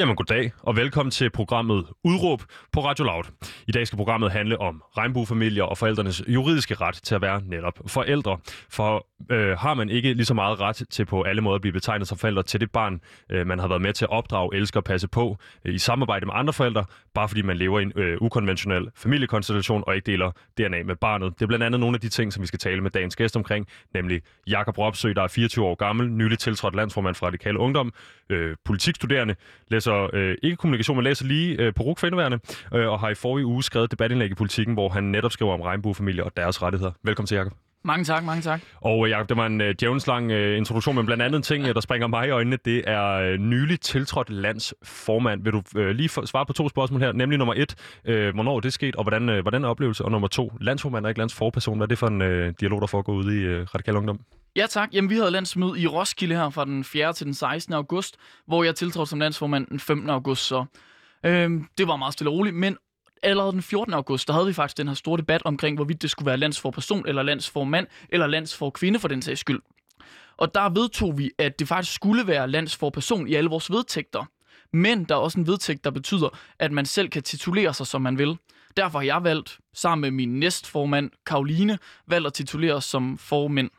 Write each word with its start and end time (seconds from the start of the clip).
Jamen 0.00 0.16
goddag, 0.16 0.52
og 0.62 0.76
velkommen 0.76 1.10
til 1.10 1.30
programmet 1.30 1.86
Udråb 2.04 2.42
på 2.72 2.80
Radio 2.80 3.04
Loud. 3.04 3.24
I 3.68 3.72
dag 3.72 3.86
skal 3.86 3.96
programmet 3.96 4.32
handle 4.32 4.60
om 4.60 4.82
regnbuefamilier 4.96 5.62
og 5.62 5.78
forældrenes 5.78 6.22
juridiske 6.28 6.74
ret 6.74 6.94
til 6.94 7.14
at 7.14 7.22
være 7.22 7.42
netop 7.44 7.78
forældre. 7.86 8.38
For 8.70 9.06
øh, 9.30 9.58
har 9.58 9.74
man 9.74 9.90
ikke 9.90 10.14
lige 10.14 10.24
så 10.24 10.34
meget 10.34 10.60
ret 10.60 10.82
til 10.90 11.04
på 11.04 11.22
alle 11.22 11.42
måder 11.42 11.54
at 11.54 11.60
blive 11.60 11.72
betegnet 11.72 12.08
som 12.08 12.18
forældre 12.18 12.42
til 12.42 12.60
det 12.60 12.70
barn, 12.70 13.00
øh, 13.30 13.46
man 13.46 13.58
har 13.58 13.68
været 13.68 13.82
med 13.82 13.92
til 13.92 14.04
at 14.04 14.10
opdrage, 14.10 14.56
elske 14.56 14.78
og 14.78 14.84
passe 14.84 15.08
på 15.08 15.36
øh, 15.64 15.74
i 15.74 15.78
samarbejde 15.78 16.26
med 16.26 16.34
andre 16.36 16.52
forældre, 16.52 16.84
bare 17.14 17.28
fordi 17.28 17.42
man 17.42 17.56
lever 17.56 17.80
i 17.80 17.82
en 17.82 17.92
øh, 17.96 18.16
ukonventionel 18.20 18.88
familiekonstellation 18.96 19.84
og 19.86 19.94
ikke 19.96 20.06
deler 20.06 20.30
DNA 20.58 20.82
med 20.82 20.96
barnet. 20.96 21.34
Det 21.34 21.42
er 21.42 21.46
blandt 21.46 21.64
andet 21.64 21.80
nogle 21.80 21.94
af 21.94 22.00
de 22.00 22.08
ting, 22.08 22.32
som 22.32 22.42
vi 22.42 22.46
skal 22.46 22.58
tale 22.58 22.80
med 22.80 22.90
dagens 22.90 23.16
gæst 23.16 23.36
omkring, 23.36 23.66
nemlig 23.94 24.22
Jakob 24.46 24.78
Ropsø, 24.78 25.12
der 25.12 25.22
er 25.22 25.28
24 25.28 25.64
år 25.64 25.74
gammel, 25.74 26.10
nyligt 26.10 26.40
tiltrådt 26.40 26.76
landsformand 26.76 27.14
for 27.14 27.26
Radikale 27.26 27.58
Ungdom, 27.58 27.92
øh, 28.30 28.56
politikstuderende, 28.64 29.34
læser 29.68 30.10
øh, 30.12 30.36
ikke 30.42 30.56
kommunikation, 30.56 30.96
men 30.96 31.04
læser 31.04 31.26
lige 31.26 31.62
øh, 31.62 31.74
på 31.74 31.82
RUK 31.82 31.98
for 31.98 32.76
øh, 32.76 32.88
og 32.88 33.00
har 33.00 33.08
i 33.08 33.14
forrige 33.14 33.46
uge 33.46 33.62
skrevet 33.62 33.90
debatindlæg 33.90 34.30
i 34.30 34.34
politikken, 34.34 34.74
hvor 34.74 34.88
han 34.88 35.04
netop 35.04 35.32
skriver 35.32 35.54
om 35.54 35.60
regnbuefamilier 35.60 36.24
og 36.24 36.32
deres 36.36 36.62
rettigheder. 36.62 36.92
Velkommen 37.04 37.26
til, 37.26 37.36
Jakob. 37.36 37.52
Mange 37.84 38.04
tak, 38.04 38.24
mange 38.24 38.42
tak. 38.42 38.60
Og 38.80 39.06
øh, 39.06 39.10
Jacob, 39.10 39.28
det 39.28 39.36
var 39.36 39.46
en 39.46 39.60
uh, 39.60 39.66
djævnslang 39.80 40.32
uh, 40.32 40.56
introduktion, 40.56 40.96
men 40.96 41.06
blandt 41.06 41.22
andet 41.22 41.44
ting, 41.44 41.64
der 41.64 41.80
springer 41.80 42.06
mig 42.06 42.26
i 42.26 42.30
øjnene, 42.30 42.58
det 42.64 42.84
er 42.86 43.32
uh, 43.32 43.40
nyligt 43.40 43.82
tiltrådt 43.82 44.30
landsformand. 44.30 45.44
Vil 45.44 45.52
du 45.52 45.62
uh, 45.76 45.86
lige 45.86 46.08
for, 46.08 46.26
svare 46.26 46.46
på 46.46 46.52
to 46.52 46.68
spørgsmål 46.68 47.00
her, 47.00 47.12
nemlig 47.12 47.38
nummer 47.38 47.54
et, 47.56 47.74
uh, 48.08 48.34
hvornår 48.34 48.56
er 48.56 48.60
det 48.60 48.72
sket, 48.72 48.96
og 48.96 49.04
hvordan, 49.04 49.28
uh, 49.28 49.38
hvordan 49.38 49.64
er 49.64 49.68
oplevelse, 49.68 50.04
og 50.04 50.10
nummer 50.10 50.28
to, 50.28 50.52
landsformand 50.60 51.06
og 51.06 51.10
ikke 51.10 51.20
landsforperson, 51.20 51.76
hvad 51.76 51.84
er 51.84 51.88
det 51.88 51.98
for 51.98 52.06
en 52.06 52.22
uh, 52.22 52.52
dialog, 52.60 52.80
der 52.80 52.86
foregår 52.86 53.12
ude 53.12 53.40
i 53.40 53.46
uh, 53.46 53.62
Radikal 53.74 53.96
Ungdom? 53.96 54.20
Ja 54.56 54.66
tak. 54.66 54.94
Jamen, 54.94 55.10
vi 55.10 55.14
havde 55.14 55.30
landsmøde 55.30 55.80
i 55.80 55.86
Roskilde 55.86 56.34
her 56.34 56.50
fra 56.50 56.64
den 56.64 56.84
4. 56.84 57.12
til 57.12 57.26
den 57.26 57.34
16. 57.34 57.74
august, 57.74 58.16
hvor 58.46 58.64
jeg 58.64 58.74
tiltrådte 58.74 59.10
som 59.10 59.20
landsformand 59.20 59.66
den 59.66 59.80
15. 59.80 60.10
august. 60.10 60.46
Så 60.46 60.64
øhm, 61.26 61.66
det 61.78 61.88
var 61.88 61.96
meget 61.96 62.12
stille 62.12 62.30
og 62.30 62.34
roligt, 62.34 62.56
men 62.56 62.76
allerede 63.22 63.52
den 63.52 63.62
14. 63.62 63.94
august, 63.94 64.28
der 64.28 64.34
havde 64.34 64.46
vi 64.46 64.52
faktisk 64.52 64.76
den 64.76 64.88
her 64.88 64.94
store 64.94 65.18
debat 65.18 65.42
omkring, 65.44 65.76
hvorvidt 65.76 66.02
det 66.02 66.10
skulle 66.10 66.26
være 66.26 66.36
landsfor 66.36 66.70
person, 66.70 67.08
eller 67.08 67.22
landsformand, 67.22 67.86
eller 68.08 68.26
landsfor 68.26 68.70
kvinde 68.70 68.98
for 68.98 69.08
den 69.08 69.22
sags 69.22 69.40
skyld. 69.40 69.60
Og 70.36 70.54
der 70.54 70.68
vedtog 70.68 71.18
vi, 71.18 71.30
at 71.38 71.58
det 71.58 71.68
faktisk 71.68 71.94
skulle 71.94 72.26
være 72.26 72.48
landsfor 72.48 72.90
person 72.90 73.28
i 73.28 73.34
alle 73.34 73.50
vores 73.50 73.70
vedtægter. 73.70 74.24
Men 74.72 75.04
der 75.04 75.14
er 75.14 75.18
også 75.18 75.40
en 75.40 75.46
vedtægt, 75.46 75.84
der 75.84 75.90
betyder, 75.90 76.38
at 76.58 76.72
man 76.72 76.86
selv 76.86 77.08
kan 77.08 77.22
titulere 77.22 77.74
sig, 77.74 77.86
som 77.86 78.02
man 78.02 78.18
vil. 78.18 78.36
Derfor 78.76 78.98
har 78.98 79.06
jeg 79.06 79.24
valgt, 79.24 79.58
sammen 79.74 80.00
med 80.00 80.10
min 80.10 80.40
næstformand, 80.40 81.10
Karoline, 81.26 81.78
valgt 82.06 82.26
at 82.26 82.32
titulere 82.32 82.74
os 82.74 82.84
som 82.84 83.18
formænd. 83.18 83.70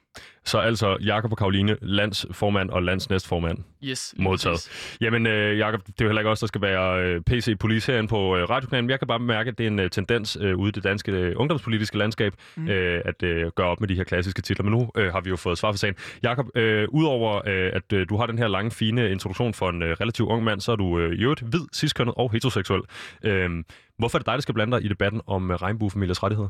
Så 0.45 0.57
altså 0.57 0.97
Jakob 1.01 1.31
og 1.31 1.37
Karoline, 1.37 1.77
landsformand 1.81 2.69
og 2.69 2.83
landsnæstformand. 2.83 3.57
Yes. 3.83 4.13
Modtaget. 4.17 4.55
Præcis. 4.55 4.97
Jamen, 5.01 5.27
øh, 5.27 5.57
Jakob, 5.57 5.87
det 5.87 6.01
er 6.01 6.05
jo 6.05 6.07
heller 6.07 6.19
ikke 6.19 6.29
også, 6.29 6.45
der 6.45 6.47
skal 6.47 6.61
være 6.61 7.03
øh, 7.03 7.21
PC-police 7.21 7.91
herinde 7.91 8.07
på 8.07 8.37
øh, 8.37 8.49
radiokanalen. 8.49 8.89
Jeg 8.89 8.99
kan 8.99 9.07
bare 9.07 9.19
mærke, 9.19 9.47
at 9.47 9.57
det 9.57 9.63
er 9.63 9.67
en 9.67 9.79
øh, 9.79 9.89
tendens 9.89 10.37
øh, 10.41 10.57
ude 10.57 10.69
i 10.69 10.71
det 10.71 10.83
danske 10.83 11.11
øh, 11.11 11.33
ungdomspolitiske 11.37 11.97
landskab, 11.97 12.33
mm. 12.55 12.67
øh, 12.69 13.01
at 13.05 13.23
øh, 13.23 13.51
gøre 13.55 13.67
op 13.67 13.79
med 13.79 13.87
de 13.87 13.95
her 13.95 14.03
klassiske 14.03 14.41
titler. 14.41 14.63
Men 14.63 14.71
nu 14.71 14.89
øh, 14.97 15.13
har 15.13 15.21
vi 15.21 15.29
jo 15.29 15.35
fået 15.35 15.57
svar 15.57 15.71
for 15.71 15.77
sagen. 15.77 15.95
Jakob, 16.23 16.45
øh, 16.55 16.87
udover 16.89 17.41
øh, 17.47 17.71
at 17.73 17.93
øh, 17.93 18.09
du 18.09 18.17
har 18.17 18.25
den 18.25 18.37
her 18.37 18.47
lange, 18.47 18.71
fine 18.71 19.11
introduktion 19.11 19.53
for 19.53 19.69
en 19.69 19.81
øh, 19.83 19.91
relativt 20.01 20.29
ung 20.29 20.43
mand, 20.43 20.61
så 20.61 20.71
er 20.71 20.75
du 20.75 20.99
øh, 20.99 21.13
i 21.13 21.23
øvrigt 21.23 21.41
hvid, 21.41 21.61
ciskønnet 21.73 22.15
og 22.17 22.31
heteroseksuel. 22.31 22.81
Øh, 23.23 23.49
hvorfor 23.97 24.17
er 24.17 24.19
det 24.19 24.25
dig, 24.25 24.33
der 24.33 24.41
skal 24.41 24.53
blande 24.53 24.77
dig 24.77 24.85
i 24.85 24.87
debatten 24.87 25.21
om 25.27 25.51
øh, 25.51 25.55
regnbuefamiliers 25.57 26.23
rettigheder? 26.23 26.49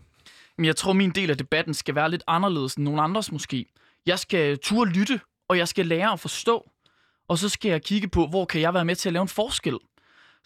Men 0.57 0.65
Jeg 0.65 0.75
tror, 0.75 0.93
min 0.93 1.09
del 1.09 1.29
af 1.31 1.37
debatten 1.37 1.73
skal 1.73 1.95
være 1.95 2.11
lidt 2.11 2.23
anderledes 2.27 2.75
end 2.75 2.85
nogen 2.85 2.99
andres 2.99 3.31
måske. 3.31 3.65
Jeg 4.05 4.19
skal 4.19 4.57
turde 4.57 4.91
lytte, 4.91 5.19
og 5.49 5.57
jeg 5.57 5.67
skal 5.67 5.85
lære 5.85 6.11
at 6.11 6.19
forstå. 6.19 6.69
Og 7.27 7.37
så 7.37 7.49
skal 7.49 7.69
jeg 7.69 7.83
kigge 7.83 8.07
på, 8.07 8.27
hvor 8.27 8.45
kan 8.45 8.61
jeg 8.61 8.73
være 8.73 8.85
med 8.85 8.95
til 8.95 9.09
at 9.09 9.13
lave 9.13 9.21
en 9.21 9.27
forskel. 9.27 9.77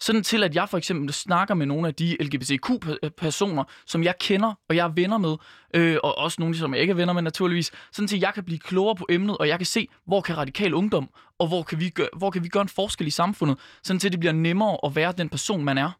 Sådan 0.00 0.22
til, 0.22 0.42
at 0.44 0.54
jeg 0.54 0.68
for 0.68 0.78
eksempel 0.78 1.14
snakker 1.14 1.54
med 1.54 1.66
nogle 1.66 1.88
af 1.88 1.94
de 1.94 2.16
LGBTQ-personer, 2.20 3.64
som 3.86 4.02
jeg 4.02 4.14
kender, 4.20 4.54
og 4.68 4.76
jeg 4.76 4.84
er 4.84 4.88
venner 4.88 5.18
med, 5.18 5.36
øh, 5.74 5.96
og 6.02 6.18
også 6.18 6.36
nogle, 6.40 6.56
som 6.56 6.74
jeg 6.74 6.80
ikke 6.80 6.90
er 6.90 6.94
venner 6.94 7.12
med 7.12 7.22
naturligvis, 7.22 7.72
sådan 7.92 8.08
til, 8.08 8.16
at 8.16 8.22
jeg 8.22 8.34
kan 8.34 8.44
blive 8.44 8.58
klogere 8.58 8.94
på 8.96 9.06
emnet, 9.10 9.38
og 9.38 9.48
jeg 9.48 9.58
kan 9.58 9.66
se, 9.66 9.88
hvor 10.06 10.20
kan 10.20 10.36
radikal 10.36 10.74
ungdom, 10.74 11.08
og 11.38 11.48
hvor 11.48 11.62
kan 11.62 11.80
vi 11.80 11.88
gøre, 11.88 12.08
hvor 12.16 12.30
kan 12.30 12.44
vi 12.44 12.48
gøre 12.48 12.62
en 12.62 12.68
forskel 12.68 13.06
i 13.06 13.10
samfundet, 13.10 13.58
sådan 13.82 14.00
til, 14.00 14.08
at 14.08 14.12
det 14.12 14.20
bliver 14.20 14.32
nemmere 14.32 14.78
at 14.84 14.96
være 14.96 15.12
den 15.12 15.28
person, 15.28 15.64
man 15.64 15.78
er. 15.78 15.90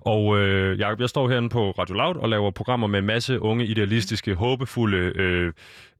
Og 0.00 0.38
øh, 0.38 0.80
Jacob, 0.80 1.00
jeg 1.00 1.08
står 1.08 1.28
herinde 1.28 1.48
på 1.48 1.70
Radio 1.70 1.94
Loud 1.94 2.16
og 2.16 2.28
laver 2.28 2.50
programmer 2.50 2.86
med 2.86 2.98
en 2.98 3.06
masse 3.06 3.40
unge, 3.40 3.66
idealistiske, 3.66 4.34
håbefulde, 4.34 4.96
øh, 4.96 5.52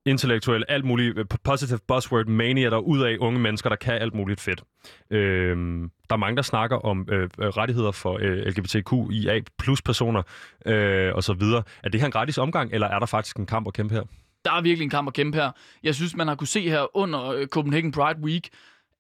intellektuelle, 0.07 0.71
alt 0.71 0.85
muligt, 0.85 1.19
øh, 1.19 1.25
positive 1.45 1.79
buzzword 1.89 2.27
mania, 2.27 2.71
der 2.71 2.79
ud 2.79 3.03
af 3.03 3.17
unge 3.21 3.41
mennesker, 3.41 3.69
der 3.69 3.77
kan 3.77 3.95
alt 3.95 4.15
muligt 4.15 4.41
fedt. 4.41 4.63
Øh, 5.11 5.57
der 6.11 6.17
er 6.17 6.17
mange, 6.17 6.37
der 6.37 6.43
snakker 6.43 6.77
om 6.77 7.09
øh, 7.11 7.29
rettigheder 7.39 7.91
for 7.91 8.19
øh, 8.23 8.37
LGBTQIA 8.37 9.41
plus 9.59 9.83
personer 9.83 10.23
øh, 10.67 11.15
og 11.15 11.25
så 11.25 11.33
videre. 11.33 11.63
Er 11.85 11.89
det 11.89 12.01
her 12.01 12.07
en 12.07 12.13
gratis 12.13 12.39
omgang, 12.39 12.73
eller 12.73 12.87
er 12.87 12.99
der 12.99 13.07
faktisk 13.07 13.37
en 13.37 13.47
kamp 13.47 13.67
at 13.67 13.75
kæmpe 13.75 13.95
her? 13.95 14.03
Der 14.45 14.53
er 14.53 14.61
virkelig 14.61 14.85
en 14.85 14.91
kamp 14.91 15.09
at 15.09 15.15
kæmpe 15.15 15.39
her. 15.39 15.51
Jeg 15.83 15.95
synes, 15.95 16.17
man 16.17 16.29
har 16.29 16.35
kunne 16.35 16.49
se 16.49 16.69
her 16.69 16.97
under 16.97 17.27
øh, 17.27 17.47
Copenhagen 17.47 17.93
Pride 17.93 18.21
Week, 18.21 18.49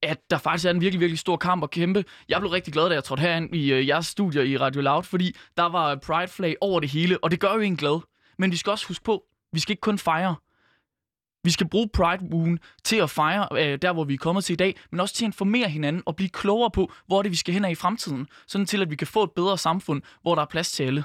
at 0.02 0.30
der 0.30 0.38
faktisk 0.38 0.66
er 0.66 0.70
en 0.70 0.80
virkelig, 0.80 1.00
virkelig 1.00 1.18
stor 1.18 1.36
kamp 1.36 1.62
at 1.62 1.70
kæmpe. 1.70 2.04
Jeg 2.28 2.40
blev 2.40 2.50
rigtig 2.50 2.72
glad, 2.72 2.88
da 2.88 2.94
jeg 2.94 3.04
trådte 3.04 3.20
herind 3.20 3.54
i 3.54 3.72
øh, 3.72 3.88
jeres 3.88 4.06
studier 4.06 4.42
i 4.42 4.56
Radio 4.56 4.80
Loud, 4.80 5.02
fordi 5.02 5.36
der 5.56 5.68
var 5.68 5.94
Pride-flag 5.94 6.56
over 6.60 6.80
det 6.80 6.90
hele, 6.90 7.24
og 7.24 7.30
det 7.30 7.40
gør 7.40 7.54
jo 7.54 7.60
en 7.60 7.76
glad. 7.76 8.00
Men 8.38 8.50
vi 8.50 8.56
skal 8.56 8.70
også 8.70 8.88
huske 8.88 9.04
på, 9.04 9.24
vi 9.52 9.60
skal 9.60 9.72
ikke 9.72 9.80
kun 9.80 9.98
fejre. 9.98 10.36
Vi 11.44 11.50
skal 11.50 11.68
bruge 11.68 11.88
Pride 11.94 12.24
Moon 12.30 12.58
til 12.84 12.96
at 12.96 13.10
fejre 13.10 13.48
øh, 13.52 13.78
der, 13.82 13.92
hvor 13.92 14.04
vi 14.04 14.14
er 14.14 14.18
kommet 14.18 14.44
til 14.44 14.52
i 14.52 14.56
dag, 14.56 14.76
men 14.90 15.00
også 15.00 15.14
til 15.14 15.24
at 15.24 15.28
informere 15.28 15.68
hinanden 15.68 16.02
og 16.06 16.16
blive 16.16 16.28
klogere 16.28 16.70
på, 16.70 16.92
hvor 17.06 17.22
det 17.22 17.30
vi 17.30 17.36
skal 17.36 17.54
hen 17.54 17.70
i 17.70 17.74
fremtiden. 17.74 18.26
Sådan 18.46 18.66
til, 18.66 18.82
at 18.82 18.90
vi 18.90 18.96
kan 18.96 19.06
få 19.06 19.22
et 19.22 19.30
bedre 19.36 19.58
samfund, 19.58 20.02
hvor 20.22 20.34
der 20.34 20.42
er 20.42 20.46
plads 20.46 20.72
til 20.72 20.84
alle. 20.84 21.04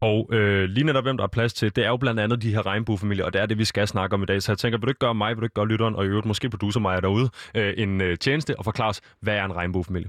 Og 0.00 0.28
øh, 0.32 0.68
lige 0.68 0.84
netop, 0.84 1.04
hvem 1.04 1.16
der 1.16 1.24
er 1.24 1.28
plads 1.28 1.52
til, 1.52 1.76
det 1.76 1.84
er 1.84 1.88
jo 1.88 1.96
blandt 1.96 2.20
andet 2.20 2.42
de 2.42 2.54
her 2.54 2.66
regnbuefamilier, 2.66 3.24
og 3.24 3.32
det 3.32 3.40
er 3.40 3.46
det, 3.46 3.58
vi 3.58 3.64
skal 3.64 3.88
snakke 3.88 4.14
om 4.14 4.22
i 4.22 4.26
dag. 4.26 4.42
Så 4.42 4.52
jeg 4.52 4.58
tænker, 4.58 4.78
vil 4.78 4.82
du 4.86 4.90
ikke 4.90 4.98
gøre 4.98 5.14
mig, 5.14 5.28
vil 5.28 5.40
du 5.40 5.44
ikke 5.44 5.54
gøre 5.54 5.68
lytteren, 5.68 5.96
og 5.96 6.04
i 6.04 6.08
øvrigt 6.08 6.26
måske 6.26 6.50
producer 6.50 6.80
mig 6.80 7.02
derude, 7.02 7.30
øh, 7.54 7.74
en 7.76 8.00
øh, 8.00 8.18
tjeneste 8.18 8.58
og 8.58 8.64
forklare 8.64 8.88
os, 8.88 9.00
hvad 9.20 9.34
er 9.34 9.44
en 9.44 9.56
regnbuefamilie? 9.56 10.08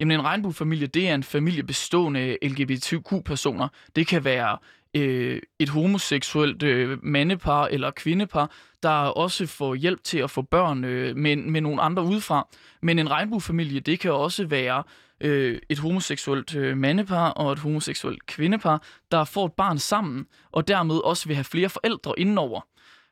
Jamen 0.00 0.20
en 0.20 0.24
regnbuefamilie, 0.24 0.86
det 0.86 1.08
er 1.08 1.14
en 1.14 1.22
familie 1.22 1.62
bestående 1.62 2.20
af 2.20 2.38
LGBTQ-personer. 2.42 3.68
Det 3.96 4.06
kan 4.06 4.24
være 4.24 4.58
øh, 4.94 5.42
et 5.58 5.68
homoseksuelt 5.68 6.62
øh, 6.62 6.98
mandepar 7.04 7.66
eller 7.66 7.90
kvindepar, 7.90 8.50
der 8.82 8.90
også 8.90 9.46
får 9.46 9.74
hjælp 9.74 10.04
til 10.04 10.18
at 10.18 10.30
få 10.30 10.42
børn 10.42 10.84
øh, 10.84 11.16
med, 11.16 11.36
med 11.36 11.60
nogle 11.60 11.82
andre 11.82 12.02
udefra. 12.02 12.48
Men 12.82 12.98
en 12.98 13.10
regnbuefamilie, 13.10 13.80
det 13.80 14.00
kan 14.00 14.12
også 14.12 14.46
være 14.46 14.82
øh, 15.20 15.58
et 15.68 15.78
homoseksuelt 15.78 16.54
øh, 16.54 16.76
mandepar 16.76 17.30
og 17.30 17.52
et 17.52 17.58
homoseksuelt 17.58 18.26
kvindepar, 18.26 18.82
der 19.12 19.24
får 19.24 19.46
et 19.46 19.52
barn 19.52 19.78
sammen, 19.78 20.26
og 20.52 20.68
dermed 20.68 20.96
også 21.04 21.26
vil 21.26 21.36
have 21.36 21.44
flere 21.44 21.68
forældre 21.68 22.20
indenover. 22.20 22.60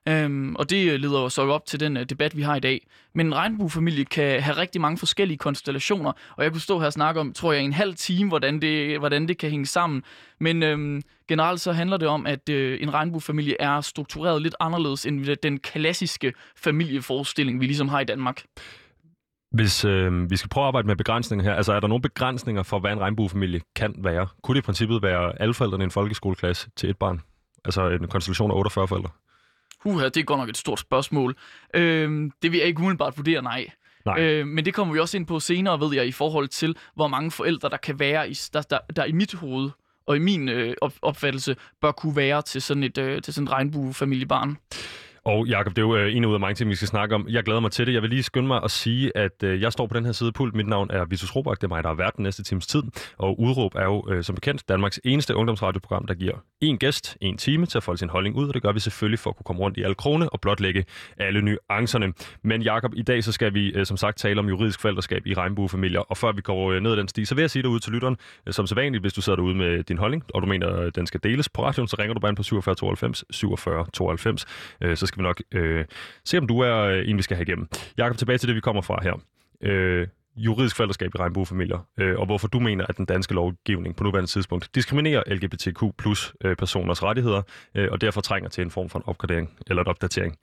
Øhm, 0.08 0.56
og 0.56 0.70
det 0.70 0.92
øh, 0.92 1.00
leder 1.00 1.20
jo 1.20 1.28
så 1.28 1.42
op 1.42 1.66
til 1.66 1.80
den 1.80 1.96
øh, 1.96 2.04
debat, 2.04 2.36
vi 2.36 2.42
har 2.42 2.56
i 2.56 2.60
dag. 2.60 2.86
Men 3.14 3.26
en 3.26 3.34
regnbuefamilie 3.34 4.04
kan 4.04 4.42
have 4.42 4.56
rigtig 4.56 4.80
mange 4.80 4.98
forskellige 4.98 5.38
konstellationer, 5.38 6.12
og 6.36 6.44
jeg 6.44 6.52
kunne 6.52 6.60
stå 6.60 6.78
her 6.78 6.86
og 6.86 6.92
snakke 6.92 7.20
om, 7.20 7.32
tror 7.32 7.52
jeg, 7.52 7.62
en 7.62 7.72
halv 7.72 7.94
time, 7.94 8.28
hvordan 8.28 8.60
det, 8.60 8.98
hvordan 8.98 9.28
det 9.28 9.38
kan 9.38 9.50
hænge 9.50 9.66
sammen. 9.66 10.02
Men 10.40 10.62
øhm, 10.62 11.02
generelt 11.28 11.60
så 11.60 11.72
handler 11.72 11.96
det 11.96 12.08
om, 12.08 12.26
at 12.26 12.48
øh, 12.48 12.82
en 12.82 12.94
regnbuefamilie 12.94 13.56
er 13.60 13.80
struktureret 13.80 14.42
lidt 14.42 14.54
anderledes 14.60 15.06
end 15.06 15.36
den 15.42 15.58
klassiske 15.58 16.32
familieforestilling, 16.56 17.60
vi 17.60 17.66
ligesom 17.66 17.88
har 17.88 18.00
i 18.00 18.04
Danmark. 18.04 18.42
Hvis 19.50 19.84
øh, 19.84 20.30
vi 20.30 20.36
skal 20.36 20.48
prøve 20.48 20.64
at 20.64 20.66
arbejde 20.66 20.86
med 20.86 20.96
begrænsninger 20.96 21.44
her, 21.44 21.54
altså 21.54 21.72
er 21.72 21.80
der 21.80 21.88
nogle 21.88 22.02
begrænsninger 22.02 22.62
for, 22.62 22.78
hvad 22.78 22.92
en 22.92 23.00
regnbuefamilie 23.00 23.60
kan 23.76 23.94
være? 23.98 24.26
Kunne 24.42 24.54
det 24.54 24.62
i 24.62 24.64
princippet 24.64 25.02
være 25.02 25.40
alle 25.40 25.54
forældrene 25.54 25.82
i 25.82 25.84
en 25.84 25.90
folkeskoleklasse 25.90 26.70
til 26.76 26.90
et 26.90 26.96
barn? 26.96 27.20
Altså 27.64 27.88
en 27.88 28.08
konstellation 28.08 28.50
af 28.50 28.56
48 28.56 28.88
forældre? 28.88 29.10
Uha, 29.86 30.04
det 30.04 30.16
er 30.16 30.24
godt 30.24 30.40
nok 30.40 30.48
et 30.48 30.56
stort 30.56 30.80
spørgsmål. 30.80 31.36
Øh, 31.74 32.30
det 32.42 32.52
vil 32.52 32.58
jeg 32.58 32.66
ikke 32.66 32.80
umiddelbart 32.80 33.16
vurdere, 33.16 33.42
nej. 33.42 33.66
nej. 34.04 34.20
Øh, 34.20 34.46
men 34.46 34.64
det 34.64 34.74
kommer 34.74 34.94
vi 34.94 35.00
også 35.00 35.16
ind 35.16 35.26
på 35.26 35.40
senere, 35.40 35.80
ved 35.80 35.94
jeg, 35.94 36.06
i 36.06 36.12
forhold 36.12 36.48
til, 36.48 36.76
hvor 36.94 37.08
mange 37.08 37.30
forældre, 37.30 37.68
der 37.68 37.76
kan 37.76 37.98
være, 37.98 38.30
i, 38.30 38.34
der, 38.52 38.62
der, 38.62 38.78
der 38.96 39.04
i 39.04 39.12
mit 39.12 39.34
hoved 39.34 39.70
og 40.06 40.16
i 40.16 40.18
min 40.18 40.48
øh, 40.48 40.74
opfattelse, 41.02 41.56
bør 41.80 41.92
kunne 41.92 42.16
være 42.16 42.42
til 42.42 42.62
sådan 42.62 42.82
et, 42.82 42.98
øh, 42.98 43.22
til 43.22 43.34
sådan 43.34 43.46
et 43.46 43.52
regnbuefamiliebarn. 43.52 44.56
Og 45.26 45.46
Jakob, 45.46 45.76
det 45.76 45.82
er 45.82 45.86
jo 45.86 45.96
øh, 45.96 46.16
en 46.16 46.24
ud 46.24 46.34
af 46.34 46.40
mange 46.40 46.54
ting, 46.54 46.70
vi 46.70 46.74
skal 46.74 46.88
snakke 46.88 47.14
om. 47.14 47.26
Jeg 47.28 47.44
glæder 47.44 47.60
mig 47.60 47.70
til 47.70 47.86
det. 47.86 47.94
Jeg 47.94 48.02
vil 48.02 48.10
lige 48.10 48.22
skynde 48.22 48.48
mig 48.48 48.60
at 48.64 48.70
sige, 48.70 49.16
at 49.16 49.42
øh, 49.42 49.60
jeg 49.60 49.72
står 49.72 49.86
på 49.86 49.94
den 49.94 50.04
her 50.04 50.12
side 50.12 50.32
pult. 50.32 50.54
Mit 50.54 50.66
navn 50.66 50.90
er 50.90 51.04
Vitus 51.04 51.36
Robak. 51.36 51.56
Det 51.60 51.64
er 51.64 51.68
mig, 51.68 51.82
der 51.82 51.88
har 51.88 51.96
været 51.96 52.16
den 52.16 52.22
næste 52.22 52.42
times 52.42 52.66
tid. 52.66 52.82
Og 53.18 53.40
Udråb 53.40 53.74
er 53.74 53.84
jo 53.84 54.06
øh, 54.10 54.24
som 54.24 54.34
bekendt 54.34 54.68
Danmarks 54.68 55.00
eneste 55.04 55.36
ungdomsradioprogram, 55.36 56.06
der 56.06 56.14
giver 56.14 56.34
en 56.60 56.78
gæst 56.78 57.16
en 57.20 57.36
time 57.36 57.66
til 57.66 57.78
at 57.78 57.82
folde 57.82 57.98
sin 57.98 58.08
holdning 58.08 58.36
ud. 58.36 58.48
Og 58.48 58.54
det 58.54 58.62
gør 58.62 58.72
vi 58.72 58.80
selvfølgelig 58.80 59.18
for 59.18 59.30
at 59.30 59.36
kunne 59.36 59.44
komme 59.44 59.62
rundt 59.62 59.76
i 59.76 59.82
alle 59.82 59.94
krone 59.94 60.30
og 60.30 60.40
blotlægge 60.40 60.84
alle 61.18 61.42
nuancerne. 61.42 62.12
Men 62.44 62.62
Jakob, 62.62 62.92
i 62.96 63.02
dag 63.02 63.24
så 63.24 63.32
skal 63.32 63.54
vi 63.54 63.68
øh, 63.68 63.86
som 63.86 63.96
sagt 63.96 64.18
tale 64.18 64.38
om 64.38 64.48
juridisk 64.48 64.80
forældreskab 64.80 65.26
i 65.26 65.34
regnbuefamilier. 65.34 66.00
Og 66.00 66.16
før 66.16 66.32
vi 66.32 66.40
går 66.40 66.72
øh, 66.72 66.80
ned 66.80 66.92
ad 66.92 66.96
den 66.96 67.08
sti, 67.08 67.24
så 67.24 67.34
vil 67.34 67.42
jeg 67.42 67.50
sige 67.50 67.62
derude 67.62 67.80
til 67.80 67.92
lytteren, 67.92 68.16
øh, 68.46 68.52
som 68.52 68.66
sædvanligt, 68.66 69.02
hvis 69.02 69.12
du 69.12 69.22
sidder 69.22 69.36
derude 69.36 69.54
med 69.54 69.82
din 69.82 69.98
holdning, 69.98 70.24
og 70.34 70.42
du 70.42 70.46
mener, 70.46 70.68
at 70.68 70.96
den 70.96 71.06
skal 71.06 71.20
deles 71.22 71.48
på 71.48 71.64
radioen, 71.64 71.88
så 71.88 71.96
ringer 71.98 72.14
du 72.14 72.20
bare 72.20 72.30
ind 72.30 72.36
på 72.36 72.42
47 72.42 72.74
92 72.74 73.24
47 73.30 73.86
92. 73.92 74.46
Øh, 74.80 74.96
så 74.96 75.06
skal 75.16 75.22
vi 75.22 75.28
nok 75.28 75.42
øh, 75.52 75.84
se 76.24 76.38
om 76.38 76.46
du 76.46 76.60
er 76.60 76.76
øh, 76.76 77.08
en, 77.08 77.16
vi 77.16 77.22
skal 77.22 77.36
have 77.36 77.42
igennem. 77.42 77.68
Jakob, 77.98 78.18
tilbage 78.18 78.38
til 78.38 78.48
det, 78.48 78.56
vi 78.56 78.60
kommer 78.60 78.82
fra 78.82 79.02
her. 79.02 79.20
Øh, 79.60 80.06
juridisk 80.36 80.76
forældreskab 80.76 81.14
i 81.14 81.18
regnbuefamilier, 81.18 81.78
øh, 81.98 82.18
og 82.18 82.26
hvorfor 82.26 82.48
du 82.48 82.60
mener, 82.60 82.86
at 82.88 82.96
den 82.96 83.04
danske 83.04 83.34
lovgivning 83.34 83.96
på 83.96 84.04
nuværende 84.04 84.30
tidspunkt 84.30 84.70
diskriminerer 84.74 85.22
LGBTQ 85.26 85.82
plus 85.98 86.34
øh, 86.44 86.56
personers 86.56 87.02
rettigheder, 87.02 87.42
øh, 87.74 87.88
og 87.92 88.00
derfor 88.00 88.20
trænger 88.20 88.48
til 88.48 88.62
en 88.62 88.70
form 88.70 88.88
for 88.88 88.98
en 88.98 89.02
opgradering 89.06 89.50
eller 89.66 89.82
en 89.82 89.88
opdatering. 89.88 90.36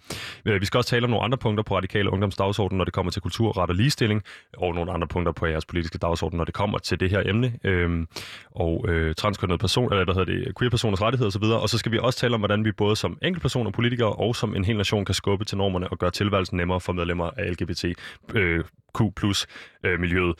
Øh, 0.45 0.62
vi 0.62 0.66
skal 0.66 0.78
også 0.78 0.90
tale 0.90 1.04
om 1.04 1.10
nogle 1.10 1.24
andre 1.24 1.38
punkter 1.38 1.63
på 1.63 1.78
radikale 1.78 2.10
ungdomsdagsorden, 2.10 2.78
når 2.78 2.86
det 2.86 2.94
kommer 2.94 3.12
til 3.12 3.22
kultur, 3.22 3.57
ret 3.57 3.69
og 3.69 3.75
ligestilling, 3.75 4.24
og 4.57 4.75
nogle 4.75 4.92
andre 4.92 5.07
punkter 5.07 5.31
på 5.31 5.45
jeres 5.45 5.66
politiske 5.66 5.98
dagsorden, 5.98 6.38
når 6.38 6.46
det 6.46 6.54
kommer 6.54 6.78
til 6.78 7.00
det 7.00 7.10
her 7.10 7.22
emne, 7.25 7.54
øh, 7.63 8.06
og 8.51 8.86
øh, 8.89 9.16
transkønnede 9.16 9.57
person, 9.57 9.92
eller 9.94 10.06
hvad 10.06 10.16
hedder 10.16 10.46
det, 10.46 10.57
queer-personers 10.60 11.01
rettigheder 11.01 11.28
osv., 11.28 11.44
og 11.44 11.69
så 11.69 11.78
skal 11.78 11.92
vi 11.92 12.00
også 12.00 12.19
tale 12.19 12.34
om, 12.34 12.42
hvordan 12.42 12.66
vi 12.66 12.72
både 12.72 12.96
som 12.96 13.18
enkeltpersoner, 13.22 13.72
politikere 13.72 14.13
og 14.13 14.36
som 14.36 14.56
en 14.56 14.66
hel 14.66 14.78
nation 14.78 15.06
kan 15.06 15.16
skubbe 15.16 15.46
til 15.46 15.57
normerne 15.57 15.88
og 15.88 16.00
gøre 16.00 16.12
tilværelsen 16.12 16.57
nemmere 16.57 16.80
for 16.80 16.94
medlemmer 16.94 17.30
af 17.38 17.51
LGBTQ 17.51 18.00
øh, 18.36 18.63
plus 19.16 19.48
øh, 19.86 20.00
miljøet. 20.00 20.36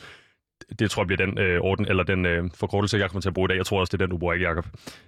Det 0.78 0.90
tror 0.90 1.02
jeg 1.02 1.06
bliver 1.06 1.26
den 1.26 1.38
øh, 1.38 1.60
orden, 1.60 1.86
eller 1.88 2.02
den 2.02 2.26
øh, 2.26 2.50
forkortelse, 2.54 2.98
jeg 2.98 3.10
kommer 3.10 3.20
til 3.20 3.28
at 3.28 3.34
bruge 3.34 3.46
i 3.46 3.48
dag. 3.48 3.56
Jeg 3.56 3.66
tror 3.66 3.80
også, 3.80 3.90
det 3.90 4.02
er 4.02 4.06
den, 4.06 4.10
du 4.10 4.18
bruger, 4.18 4.34
ikke, 4.34 4.46
Jacob? 4.46 4.66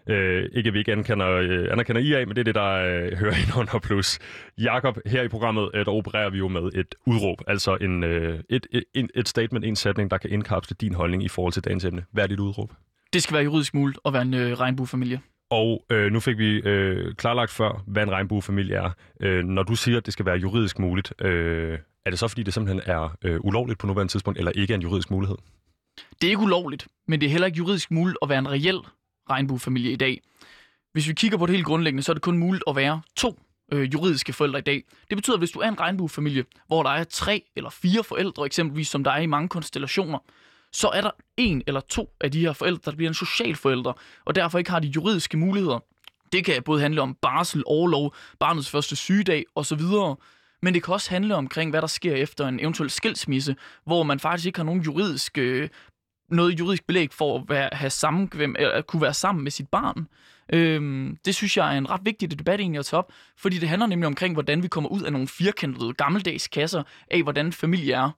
Øh, 0.08 0.48
ikke, 0.52 0.69
at 0.69 0.75
vi 0.75 0.78
ikke 0.78 0.93
anerkender, 0.93 1.28
øh, 1.28 1.72
anerkender 1.72 2.02
IA, 2.02 2.25
men 2.25 2.37
det 2.37 2.38
er 2.38 2.44
det, 2.44 2.54
der 2.54 2.72
øh, 2.72 3.19
hører 3.19 3.34
ind 3.43 3.58
under 3.58 3.78
plus. 3.78 4.19
Jakob, 4.58 4.98
her 5.06 5.22
i 5.22 5.28
programmet, 5.28 5.70
øh, 5.75 5.84
der 5.84 5.93
opererer 5.93 6.31
vi 6.31 6.38
jo 6.38 6.48
med 6.48 6.70
et 6.75 6.94
udråb, 7.06 7.38
altså 7.46 7.76
en, 7.81 8.04
øh, 8.04 8.40
et, 8.50 8.66
et, 8.94 9.10
et 9.14 9.28
statement, 9.28 9.64
en 9.64 9.76
sætning, 9.76 10.10
der 10.10 10.19
kan 10.19 10.31
indkapsle 10.31 10.76
din 10.81 10.94
holdning 10.94 11.25
i 11.25 11.28
forhold 11.28 11.52
til 11.52 11.64
dagens 11.64 11.84
emne. 11.84 12.04
Hvad 12.12 12.25
er 12.25 12.28
dit 12.28 12.40
udråb? 12.40 12.72
Det 13.12 13.22
skal 13.22 13.34
være 13.34 13.44
juridisk 13.44 13.75
muligt 13.75 13.99
at 14.04 14.12
være 14.12 14.22
en 14.22 14.34
øh, 14.34 14.52
regnbuefamilie. 14.52 15.20
Og 15.50 15.84
øh, 15.90 16.12
nu 16.12 16.20
fik 16.20 16.38
vi 16.38 16.60
øh, 16.60 17.14
klarlagt 17.14 17.50
før, 17.50 17.82
hvad 17.87 18.02
en 18.02 18.10
regnbuefamilie 18.10 18.76
er. 18.76 18.90
Øh, 19.20 19.44
når 19.44 19.62
du 19.62 19.75
siger, 19.75 19.99
at 19.99 20.06
det 20.06 20.12
skal 20.12 20.26
være 20.26 20.37
juridisk 20.37 20.78
muligt, 20.78 21.12
øh, 21.20 21.78
er 22.06 22.11
det 22.11 22.19
så 22.19 22.29
fordi, 22.29 22.43
det 22.43 22.55
simpelthen 22.55 22.82
er 22.87 23.17
øh, 23.23 23.41
ulovligt 23.41 23.79
på 23.79 23.87
nuværende 23.87 24.12
tidspunkt, 24.12 24.38
eller 24.38 24.53
ikke 24.55 24.73
er 24.73 24.75
en 24.75 24.82
juridisk 24.82 25.11
mulighed? 25.11 25.37
Det 26.20 26.26
er 26.26 26.31
ikke 26.31 26.43
ulovligt, 26.43 26.88
men 27.08 27.20
det 27.20 27.26
er 27.26 27.31
heller 27.31 27.47
ikke 27.47 27.58
juridisk 27.58 27.91
muligt 27.91 28.19
at 28.23 28.29
være 28.29 28.38
en 28.38 28.50
reel 28.50 28.81
regnbuefamilie 29.31 29.93
i 29.93 29.97
dag. 29.97 30.20
Hvis 30.93 31.08
vi 31.08 31.12
kigger 31.12 31.38
på 31.38 31.47
det 31.47 31.55
helt 31.55 31.67
grundlæggende, 31.67 32.03
så 32.03 32.12
er 32.12 32.14
det 32.14 32.23
kun 32.23 32.38
muligt 32.38 32.64
at 32.69 32.76
være 32.76 33.00
to 33.17 33.38
øh, 33.73 33.93
juridiske 33.93 34.32
forældre 34.32 34.58
i 34.58 34.62
dag. 34.62 34.85
Det 35.08 35.17
betyder, 35.17 35.37
at 35.37 35.41
hvis 35.41 35.50
du 35.50 35.58
er 35.58 35.69
en 35.69 35.81
regnbuefamilie, 35.81 36.44
hvor 36.67 36.82
der 36.82 36.91
er 36.91 37.05
tre 37.05 37.43
eller 37.56 37.70
fire 37.70 38.05
forældre, 38.05 38.47
eksempelvis 38.47 38.88
som 38.88 39.05
der 39.05 39.11
er 39.11 39.20
i 39.20 39.26
mange 39.26 39.49
konstellationer, 39.49 40.19
så 40.73 40.88
er 40.88 41.00
der 41.00 41.11
en 41.37 41.62
eller 41.67 41.81
to 41.81 42.11
af 42.20 42.32
de 42.32 42.41
her 42.41 42.52
forældre, 42.52 42.91
der 42.91 42.97
bliver 42.97 43.11
en 43.11 43.14
social 43.14 43.56
forældre, 43.56 43.94
og 44.25 44.35
derfor 44.35 44.59
ikke 44.59 44.70
har 44.70 44.81
de 44.81 44.88
juridiske 44.88 45.37
muligheder. 45.37 45.79
Det 46.32 46.44
kan 46.44 46.62
både 46.62 46.81
handle 46.81 47.02
om 47.02 47.14
barsel, 47.23 47.62
overlov, 47.67 48.14
barnets 48.38 48.70
første 48.70 48.97
sygedag 48.97 49.44
osv., 49.55 49.81
men 50.66 50.74
det 50.74 50.82
kan 50.82 50.94
også 50.94 51.10
handle 51.10 51.34
omkring, 51.34 51.70
hvad 51.70 51.80
der 51.80 51.86
sker 51.86 52.14
efter 52.14 52.48
en 52.48 52.60
eventuel 52.60 52.90
skilsmisse, 52.90 53.56
hvor 53.84 54.02
man 54.02 54.20
faktisk 54.20 54.46
ikke 54.46 54.58
har 54.58 54.64
nogen 54.64 54.80
juridisk, 54.80 55.38
øh, 55.38 55.68
noget 56.30 56.58
juridisk 56.58 56.86
belæg 56.86 57.12
for 57.12 57.38
at 57.38 57.44
være, 57.48 57.68
have 57.72 57.90
sammen, 57.90 58.56
at 58.58 58.86
kunne 58.86 59.02
være 59.02 59.14
sammen 59.14 59.42
med 59.42 59.50
sit 59.50 59.68
barn. 59.68 60.08
Øhm, 60.52 61.18
det 61.24 61.34
synes 61.34 61.56
jeg 61.56 61.74
er 61.74 61.78
en 61.78 61.90
ret 61.90 62.00
vigtig 62.04 62.38
debat 62.38 62.60
egentlig 62.60 62.78
at 62.78 62.86
tage 62.86 62.98
op, 62.98 63.12
fordi 63.36 63.58
det 63.58 63.68
handler 63.68 63.86
nemlig 63.86 64.06
omkring, 64.06 64.34
hvordan 64.34 64.62
vi 64.62 64.68
kommer 64.68 64.90
ud 64.90 65.02
af 65.02 65.12
nogle 65.12 65.28
firkantede 65.28 65.92
gammeldags 65.92 66.48
kasser 66.48 66.82
af, 67.10 67.22
hvordan 67.22 67.52
familie 67.52 67.94
er. 67.94 68.10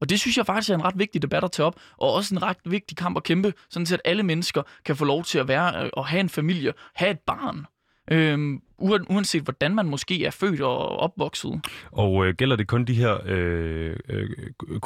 Og 0.00 0.08
det 0.08 0.20
synes 0.20 0.36
jeg 0.36 0.46
faktisk 0.46 0.70
er 0.70 0.74
en 0.74 0.84
ret 0.84 0.98
vigtig 0.98 1.22
debat 1.22 1.44
at 1.44 1.52
tage 1.52 1.66
op, 1.66 1.80
og 1.96 2.12
også 2.12 2.34
en 2.34 2.42
ret 2.42 2.56
vigtig 2.64 2.96
kamp 2.96 3.16
at 3.16 3.22
kæmpe, 3.22 3.54
sådan 3.70 3.94
at 3.94 4.00
alle 4.04 4.22
mennesker 4.22 4.62
kan 4.84 4.96
få 4.96 5.04
lov 5.04 5.24
til 5.24 5.38
at 5.38 5.48
være 5.48 5.84
øh, 5.84 5.90
og 5.92 6.06
have 6.06 6.20
en 6.20 6.28
familie, 6.28 6.72
have 6.94 7.10
et 7.10 7.20
barn. 7.20 7.66
Øhm, 8.10 8.62
uanset 8.78 9.42
hvordan 9.42 9.74
man 9.74 9.86
måske 9.86 10.24
er 10.24 10.30
født 10.30 10.60
og 10.60 10.88
opvokset. 10.88 11.60
Og 11.92 12.26
øh, 12.26 12.34
gælder 12.34 12.56
det 12.56 12.66
kun 12.66 12.84
de 12.84 12.94
her 12.94 13.18
øh, 13.24 13.96
øh, 14.08 14.30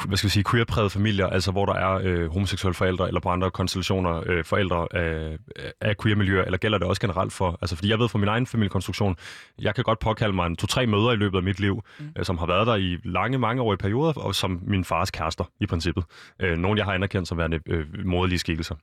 hvad 0.07 0.17
skal 0.17 0.27
vi 0.27 0.31
sige, 0.31 0.43
queer 0.51 0.89
familier, 0.91 1.27
altså 1.27 1.51
hvor 1.51 1.65
der 1.65 1.73
er 1.73 1.99
øh, 2.03 2.31
homoseksuelle 2.31 2.73
forældre, 2.73 3.07
eller 3.07 3.19
på 3.19 3.29
andre 3.29 3.51
konstellationer 3.51 4.23
øh, 4.25 4.43
forældre 4.43 4.87
af, 4.91 5.37
af 5.81 5.97
queer-miljøer, 5.97 6.43
eller 6.43 6.57
gælder 6.57 6.77
det 6.77 6.87
også 6.87 7.01
generelt 7.01 7.33
for, 7.33 7.57
altså 7.61 7.75
fordi 7.75 7.89
jeg 7.89 7.99
ved 7.99 8.09
fra 8.09 8.19
min 8.19 8.27
egen 8.27 8.45
familiekonstruktion, 8.45 9.15
jeg 9.61 9.75
kan 9.75 9.83
godt 9.83 9.99
påkalde 9.99 10.33
mig 10.33 10.47
en 10.47 10.55
to-tre 10.55 10.87
møder 10.87 11.11
i 11.11 11.15
løbet 11.15 11.37
af 11.37 11.43
mit 11.43 11.59
liv, 11.59 11.83
mm. 11.99 12.05
øh, 12.17 12.25
som 12.25 12.37
har 12.37 12.45
været 12.45 12.67
der 12.67 12.75
i 12.75 12.97
lange, 13.03 13.37
mange 13.37 13.61
år 13.61 13.73
i 13.73 13.77
perioder, 13.77 14.13
og 14.13 14.35
som 14.35 14.59
min 14.67 14.83
fars 14.83 15.11
kærester 15.11 15.43
i 15.59 15.65
princippet. 15.65 16.03
Øh, 16.41 16.57
nogle, 16.57 16.77
jeg 16.77 16.85
har 16.85 16.93
anerkendt 16.93 17.27
som 17.27 17.37
værende 17.37 17.59
øh, 17.67 17.85
moderlige 18.05 18.39
skikkelser. 18.39 18.75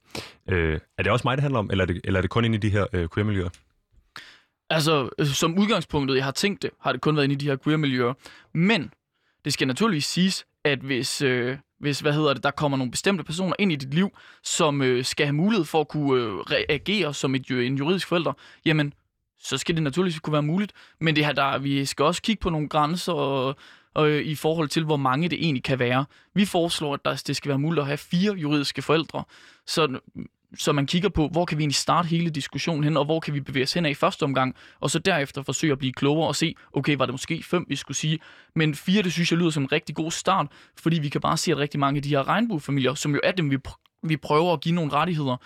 Øh, 0.48 0.78
er 0.98 1.02
det 1.02 1.12
også 1.12 1.28
mig, 1.28 1.36
det 1.36 1.42
handler 1.42 1.58
om, 1.58 1.70
eller 1.70 1.84
er 1.84 1.86
det, 1.86 2.00
eller 2.04 2.18
er 2.18 2.22
det 2.22 2.30
kun 2.30 2.44
inde 2.44 2.56
i 2.56 2.60
de 2.60 2.70
her 2.70 2.86
øh, 2.92 3.08
queer-miljøer? 3.14 3.48
Altså, 4.70 5.08
øh, 5.18 5.26
som 5.26 5.58
udgangspunktet, 5.58 6.16
jeg 6.16 6.24
har 6.24 6.32
tænkt 6.32 6.62
det, 6.62 6.70
har 6.80 6.92
det 6.92 7.00
kun 7.00 7.16
været 7.16 7.24
inde 7.24 7.34
i 7.34 7.38
de 7.38 7.46
her 7.46 7.56
queer-miljøer. 7.56 8.14
Men 8.52 8.92
det 9.44 9.52
skal 9.52 9.66
naturligvis 9.66 10.06
siges, 10.06 10.46
at 10.64 10.78
hvis, 10.78 11.22
øh, 11.22 11.58
hvis 11.80 12.00
hvad 12.00 12.12
hedder 12.12 12.34
det, 12.34 12.42
der 12.42 12.50
kommer 12.50 12.78
nogle 12.78 12.90
bestemte 12.90 13.24
personer 13.24 13.54
ind 13.58 13.72
i 13.72 13.76
dit 13.76 13.94
liv, 13.94 14.10
som 14.42 14.82
øh, 14.82 15.04
skal 15.04 15.26
have 15.26 15.34
mulighed 15.34 15.64
for 15.64 15.80
at 15.80 15.88
kunne 15.88 16.22
øh, 16.22 16.32
reagere 16.34 17.14
som 17.14 17.34
et, 17.34 17.50
en 17.50 17.76
juridisk 17.76 18.08
forælder, 18.08 18.32
jamen, 18.64 18.94
så 19.38 19.58
skal 19.58 19.74
det 19.74 19.82
naturligvis 19.82 20.20
kunne 20.20 20.32
være 20.32 20.42
muligt. 20.42 20.72
Men 21.00 21.16
det 21.16 21.24
her, 21.24 21.32
der, 21.32 21.58
vi 21.58 21.84
skal 21.84 22.04
også 22.04 22.22
kigge 22.22 22.40
på 22.40 22.50
nogle 22.50 22.68
grænser 22.68 23.12
og, 23.12 23.56
og, 23.94 24.08
øh, 24.08 24.22
i 24.22 24.34
forhold 24.34 24.68
til, 24.68 24.84
hvor 24.84 24.96
mange 24.96 25.28
det 25.28 25.44
egentlig 25.44 25.64
kan 25.64 25.78
være. 25.78 26.04
Vi 26.34 26.44
foreslår, 26.44 26.94
at 26.94 27.00
der, 27.04 27.22
det 27.26 27.36
skal 27.36 27.48
være 27.48 27.58
muligt 27.58 27.80
at 27.80 27.86
have 27.86 27.98
fire 27.98 28.34
juridiske 28.34 28.82
forældre. 28.82 29.24
Så 29.66 29.98
så 30.58 30.72
man 30.72 30.86
kigger 30.86 31.08
på, 31.08 31.28
hvor 31.28 31.44
kan 31.44 31.58
vi 31.58 31.62
egentlig 31.62 31.74
starte 31.76 32.08
hele 32.08 32.30
diskussionen 32.30 32.84
hen, 32.84 32.96
og 32.96 33.04
hvor 33.04 33.20
kan 33.20 33.34
vi 33.34 33.40
bevæge 33.40 33.62
os 33.62 33.72
hen 33.72 33.86
af 33.86 33.90
i 33.90 33.94
første 33.94 34.22
omgang, 34.22 34.54
og 34.80 34.90
så 34.90 34.98
derefter 34.98 35.42
forsøge 35.42 35.72
at 35.72 35.78
blive 35.78 35.92
klogere 35.92 36.28
og 36.28 36.36
se, 36.36 36.54
okay, 36.72 36.96
var 36.96 37.06
det 37.06 37.12
måske 37.12 37.42
fem, 37.42 37.66
vi 37.68 37.76
skulle 37.76 37.96
sige, 37.96 38.18
men 38.54 38.74
fire, 38.74 39.02
det 39.02 39.12
synes 39.12 39.30
jeg 39.30 39.38
lyder 39.38 39.50
som 39.50 39.62
en 39.62 39.72
rigtig 39.72 39.94
god 39.94 40.10
start, 40.10 40.46
fordi 40.78 40.98
vi 40.98 41.08
kan 41.08 41.20
bare 41.20 41.36
se, 41.36 41.50
at 41.52 41.58
rigtig 41.58 41.80
mange 41.80 41.98
af 41.98 42.02
de 42.02 42.08
her 42.08 42.28
regnbuefamilier, 42.28 42.94
som 42.94 43.14
jo 43.14 43.20
er 43.22 43.32
dem, 43.32 43.50
vi, 43.50 43.56
pr- 43.68 44.00
vi 44.02 44.16
prøver 44.16 44.52
at 44.52 44.60
give 44.60 44.74
nogle 44.74 44.92
rettigheder, 44.92 45.36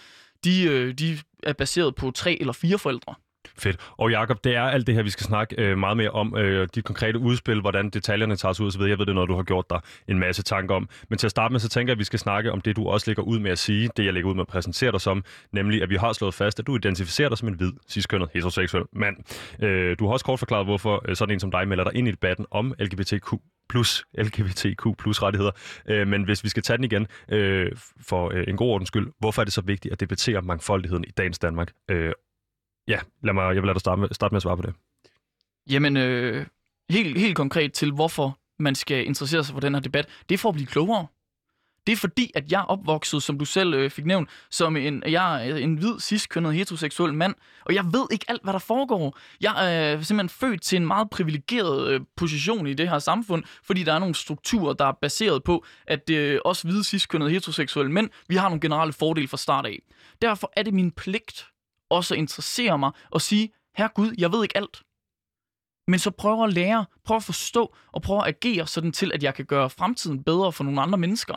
de, 0.45 0.63
øh, 0.63 0.95
de 0.95 1.19
er 1.43 1.53
baseret 1.53 1.95
på 1.95 2.11
tre 2.11 2.37
eller 2.41 2.53
fire 2.53 2.79
forældre. 2.79 3.15
Fedt. 3.59 3.77
Og 3.97 4.11
Jakob, 4.11 4.45
det 4.45 4.57
er 4.57 4.63
alt 4.63 4.87
det 4.87 4.95
her, 4.95 5.03
vi 5.03 5.11
skal 5.11 5.27
snakke 5.27 5.55
øh, 5.59 5.79
meget 5.79 5.97
mere 5.97 6.11
om. 6.11 6.37
Øh, 6.37 6.69
dit 6.75 6.85
konkrete 6.85 7.19
udspil, 7.19 7.61
hvordan 7.61 7.91
detaljerne 7.91 8.37
tages 8.37 8.61
ud 8.61 8.67
osv. 8.67 8.81
Jeg 8.81 8.99
ved, 8.99 9.07
det 9.07 9.13
er 9.13 9.15
noget, 9.15 9.29
du 9.29 9.37
har 9.37 9.43
gjort 9.43 9.65
dig 9.71 9.81
en 10.09 10.19
masse 10.19 10.43
tanker 10.43 10.75
om. 10.75 10.89
Men 11.09 11.19
til 11.19 11.27
at 11.27 11.31
starte 11.31 11.53
med, 11.53 11.61
så 11.61 11.69
tænker 11.69 11.91
jeg, 11.91 11.95
at 11.95 11.99
vi 11.99 12.05
skal 12.05 12.19
snakke 12.19 12.53
om 12.53 12.61
det, 12.61 12.77
du 12.77 12.89
også 12.89 13.11
lægger 13.11 13.23
ud 13.23 13.39
med 13.39 13.51
at 13.51 13.59
sige, 13.59 13.91
det 13.97 14.05
jeg 14.05 14.13
lægger 14.13 14.31
ud 14.31 14.35
med 14.35 14.43
at 14.43 14.49
præsentere 14.49 14.93
dig 14.93 15.01
som, 15.01 15.25
nemlig 15.53 15.83
at 15.83 15.91
vi 15.91 15.97
har 15.97 16.13
slået 16.13 16.35
fast, 16.35 16.59
at 16.59 16.67
du 16.67 16.77
identificerer 16.77 17.29
dig 17.29 17.39
som 17.39 17.49
en 17.49 17.55
hvid, 17.55 17.73
ciskønnet, 17.89 18.29
heteroseksuel 18.35 18.85
mand. 18.93 19.17
Øh, 19.63 19.97
du 19.99 20.07
har 20.07 20.13
også 20.13 20.25
kort 20.25 20.39
forklaret, 20.39 20.67
hvorfor 20.67 21.05
øh, 21.09 21.17
sådan 21.17 21.33
en 21.33 21.41
som 21.41 21.51
dig 21.51 21.69
melder 21.69 21.85
dig 21.85 21.95
ind 21.95 22.09
i 22.09 22.11
debatten 22.11 22.47
om 22.51 22.75
LGBTQ 22.79 23.33
plus 23.69 24.05
LGBTQ 24.19 24.87
plus 24.99 25.23
rettigheder. 25.23 25.51
Øh, 25.89 26.09
men 26.09 26.23
hvis 26.23 26.45
vi 26.45 26.49
skal 26.49 26.63
tage 26.63 26.77
den 26.77 26.85
igen 26.85 27.07
øh, 27.29 27.73
for 28.01 28.31
øh, 28.35 28.45
en 28.49 28.57
god 28.57 28.71
ordens 28.71 28.89
skyld, 28.89 29.09
hvorfor 29.19 29.43
er 29.43 29.45
det 29.45 29.53
så 29.53 29.61
vigtigt 29.61 29.93
at 29.93 30.01
debattere 30.01 30.43
mangfoldigheden 30.43 31.05
i 31.05 31.11
dagens 31.11 31.39
Danmark? 31.39 31.73
Øh, 31.91 32.13
Ja, 32.89 32.99
lad 33.23 33.35
mig, 33.35 33.43
jeg 33.43 33.55
vil 33.55 33.65
lade 33.65 33.75
dig 33.75 33.81
starte 33.81 34.01
med, 34.01 34.09
starte 34.13 34.33
med 34.33 34.37
at 34.37 34.43
svare 34.43 34.57
på 34.57 34.63
det. 34.63 34.75
Jamen, 35.71 35.97
øh, 35.97 36.47
helt, 36.91 37.19
helt 37.19 37.37
konkret 37.37 37.73
til, 37.73 37.93
hvorfor 37.93 38.39
man 38.59 38.75
skal 38.75 39.07
interessere 39.07 39.45
sig 39.45 39.53
for 39.53 39.61
den 39.61 39.75
her 39.75 39.81
debat, 39.81 40.09
det 40.29 40.35
er 40.35 40.39
for 40.39 40.49
at 40.49 40.55
blive 40.55 40.67
klogere. 40.67 41.07
Det 41.87 41.93
er 41.93 41.97
fordi, 41.97 42.31
at 42.35 42.53
jeg 42.53 42.61
er 42.61 42.65
opvokset, 42.65 43.23
som 43.23 43.39
du 43.39 43.45
selv 43.45 43.75
øh, 43.75 43.91
fik 43.91 44.07
nævnt, 44.07 44.29
som 44.51 44.77
en, 44.77 45.03
jeg 45.07 45.47
er 45.47 45.55
øh, 45.55 45.63
en 45.63 45.75
hvid, 45.75 46.01
ciskønnet, 46.01 46.55
heteroseksuel 46.55 47.15
mand, 47.15 47.35
og 47.65 47.75
jeg 47.75 47.85
ved 47.85 48.07
ikke 48.13 48.25
alt, 48.29 48.43
hvad 48.43 48.53
der 48.53 48.59
foregår. 48.59 49.19
Jeg 49.41 49.55
er 49.75 49.97
øh, 49.97 50.05
simpelthen 50.05 50.29
født 50.29 50.63
til 50.63 50.77
en 50.77 50.87
meget 50.87 51.11
privilegeret 51.11 51.89
øh, 51.89 52.01
position 52.17 52.67
i 52.67 52.75
det 52.75 52.89
her 52.89 52.99
samfund, 52.99 53.45
fordi 53.65 53.83
der 53.83 53.93
er 53.93 53.99
nogle 53.99 54.15
strukturer, 54.15 54.73
der 54.73 54.85
er 54.85 54.93
baseret 55.03 55.45
på, 55.45 55.65
at 55.87 56.11
øh, 56.11 56.41
os 56.45 56.63
hvide, 56.63 56.85
ciskønnet, 56.85 57.31
heteroseksuelle 57.31 57.93
mænd, 57.93 58.11
vi 58.29 58.37
har 58.37 58.49
nogle 58.49 58.61
generelle 58.61 58.93
fordele 58.93 59.29
fra 59.29 59.37
start 59.37 59.67
af. 59.67 59.79
Derfor 60.23 60.53
er 60.57 60.63
det 60.63 60.75
min 60.75 60.91
pligt 60.91 61.47
også 61.91 62.15
at 62.15 62.19
interessere 62.19 62.79
mig 62.79 62.91
og 63.11 63.21
sige, 63.21 63.51
her 63.77 63.89
Gud, 63.89 64.15
jeg 64.19 64.33
ved 64.33 64.43
ikke 64.43 64.57
alt. 64.57 64.83
Men 65.89 65.99
så 65.99 66.11
prøv 66.11 66.45
at 66.45 66.53
lære, 66.53 66.87
prøv 67.05 67.17
at 67.17 67.23
forstå 67.23 67.75
og 67.93 68.03
prøv 68.03 68.19
at 68.19 68.27
agere 68.27 68.67
sådan 68.67 68.93
til, 68.93 69.13
at 69.13 69.23
jeg 69.23 69.35
kan 69.35 69.45
gøre 69.45 69.71
fremtiden 69.71 70.25
bedre 70.25 70.53
for 70.53 70.65
nogle 70.65 70.83
andre 70.83 70.99
mennesker. 70.99 71.35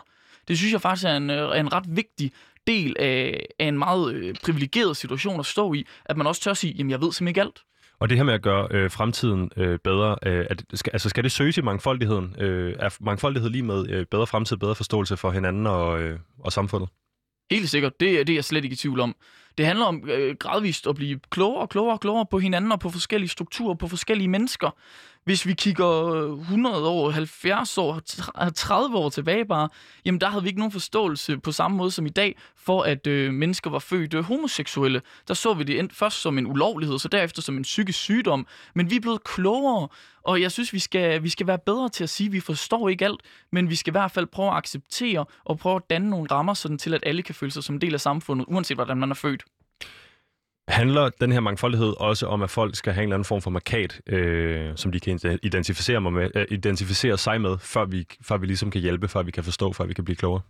Det 0.48 0.58
synes 0.58 0.74
jeg 0.74 0.82
faktisk 0.82 1.06
er 1.06 1.18
en, 1.18 1.30
øh, 1.30 1.38
er 1.38 1.60
en 1.60 1.74
ret 1.74 1.86
vigtig 1.88 2.32
del 2.68 2.96
af, 3.00 3.46
af 3.60 3.66
en 3.66 3.78
meget 3.78 4.14
øh, 4.14 4.36
privilegeret 4.44 4.98
situation 4.98 5.40
at 5.40 5.46
stå 5.46 5.74
i, 5.74 5.86
at 6.06 6.18
man 6.18 6.28
også 6.28 6.42
tør 6.42 6.52
at 6.52 6.58
sige, 6.58 6.74
jamen 6.74 6.92
jeg 6.92 7.02
ved 7.02 7.12
simpelthen 7.12 7.28
ikke 7.28 7.42
alt. 7.42 7.64
Og 8.00 8.10
det 8.10 8.18
her 8.18 8.24
med 8.24 8.34
at 8.34 8.42
gøre 8.42 8.68
øh, 8.72 8.92
fremtiden 8.92 9.52
øh, 9.58 9.80
bedre, 9.80 10.16
øh, 10.26 10.46
at, 10.50 10.64
skal, 10.74 10.92
altså 10.94 11.10
skal 11.10 11.24
det 11.24 11.32
søges 11.32 11.58
i 11.58 11.62
mangfoldigheden? 11.62 12.36
Øh, 12.40 12.76
er 12.80 12.98
mangfoldighed 13.02 13.50
lige 13.50 13.64
med 13.64 13.90
øh, 13.90 14.06
bedre 14.06 14.28
fremtid, 14.28 14.58
bedre 14.58 14.76
forståelse 14.76 15.18
for 15.18 15.32
hinanden 15.32 15.68
og, 15.68 16.02
øh, 16.02 16.20
og 16.40 16.52
samfundet? 16.52 16.90
Helt 17.52 17.70
sikkert, 17.70 18.00
det, 18.00 18.28
det 18.28 18.34
er 18.34 18.38
jeg 18.38 18.46
slet 18.46 18.64
ikke 18.64 18.74
i 18.74 18.78
tvivl 18.78 19.00
om. 19.00 19.16
Det 19.58 19.66
handler 19.66 19.86
om 19.86 20.10
øh, 20.10 20.36
gradvist 20.40 20.88
at 20.88 20.96
blive 20.96 21.20
klogere 21.30 21.62
og 21.62 21.70
klogere 21.70 21.96
og 21.96 22.00
klogere 22.00 22.26
på 22.26 22.40
hinanden 22.40 22.72
og 22.72 22.80
på 22.80 22.90
forskellige 22.90 23.30
strukturer, 23.30 23.76
på 23.76 23.88
forskellige 23.88 24.28
mennesker 24.28 24.70
hvis 25.24 25.46
vi 25.46 25.54
kigger 25.54 26.06
øh, 26.08 26.40
100 26.40 26.88
år, 26.88 27.10
70 27.10 27.78
år, 27.78 28.00
30 28.56 28.98
år 28.98 29.10
tilbage 29.10 29.46
bare, 29.46 29.70
jamen 30.06 30.22
der 30.22 30.30
havde 30.30 30.44
vi 30.44 30.50
ikke 30.50 30.60
nogen 30.60 30.72
forståelse 30.72 31.38
på 31.38 31.52
samme 31.52 31.78
måde 31.78 31.92
som 31.92 32.06
i 32.06 32.10
dag, 32.10 32.38
for 32.56 32.82
at 32.82 33.08
øh, 33.08 33.34
mennesker 33.34 33.70
var 33.70 33.80
født 33.80 34.14
øh, 34.14 34.24
homoseksuelle. 34.24 35.02
Der 35.28 35.34
så 35.34 35.54
vi 35.54 35.64
det 35.64 35.94
først 35.94 36.22
som 36.22 36.38
en 36.38 36.48
ulovlighed, 36.48 37.00
så 37.00 37.08
derefter 37.08 37.42
som 37.42 37.58
en 37.58 37.64
psykisk 37.64 38.00
sygdom. 38.00 38.48
Men 38.76 38.90
vi 38.90 38.96
er 38.96 39.00
blevet 39.00 39.24
klogere, 39.24 39.88
og 40.24 40.42
jeg 40.42 40.52
synes, 40.52 40.74
vi 40.74 40.80
skal, 40.80 41.24
vi 41.24 41.30
skal 41.30 41.48
være 41.48 41.60
bedre 41.66 41.90
til 41.90 42.04
at 42.04 42.10
sige, 42.10 42.28
at 42.28 42.34
vi 42.34 42.40
forstår 42.40 42.90
ikke 42.90 43.06
alt, 43.06 43.22
men 43.52 43.70
vi 43.70 43.76
skal 43.76 43.92
i 43.92 43.98
hvert 44.00 44.12
fald 44.12 44.28
prøve 44.28 44.50
at 44.50 44.58
acceptere 44.58 45.26
og 45.46 45.60
prøve 45.60 45.76
at 45.76 45.90
danne 45.90 46.10
nogle 46.10 46.28
rammer, 46.32 46.54
sådan 46.54 46.78
til 46.78 46.94
at 46.94 47.04
alle 47.06 47.24
kan 47.24 47.36
føle 47.36 47.52
sig 47.52 47.64
som 47.64 47.76
en 47.76 47.82
del 47.82 47.94
af 47.94 48.02
samfundet, 48.02 48.46
uanset 48.50 48.78
hvordan 48.78 48.98
man 48.98 49.12
er 49.12 49.16
født. 49.16 49.44
Handler 50.68 51.10
den 51.10 51.32
her 51.32 51.40
mangfoldighed 51.40 51.94
også 51.98 52.28
om, 52.28 52.42
at 52.42 52.50
folk 52.50 52.76
skal 52.76 52.94
have 52.94 53.04
en 53.04 53.10
eller 53.10 53.16
anden 53.16 53.26
form 53.26 53.42
for 53.42 53.50
markat, 53.50 54.02
øh, 54.08 54.72
som 54.76 54.92
de 54.92 55.00
kan 55.00 55.40
identificere, 55.44 56.02
med, 56.02 56.30
øh, 56.36 56.46
identificere 56.50 57.18
sig 57.18 57.42
med, 57.42 57.58
før 57.60 57.86
vi, 57.86 58.08
før 58.22 58.38
vi 58.38 58.46
ligesom 58.46 58.72
kan 58.72 58.82
hjælpe, 58.82 59.08
før 59.08 59.24
vi 59.24 59.32
kan 59.32 59.44
forstå, 59.44 59.74
før 59.74 59.86
vi 59.86 59.94
kan 59.94 60.04
blive 60.04 60.16
klogere? 60.16 60.42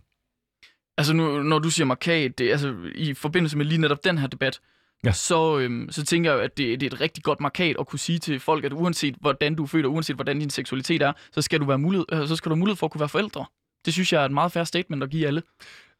Altså 0.98 1.12
nu, 1.14 1.42
når 1.42 1.58
du 1.58 1.70
siger 1.70 1.86
markat, 1.86 2.38
det, 2.38 2.50
altså 2.50 2.74
i 2.94 3.14
forbindelse 3.14 3.56
med 3.58 3.66
lige 3.66 3.80
netop 3.80 4.04
den 4.04 4.18
her 4.18 4.26
debat, 4.26 4.60
ja. 5.04 5.12
så, 5.12 5.58
øhm, 5.58 5.88
så 5.90 6.04
tænker 6.04 6.32
jeg, 6.32 6.42
at 6.42 6.58
det, 6.58 6.80
det 6.80 6.86
er 6.86 6.94
et 6.94 7.00
rigtig 7.00 7.24
godt 7.24 7.40
markat 7.40 7.76
at 7.80 7.86
kunne 7.86 7.98
sige 7.98 8.18
til 8.18 8.40
folk, 8.40 8.64
at 8.64 8.72
uanset 8.72 9.14
hvordan 9.20 9.54
du 9.54 9.62
er 9.62 9.66
født, 9.66 9.86
og 9.86 9.92
uanset 9.92 10.16
hvordan 10.16 10.38
din 10.38 10.50
seksualitet 10.50 11.02
er, 11.02 11.12
så 11.32 11.42
skal 11.42 11.60
du 11.60 11.64
være 11.64 11.78
mulighed, 11.78 12.06
øh, 12.12 12.28
så 12.28 12.36
skal 12.36 12.50
du 12.50 12.54
have 12.54 12.58
mulighed 12.58 12.76
for 12.76 12.86
at 12.86 12.90
kunne 12.90 13.00
være 13.00 13.08
forældre. 13.08 13.44
Det 13.84 13.92
synes 13.92 14.12
jeg 14.12 14.22
er 14.22 14.26
et 14.26 14.32
meget 14.32 14.52
fair 14.52 14.64
statement 14.64 15.02
at 15.02 15.10
give 15.10 15.26
alle. 15.26 15.42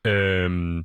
Øhm, 0.07 0.85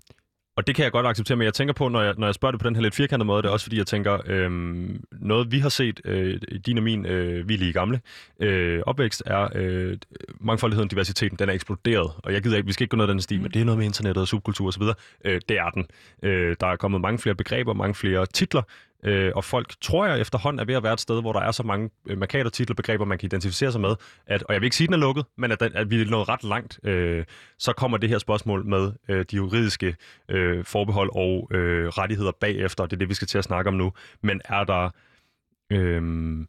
og 0.58 0.68
det 0.68 0.76
kan 0.76 0.84
jeg 0.84 0.92
godt 0.92 1.06
acceptere, 1.06 1.38
men 1.38 1.46
jeg 1.46 1.54
tænker 1.54 1.74
på, 1.74 1.88
når 1.88 2.02
jeg, 2.02 2.14
når 2.18 2.28
jeg 2.28 2.36
spørger 2.36 2.52
det 2.52 2.62
på 2.62 2.68
den 2.68 2.76
her 2.76 2.84
lidt 2.84 2.96
firkantede 2.96 3.28
måde, 3.28 3.42
det 3.42 3.48
er 3.48 3.52
også 3.52 3.66
fordi, 3.66 3.78
jeg 3.78 3.88
tænker, 3.88 4.18
øhm, 4.26 5.04
noget 5.12 5.52
vi 5.52 5.60
har 5.60 5.70
set, 5.70 6.02
øh, 6.06 6.42
din 6.66 6.78
og 6.78 6.84
min, 6.84 7.06
øh, 7.06 7.50
vi 7.50 7.54
er 7.54 7.58
lige 7.58 7.74
gamle, 7.74 8.02
øh, 8.40 8.82
opvækst 8.86 9.24
er, 9.26 9.48
øh, 9.56 9.98
mangfoldigheden, 10.40 10.90
diversiteten, 10.90 11.40
den 11.40 11.50
er 11.50 11.54
eksploderet, 11.54 12.12
og 12.18 12.34
jeg 12.34 12.42
gider 12.42 12.58
ikke, 12.58 12.68
vi 12.68 12.74
skal 12.74 12.84
ikke 12.84 12.90
gå 12.90 12.98
ned 12.98 13.04
ad 13.04 13.10
den 13.10 13.22
sti, 13.22 13.38
mm. 13.38 13.42
men 13.42 13.52
det 13.52 13.62
er 13.62 13.66
noget 13.66 13.78
med 13.78 13.86
internettet 13.86 14.22
og 14.22 14.28
subkultur 14.28 14.68
osv., 14.68 14.84
øh, 15.26 15.42
det 15.50 15.58
er 15.58 15.70
den. 15.70 15.88
Øh, 16.24 16.56
der 16.60 16.68
er 16.68 16.76
kommet 16.76 17.02
mange 17.02 17.20
flere 17.20 17.36
begreber, 17.36 17.74
mange 17.74 17.96
flere 17.96 18.26
titler, 18.26 18.62
Øh, 19.04 19.32
og 19.36 19.44
folk, 19.44 19.74
tror 19.82 20.06
jeg 20.06 20.20
efterhånden, 20.20 20.60
er 20.60 20.66
ved 20.66 20.76
at 20.76 20.84
være 20.84 20.94
et 20.94 21.00
sted, 21.00 21.22
hvor 21.22 21.34
der 21.34 21.40
er 21.40 21.52
så 21.52 21.64
mange 21.64 21.90
øh, 22.06 22.18
markader, 22.18 22.50
titelbegreber, 22.50 23.06
man 23.06 23.18
kan 23.18 23.26
identificere 23.26 23.72
sig 23.72 23.82
med, 23.82 23.96
at, 24.28 24.44
og 24.44 24.54
jeg 24.54 24.62
vil 24.62 24.66
ikke 24.66 24.76
sige, 24.76 24.86
at 24.86 24.88
den 24.88 24.94
er 24.94 24.98
lukket, 24.98 25.26
men 25.38 25.52
at, 25.52 25.60
den, 25.60 25.76
at 25.76 25.90
vi 25.90 26.02
er 26.02 26.06
nået 26.06 26.30
ret 26.30 26.44
langt, 26.44 26.80
øh, 26.84 27.26
så 27.60 27.74
kommer 27.74 27.98
det 27.98 28.10
her 28.10 28.18
spørgsmål 28.18 28.66
med 28.66 28.92
øh, 29.10 29.26
de 29.32 29.36
juridiske 29.36 29.96
øh, 30.30 30.66
forbehold 30.66 31.10
og 31.16 31.50
øh, 31.52 31.88
rettigheder 31.88 32.32
bagefter, 32.32 32.84
det 32.84 32.94
er 32.94 32.98
det, 32.98 33.10
vi 33.10 33.14
skal 33.14 33.28
til 33.28 33.38
at 33.38 33.44
snakke 33.44 33.68
om 33.68 33.74
nu. 33.74 33.94
Men 34.22 34.42
er 34.46 34.64
der... 34.64 34.90
Øh, 35.70 36.46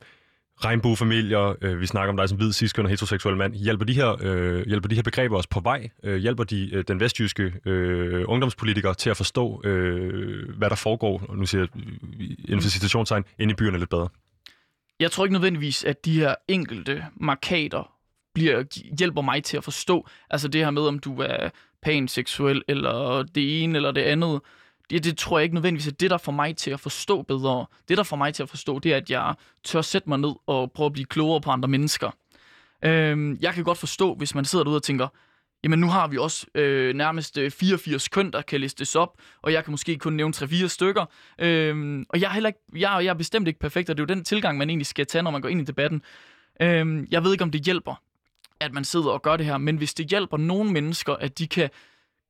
regnbuefamilier, 0.65 1.55
øh, 1.61 1.81
vi 1.81 1.87
snakker 1.87 2.11
om 2.11 2.17
dig 2.17 2.29
som 2.29 2.39
hvid, 2.39 2.53
cis 2.53 2.73
og 2.73 2.89
heteroseksuel 2.89 3.37
mand, 3.37 3.55
hjælper 3.55 3.85
de 3.85 3.93
her, 3.93 4.17
øh, 4.21 4.67
hjælper 4.67 4.89
de 4.89 4.95
her 4.95 5.03
begreber 5.03 5.37
os 5.37 5.47
på 5.47 5.61
vej? 5.61 5.91
Øh, 6.05 6.17
hjælper 6.17 6.45
de 6.45 6.75
øh, 6.75 6.85
den 6.89 7.01
vestjyske 7.01 7.53
øh, 7.67 8.25
ungdomspolitiker 8.29 8.93
til 8.93 9.11
at 9.11 9.17
forstå, 9.17 9.63
øh, 9.65 10.57
hvad 10.57 10.71
der 10.71 10.77
foregår, 10.77 11.23
og 11.29 11.37
nu 11.37 11.47
siger 11.47 11.61
jeg 11.61 11.83
inden 12.45 12.63
for 12.63 12.69
citationstegn, 12.71 13.25
inde 13.39 13.53
i 13.53 13.55
byerne 13.55 13.79
lidt 13.79 13.91
bedre? 13.91 14.09
Jeg 15.01 15.11
tror 15.11 15.25
ikke 15.25 15.33
nødvendigvis, 15.33 15.85
at 15.85 16.05
de 16.05 16.21
her 16.21 16.35
enkelte 16.49 17.05
markater 17.17 17.93
bliver, 18.35 18.65
hjælper 18.99 19.23
mig 19.23 19.45
til 19.45 19.57
at 19.57 19.65
forstå, 19.65 20.09
altså 20.31 20.49
det 20.49 20.65
her 20.65 20.71
med, 20.71 20.83
om 20.83 20.99
du 20.99 21.21
er 21.21 21.51
panseksuel, 21.83 22.63
eller 22.69 23.23
det 23.23 23.63
ene 23.63 23.77
eller 23.77 23.91
det 23.91 24.03
andet, 24.03 24.41
det, 24.91 25.05
det 25.05 25.19
tror 25.19 25.39
jeg 25.39 25.43
ikke 25.43 25.55
nødvendigvis 25.55 25.87
er 25.87 25.93
det, 25.93 26.11
der 26.11 26.19
får 26.19 26.33
mig 26.33 26.57
til 26.57 26.71
at 26.71 26.81
forstå 26.81 27.23
bedre. 27.23 27.67
Det, 27.89 27.97
der 27.97 28.03
får 28.03 28.17
mig 28.17 28.35
til 28.35 28.43
at 28.43 28.49
forstå, 28.49 28.79
det 28.79 28.93
er, 28.93 28.97
at 28.97 29.11
jeg 29.11 29.35
tør 29.65 29.83
sætte 29.83 30.09
mig 30.09 30.19
ned 30.19 30.33
og 30.47 30.73
prøve 30.73 30.87
at 30.87 30.93
blive 30.93 31.07
klogere 31.07 31.41
på 31.41 31.51
andre 31.51 31.69
mennesker. 31.69 32.11
Øhm, 32.85 33.39
jeg 33.41 33.55
kan 33.55 33.65
godt 33.65 33.79
forstå, 33.79 34.15
hvis 34.15 34.35
man 34.35 34.45
sidder 34.45 34.65
derude 34.65 34.79
og 34.79 34.83
tænker, 34.83 35.09
jamen 35.65 35.79
nu 35.79 35.87
har 35.87 36.09
vi 36.09 36.19
også 36.19 36.47
øh, 36.55 36.95
nærmest 36.95 37.39
84 37.51 38.09
køn, 38.09 38.31
der 38.31 38.43
kan 38.43 38.61
listes 38.61 38.97
op, 38.97 39.19
og 39.43 39.53
jeg 39.53 39.65
kan 39.65 39.71
måske 39.71 39.99
kun 39.99 40.13
nævne 40.13 40.35
3-4 40.37 40.69
stykker. 40.69 41.05
Øhm, 41.39 42.07
og 42.09 42.21
jeg 42.21 42.29
er, 42.29 42.33
heller 42.33 42.49
ikke, 42.49 42.61
jeg, 42.77 43.05
jeg 43.05 43.11
er 43.11 43.15
bestemt 43.15 43.49
ikke 43.49 43.61
perfekt, 43.61 43.91
og 43.91 43.97
det 43.97 44.03
er 44.03 44.07
jo 44.11 44.15
den 44.15 44.25
tilgang, 44.25 44.59
man 44.59 44.71
egentlig 44.71 44.87
skal 44.87 45.07
tage, 45.07 45.23
når 45.23 45.31
man 45.31 45.41
går 45.41 45.49
ind 45.49 45.61
i 45.61 45.65
debatten. 45.65 46.03
Øhm, 46.63 47.09
jeg 47.11 47.25
ved 47.25 47.33
ikke, 47.33 47.45
om 47.45 47.51
det 47.51 47.65
hjælper, 47.65 48.03
at 48.61 48.73
man 48.73 48.85
sidder 48.85 49.11
og 49.11 49.23
gør 49.23 49.37
det 49.37 49.47
her, 49.47 49.59
men 49.59 49.77
hvis 49.77 49.95
det 49.95 50.07
hjælper 50.07 50.37
nogle 50.37 50.73
mennesker, 50.73 51.15
at 51.15 51.39
de 51.39 51.49
kan 51.49 51.71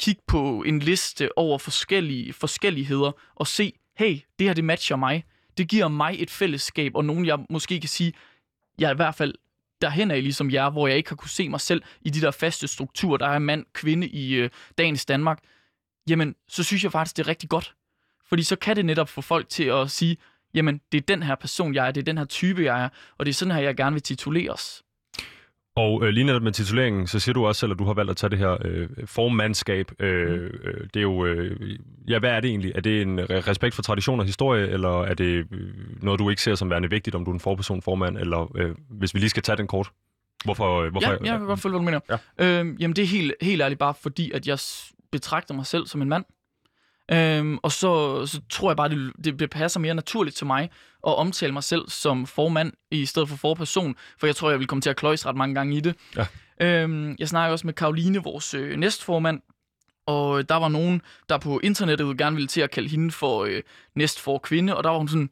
kigge 0.00 0.22
på 0.26 0.62
en 0.62 0.78
liste 0.78 1.38
over 1.38 1.58
forskellige 1.58 2.32
forskelligheder 2.32 3.12
og 3.34 3.46
se, 3.46 3.72
hey, 3.98 4.18
det 4.38 4.46
her 4.46 4.54
det 4.54 4.64
matcher 4.64 4.96
mig. 4.96 5.24
Det 5.58 5.68
giver 5.68 5.88
mig 5.88 6.16
et 6.18 6.30
fællesskab, 6.30 6.92
og 6.94 7.04
nogen 7.04 7.26
jeg 7.26 7.38
måske 7.50 7.80
kan 7.80 7.88
sige, 7.88 8.12
jeg 8.78 8.88
er 8.88 8.92
i 8.92 8.96
hvert 8.96 9.14
fald 9.14 9.34
derhen 9.82 10.10
af 10.10 10.22
ligesom 10.22 10.50
jer, 10.50 10.70
hvor 10.70 10.88
jeg 10.88 10.96
ikke 10.96 11.08
har 11.08 11.16
kunne 11.16 11.30
se 11.30 11.48
mig 11.48 11.60
selv 11.60 11.82
i 12.00 12.10
de 12.10 12.20
der 12.20 12.30
faste 12.30 12.68
strukturer, 12.68 13.16
der 13.16 13.26
er 13.26 13.38
mand, 13.38 13.66
kvinde 13.72 14.08
i 14.08 14.34
øh, 14.34 14.50
dagens 14.78 15.06
Danmark, 15.06 15.38
jamen, 16.08 16.34
så 16.48 16.62
synes 16.62 16.84
jeg 16.84 16.92
faktisk, 16.92 17.16
det 17.16 17.22
er 17.22 17.28
rigtig 17.28 17.48
godt. 17.48 17.74
Fordi 18.28 18.42
så 18.42 18.56
kan 18.56 18.76
det 18.76 18.84
netop 18.84 19.08
få 19.08 19.20
folk 19.20 19.48
til 19.48 19.64
at 19.64 19.90
sige, 19.90 20.16
jamen, 20.54 20.80
det 20.92 20.98
er 20.98 21.06
den 21.08 21.22
her 21.22 21.34
person, 21.34 21.74
jeg 21.74 21.86
er, 21.86 21.90
det 21.90 22.00
er 22.00 22.04
den 22.04 22.18
her 22.18 22.24
type, 22.24 22.62
jeg 22.62 22.84
er, 22.84 22.88
og 23.18 23.26
det 23.26 23.32
er 23.32 23.34
sådan 23.34 23.54
her, 23.54 23.62
jeg 23.62 23.76
gerne 23.76 23.94
vil 23.94 24.02
tituleres. 24.02 24.82
Og 25.78 26.04
øh, 26.04 26.08
lige 26.08 26.24
netop 26.24 26.42
med 26.42 26.52
tituleringen, 26.52 27.06
så 27.06 27.20
siger 27.20 27.32
du 27.32 27.46
også 27.46 27.60
selv, 27.60 27.72
at 27.72 27.78
du 27.78 27.84
har 27.84 27.94
valgt 27.94 28.10
at 28.10 28.16
tage 28.16 28.30
det 28.30 28.38
her 28.38 28.56
øh, 28.64 28.88
formandskab. 29.04 29.92
Øh, 29.98 30.28
mm. 30.28 30.44
øh, 30.64 30.80
det 30.94 30.96
er 30.96 31.02
jo, 31.02 31.24
øh, 31.24 31.78
ja, 32.08 32.18
hvad 32.18 32.30
er 32.30 32.40
det 32.40 32.48
egentlig? 32.48 32.72
Er 32.74 32.80
det 32.80 33.02
en 33.02 33.20
respekt 33.30 33.74
for 33.74 33.82
tradition 33.82 34.20
og 34.20 34.26
historie, 34.26 34.68
eller 34.68 35.02
er 35.02 35.14
det 35.14 35.46
øh, 35.52 36.02
noget, 36.02 36.18
du 36.18 36.30
ikke 36.30 36.42
ser 36.42 36.54
som 36.54 36.70
værende 36.70 36.90
vigtigt, 36.90 37.16
om 37.16 37.24
du 37.24 37.30
er 37.30 37.34
en 37.34 37.40
forperson, 37.40 37.82
formand, 37.82 38.18
eller 38.18 38.56
øh, 38.56 38.74
hvis 38.90 39.14
vi 39.14 39.18
lige 39.18 39.30
skal 39.30 39.42
tage 39.42 39.56
den 39.56 39.66
kort? 39.66 39.90
Hvorfor? 40.44 40.80
Øh, 40.80 40.90
hvorfor 40.90 41.10
ja, 41.10 41.16
jeg 41.24 41.38
kan 41.38 41.46
godt 41.46 41.60
følge, 41.60 41.78
hvad 41.80 41.92
du 41.92 41.98
mener. 42.08 42.18
Ja. 42.38 42.60
Øh, 42.60 42.82
jamen, 42.82 42.96
det 42.96 43.02
er 43.02 43.08
helt, 43.08 43.34
helt 43.40 43.62
ærligt 43.62 43.78
bare 43.78 43.94
fordi, 44.02 44.30
at 44.30 44.46
jeg 44.46 44.58
betragter 45.12 45.54
mig 45.54 45.66
selv 45.66 45.86
som 45.86 46.02
en 46.02 46.08
mand. 46.08 46.24
Øhm, 47.12 47.58
og 47.62 47.72
så, 47.72 48.26
så 48.26 48.40
tror 48.50 48.70
jeg 48.70 48.76
bare, 48.76 48.88
det, 48.88 49.12
det, 49.24 49.40
det 49.40 49.50
passer 49.50 49.80
mere 49.80 49.94
naturligt 49.94 50.36
til 50.36 50.46
mig 50.46 50.70
at 51.06 51.14
omtale 51.14 51.52
mig 51.52 51.64
selv 51.64 51.88
som 51.88 52.26
formand 52.26 52.72
i 52.90 53.06
stedet 53.06 53.28
for 53.28 53.36
forperson, 53.36 53.96
for 54.18 54.26
jeg 54.26 54.36
tror, 54.36 54.50
jeg 54.50 54.58
vil 54.58 54.66
komme 54.66 54.82
til 54.82 54.90
at 54.90 54.96
kløjse 54.96 55.28
ret 55.28 55.36
mange 55.36 55.54
gange 55.54 55.76
i 55.76 55.80
det. 55.80 55.96
Ja. 56.16 56.26
Øhm, 56.60 57.16
jeg 57.18 57.28
snakker 57.28 57.52
også 57.52 57.66
med 57.66 57.74
Karoline, 57.74 58.22
vores 58.22 58.54
øh, 58.54 58.76
næstformand, 58.76 59.40
og 60.06 60.48
der 60.48 60.54
var 60.54 60.68
nogen, 60.68 61.02
der 61.28 61.38
på 61.38 61.60
internettet 61.62 62.18
gerne 62.18 62.36
ville 62.36 62.48
til 62.48 62.60
at 62.60 62.70
kalde 62.70 62.88
hende 62.88 63.10
for 63.10 63.44
øh, 63.44 63.62
næstfor 63.96 64.38
kvinde, 64.38 64.76
og 64.76 64.84
der 64.84 64.90
var 64.90 64.98
hun 64.98 65.08
sådan, 65.08 65.30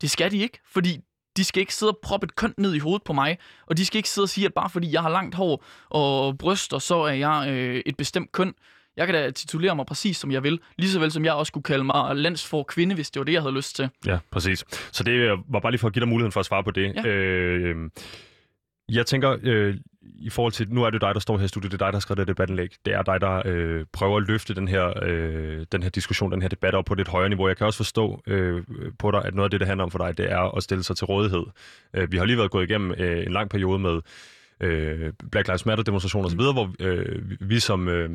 det 0.00 0.10
skal 0.10 0.30
de 0.30 0.38
ikke, 0.38 0.58
fordi 0.66 0.98
de 1.36 1.44
skal 1.44 1.60
ikke 1.60 1.74
sidde 1.74 1.92
og 1.92 1.98
proppe 2.02 2.24
et 2.24 2.36
køn 2.36 2.54
ned 2.58 2.74
i 2.74 2.78
hovedet 2.78 3.02
på 3.02 3.12
mig, 3.12 3.38
og 3.66 3.76
de 3.76 3.84
skal 3.86 3.96
ikke 3.96 4.08
sidde 4.08 4.24
og 4.24 4.28
sige, 4.28 4.46
at 4.46 4.54
bare 4.54 4.70
fordi 4.70 4.92
jeg 4.92 5.02
har 5.02 5.10
langt 5.10 5.34
hår 5.34 5.64
og 5.88 6.38
bryster, 6.38 6.78
så 6.78 6.94
er 6.94 7.12
jeg 7.12 7.46
øh, 7.48 7.82
et 7.86 7.96
bestemt 7.96 8.32
køn. 8.32 8.54
Jeg 8.98 9.06
kan 9.06 9.14
da 9.14 9.30
titulere 9.30 9.76
mig 9.76 9.86
præcis, 9.86 10.16
som 10.16 10.30
jeg 10.30 10.42
vil. 10.42 10.60
Lige 10.78 10.90
så 10.90 11.00
vel 11.00 11.10
som 11.10 11.24
jeg 11.24 11.32
også 11.32 11.52
kunne 11.52 11.62
kalde 11.62 11.84
mig 11.84 12.16
landsfor 12.16 12.62
kvinde, 12.62 12.94
hvis 12.94 13.10
det 13.10 13.20
var 13.20 13.24
det, 13.24 13.32
jeg 13.32 13.42
havde 13.42 13.54
lyst 13.54 13.76
til. 13.76 13.88
Ja, 14.06 14.18
præcis. 14.30 14.64
Så 14.92 15.04
det 15.04 15.12
øh, 15.12 15.38
var 15.48 15.60
bare 15.60 15.72
lige 15.72 15.78
for 15.78 15.86
at 15.86 15.94
give 15.94 16.00
dig 16.00 16.08
muligheden 16.08 16.32
for 16.32 16.40
at 16.40 16.46
svare 16.46 16.64
på 16.64 16.70
det. 16.70 16.94
Ja. 16.94 17.06
Øh, 17.06 17.90
jeg 18.88 19.06
tænker, 19.06 19.36
øh, 19.42 19.74
i 20.02 20.30
forhold 20.30 20.52
til, 20.52 20.66
nu 20.70 20.84
er 20.84 20.90
det 20.90 21.00
dig, 21.00 21.14
der 21.14 21.20
står 21.20 21.38
her 21.38 21.44
i 21.44 21.48
studiet, 21.48 21.72
det 21.72 21.82
er 21.82 21.86
dig, 21.86 21.92
der 21.92 21.96
har 21.96 22.00
skrevet 22.00 22.18
det 22.18 22.28
debattenlæg. 22.28 22.70
Det 22.84 22.94
er 22.94 23.02
dig, 23.02 23.20
der 23.20 23.42
øh, 23.44 23.84
prøver 23.92 24.16
at 24.16 24.22
løfte 24.28 24.54
den 24.54 24.68
her, 24.68 24.92
øh, 25.02 25.66
den 25.72 25.82
her 25.82 25.90
diskussion, 25.90 26.32
den 26.32 26.42
her 26.42 26.48
debat 26.48 26.74
op 26.74 26.84
på 26.84 26.94
et 26.94 26.98
lidt 26.98 27.08
højere 27.08 27.28
niveau. 27.28 27.48
Jeg 27.48 27.56
kan 27.56 27.66
også 27.66 27.76
forstå 27.76 28.22
øh, 28.26 28.62
på 28.98 29.10
dig, 29.10 29.24
at 29.24 29.34
noget 29.34 29.46
af 29.46 29.50
det, 29.50 29.60
det 29.60 29.66
handler 29.68 29.84
om 29.84 29.90
for 29.90 29.98
dig, 29.98 30.18
det 30.18 30.32
er 30.32 30.56
at 30.56 30.62
stille 30.62 30.84
sig 30.84 30.96
til 30.96 31.06
rådighed. 31.06 31.44
Øh, 31.94 32.12
vi 32.12 32.16
har 32.16 32.24
lige 32.24 32.38
været 32.38 32.50
gået 32.50 32.70
igennem 32.70 32.94
øh, 32.98 33.26
en 33.26 33.32
lang 33.32 33.50
periode 33.50 33.78
med 33.78 34.00
øh, 34.60 35.12
Black 35.32 35.48
Lives 35.48 35.66
Matter 35.66 35.84
demonstrationer 35.84 36.28
osv., 36.28 36.40
hvor 36.40 36.70
øh, 36.80 37.22
vi 37.40 37.60
som 37.60 37.88
øh, 37.88 38.10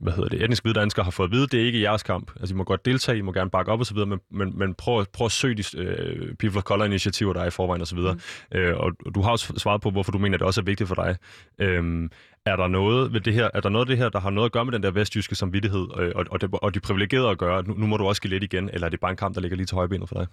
hvad 0.00 0.12
hedder 0.12 0.28
det, 0.28 0.42
etnisk 0.42 0.64
hvide 0.64 0.80
danskere 0.80 1.04
har 1.04 1.10
fået 1.10 1.26
at 1.26 1.32
vide, 1.32 1.46
det 1.46 1.60
er 1.60 1.64
ikke 1.64 1.82
jeres 1.82 2.02
kamp. 2.02 2.32
Altså, 2.40 2.54
I 2.54 2.56
må 2.56 2.64
godt 2.64 2.84
deltage, 2.84 3.18
I 3.18 3.20
må 3.20 3.32
gerne 3.32 3.50
bakke 3.50 3.72
op 3.72 3.80
osv., 3.80 3.96
men, 3.96 4.20
men, 4.30 4.58
men 4.58 4.74
prøv, 4.74 5.04
prøv 5.12 5.24
at 5.24 5.32
søge 5.32 5.54
de 5.54 5.78
øh, 5.78 6.34
People 6.34 6.58
of 6.58 6.62
Color 6.62 6.84
initiativer, 6.84 7.32
der 7.32 7.40
er 7.40 7.46
i 7.46 7.50
forvejen 7.50 7.82
osv. 7.82 7.98
Mm. 7.98 8.20
Øh, 8.54 8.76
og, 8.76 8.92
og 9.06 9.14
du 9.14 9.22
har 9.22 9.30
også 9.30 9.54
svaret 9.56 9.80
på, 9.80 9.90
hvorfor 9.90 10.12
du 10.12 10.18
mener, 10.18 10.34
at 10.36 10.40
det 10.40 10.46
også 10.46 10.60
er 10.60 10.64
vigtigt 10.64 10.88
for 10.88 10.94
dig. 10.94 11.16
Øh, 11.58 12.08
er 12.46 12.56
der 12.56 12.68
noget 12.68 13.12
ved 13.12 13.20
det 13.20 13.34
her, 13.34 13.50
er 13.54 13.60
der 13.60 13.68
noget 13.68 13.84
af 13.84 13.88
det 13.88 13.98
her, 13.98 14.08
der 14.08 14.20
har 14.20 14.30
noget 14.30 14.46
at 14.46 14.52
gøre 14.52 14.64
med 14.64 14.72
den 14.72 14.82
der 14.82 14.90
vestjyske 14.90 15.34
samvittighed, 15.34 15.88
øh, 15.98 16.12
og, 16.14 16.24
og, 16.30 16.40
det, 16.40 16.50
og 16.52 16.74
de 16.74 16.80
privilegerede 16.80 17.28
at 17.28 17.38
gøre? 17.38 17.62
Nu, 17.62 17.74
nu 17.74 17.86
må 17.86 17.96
du 17.96 18.06
også 18.06 18.22
give 18.22 18.30
lidt 18.30 18.42
igen, 18.42 18.70
eller 18.72 18.86
er 18.86 18.90
det 18.90 19.00
bare 19.00 19.10
en 19.10 19.16
kamp, 19.16 19.34
der 19.34 19.40
ligger 19.40 19.56
lige 19.56 19.66
til 19.66 19.74
højbenet 19.74 20.08
for 20.08 20.16
dig? 20.16 20.26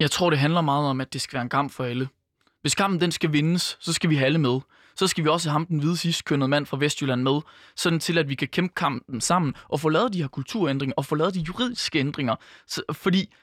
Jeg 0.00 0.10
tror, 0.10 0.30
det 0.30 0.38
handler 0.38 0.60
meget 0.60 0.86
om, 0.86 1.00
at 1.00 1.12
det 1.12 1.20
skal 1.20 1.36
være 1.36 1.42
en 1.42 1.48
kamp 1.48 1.72
for 1.72 1.84
alle. 1.84 2.08
Hvis 2.60 2.74
kampen 2.74 3.00
den 3.00 3.12
skal 3.12 3.32
vindes, 3.32 3.76
så 3.80 3.92
skal 3.92 4.10
vi 4.10 4.16
have 4.16 4.26
alle 4.26 4.38
med. 4.38 4.60
Så 4.96 5.06
skal 5.06 5.24
vi 5.24 5.28
også 5.28 5.48
have 5.48 5.52
ham, 5.52 5.66
den 5.66 5.78
hvide 5.78 5.96
sidstkønnede 5.96 6.48
mand 6.48 6.66
fra 6.66 6.76
Vestjylland, 6.76 7.22
med, 7.22 7.40
sådan 7.76 8.00
til 8.00 8.18
at 8.18 8.28
vi 8.28 8.34
kan 8.34 8.48
kæmpe 8.48 8.74
kampen 8.74 9.20
sammen 9.20 9.54
og 9.68 9.80
få 9.80 9.88
lavet 9.88 10.12
de 10.12 10.20
her 10.20 10.28
kulturændringer 10.28 10.94
og 10.96 11.04
få 11.04 11.14
lavet 11.14 11.34
de 11.34 11.40
juridiske 11.40 11.98
ændringer. 11.98 12.36
Så, 12.66 12.82
fordi 12.92 13.34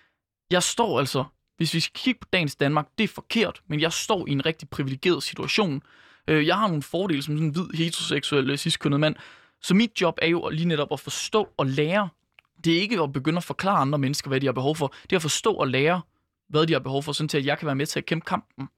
jeg 0.52 0.64
står 0.64 1.00
altså, 1.00 1.24
hvis 1.58 1.74
vi 1.74 1.80
skal 1.80 1.94
kigge 1.94 2.20
på 2.20 2.28
dagens 2.34 2.56
Danmark, 2.56 2.88
det 2.98 3.04
er 3.04 3.08
forkert, 3.08 3.62
men 3.68 3.82
jeg 3.82 3.94
står 3.94 4.28
i 4.28 4.32
en 4.32 4.46
rigtig 4.46 4.70
privilegeret 4.70 5.24
situation. 5.24 5.84
Øh, 6.28 6.48
jeg 6.48 6.58
har 6.58 6.68
nogle 6.68 6.84
fordele 6.84 7.24
som 7.24 7.38
sådan 7.38 7.48
en 7.48 7.52
hvid, 7.52 7.68
heteroseksuel, 7.74 8.50
øh, 8.50 8.58
sidstkønnet 8.58 9.00
mand, 9.00 9.16
så 9.62 9.74
mit 9.74 10.02
job 10.02 10.20
er 10.22 10.28
jo 10.28 10.50
lige 10.50 10.68
netop 10.68 10.92
at 10.92 11.00
forstå 11.00 11.50
og 11.58 11.66
lære. 11.66 12.10
Det 12.64 12.78
er 12.78 12.82
ikke 12.82 13.02
at 13.02 13.14
begynde 13.14 13.38
at 13.38 13.44
forklare 13.44 13.78
andre 13.78 13.98
mennesker, 13.98 14.30
hvad 14.30 14.40
de 14.40 14.46
har 14.46 14.54
behov 14.54 14.76
for. 14.76 14.94
Det 15.04 15.12
er 15.12 15.16
at 15.16 15.22
forstå 15.22 15.54
og 15.54 15.68
lære, 15.68 16.02
hvad 16.50 16.68
de 16.68 16.74
har 16.74 16.80
behov 16.80 17.04
for, 17.04 17.12
sådan 17.12 17.28
til 17.28 17.38
at 17.38 17.46
jeg 17.46 17.58
kan 17.58 17.66
være 17.66 17.76
med 17.76 17.86
til 17.86 18.00
at 18.00 18.06
kæmpe 18.06 18.26
kampen. 18.26 18.70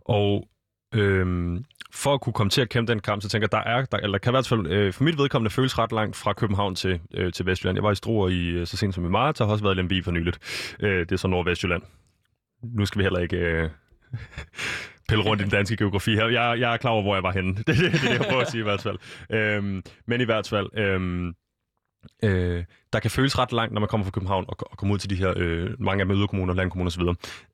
Og 0.00 0.48
øhm, 0.94 1.64
for 1.92 2.14
at 2.14 2.20
kunne 2.20 2.32
komme 2.32 2.50
til 2.50 2.60
at 2.60 2.68
kæmpe 2.68 2.92
den 2.92 3.00
kamp, 3.00 3.22
så 3.22 3.28
tænker 3.28 3.48
jeg, 3.52 3.52
der 3.52 3.70
er, 3.70 3.84
der, 3.84 3.98
eller 3.98 4.18
kan 4.18 4.30
i 4.30 4.34
hvert 4.34 4.48
fald 4.48 4.66
øh, 4.66 4.92
for 4.92 5.04
mit 5.04 5.18
vedkommende 5.18 5.50
føles 5.50 5.78
ret 5.78 5.92
langt 5.92 6.16
fra 6.16 6.32
København 6.32 6.74
til, 6.74 7.00
øh, 7.14 7.32
til 7.32 7.46
Vestjylland. 7.46 7.76
Jeg 7.76 7.82
var 7.82 7.92
i 7.92 7.94
Struer 7.94 8.28
i, 8.28 8.48
øh, 8.48 8.66
så 8.66 8.76
sent 8.76 8.94
som 8.94 9.04
i 9.04 9.08
marts, 9.08 9.40
og 9.40 9.46
har 9.46 9.52
også 9.52 9.64
været 9.64 9.74
i 9.74 9.78
Lemvig 9.78 10.04
for 10.04 10.10
nyligt. 10.10 10.38
Øh, 10.80 10.98
det 10.98 11.12
er 11.12 11.16
så 11.16 11.28
Nordvestjylland. 11.28 11.82
Nu 12.62 12.86
skal 12.86 12.98
vi 12.98 13.04
heller 13.04 13.20
ikke... 13.20 13.36
Øh, 13.36 13.70
pille 15.08 15.24
rundt 15.24 15.40
i 15.40 15.44
den 15.44 15.50
danske 15.50 15.76
geografi 15.76 16.14
her. 16.14 16.26
Jeg, 16.26 16.60
jeg 16.60 16.72
er 16.72 16.76
klar 16.76 16.90
over, 16.90 17.02
hvor 17.02 17.14
jeg 17.14 17.22
var 17.22 17.32
henne. 17.32 17.54
Det, 17.66 17.66
det, 17.66 17.76
det 17.76 17.86
er 17.86 17.90
det, 17.90 18.18
jeg 18.18 18.26
prøver 18.28 18.42
at 18.42 18.50
sige 18.50 18.60
i 18.60 18.62
hvert 18.62 18.80
fald. 18.82 18.98
Øhm, 19.32 19.82
men 20.06 20.20
i 20.20 20.24
hvert 20.24 20.48
fald, 20.48 20.78
øhm, 20.78 21.34
øh, 22.22 22.64
der 22.92 23.00
kan 23.00 23.10
føles 23.10 23.38
ret 23.38 23.52
langt, 23.52 23.74
når 23.74 23.80
man 23.80 23.88
kommer 23.88 24.04
fra 24.04 24.10
København 24.10 24.44
og, 24.48 24.56
og 24.60 24.78
kommer 24.78 24.94
ud 24.94 24.98
til 24.98 25.10
de 25.10 25.14
her, 25.14 25.34
øh, 25.36 25.70
mange 25.78 26.04
af 26.04 26.14
yderkommuner 26.14 26.54
landkommuner 26.54 26.90
osv. 26.90 27.02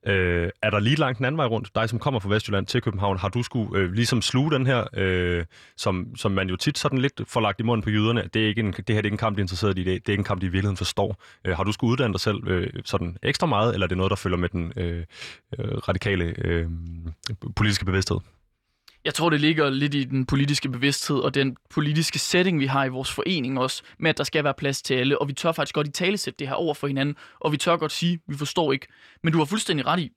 Øh, 0.07 0.51
er 0.63 0.71
der 0.71 0.79
lige 0.79 0.97
langt 0.97 1.19
den 1.19 1.27
anden 1.27 1.39
vej 1.39 1.47
rundt? 1.47 1.75
Dig, 1.75 1.89
som 1.89 1.99
kommer 1.99 2.21
fra 2.21 2.29
Vestjylland 2.29 2.67
til 2.67 2.83
København, 2.83 3.19
har 3.19 3.29
du 3.29 3.43
skulle 3.43 3.79
øh, 3.79 3.93
ligesom 3.93 4.23
sluge 4.23 4.51
den 4.51 4.67
her, 4.67 4.85
øh, 4.95 5.45
som, 5.77 6.17
som 6.17 6.33
man 6.33 6.49
jo 6.49 6.57
tit 6.57 6.79
sådan 6.79 6.99
lidt 6.99 7.21
får 7.27 7.41
lagt 7.41 7.61
i 7.61 7.63
munden 7.63 7.83
på 7.83 7.91
jyderne, 7.91 8.29
det, 8.35 8.43
er 8.43 8.47
ikke 8.47 8.61
en, 8.61 8.73
det 8.73 8.77
her 8.77 8.85
det 8.85 8.95
er 8.95 8.97
ikke 8.97 9.09
en 9.09 9.19
kamp, 9.19 9.37
de 9.37 9.41
er 9.41 9.45
interesseret 9.45 9.79
i, 9.79 9.83
det 9.85 9.95
er, 9.95 9.99
det 9.99 10.09
er 10.09 10.13
ikke 10.13 10.21
en 10.21 10.25
kamp, 10.25 10.41
de 10.41 10.47
i 10.47 10.49
virkeligheden 10.49 10.77
forstår. 10.77 11.23
Øh, 11.45 11.57
har 11.57 11.65
du 11.65 11.73
skulle 11.73 11.93
uddanne 11.93 12.13
dig 12.13 12.21
selv 12.21 12.49
øh, 12.49 12.71
sådan 12.85 13.17
ekstra 13.23 13.47
meget, 13.47 13.75
eller 13.75 13.87
er 13.87 13.89
det 13.89 13.97
noget, 13.97 14.11
der 14.11 14.17
følger 14.17 14.39
med 14.39 14.49
den 14.49 14.73
øh, 14.77 15.05
øh 15.59 15.79
radikale 15.89 16.35
øh, 16.39 16.69
politiske 17.57 17.85
bevidsthed? 17.85 18.19
Jeg 19.05 19.15
tror, 19.15 19.31
det 19.31 19.41
ligger 19.41 19.71
lidt 19.71 19.95
i 19.95 20.05
den 20.05 20.27
politiske 20.27 20.69
bevidsthed 20.69 21.17
og 21.17 21.35
den 21.35 21.57
politiske 21.71 22.19
setting, 22.19 22.61
vi 22.61 22.67
har 22.67 22.85
i 22.85 22.89
vores 22.89 23.13
forening 23.13 23.59
også, 23.59 23.83
med 23.99 24.11
at 24.11 24.19
der 24.19 24.25
skal 24.25 24.45
være 24.45 24.55
plads 24.55 24.83
til 24.83 24.95
alle, 24.95 25.19
og 25.19 25.29
vi 25.29 25.33
tør 25.33 25.53
faktisk 25.53 25.75
godt 25.75 25.89
i 25.89 25.91
talesætte 25.91 26.39
det 26.39 26.49
her 26.49 26.55
over 26.55 26.75
for 26.75 26.87
hinanden, 26.87 27.17
og 27.41 27.53
vi 27.53 27.57
tør 27.57 27.77
godt 27.77 27.93
sige, 27.93 28.21
vi 28.29 28.37
forstår 28.37 28.73
ikke. 28.73 28.87
Men 29.23 29.33
du 29.33 29.39
har 29.39 29.45
fuldstændig 29.45 29.87
ret 29.87 30.01
i, 30.01 30.11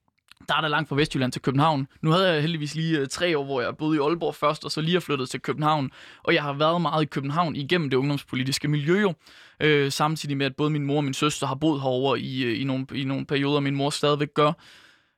der 0.48 0.54
er 0.54 0.60
der 0.60 0.68
langt 0.68 0.88
fra 0.88 0.96
Vestjylland 0.96 1.32
til 1.32 1.42
København. 1.42 1.86
Nu 2.02 2.10
havde 2.10 2.32
jeg 2.32 2.40
heldigvis 2.40 2.74
lige 2.74 2.98
øh, 2.98 3.08
tre 3.08 3.38
år, 3.38 3.44
hvor 3.44 3.60
jeg 3.60 3.76
boede 3.76 3.96
i 3.96 4.00
Aalborg 4.00 4.34
først, 4.34 4.64
og 4.64 4.70
så 4.70 4.80
lige 4.80 4.96
er 4.96 5.00
flyttet 5.00 5.28
til 5.28 5.40
København. 5.40 5.90
Og 6.22 6.34
jeg 6.34 6.42
har 6.42 6.52
været 6.52 6.80
meget 6.80 7.02
i 7.02 7.06
København 7.06 7.56
igennem 7.56 7.90
det 7.90 7.96
ungdomspolitiske 7.96 8.68
miljø 8.68 9.00
jo. 9.00 9.14
Øh, 9.60 9.92
samtidig 9.92 10.36
med, 10.36 10.46
at 10.46 10.56
både 10.56 10.70
min 10.70 10.86
mor 10.86 10.96
og 10.96 11.04
min 11.04 11.14
søster 11.14 11.46
har 11.46 11.54
boet 11.54 11.80
herover 11.80 12.16
i, 12.16 12.42
øh, 12.42 12.60
i, 12.60 12.64
nogle, 12.64 12.86
i 12.94 13.04
nogle 13.04 13.26
perioder, 13.26 13.60
min 13.60 13.74
mor 13.74 13.90
stadigvæk 13.90 14.34
gør. 14.34 14.52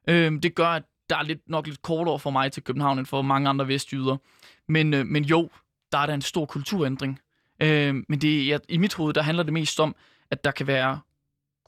Øh, 0.08 0.32
det 0.42 0.54
gør, 0.54 0.68
at 0.68 0.82
der 1.10 1.16
er 1.16 1.22
lidt, 1.22 1.48
nok 1.48 1.66
lidt 1.66 1.82
kortere 1.82 2.18
for 2.18 2.30
mig 2.30 2.52
til 2.52 2.62
København 2.62 2.98
end 2.98 3.06
for 3.06 3.22
mange 3.22 3.48
andre 3.48 3.68
vestjyder. 3.68 4.16
Men, 4.68 4.94
øh, 4.94 5.06
men 5.06 5.24
jo, 5.24 5.50
der 5.92 5.98
er 5.98 6.06
der 6.06 6.14
en 6.14 6.22
stor 6.22 6.46
kulturændring. 6.46 7.20
Øh, 7.62 7.94
men 8.08 8.18
det, 8.20 8.48
jeg, 8.48 8.60
i 8.68 8.76
mit 8.78 8.94
hoved, 8.94 9.14
der 9.14 9.22
handler 9.22 9.42
det 9.42 9.52
mest 9.52 9.80
om, 9.80 9.96
at 10.30 10.44
der 10.44 10.50
kan 10.50 10.66
være 10.66 11.00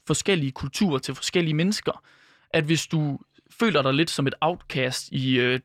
forskellige 0.07 0.51
kulturer 0.51 0.99
til 0.99 1.15
forskellige 1.15 1.53
mennesker. 1.53 2.03
At 2.49 2.63
hvis 2.63 2.87
du 2.87 3.19
føler 3.59 3.81
dig 3.81 3.93
lidt 3.93 4.09
som 4.09 4.27
et 4.27 4.33
outcast 4.41 5.09
i 5.11 5.39
øh, 5.39 5.59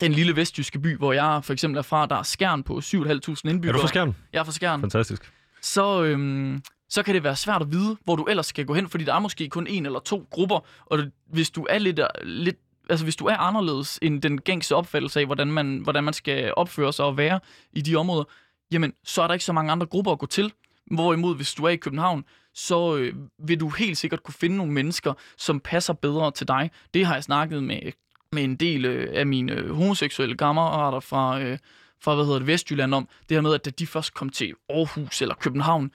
den 0.00 0.12
lille 0.12 0.36
vestjyske 0.36 0.78
by, 0.78 0.96
hvor 0.96 1.12
jeg 1.12 1.40
for 1.44 1.52
eksempel 1.52 1.78
er 1.78 1.82
fra, 1.82 2.06
der 2.06 2.16
er 2.16 2.22
skærn 2.22 2.62
på 2.62 2.78
7.500 2.78 3.00
indbyggere. 3.00 3.68
Er 3.68 3.72
du 3.72 3.78
fra 3.78 3.88
Skjern? 3.88 4.16
Jeg 4.32 4.40
er 4.40 4.44
fra 4.44 4.52
Skjern. 4.52 4.80
Fantastisk. 4.80 5.32
Så, 5.62 6.02
øhm, 6.02 6.62
så 6.88 7.02
kan 7.02 7.14
det 7.14 7.24
være 7.24 7.36
svært 7.36 7.62
at 7.62 7.72
vide, 7.72 7.96
hvor 8.04 8.16
du 8.16 8.24
ellers 8.24 8.46
skal 8.46 8.66
gå 8.66 8.74
hen, 8.74 8.88
fordi 8.88 9.04
der 9.04 9.14
er 9.14 9.18
måske 9.18 9.48
kun 9.48 9.66
en 9.66 9.86
eller 9.86 9.98
to 9.98 10.28
grupper, 10.30 10.66
og 10.86 10.98
hvis 11.26 11.50
du 11.50 11.66
er 11.70 11.78
lidt, 11.78 12.00
lidt 12.22 12.56
altså 12.90 13.06
hvis 13.06 13.16
du 13.16 13.26
er 13.26 13.36
anderledes 13.36 13.98
end 14.02 14.22
den 14.22 14.40
gængse 14.40 14.76
opfattelse 14.76 15.20
af, 15.20 15.26
hvordan 15.26 15.52
man, 15.52 15.78
hvordan 15.78 16.04
man 16.04 16.14
skal 16.14 16.52
opføre 16.56 16.92
sig 16.92 17.04
og 17.04 17.16
være 17.16 17.40
i 17.72 17.80
de 17.80 17.96
områder, 17.96 18.24
jamen, 18.72 18.92
så 19.04 19.22
er 19.22 19.26
der 19.26 19.34
ikke 19.34 19.44
så 19.44 19.52
mange 19.52 19.72
andre 19.72 19.86
grupper 19.86 20.12
at 20.12 20.18
gå 20.18 20.26
til. 20.26 20.52
Hvorimod, 20.90 21.36
hvis 21.36 21.54
du 21.54 21.64
er 21.64 21.68
i 21.68 21.76
København, 21.76 22.24
så 22.54 22.96
øh, 22.96 23.14
vil 23.38 23.60
du 23.60 23.68
helt 23.68 23.98
sikkert 23.98 24.22
kunne 24.22 24.34
finde 24.34 24.56
nogle 24.56 24.72
mennesker, 24.72 25.14
som 25.36 25.60
passer 25.60 25.92
bedre 25.92 26.30
til 26.30 26.48
dig. 26.48 26.70
Det 26.94 27.06
har 27.06 27.14
jeg 27.14 27.24
snakket 27.24 27.62
med, 27.62 27.92
med 28.32 28.44
en 28.44 28.56
del 28.56 28.84
øh, 28.84 29.08
af 29.12 29.26
mine 29.26 29.52
øh, 29.52 29.74
homoseksuelle 29.74 30.36
kammerater 30.36 31.00
fra, 31.00 31.40
øh, 31.40 31.58
fra 32.00 32.14
hvad 32.14 32.24
hedder 32.24 32.38
det, 32.38 32.46
Vestjylland 32.46 32.94
om. 32.94 33.08
Det 33.28 33.36
her 33.36 33.42
med, 33.42 33.54
at 33.54 33.64
da 33.64 33.70
de 33.70 33.86
først 33.86 34.14
kom 34.14 34.28
til 34.28 34.54
Aarhus 34.70 35.22
eller 35.22 35.34
København, 35.34 35.90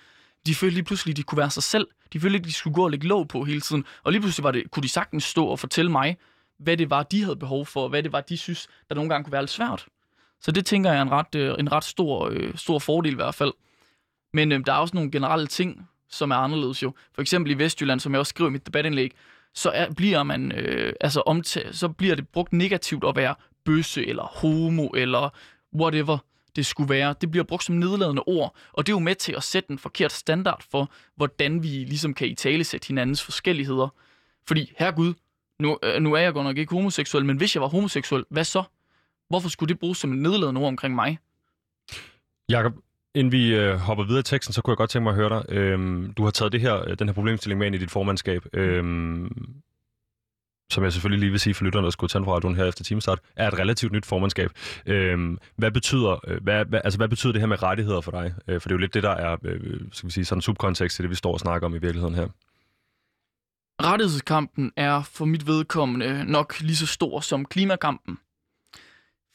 de 0.46 0.56
følte 0.56 0.74
lige 0.74 0.84
pludselig, 0.84 1.14
at 1.14 1.18
de 1.18 1.24
kunne 1.24 1.38
være 1.38 1.50
sig 1.50 1.64
selv. 1.64 1.88
De 2.14 2.20
følte 2.20 2.36
ikke, 2.36 2.44
at 2.44 2.48
de 2.48 2.54
skulle 2.54 2.74
gå 2.74 2.84
og 2.84 2.92
lægge 2.92 3.08
låg 3.08 3.28
på 3.28 3.44
hele 3.44 3.62
tiden. 3.62 3.86
Og 4.04 4.12
lige 4.12 4.22
pludselig 4.22 4.44
var 4.44 4.52
det, 4.52 4.72
kunne 4.72 4.84
de 4.84 4.90
sagtens 4.90 5.24
stå 5.24 5.46
og 5.46 5.60
fortælle 5.60 5.92
mig, 5.92 6.18
hvad 6.64 6.78
det 6.78 6.90
var, 6.90 7.04
de 7.04 7.24
havde 7.24 7.36
behov 7.36 7.66
for, 7.66 7.84
og 7.84 7.90
hvad 7.90 8.04
det 8.04 8.12
var, 8.12 8.22
de 8.22 8.38
synes, 8.38 8.68
der 8.90 8.96
nogle 8.96 9.10
gange 9.10 9.24
kunne 9.24 9.34
være 9.34 9.42
lidt 9.42 9.52
svært. 9.52 9.86
Så 10.42 10.52
det 10.52 10.66
tænker 10.66 10.92
jeg 10.92 10.98
er 10.98 11.02
en 11.02 11.12
ret, 11.12 11.36
øh, 11.36 11.56
en 11.60 11.72
ret 11.72 11.84
stor, 11.84 12.30
øh, 12.32 12.56
stor 12.56 12.80
fordel 12.80 13.12
i 13.12 13.16
hvert 13.16 13.36
fald. 13.36 13.54
Men 14.34 14.52
øh, 14.52 14.66
der 14.66 14.74
er 14.74 14.78
også 14.78 14.96
nogle 14.96 15.12
generelle 15.12 15.48
ting, 15.48 15.90
som 16.10 16.32
er 16.32 16.36
anderledes 16.36 16.84
jo. 16.84 16.94
For 17.16 17.22
eksempel 17.22 17.52
i 17.52 17.58
Vestjylland, 17.58 18.00
som 18.00 18.12
jeg 18.12 18.20
også 18.20 18.30
skriver 18.30 18.50
i 18.50 18.52
mit 18.52 18.66
debatindlæg, 18.66 19.12
så 19.54 19.70
er, 19.70 19.92
bliver 19.94 20.24
man 20.24 20.52
øh, 20.52 20.94
altså 21.02 21.22
omtale, 21.22 21.74
så 21.74 21.90
bliver 21.90 22.16
det 22.16 22.28
brugt 22.28 22.54
negativt 22.54 23.04
at 23.04 23.16
være 23.16 23.36
bøsse 23.66 24.08
eller 24.08 24.24
homo 24.24 24.88
eller 24.88 25.30
whatever 25.76 26.18
det 26.56 26.66
skulle 26.66 26.90
være. 26.90 27.16
Det 27.22 27.32
bliver 27.32 27.44
brugt 27.44 27.64
som 27.64 27.76
nedladende 27.76 28.24
ord, 28.26 28.56
og 28.72 28.86
det 28.86 28.92
er 28.92 28.96
jo 28.96 29.00
med 29.00 29.16
til 29.16 29.34
at 29.38 29.44
sætte 29.44 29.72
en 29.72 29.80
forkert 29.80 30.12
standard 30.12 30.64
for, 30.72 30.92
hvordan 31.16 31.64
vi 31.64 31.68
ligesom 31.68 32.14
kan 32.14 32.28
i 32.28 32.36
tale 32.36 32.64
sætte 32.64 32.88
hinandens 32.88 33.24
forskelligheder. 33.24 33.88
Fordi, 34.48 34.74
herregud, 34.78 35.14
nu, 35.62 35.78
øh, 35.84 36.02
nu 36.02 36.14
er 36.14 36.20
jeg 36.20 36.34
godt 36.34 36.46
nok 36.46 36.58
ikke 36.58 36.76
homoseksuel, 36.76 37.26
men 37.26 37.38
hvis 37.38 37.56
jeg 37.56 37.62
var 37.62 37.68
homoseksuel, 37.68 38.26
hvad 38.30 38.44
så? 38.44 38.64
Hvorfor 39.30 39.50
skulle 39.50 39.68
det 39.68 39.80
bruges 39.80 39.98
som 39.98 40.12
en 40.12 40.22
nedladende 40.22 40.62
ord 40.62 40.68
omkring 40.68 40.96
mig? 40.96 41.20
Jakob, 42.50 42.74
inden 43.16 43.32
vi 43.32 43.56
øh, 43.56 43.76
hopper 43.76 44.04
videre 44.04 44.20
i 44.20 44.24
teksten, 44.24 44.54
så 44.54 44.62
kunne 44.62 44.72
jeg 44.72 44.78
godt 44.78 44.90
tænke 44.90 45.04
mig 45.04 45.12
at 45.12 45.16
høre 45.16 45.30
dig. 45.30 45.46
Øhm, 45.50 46.14
du 46.14 46.24
har 46.24 46.32
taget 46.32 46.52
det 46.52 46.62
her, 46.62 46.96
den 46.96 47.08
her 47.08 47.14
problemstilling 47.14 47.60
med 47.60 47.68
ind 47.68 47.76
i 47.76 47.80
dit 47.80 47.92
formandskab. 47.92 48.46
Øhm, 48.54 49.62
som 50.72 50.84
jeg 50.84 50.94
selvfølgelig 50.94 51.20
lige 51.20 51.32
vil 51.32 51.40
sige 51.40 51.54
for 51.54 51.64
lytterne, 51.64 51.86
der 51.86 51.92
skulle 51.92 52.10
tage 52.10 52.24
fra 52.24 52.32
radioen 52.32 52.56
her 52.56 52.66
efter 52.66 52.84
timestart, 52.84 53.20
er 53.36 53.48
et 53.48 53.60
relativt 53.60 53.94
nyt 53.94 54.06
formandskab. 54.06 54.52
Øhm, 54.86 55.38
hvad, 55.56 55.72
betyder, 55.72 56.20
øh, 56.28 56.44
hvad, 56.44 56.66
hvad, 56.66 56.82
altså, 56.84 56.98
hvad 56.98 57.08
betyder 57.08 57.34
det 57.34 57.42
her 57.42 57.48
med 57.48 57.64
rettigheder 57.64 58.02
for 58.02 58.12
dig? 58.12 58.34
Øh, 58.48 58.62
for 58.62 58.70
det 58.70 58.74
er 58.74 58.78
jo 58.78 58.82
lidt 58.82 58.94
det, 58.94 59.04
der 59.04 59.10
er 59.10 59.38
øh, 59.44 59.80
skal 59.92 60.08
vi 60.08 60.12
sige, 60.12 60.26
sådan 60.26 60.42
subkontekst 60.42 60.96
til 60.96 61.04
det, 61.04 61.10
vi 61.10 61.16
står 61.16 61.34
og 61.34 61.40
snakker 61.40 61.66
om 61.66 61.76
i 61.76 61.78
virkeligheden 61.78 62.16
her. 62.16 62.28
Rettighedskampen 63.84 64.72
er 64.76 65.02
for 65.04 65.26
mit 65.26 65.48
vedkommende 65.48 66.26
nok 66.26 66.60
lige 66.60 66.76
så 66.76 66.88
stor 66.88 67.20
som 67.20 67.46
klimakampen. 67.46 68.18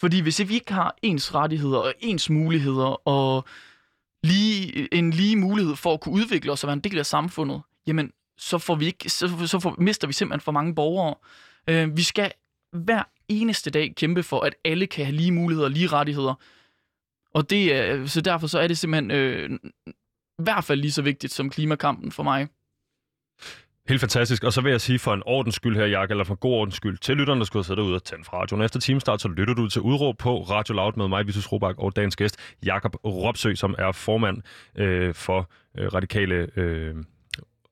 Fordi 0.00 0.20
hvis 0.20 0.48
vi 0.48 0.54
ikke 0.54 0.72
har 0.72 0.96
ens 1.02 1.34
rettigheder 1.34 1.78
og 1.78 1.94
ens 2.00 2.30
muligheder 2.30 3.08
og 3.08 3.44
lige, 4.22 4.94
en 4.94 5.10
lige 5.10 5.36
mulighed 5.36 5.76
for 5.76 5.94
at 5.94 6.00
kunne 6.00 6.14
udvikle 6.14 6.52
os 6.52 6.64
og 6.64 6.68
være 6.68 6.72
en 6.72 6.80
del 6.80 6.98
af 6.98 7.06
samfundet, 7.06 7.62
jamen 7.86 8.12
så, 8.38 8.58
får 8.58 8.74
vi 8.74 8.86
ikke, 8.86 9.10
så, 9.10 9.46
så 9.46 9.60
får, 9.60 9.74
mister 9.78 10.06
vi 10.06 10.12
simpelthen 10.12 10.40
for 10.40 10.52
mange 10.52 10.74
borgere. 10.74 11.14
Øh, 11.68 11.96
vi 11.96 12.02
skal 12.02 12.32
hver 12.72 13.02
eneste 13.28 13.70
dag 13.70 13.94
kæmpe 13.96 14.22
for, 14.22 14.40
at 14.40 14.54
alle 14.64 14.86
kan 14.86 15.04
have 15.04 15.16
lige 15.16 15.32
muligheder 15.32 15.66
og 15.66 15.70
lige 15.70 15.86
rettigheder. 15.86 16.34
Og 17.34 17.50
det 17.50 18.10
så 18.10 18.20
derfor 18.20 18.46
så 18.46 18.58
er 18.58 18.66
det 18.66 18.78
simpelthen 18.78 19.10
øh, 19.10 19.50
i 20.38 20.42
hvert 20.42 20.64
fald 20.64 20.80
lige 20.80 20.92
så 20.92 21.02
vigtigt 21.02 21.32
som 21.32 21.50
klimakampen 21.50 22.12
for 22.12 22.22
mig. 22.22 22.48
Helt 23.88 24.00
fantastisk. 24.00 24.44
Og 24.44 24.52
så 24.52 24.60
vil 24.60 24.70
jeg 24.70 24.80
sige 24.80 24.98
for 24.98 25.14
en 25.14 25.22
ordens 25.26 25.54
skyld 25.54 25.76
her, 25.76 25.86
Jakob, 25.86 26.10
eller 26.10 26.24
for 26.24 26.34
god 26.34 26.52
ordens 26.52 26.74
skyld, 26.74 26.98
til 26.98 27.16
lytterne, 27.16 27.38
der 27.38 27.44
skulle 27.44 27.64
sidde 27.64 27.80
derude 27.80 27.94
og 27.94 28.04
tænde 28.04 28.24
fra 28.24 28.40
radioen. 28.40 28.62
Efter 28.62 28.80
timestart, 28.80 29.20
så 29.20 29.28
lytter 29.28 29.54
du 29.54 29.68
til 29.68 29.82
udråb 29.82 30.18
på 30.18 30.42
Radio 30.42 30.74
Loud 30.74 30.92
med 30.96 31.08
mig, 31.08 31.26
Vitus 31.26 31.52
Robak, 31.52 31.78
og 31.78 31.96
dagens 31.96 32.16
gæst, 32.16 32.36
Jakob 32.64 32.96
Ropsø, 33.04 33.54
som 33.54 33.74
er 33.78 33.92
formand 33.92 34.42
øh, 34.76 35.14
for 35.14 35.50
øh, 35.78 35.94
radikale, 35.94 36.48
øh, 36.56 36.94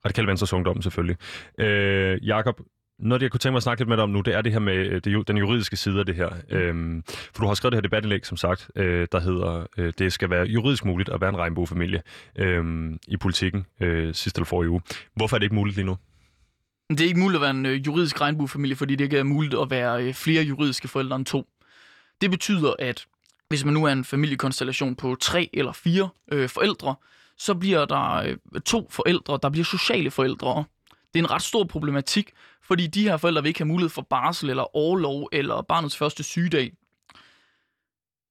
radikale 0.05 0.27
Venstres 0.27 0.53
Ungdom, 0.53 0.83
selvfølgelig. 0.83 1.16
Øh, 1.59 2.27
Jakob, 2.27 2.61
noget, 3.09 3.23
jeg 3.23 3.31
kunne 3.31 3.38
tænke 3.38 3.53
mig 3.53 3.57
at 3.57 3.62
snakke 3.62 3.81
lidt 3.81 3.88
med 3.88 3.97
dig 3.97 4.05
om 4.05 4.11
nu, 4.11 4.21
det 4.21 4.35
er 4.35 4.43
det 4.43 4.53
her 4.53 4.59
med 4.59 4.75
øh, 4.75 5.01
det, 5.05 5.29
den 5.29 5.37
juridiske 5.37 5.77
side 5.77 5.99
af 6.01 6.07
det 6.07 6.14
her. 6.14 6.29
Mm. 6.51 6.57
Øhm, 6.57 7.03
for 7.07 7.43
du 7.43 7.47
har 7.47 7.55
skrevet 7.55 7.73
det 7.73 7.77
her 7.77 7.83
debatindlæg, 7.83 8.27
som 8.27 8.37
sagt, 8.37 8.71
øh, 8.77 9.09
der 9.12 9.21
hedder, 9.21 9.67
øh, 9.79 9.93
det 9.99 10.12
skal 10.12 10.31
være 10.31 10.45
juridisk 10.45 10.85
muligt 10.85 11.09
at 11.09 11.21
være 11.21 11.31
en 11.31 11.37
regnbuefamilie 11.37 12.03
øh, 12.37 12.90
i 13.09 13.17
politikken 13.17 13.67
øh, 13.81 14.14
sidste 14.14 14.38
eller 14.38 14.47
forrige 14.47 14.71
uge. 14.71 14.81
Hvorfor 15.14 15.37
er 15.37 15.38
det 15.38 15.45
ikke 15.45 15.55
muligt 15.55 15.77
lige 15.77 15.87
nu? 15.87 15.97
Det 16.90 17.01
er 17.01 17.07
ikke 17.07 17.21
muligt 17.21 17.37
at 17.37 17.43
være 17.43 17.51
en 17.51 17.67
øh, 17.67 17.87
juridisk 17.87 18.21
regnbuefamilie, 18.21 18.77
fordi 18.77 18.97
det 18.97 19.05
ikke 19.05 19.19
er 19.19 19.23
muligt 19.23 19.55
at 19.55 19.71
være 19.71 20.05
øh, 20.05 20.14
flere 20.14 20.43
juridiske 20.43 20.88
forældre 20.88 21.17
end 21.17 21.27
to. 21.27 21.47
Det 22.21 22.31
betyder, 22.31 22.75
at 22.79 23.07
hvis 23.49 23.64
man 23.64 23.75
nu 23.75 23.85
er 23.85 23.93
en 23.93 24.05
familiekonstellation 24.05 24.97
på 24.97 25.17
tre 25.21 25.51
eller 25.53 25.73
fire 25.73 26.09
øh, 26.33 26.49
forældre, 26.49 26.95
så 27.38 27.55
bliver 27.55 27.85
der 27.85 28.14
øh, 28.14 28.37
to 28.61 28.88
forældre, 28.90 29.38
der 29.43 29.51
bliver 29.51 29.64
sociale 29.64 30.11
forældre. 30.11 30.64
Det 31.14 31.20
er 31.20 31.24
en 31.24 31.31
ret 31.31 31.42
stor 31.42 31.64
problematik, 31.64 32.31
fordi 32.62 32.87
de 32.87 33.03
her 33.03 33.16
forældre 33.16 33.42
vil 33.42 33.48
ikke 33.48 33.61
have 33.61 33.68
mulighed 33.68 33.90
for 33.90 34.03
barsel 34.03 34.50
eller 34.50 34.77
overlov 34.77 35.29
eller 35.33 35.62
barnets 35.62 35.96
første 35.96 36.22
sygedag. 36.22 36.72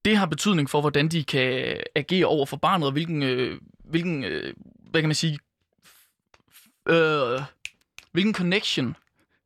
Det 0.04 0.16
har 0.16 0.26
betydning 0.26 0.70
for, 0.70 0.80
hvordan 0.80 1.08
de 1.08 1.24
kan 1.24 1.76
agere 1.94 2.26
over 2.26 2.46
for 2.46 2.56
barnet, 2.56 2.86
og 2.86 2.92
hvilken, 2.92 3.22
øh, 3.22 3.60
hvilken 3.84 4.24
øh, 4.24 4.54
hvad 4.90 5.02
kan 5.02 5.08
man 5.08 5.14
sige, 5.14 5.38
øh, 6.88 7.40
hvilken 8.12 8.34
connection, 8.34 8.96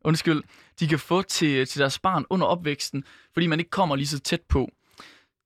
undskyld, 0.01 0.43
de 0.81 0.89
kan 0.89 0.99
få 0.99 1.23
til, 1.23 1.67
til 1.67 1.81
deres 1.81 1.99
barn 1.99 2.25
under 2.31 2.47
opvæksten, 2.47 3.05
fordi 3.33 3.47
man 3.47 3.59
ikke 3.59 3.71
kommer 3.71 3.97
lige 3.97 4.07
så 4.07 4.19
tæt 4.19 4.43
på. 4.49 4.71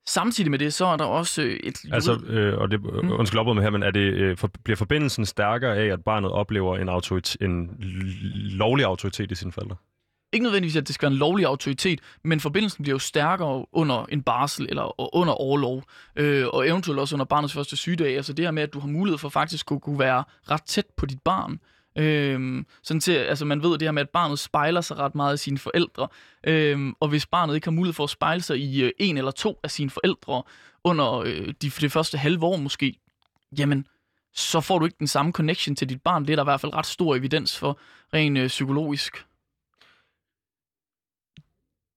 Samtidig 0.09 0.51
med 0.51 0.59
det, 0.59 0.75
så 0.75 0.87
er 0.87 0.97
der 0.97 1.05
også 1.05 1.43
øh, 1.43 1.57
et... 1.63 1.79
Altså, 1.93 2.21
øh, 2.27 2.59
og 2.59 2.71
det, 2.71 2.81
mm. 2.83 3.13
undskyld 3.13 3.41
op 3.41 3.57
med 3.57 3.63
her, 3.63 3.71
men 3.71 3.83
er 3.83 3.91
det, 3.91 4.01
øh, 4.01 4.37
for, 4.37 4.51
bliver 4.65 4.77
forbindelsen 4.77 5.27
stærkere 5.27 5.77
af, 5.77 5.87
at 5.87 6.05
barnet 6.05 6.31
oplever 6.31 6.77
en, 6.77 6.89
autorit, 6.89 7.37
en 7.41 7.71
lovlig 8.35 8.85
autoritet 8.85 9.33
i 9.33 9.35
sine 9.35 9.53
forældre? 9.53 9.77
ikke 10.33 10.43
nødvendigvis, 10.43 10.77
at 10.77 10.87
det 10.87 10.95
skal 10.95 11.07
være 11.07 11.13
en 11.13 11.19
lovlig 11.19 11.47
autoritet, 11.47 12.01
men 12.25 12.41
forbindelsen 12.41 12.83
bliver 12.83 12.95
jo 12.95 12.99
stærkere 12.99 13.67
under 13.73 14.05
en 14.09 14.23
barsel 14.23 14.67
eller 14.69 15.15
under 15.17 15.33
overlov, 15.33 15.83
øh, 16.17 16.47
og 16.53 16.69
eventuelt 16.69 17.01
også 17.01 17.17
under 17.17 17.25
barnets 17.25 17.55
første 17.55 17.77
sygedag. 17.77 18.17
Altså 18.17 18.33
det 18.33 18.45
her 18.45 18.53
med, 18.53 18.63
at 18.63 18.75
du 18.75 18.81
har 18.81 18.89
mulighed 18.89 19.19
for 19.19 19.29
faktisk 19.29 19.71
at 19.73 19.81
kunne 19.81 19.99
være 19.99 20.25
ret 20.51 20.63
tæt 20.63 20.87
på 20.97 21.07
dit 21.07 21.23
barn. 21.25 21.61
Øhm, 21.97 22.67
sådan 22.83 23.01
til, 23.01 23.13
altså 23.13 23.45
man 23.45 23.63
ved 23.63 23.71
det 23.71 23.83
her 23.83 23.91
med, 23.91 24.03
at 24.03 24.11
barnet 24.11 24.39
spejler 24.39 24.81
sig 24.81 24.99
ret 24.99 25.15
meget 25.15 25.35
i 25.35 25.43
sine 25.43 25.59
forældre, 25.59 26.09
øhm, 26.45 26.95
og 27.01 27.09
hvis 27.09 27.27
barnet 27.27 27.55
ikke 27.55 27.67
har 27.67 27.73
mulighed 27.73 27.95
for 27.95 28.05
at 28.05 28.11
spejle 28.11 28.43
sig 28.43 28.59
i 28.59 28.83
øh, 28.83 28.93
en 28.99 29.19
eller 29.19 29.31
to 29.31 29.61
af 29.63 29.71
sine 29.71 29.91
forældre 29.91 30.43
under 30.85 31.19
øh, 31.19 31.49
de, 31.63 31.71
det 31.71 31.93
første 31.93 32.19
halve 32.19 32.47
år 32.47 32.57
måske, 32.57 32.95
jamen, 33.59 33.87
så 34.35 34.61
får 34.61 34.79
du 34.79 34.85
ikke 34.85 34.97
den 34.99 35.07
samme 35.07 35.33
connection 35.33 35.77
til 35.77 35.89
dit 35.89 36.03
barn. 36.03 36.25
Det 36.25 36.31
er 36.31 36.37
der 36.37 36.43
i 36.43 36.51
hvert 36.51 36.61
fald 36.61 36.75
ret 36.75 36.87
stor 36.87 37.17
evidens 37.17 37.59
for, 37.59 37.79
rent 38.15 38.39
øh, 38.39 38.49
psykologisk. 38.49 39.25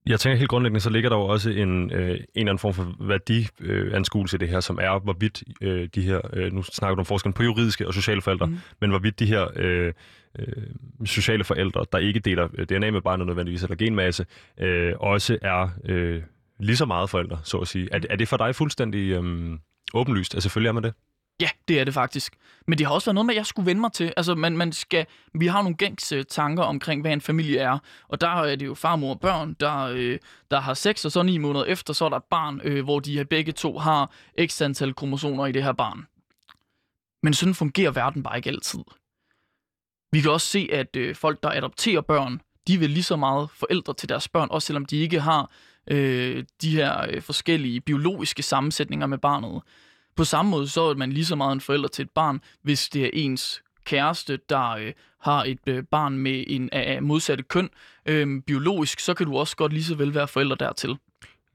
Jeg 0.08 0.20
tænker 0.20 0.38
helt 0.38 0.50
grundlæggende, 0.50 0.80
så 0.80 0.90
ligger 0.90 1.10
der 1.10 1.18
jo 1.18 1.24
også 1.24 1.50
en, 1.50 1.92
øh, 1.92 2.10
en 2.10 2.16
eller 2.16 2.26
anden 2.36 2.60
form 2.60 2.74
for 2.74 2.96
værdianskuelse 3.00 4.36
øh, 4.36 4.38
i 4.38 4.42
det 4.42 4.50
her, 4.50 4.60
som 4.60 4.80
er, 4.82 5.00
hvorvidt 5.00 5.44
øh, 5.62 5.90
de 5.96 6.02
her, 6.02 6.22
øh, 6.34 6.54
nu 6.54 6.64
snakker 6.64 6.96
du 6.96 7.00
om 7.00 7.06
forskellen 7.06 7.34
på 7.34 7.44
juridiske 7.44 7.88
og 7.88 7.94
sociale 7.94 8.22
forældre, 8.22 8.46
mm. 8.46 8.58
men 8.82 8.90
hvorvidt 8.90 9.20
de 9.20 9.26
her 9.26 9.48
øh, 9.56 9.94
øh, 10.40 10.64
sociale 11.06 11.44
forældre, 11.44 11.86
der 11.92 11.98
ikke 11.98 12.20
deler 12.20 12.48
øh, 12.54 12.66
DNA 12.66 12.92
med 12.92 13.02
barnet 13.02 13.28
nødvendigvis, 13.28 13.64
eller 13.64 13.76
genmasse, 13.76 14.26
øh, 14.60 14.94
også 15.00 15.38
er 15.42 15.70
øh, 15.86 16.22
lige 16.60 16.78
så 16.78 16.86
meget 16.86 17.10
forældre, 17.10 17.40
så 17.44 17.58
at 17.58 17.68
sige. 17.68 17.90
Er, 17.92 18.00
er 18.10 18.16
det 18.16 18.28
for 18.28 18.38
dig 18.38 18.56
fuldstændig 18.56 19.12
øh, 19.12 19.58
åbenlyst? 19.94 20.36
Altså 20.36 20.46
selvfølgelig 20.46 20.70
er 20.70 20.74
man 20.74 20.84
det. 20.84 20.94
Ja, 21.42 21.50
det 21.68 21.80
er 21.80 21.84
det 21.84 21.94
faktisk. 21.94 22.36
Men 22.68 22.78
det 22.78 22.88
har 22.88 22.94
også 22.94 23.06
været 23.06 23.16
noget 23.16 23.26
med, 23.26 23.34
at 23.34 23.38
jeg 23.38 23.46
skulle 23.46 23.66
vende 23.66 23.82
mig 23.82 23.92
til. 23.92 24.14
Altså, 24.18 24.36
man, 24.36 24.58
man 24.58 24.72
skal, 24.72 25.06
vi 25.34 25.48
har 25.48 25.62
nogle 25.62 25.78
gængs 25.78 26.12
øh, 26.12 26.26
tanker 26.26 26.64
omkring, 26.64 27.02
hvad 27.02 27.14
en 27.14 27.22
familie 27.22 27.60
er. 27.60 27.80
Og 28.08 28.22
der 28.22 28.28
er 28.28 28.56
det 28.56 28.66
jo 28.66 28.74
farmor 28.74 29.14
og 29.14 29.20
børn, 29.20 29.54
der, 29.60 29.78
øh, 29.78 30.20
der 30.52 30.60
har 30.60 30.74
sex, 30.74 31.06
og 31.06 31.12
så 31.12 31.24
ni 31.24 31.38
måneder 31.38 31.66
efter, 31.66 31.94
så 31.94 32.06
er 32.06 32.10
der 32.10 32.18
et 32.18 32.24
barn, 32.24 32.62
øh, 32.64 32.84
hvor 32.84 33.00
de 33.00 33.26
begge 33.26 33.52
to 33.52 33.78
har 33.78 34.12
x 34.46 34.62
antal 34.62 34.94
kromosomer 34.94 35.48
i 35.48 35.52
det 35.52 35.64
her 35.64 35.74
barn. 35.74 36.08
Men 37.24 37.34
sådan 37.34 37.56
fungerer 37.56 37.92
verden 37.92 38.24
bare 38.24 38.38
ikke 38.38 38.50
altid. 38.50 38.80
Vi 40.12 40.22
kan 40.22 40.32
også 40.32 40.48
se, 40.48 40.70
at 40.72 40.96
øh, 40.96 41.16
folk, 41.16 41.44
der 41.44 41.50
adopterer 41.50 42.02
børn, 42.02 42.42
de 42.68 42.78
vil 42.78 42.90
lige 42.90 43.04
så 43.04 43.16
meget 43.16 43.50
forældre 43.50 43.94
til 43.94 44.10
deres 44.10 44.28
børn, 44.28 44.48
også 44.52 44.66
selvom 44.66 44.86
de 44.86 44.98
ikke 44.98 45.20
har 45.20 45.52
øh, 45.88 46.44
de 46.62 46.70
her 46.70 47.06
øh, 47.10 47.22
forskellige 47.22 47.82
biologiske 47.82 48.44
sammensætninger 48.44 49.08
med 49.08 49.18
barnet. 49.18 49.62
På 50.16 50.24
samme 50.24 50.52
måde 50.52 50.68
så 50.68 50.82
er 50.82 50.96
man 50.96 51.12
lige 51.12 51.26
så 51.26 51.36
meget 51.36 51.54
en 51.54 51.62
forælder 51.62 51.88
til 51.88 52.04
et 52.04 52.10
barn, 52.10 52.42
hvis 52.62 52.90
det 52.90 53.06
er 53.06 53.10
ens 53.14 53.62
kæreste, 53.86 54.40
der 54.50 54.70
øh, 54.70 54.94
har 55.22 55.44
et 55.44 55.60
øh, 55.68 55.84
barn 55.92 56.18
med 56.18 56.44
en 56.48 56.70
af 56.72 57.02
modsatte 57.02 57.44
køn. 57.44 57.70
Øh, 58.06 58.42
biologisk, 58.48 59.00
så 59.00 59.14
kan 59.14 59.26
du 59.26 59.38
også 59.38 59.56
godt 59.56 59.74
lige 59.74 59.84
så 59.84 59.96
vel 59.96 60.14
være 60.14 60.28
forælder 60.28 60.56
dertil. 60.56 60.98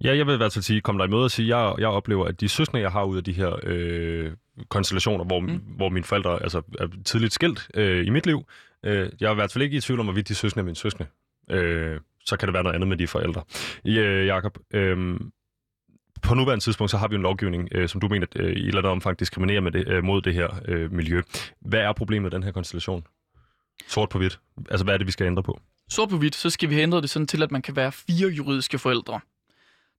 Ja, 0.04 0.16
jeg 0.16 0.26
vil 0.26 0.34
i 0.34 0.36
hvert 0.36 0.52
fald 0.52 0.62
sige, 0.62 0.80
kom 0.80 0.98
dig 0.98 1.04
i 1.04 1.10
møde 1.10 1.24
og 1.24 1.30
sige, 1.30 1.58
jeg, 1.58 1.74
jeg 1.78 1.88
oplever, 1.88 2.24
at 2.24 2.40
de 2.40 2.48
søskende, 2.48 2.82
jeg 2.82 2.92
har 2.92 3.04
ud 3.04 3.16
af 3.16 3.24
de 3.24 3.32
her 3.32 3.56
øh, 3.62 4.32
konstellationer, 4.68 5.24
hvor, 5.24 5.40
mm. 5.40 5.60
hvor 5.76 5.88
mine 5.88 6.04
forældre 6.04 6.42
altså, 6.42 6.62
er 6.78 6.86
tidligt 7.04 7.32
skilt 7.32 7.68
øh, 7.74 8.06
i 8.06 8.10
mit 8.10 8.26
liv, 8.26 8.44
øh, 8.84 9.10
jeg 9.20 9.26
er 9.26 9.32
i 9.32 9.34
hvert 9.34 9.52
fald 9.52 9.64
ikke 9.64 9.76
i 9.76 9.80
tvivl 9.80 10.00
om, 10.00 10.06
hvorvidt 10.06 10.28
de 10.28 10.34
søskende 10.34 10.60
er 10.60 10.64
mine 10.64 10.76
søskende. 10.76 11.08
Øh, 11.50 12.00
så 12.24 12.36
kan 12.36 12.48
det 12.48 12.54
være 12.54 12.62
noget 12.62 12.74
andet 12.74 12.88
med 12.88 12.96
de 12.96 13.06
forældre. 13.06 13.42
Øh, 13.86 14.26
Jakob, 14.26 14.58
øh, 14.74 15.20
på 16.22 16.34
nuværende 16.34 16.64
tidspunkt, 16.64 16.90
så 16.90 16.96
har 16.96 17.08
vi 17.08 17.14
en 17.14 17.22
lovgivning, 17.22 17.68
øh, 17.72 17.88
som 17.88 18.00
du 18.00 18.08
mener 18.08 18.26
øh, 18.36 18.46
i 18.46 18.50
et 18.50 18.66
eller 18.66 18.78
andet 18.78 18.92
omfang 18.92 19.18
diskriminerer 19.18 19.60
med 19.60 19.72
det, 19.72 19.88
øh, 19.88 20.04
mod 20.04 20.22
det 20.22 20.34
her 20.34 20.48
øh, 20.68 20.92
miljø. 20.92 21.22
Hvad 21.60 21.80
er 21.80 21.92
problemet 21.92 22.22
med 22.22 22.30
den 22.30 22.42
her 22.42 22.52
konstellation? 22.52 23.06
Sort 23.88 24.08
på 24.08 24.18
hvidt. 24.18 24.40
Altså, 24.70 24.84
hvad 24.84 24.94
er 24.94 24.98
det, 24.98 25.06
vi 25.06 25.12
skal 25.12 25.26
ændre 25.26 25.42
på? 25.42 25.60
Sort 25.90 26.08
på 26.08 26.16
hvidt, 26.16 26.34
så 26.34 26.50
skal 26.50 26.70
vi 26.70 26.80
ændre 26.80 27.00
det 27.00 27.10
sådan 27.10 27.26
til, 27.26 27.42
at 27.42 27.50
man 27.50 27.62
kan 27.62 27.76
være 27.76 27.92
fire 27.92 28.28
juridiske 28.28 28.78
forældre. 28.78 29.20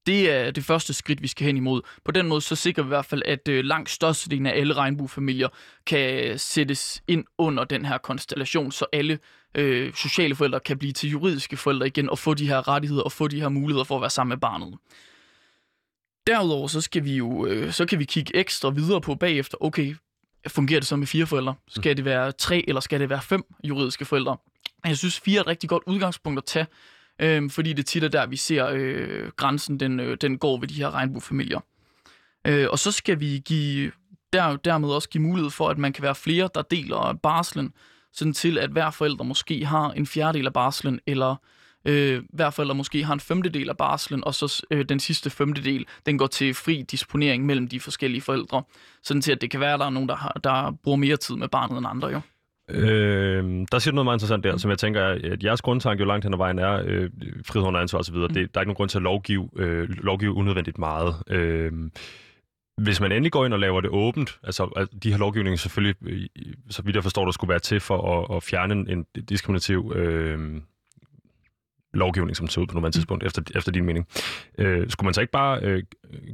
Det 0.06 0.32
er 0.32 0.52
det 0.52 0.64
første 0.64 0.94
skridt, 0.94 1.22
vi 1.22 1.28
skal 1.28 1.46
hen 1.46 1.58
imod. 1.58 1.82
På 2.06 2.12
den 2.12 2.28
måde 2.28 2.42
så 2.42 2.56
sikrer 2.56 2.84
vi 2.84 2.88
i 2.88 2.94
hvert 2.96 3.06
fald, 3.06 3.22
at 3.26 3.48
øh, 3.48 3.64
langt 3.64 3.90
størstedelen 3.90 4.46
af 4.46 4.60
alle 4.60 4.74
regnbuefamilier 4.74 5.48
kan 5.86 6.24
øh, 6.24 6.40
sættes 6.40 7.04
ind 7.08 7.26
under 7.38 7.64
den 7.64 7.86
her 7.86 7.98
konstellation, 7.98 8.72
så 8.72 8.86
alle 8.94 9.20
øh, 9.56 9.94
sociale 9.94 10.36
forældre 10.36 10.60
kan 10.60 10.78
blive 10.78 10.94
til 10.94 11.10
juridiske 11.10 11.58
forældre 11.58 11.88
igen 11.88 12.10
og 12.10 12.20
få 12.20 12.34
de 12.34 12.48
her 12.48 12.68
rettigheder 12.68 13.04
og 13.04 13.12
få 13.12 13.28
de 13.28 13.42
her 13.42 13.50
muligheder 13.50 13.84
for 13.84 13.96
at 13.96 14.02
være 14.02 14.10
sammen 14.10 14.30
med 14.30 14.38
barnet. 14.38 14.78
Derudover 16.32 16.68
så 16.68 16.82
skal 16.82 17.06
vi 17.06 17.16
jo 17.16 17.46
øh, 17.46 17.72
så 17.72 17.86
kan 17.86 18.00
vi 18.00 18.06
kigge 18.06 18.36
ekstra 18.36 18.70
videre 18.70 19.02
på 19.02 19.16
bagefter. 19.16 19.58
Okay, 19.62 19.96
fungerer 20.48 20.80
det 20.80 20.88
så 20.88 20.96
med 20.96 21.08
fire 21.08 21.26
forældre? 21.26 21.56
Skal 21.68 21.98
det 21.98 22.06
være 22.06 22.32
tre, 22.32 22.64
eller 22.68 22.82
skal 22.82 23.00
det 23.00 23.10
være 23.10 23.22
fem 23.22 23.44
juridiske 23.64 24.06
forældre? 24.06 24.38
Jeg 24.86 24.98
synes, 24.98 25.20
fire 25.20 25.38
er 25.38 25.42
et 25.42 25.48
rigtig 25.48 25.70
godt 25.70 25.84
udgangspunkt 25.86 26.38
at 26.38 26.46
tage, 26.46 26.68
øh, 27.20 27.50
fordi 27.50 27.74
det 27.74 27.86
tit 27.86 28.04
er 28.04 28.08
der, 28.08 28.26
vi 28.26 28.36
ser 28.36 28.68
øh, 28.74 29.32
grænsen, 29.36 29.80
den, 29.80 30.00
øh, 30.00 30.18
den 30.22 30.38
går 30.38 30.60
ved 30.60 30.68
de 30.68 30.74
her 30.74 30.92
regnbuefamilier. 30.92 31.60
Øh, 32.48 32.68
og 32.72 32.80
så 32.80 32.92
skal 32.92 33.20
vi 33.20 33.42
give, 33.46 33.92
der, 34.34 34.56
dermed 34.56 34.90
også 34.90 35.10
give 35.10 35.24
mulighed 35.24 35.52
for, 35.52 35.70
at 35.70 35.78
man 35.78 35.94
kan 35.94 36.04
være 36.04 36.16
flere, 36.16 36.50
der 36.56 36.62
deler 36.62 37.20
barslen, 37.24 37.74
sådan 38.14 38.34
til 38.34 38.58
at 38.58 38.70
hver 38.70 38.92
forælder 38.92 39.24
måske 39.24 39.66
har 39.66 39.92
en 39.92 40.08
fjerdedel 40.08 40.46
af 40.48 40.54
barslen, 40.54 41.00
eller 41.08 41.36
øh, 41.86 42.24
hver 42.30 42.50
forælder 42.50 42.74
måske 42.74 43.04
har 43.04 43.14
en 43.14 43.20
femtedel 43.20 43.70
af 43.70 43.78
barslen, 43.78 44.24
og 44.24 44.34
så 44.36 44.66
øh, 44.72 44.86
den 44.86 45.00
sidste 45.00 45.30
femtedel, 45.30 45.86
den 46.06 46.18
går 46.18 46.28
til 46.28 46.54
fri 46.54 46.86
disponering 46.92 47.46
mellem 47.46 47.68
de 47.68 47.80
forskellige 47.80 48.22
forældre. 48.22 48.64
Sådan 49.04 49.22
til, 49.22 49.32
at 49.32 49.42
det 49.42 49.52
kan 49.52 49.60
være, 49.60 49.74
at 49.74 49.80
der 49.80 49.86
er 49.86 49.90
nogen, 49.90 50.10
der, 50.10 50.16
har, 50.16 50.40
der 50.44 50.72
bruger 50.84 50.98
mere 50.98 51.18
tid 51.18 51.36
med 51.36 51.48
barnet 51.48 51.78
end 51.78 51.88
andre 51.90 52.08
jo. 52.08 52.22
Øh, 52.70 53.66
der 53.72 53.80
siger 53.80 53.92
du 53.92 53.96
noget 53.96 54.06
meget 54.06 54.16
interessant 54.16 54.44
der, 54.44 54.58
som 54.58 54.70
jeg 54.70 54.80
tænker, 54.80 55.04
at 55.04 55.44
jeres 55.44 55.62
grundtanke 55.62 56.02
jo 56.02 56.08
langt 56.08 56.26
hen 56.26 56.34
ad 56.34 56.38
vejen 56.38 56.60
er 56.60 56.84
øh, 56.86 57.10
frihed 57.46 57.68
under 57.68 57.80
ansvar 57.80 58.00
osv. 58.00 58.16
Mm. 58.16 58.28
Det, 58.28 58.36
der 58.36 58.42
er 58.42 58.44
ikke 58.44 58.56
nogen 58.56 58.76
grund 58.76 58.90
til 58.90 58.98
at 58.98 59.02
lovgive, 59.02 59.50
øh, 59.56 59.90
lovgive 59.90 60.34
unødvendigt 60.34 60.78
meget. 60.78 61.16
Øh, 61.28 61.72
hvis 62.78 63.02
man 63.02 63.12
endelig 63.12 63.32
går 63.32 63.46
ind 63.46 63.54
og 63.54 63.60
laver 63.60 63.82
det 63.82 63.90
åbent, 63.90 64.40
altså 64.44 64.88
de 65.04 65.12
her 65.12 65.18
lovgivninger 65.18 65.58
selvfølgelig, 65.58 65.96
så 66.70 66.82
vidt 66.82 66.96
jeg 66.96 67.04
forstår, 67.04 67.26
der 67.26 67.32
skulle 67.32 67.50
være 67.50 67.60
til 67.60 67.80
for 67.80 68.20
at, 68.20 68.36
at 68.38 68.44
fjerne 68.44 68.92
en 68.92 69.04
diskriminativ 69.30 69.94
øh, 69.96 70.62
lovgivning, 71.94 72.38
som 72.38 72.48
ser 72.48 72.62
ud 72.62 72.68
på 72.68 72.74
nuværende 72.74 72.88
mm. 72.88 72.92
tidspunkt, 72.92 73.24
efter, 73.24 73.42
efter 73.56 73.72
din 73.72 73.86
mening. 73.86 74.08
Øh, 74.58 74.90
skulle 74.90 75.06
man 75.06 75.14
så 75.14 75.22
ikke 75.22 75.32
bare 75.32 75.60
øh, 75.62 75.84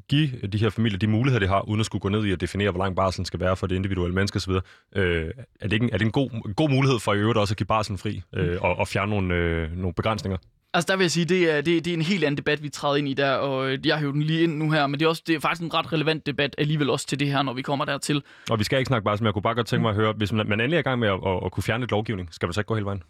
give 0.09 0.29
de 0.53 0.57
her 0.57 0.69
familier 0.69 0.97
de 0.97 1.07
muligheder, 1.07 1.39
de 1.39 1.47
har, 1.47 1.61
uden 1.61 1.79
at 1.79 1.85
skulle 1.85 1.99
gå 1.99 2.09
ned 2.09 2.25
i 2.25 2.31
at 2.31 2.41
definere, 2.41 2.71
hvor 2.71 2.83
lang 2.83 2.95
barsel 2.95 3.25
skal 3.25 3.39
være 3.39 3.55
for 3.55 3.67
det 3.67 3.75
individuelle 3.75 4.15
menneske 4.15 4.37
osv.? 4.37 4.51
Øh, 4.95 5.31
er 5.61 5.67
det 5.67 5.73
ikke 5.73 5.83
en, 5.83 5.89
er 5.93 5.97
det 5.97 6.05
en 6.05 6.11
god, 6.11 6.53
god 6.53 6.69
mulighed 6.69 6.99
for 6.99 7.13
i 7.13 7.17
øvrigt 7.17 7.37
også 7.37 7.53
at 7.53 7.57
give 7.57 7.67
barselen 7.67 7.97
fri 7.97 8.21
øh, 8.35 8.51
mm. 8.51 8.57
og, 8.61 8.75
og 8.75 8.87
fjerne 8.87 9.09
nogle, 9.09 9.35
øh, 9.35 9.77
nogle 9.77 9.93
begrænsninger? 9.93 10.37
Altså 10.73 10.87
der 10.91 10.97
vil 10.97 11.03
jeg 11.03 11.11
sige, 11.11 11.25
det 11.25 11.51
er, 11.51 11.61
det, 11.61 11.85
det 11.85 11.91
er 11.91 11.93
en 11.93 12.01
helt 12.01 12.23
anden 12.23 12.37
debat, 12.37 12.63
vi 12.63 12.69
træder 12.69 12.95
ind 12.95 13.07
i 13.07 13.13
der, 13.13 13.31
og 13.31 13.69
øh, 13.69 13.87
jeg 13.87 14.03
jo 14.03 14.11
den 14.11 14.23
lige 14.23 14.43
ind 14.43 14.57
nu 14.57 14.71
her, 14.71 14.87
men 14.87 14.99
det 14.99 15.05
er, 15.05 15.09
også, 15.09 15.23
det 15.27 15.35
er 15.35 15.39
faktisk 15.39 15.61
en 15.61 15.73
ret 15.73 15.93
relevant 15.93 16.25
debat 16.25 16.55
alligevel 16.57 16.89
også 16.89 17.07
til 17.07 17.19
det 17.19 17.27
her, 17.27 17.41
når 17.41 17.53
vi 17.53 17.61
kommer 17.61 17.85
dertil. 17.85 18.23
Og 18.49 18.59
vi 18.59 18.63
skal 18.63 18.79
ikke 18.79 18.87
snakke 18.87 19.05
bare, 19.05 19.17
som 19.17 19.25
jeg 19.25 19.33
kunne 19.33 19.41
bare 19.41 19.55
godt 19.55 19.67
tænke 19.67 19.81
mig 19.81 19.89
at 19.89 19.95
høre, 19.95 20.13
hvis 20.13 20.31
man, 20.31 20.47
man 20.47 20.59
endelig 20.59 20.75
er 20.75 20.79
i 20.79 20.83
gang 20.83 20.99
med 20.99 21.07
at, 21.07 21.19
at, 21.25 21.39
at 21.45 21.51
kunne 21.51 21.63
fjerne 21.63 21.83
et 21.83 21.91
lovgivning, 21.91 22.29
skal 22.31 22.47
man 22.47 22.53
så 22.53 22.59
ikke 22.59 22.67
gå 22.67 22.75
hele 22.75 22.85
vejen? 22.85 23.03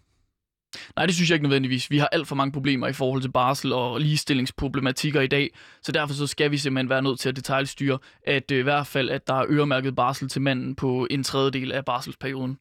Nej, 0.96 1.06
det 1.06 1.16
synes 1.16 1.30
jeg 1.30 1.36
ikke 1.36 1.44
nødvendigvis. 1.44 1.92
Vi 1.92 1.98
har 1.98 2.08
alt 2.12 2.28
for 2.28 2.36
mange 2.36 2.52
problemer 2.52 2.88
i 2.88 2.94
forhold 2.94 3.22
til 3.22 3.32
barsel 3.32 3.74
og 3.74 4.02
ligestillingsproblematikker 4.02 5.22
i 5.22 5.28
dag, 5.28 5.50
så 5.82 5.92
derfor 5.92 6.14
så 6.14 6.28
skal 6.28 6.52
vi 6.52 6.58
simpelthen 6.58 6.90
være 6.90 7.02
nødt 7.02 7.20
til 7.20 7.30
at 7.30 7.36
detaljstyre, 7.36 8.00
at 8.28 8.52
øh, 8.52 8.60
i 8.60 8.62
hvert 8.62 8.88
fald, 8.88 9.10
at 9.10 9.28
der 9.28 9.34
er 9.34 9.46
øremærket 9.50 9.96
barsel 9.96 10.30
til 10.30 10.42
manden 10.42 10.76
på 10.76 11.08
en 11.10 11.24
tredjedel 11.24 11.72
af 11.72 11.86
barselsperioden. 11.86 12.58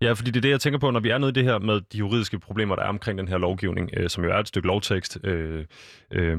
Ja, 0.00 0.12
fordi 0.12 0.30
det 0.30 0.36
er 0.36 0.40
det, 0.40 0.50
jeg 0.50 0.60
tænker 0.60 0.78
på, 0.78 0.90
når 0.90 1.00
vi 1.00 1.10
er 1.10 1.18
nede 1.18 1.30
i 1.30 1.32
det 1.32 1.44
her 1.44 1.58
med 1.58 1.80
de 1.92 1.98
juridiske 1.98 2.38
problemer, 2.38 2.76
der 2.76 2.82
er 2.82 2.88
omkring 2.88 3.18
den 3.18 3.28
her 3.28 3.38
lovgivning, 3.38 3.90
øh, 3.96 4.08
som 4.08 4.24
jo 4.24 4.30
er 4.30 4.38
et 4.38 4.48
stykke 4.48 4.68
lovtekst. 4.68 5.18
Øh, 5.24 5.64
øh, 6.10 6.38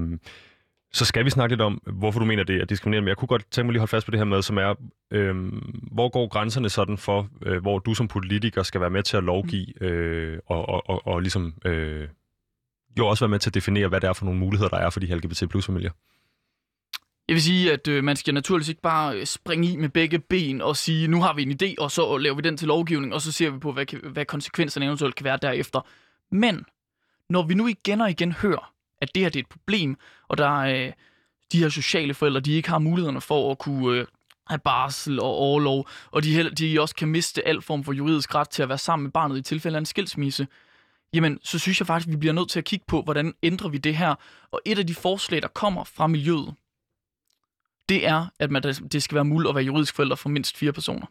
så 0.91 1.05
skal 1.05 1.25
vi 1.25 1.29
snakke 1.29 1.55
lidt 1.55 1.61
om, 1.61 1.81
hvorfor 1.93 2.19
du 2.19 2.25
mener, 2.25 2.43
det 2.43 2.61
er 2.61 2.65
diskriminerende. 2.65 3.05
Men 3.05 3.09
jeg 3.09 3.17
kunne 3.17 3.27
godt 3.27 3.51
tænke 3.51 3.65
mig 3.65 3.71
lige 3.71 3.77
at 3.77 3.81
holde 3.81 3.89
fast 3.89 4.05
på 4.05 4.11
det 4.11 4.19
her 4.19 4.25
med, 4.25 4.41
som 4.41 4.57
er, 4.57 4.75
øh, 5.11 5.35
hvor 5.91 6.09
går 6.09 6.27
grænserne 6.27 6.69
sådan 6.69 6.97
for, 6.97 7.29
øh, 7.41 7.61
hvor 7.61 7.79
du 7.79 7.93
som 7.93 8.07
politiker 8.07 8.63
skal 8.63 8.81
være 8.81 8.89
med 8.89 9.03
til 9.03 9.17
at 9.17 9.23
lovgive, 9.23 9.83
øh, 9.83 10.39
og, 10.45 10.69
og, 10.69 10.89
og, 10.89 11.07
og 11.07 11.21
ligesom 11.21 11.53
øh, 11.65 12.07
jo 12.97 13.07
også 13.07 13.25
være 13.25 13.29
med 13.29 13.39
til 13.39 13.49
at 13.49 13.53
definere, 13.53 13.87
hvad 13.87 14.01
det 14.01 14.07
er 14.07 14.13
for 14.13 14.25
nogle 14.25 14.39
muligheder, 14.39 14.69
der 14.69 14.77
er 14.77 14.89
for 14.89 14.99
de 14.99 15.15
LGBT 15.15 15.49
plus 15.49 15.65
familier? 15.65 15.91
Jeg 17.27 17.33
vil 17.33 17.43
sige, 17.43 17.73
at 17.73 17.87
øh, 17.87 18.03
man 18.03 18.15
skal 18.15 18.33
naturligvis 18.33 18.69
ikke 18.69 18.81
bare 18.81 19.25
springe 19.25 19.67
i 19.67 19.75
med 19.75 19.89
begge 19.89 20.19
ben 20.19 20.61
og 20.61 20.77
sige, 20.77 21.07
nu 21.07 21.21
har 21.21 21.33
vi 21.33 21.41
en 21.41 21.51
idé, 21.63 21.75
og 21.77 21.91
så 21.91 22.17
laver 22.17 22.35
vi 22.35 22.41
den 22.41 22.57
til 22.57 22.67
lovgivning, 22.67 23.13
og 23.13 23.21
så 23.21 23.31
ser 23.31 23.49
vi 23.49 23.59
på, 23.59 23.71
hvad, 23.71 24.09
hvad 24.09 24.25
konsekvenserne 24.25 24.85
eventuelt 24.85 25.15
kan 25.15 25.23
være 25.23 25.39
derefter. 25.41 25.87
Men 26.31 26.65
når 27.29 27.43
vi 27.43 27.53
nu 27.53 27.67
igen 27.67 28.01
og 28.01 28.09
igen 28.09 28.31
hører, 28.31 28.73
at 29.01 29.15
det 29.15 29.23
her 29.23 29.29
det 29.29 29.39
er 29.39 29.43
et 29.43 29.49
problem, 29.49 29.97
og 30.29 30.37
der 30.37 30.61
er 30.61 30.85
øh, 30.85 30.93
de 31.51 31.59
her 31.59 31.69
sociale 31.69 32.13
forældre, 32.13 32.39
de 32.39 32.51
ikke 32.51 32.69
har 32.69 32.79
mulighederne 32.79 33.21
for 33.21 33.51
at 33.51 33.57
kunne 33.57 33.99
øh, 33.99 34.05
have 34.47 34.59
barsel 34.59 35.19
og 35.19 35.27
overlov, 35.27 35.87
og 36.11 36.23
de, 36.23 36.33
heller, 36.33 36.53
de 36.53 36.81
også 36.81 36.95
kan 36.95 37.07
miste 37.07 37.47
al 37.47 37.61
form 37.61 37.83
for 37.83 37.93
juridisk 37.93 38.35
ret 38.35 38.49
til 38.49 38.63
at 38.63 38.69
være 38.69 38.77
sammen 38.77 39.03
med 39.03 39.11
barnet 39.11 39.37
i 39.37 39.41
tilfælde 39.41 39.77
af 39.77 39.79
en 39.79 39.85
skilsmisse, 39.85 40.47
jamen 41.13 41.39
så 41.43 41.59
synes 41.59 41.79
jeg 41.79 41.87
faktisk, 41.87 42.07
at 42.07 42.11
vi 42.11 42.17
bliver 42.17 42.33
nødt 42.33 42.49
til 42.49 42.59
at 42.59 42.65
kigge 42.65 42.85
på, 42.87 43.01
hvordan 43.01 43.33
ændrer 43.43 43.69
vi 43.69 43.77
det 43.77 43.97
her. 43.97 44.15
Og 44.51 44.61
et 44.65 44.79
af 44.79 44.87
de 44.87 44.95
forslag, 44.95 45.41
der 45.41 45.47
kommer 45.47 45.83
fra 45.83 46.07
miljøet, 46.07 46.53
det 47.89 48.07
er, 48.07 48.25
at 48.39 48.51
man, 48.51 48.63
det 48.63 49.03
skal 49.03 49.15
være 49.15 49.25
muligt 49.25 49.49
at 49.49 49.55
være 49.55 49.63
juridisk 49.63 49.95
forælder 49.95 50.15
for 50.15 50.29
mindst 50.29 50.57
fire 50.57 50.73
personer. 50.73 51.05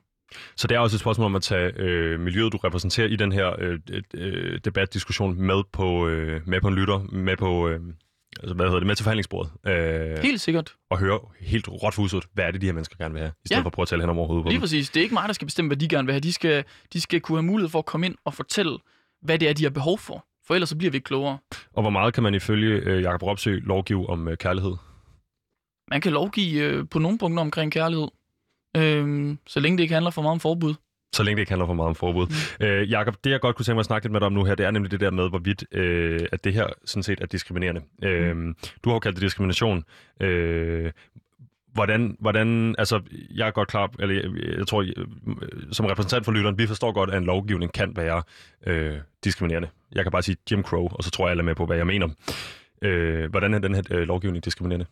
Så 0.57 0.68
det 0.68 0.74
er 0.74 0.78
også 0.78 0.96
et 0.96 1.00
spørgsmål 1.00 1.24
om 1.24 1.37
at 1.37 1.42
tage 1.42 1.72
øh, 1.76 2.20
miljøet, 2.20 2.52
du 2.52 2.57
repræsenterer 2.57 3.09
i 3.09 3.16
den 3.16 3.33
her 3.33 3.54
øh, 3.59 3.78
øh, 3.90 4.02
øh 4.14 4.61
debatdiskussion 4.64 5.40
med 5.40 5.62
på, 5.72 6.09
øh, 6.09 6.40
med 6.46 6.61
på 6.61 6.68
en 6.68 6.74
lytter, 6.74 6.98
med 6.98 7.37
på... 7.37 7.68
Øh, 7.68 7.81
altså, 8.40 8.55
hvad 8.55 8.66
hedder 8.66 8.79
det, 8.79 8.87
med 8.87 8.96
til 8.96 9.05
forhandlingsbordet. 9.05 9.53
Øh, 9.66 10.18
helt 10.22 10.40
sikkert. 10.40 10.74
Og 10.90 10.98
høre 10.98 11.20
helt 11.40 11.68
råt 11.68 11.94
fuset, 11.94 12.24
hvad 12.33 12.44
er 12.44 12.51
det, 12.51 12.61
de 12.61 12.66
her 12.66 12.72
mennesker 12.72 12.96
gerne 12.96 13.14
vil 13.14 13.20
have, 13.20 13.33
i 13.44 13.48
stedet 13.48 13.59
ja. 13.59 13.62
for 13.62 13.66
at 13.66 13.72
prøve 13.72 13.85
at 13.85 13.88
tale 13.88 14.03
hen 14.03 14.11
om 14.11 14.18
overhovedet 14.18 14.44
på 14.44 14.48
Lige 14.48 14.57
dem. 14.57 14.61
præcis. 14.61 14.90
Det 14.90 15.01
er 15.01 15.03
ikke 15.03 15.14
mig, 15.14 15.24
der 15.27 15.33
skal 15.33 15.46
bestemme, 15.46 15.68
hvad 15.68 15.77
de 15.77 15.88
gerne 15.88 16.07
vil 16.07 16.12
have. 16.12 16.20
De 16.20 16.33
skal, 16.33 16.64
de 16.92 17.01
skal 17.01 17.20
kunne 17.20 17.38
have 17.38 17.46
mulighed 17.46 17.70
for 17.70 17.79
at 17.79 17.87
komme 17.87 18.07
ind 18.07 18.14
og 18.24 18.35
fortælle, 18.35 18.79
hvad 19.22 19.38
det 19.38 19.48
er, 19.48 19.53
de 19.53 19.62
har 19.62 19.70
behov 19.70 19.98
for. 19.98 20.24
For 20.46 20.55
ellers 20.55 20.68
så 20.68 20.77
bliver 20.77 20.90
vi 20.90 20.96
ikke 20.96 21.05
klogere. 21.05 21.38
Og 21.72 21.83
hvor 21.83 21.90
meget 21.90 22.14
kan 22.14 22.22
man 22.22 22.35
ifølge 22.35 22.74
øh, 22.77 23.03
Jakob 23.03 23.22
Ropsø 23.22 23.59
lovgive 23.62 24.09
om 24.09 24.29
øh, 24.29 24.37
kærlighed? 24.37 24.74
Man 25.90 26.01
kan 26.01 26.12
lovgive 26.12 26.62
øh, 26.62 26.88
på 26.88 26.98
nogle 26.98 27.18
punkter 27.18 27.40
omkring 27.40 27.72
kærlighed. 27.72 28.09
Øh, 28.77 29.37
så 29.46 29.61
længe 29.61 29.79
det 29.79 29.83
ikke 29.83 29.94
handler 29.94 30.11
for 30.11 30.22
meget 30.22 30.33
om 30.33 30.40
forbud. 30.40 30.74
Så 31.12 31.23
længe 31.23 31.37
det 31.37 31.42
ikke 31.42 31.53
handler 31.53 31.66
for 31.66 31.75
meget 31.75 31.88
om 31.88 31.94
forbud. 31.94 32.27
Mm. 32.61 32.66
Øh, 32.66 32.90
Jakob, 32.90 33.16
det 33.25 33.31
jeg 33.31 33.40
godt 33.40 33.57
kunne 33.57 33.64
tænke 33.64 33.75
mig 33.75 33.81
at 33.81 33.87
snakke 33.87 34.05
lidt 34.05 34.12
med 34.12 34.21
dig 34.21 34.27
om 34.27 34.33
nu 34.33 34.44
her, 34.44 34.55
det 34.55 34.66
er 34.66 34.71
nemlig 34.71 34.90
det 34.90 35.01
der 35.01 35.11
med, 35.11 35.29
hvorvidt 35.29 35.64
øh, 35.73 36.21
at 36.33 36.44
det 36.44 36.55
her 36.55 36.66
sådan 36.85 37.03
set 37.03 37.21
er 37.21 37.27
diskriminerende. 37.27 37.81
Mm. 38.03 38.09
Øh, 38.09 38.55
du 38.85 38.90
har 38.90 38.94
jo 38.94 38.99
kaldt 38.99 39.16
det 39.16 39.23
diskrimination. 39.23 39.85
Øh, 40.21 40.92
hvordan, 41.73 42.16
hvordan, 42.21 42.75
altså, 42.79 43.01
jeg 43.35 43.47
er 43.47 43.51
godt 43.51 43.68
klar, 43.68 43.90
eller 43.99 44.14
jeg, 44.14 44.57
jeg 44.59 44.66
tror, 44.66 44.83
jeg, 44.83 44.94
som 45.73 45.87
repræsentant 45.87 46.25
for 46.25 46.33
lytteren, 46.33 46.59
vi 46.59 46.66
forstår 46.66 46.92
godt, 46.92 47.11
at 47.11 47.16
en 47.16 47.25
lovgivning 47.25 47.73
kan 47.73 47.92
være 47.97 48.23
øh, 48.66 48.97
diskriminerende. 49.25 49.68
Jeg 49.92 50.05
kan 50.05 50.12
bare 50.12 50.23
sige 50.23 50.37
Jim 50.51 50.62
Crow, 50.62 50.88
og 50.92 51.05
så 51.05 51.11
tror 51.11 51.27
jeg 51.27 51.31
alle 51.31 51.40
er 51.40 51.44
med 51.44 51.55
på, 51.55 51.66
hvad 51.66 51.77
jeg 51.77 51.87
mener. 51.87 52.09
Øh, 52.83 53.31
hvordan 53.31 53.55
er 53.55 53.59
den 53.59 53.75
her 53.75 53.83
øh, 53.90 54.03
lovgivning 54.03 54.44
diskriminerende? 54.44 54.87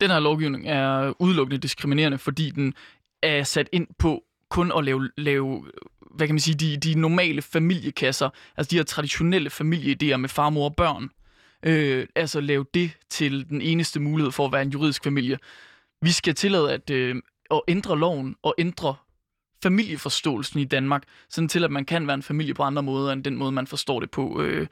Den 0.00 0.10
her 0.10 0.20
lovgivning 0.20 0.68
er 0.68 1.12
udelukkende 1.18 1.58
diskriminerende, 1.58 2.18
fordi 2.18 2.50
den 2.50 2.74
er 3.22 3.42
sat 3.42 3.68
ind 3.72 3.86
på 3.98 4.24
kun 4.54 4.72
at 4.78 4.84
lave, 4.84 5.10
lave 5.16 5.64
hvad 6.10 6.26
kan 6.26 6.34
man 6.34 6.40
sige, 6.40 6.54
de, 6.54 6.76
de 6.76 7.00
normale 7.00 7.42
familiekasser, 7.42 8.30
altså 8.56 8.70
de 8.70 8.76
her 8.76 8.82
traditionelle 8.84 9.50
familieidéer 9.50 10.16
med 10.16 10.28
far, 10.28 10.50
mor 10.50 10.64
og 10.64 10.76
børn. 10.76 11.10
Øh, 11.62 12.06
altså 12.14 12.40
lave 12.40 12.66
det 12.74 12.90
til 13.10 13.48
den 13.48 13.60
eneste 13.60 14.00
mulighed 14.00 14.32
for 14.32 14.46
at 14.46 14.52
være 14.52 14.62
en 14.62 14.70
juridisk 14.70 15.04
familie. 15.04 15.38
Vi 16.02 16.10
skal 16.10 16.34
tillade 16.34 16.72
at, 16.72 16.90
øh, 16.90 17.16
at 17.50 17.60
ændre 17.68 17.98
loven 17.98 18.36
og 18.42 18.54
ændre 18.58 18.94
familieforståelsen 19.62 20.60
i 20.60 20.64
Danmark, 20.64 21.02
sådan 21.28 21.48
til 21.48 21.64
at 21.64 21.70
man 21.70 21.84
kan 21.84 22.06
være 22.06 22.14
en 22.14 22.22
familie 22.22 22.54
på 22.54 22.62
andre 22.62 22.82
måder 22.82 23.12
end 23.12 23.24
den 23.24 23.36
måde, 23.36 23.52
man 23.52 23.66
forstår 23.66 24.00
det 24.00 24.10
på 24.10 24.42
øh, 24.42 24.66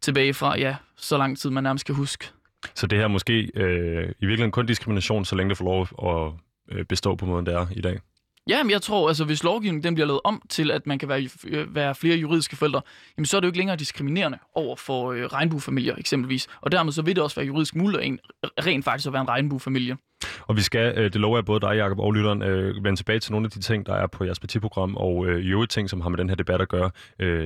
tilbage 0.00 0.34
fra, 0.34 0.58
ja, 0.58 0.76
så 0.96 1.18
lang 1.18 1.38
tid 1.38 1.50
man 1.50 1.62
nærmest 1.62 1.86
kan 1.86 1.94
huske. 1.94 2.30
Så 2.74 2.86
det 2.86 2.98
her 2.98 3.08
måske 3.08 3.50
øh, 3.54 4.08
i 4.08 4.26
virkeligheden 4.26 4.50
kun 4.50 4.66
diskrimination, 4.66 5.24
så 5.24 5.36
længe 5.36 5.48
det 5.48 5.58
får 5.58 5.64
lov 5.64 5.80
at 6.12 6.32
øh, 6.76 6.84
bestå 6.84 7.14
på 7.14 7.26
måden, 7.26 7.46
det 7.46 7.54
er 7.54 7.66
i 7.70 7.80
dag? 7.80 8.00
Ja, 8.48 8.62
men 8.62 8.70
jeg 8.70 8.82
tror, 8.82 9.08
altså 9.08 9.24
hvis 9.24 9.44
lovgivningen 9.44 9.84
den 9.84 9.94
bliver 9.94 10.06
lavet 10.06 10.20
om 10.24 10.42
til, 10.48 10.70
at 10.70 10.86
man 10.86 10.98
kan 10.98 11.08
være, 11.08 11.28
øh, 11.46 11.74
være 11.74 11.94
flere 11.94 12.16
juridiske 12.16 12.56
forældre, 12.56 12.80
jamen 13.18 13.26
så 13.26 13.36
er 13.36 13.40
det 13.40 13.46
jo 13.46 13.48
ikke 13.48 13.58
længere 13.58 13.76
diskriminerende 13.76 14.38
over 14.54 14.76
for 14.76 15.12
øh, 15.12 15.24
regnbuefamilier 15.24 15.96
eksempelvis. 15.96 16.46
Og 16.60 16.72
dermed 16.72 16.92
så 16.92 17.02
vil 17.02 17.16
det 17.16 17.24
også 17.24 17.36
være 17.36 17.46
juridisk 17.46 17.74
muligt 17.74 18.20
rent 18.66 18.84
faktisk 18.84 19.06
at 19.06 19.12
være 19.12 19.22
en 19.22 19.28
regnbuefamilie. 19.28 19.96
Og 20.46 20.56
vi 20.56 20.62
skal, 20.62 20.98
øh, 20.98 21.04
det 21.04 21.16
lover 21.16 21.36
jeg 21.36 21.44
både 21.44 21.60
dig, 21.60 21.76
Jacob 21.76 21.98
og 21.98 22.12
lytteren, 22.12 22.42
øh, 22.42 22.84
vende 22.84 22.98
tilbage 22.98 23.20
til 23.20 23.32
nogle 23.32 23.44
af 23.44 23.50
de 23.50 23.60
ting, 23.60 23.86
der 23.86 23.94
er 23.94 24.06
på 24.06 24.24
jeres 24.24 24.40
partiprogram, 24.40 24.96
og 24.96 25.26
øh, 25.26 25.40
i 25.44 25.48
øvrigt 25.48 25.70
ting, 25.70 25.90
som 25.90 26.00
har 26.00 26.08
med 26.08 26.18
den 26.18 26.28
her 26.28 26.36
debat 26.36 26.60
at 26.60 26.68
gøre, 26.68 26.90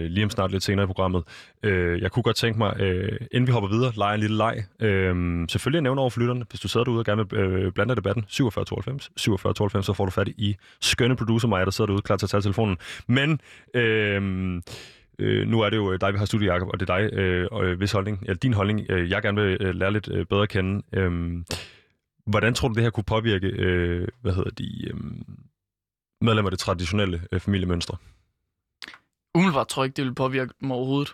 lige 0.09 0.25
om 0.25 0.31
snart 0.31 0.51
lidt 0.51 0.63
senere 0.63 0.85
i 0.85 0.87
programmet. 0.87 1.25
Jeg 1.63 2.11
kunne 2.11 2.23
godt 2.23 2.37
tænke 2.37 2.59
mig, 2.59 2.75
inden 3.33 3.47
vi 3.47 3.53
hopper 3.53 3.69
videre, 3.69 3.93
lege 3.97 4.15
en 4.15 4.21
lille 4.21 4.37
leg. 4.37 4.65
Selvfølgelig 4.81 5.49
selvfølgelig 5.49 5.83
nævner 5.83 6.01
over 6.01 6.11
for 6.11 6.21
lytteren, 6.21 6.45
hvis 6.51 6.61
du 6.61 6.69
sidder 6.69 6.85
derude 6.85 7.01
og 7.01 7.05
gerne 7.05 7.31
vil 7.31 7.73
blande 7.73 7.97
debatten, 7.97 8.25
4792, 8.29 9.11
4792, 9.19 9.87
så 9.87 9.93
får 9.93 10.05
du 10.05 10.11
fat 10.11 10.29
i 10.29 10.57
skønne 10.81 11.17
producer 11.17 11.49
mig, 11.49 11.67
der 11.67 11.73
sidder 11.73 11.87
derude 11.87 12.03
klar 12.03 12.17
til 12.17 12.27
at 12.27 12.31
tage 12.31 12.43
telefonen. 12.43 12.79
Men... 13.07 13.41
Øh, 13.75 14.63
Øh, 15.21 15.49
nu 15.49 15.61
er 15.61 15.71
det 15.71 15.77
jo 15.77 15.97
dig, 15.97 16.13
vi 16.13 16.19
har 16.19 16.25
studiet, 16.25 16.49
Jacob, 16.49 16.69
og 16.69 16.81
det 16.81 16.91
er 16.91 16.99
dig, 16.99 17.13
øh, 17.19 17.49
og, 17.51 17.75
hvis 17.75 17.93
holdning, 17.93 18.19
eller 18.23 18.35
din 18.35 18.53
holdning, 18.53 18.87
øh, 18.89 19.11
jeg 19.11 19.23
gerne 19.23 19.43
vil 19.43 19.57
øh, 19.61 19.75
lære 19.75 19.93
lidt 19.93 20.09
øh, 20.13 20.27
bedre 20.27 20.43
at 20.43 20.49
kende. 20.49 20.83
Øh, 20.93 21.43
Hvordan 22.31 22.55
tror 22.55 22.69
du, 22.69 22.75
det 22.75 22.83
her 22.83 22.91
kunne 22.91 23.05
påvirke, 23.05 23.47
øh, 23.47 24.09
hvad 24.21 24.33
hedder 24.33 24.51
de, 24.51 24.89
øh, 24.89 25.01
medlemmer 26.21 26.49
af 26.49 26.51
det 26.51 26.59
traditionelle 26.59 27.23
øh, 27.33 27.41
familiemønstre? 27.41 27.97
Umiddelbart 29.35 29.69
tror 29.69 29.83
jeg 29.83 29.87
ikke, 29.87 29.97
det 29.97 30.05
vil 30.05 30.15
påvirke 30.15 30.53
dem 30.61 30.71
overhovedet. 30.71 31.13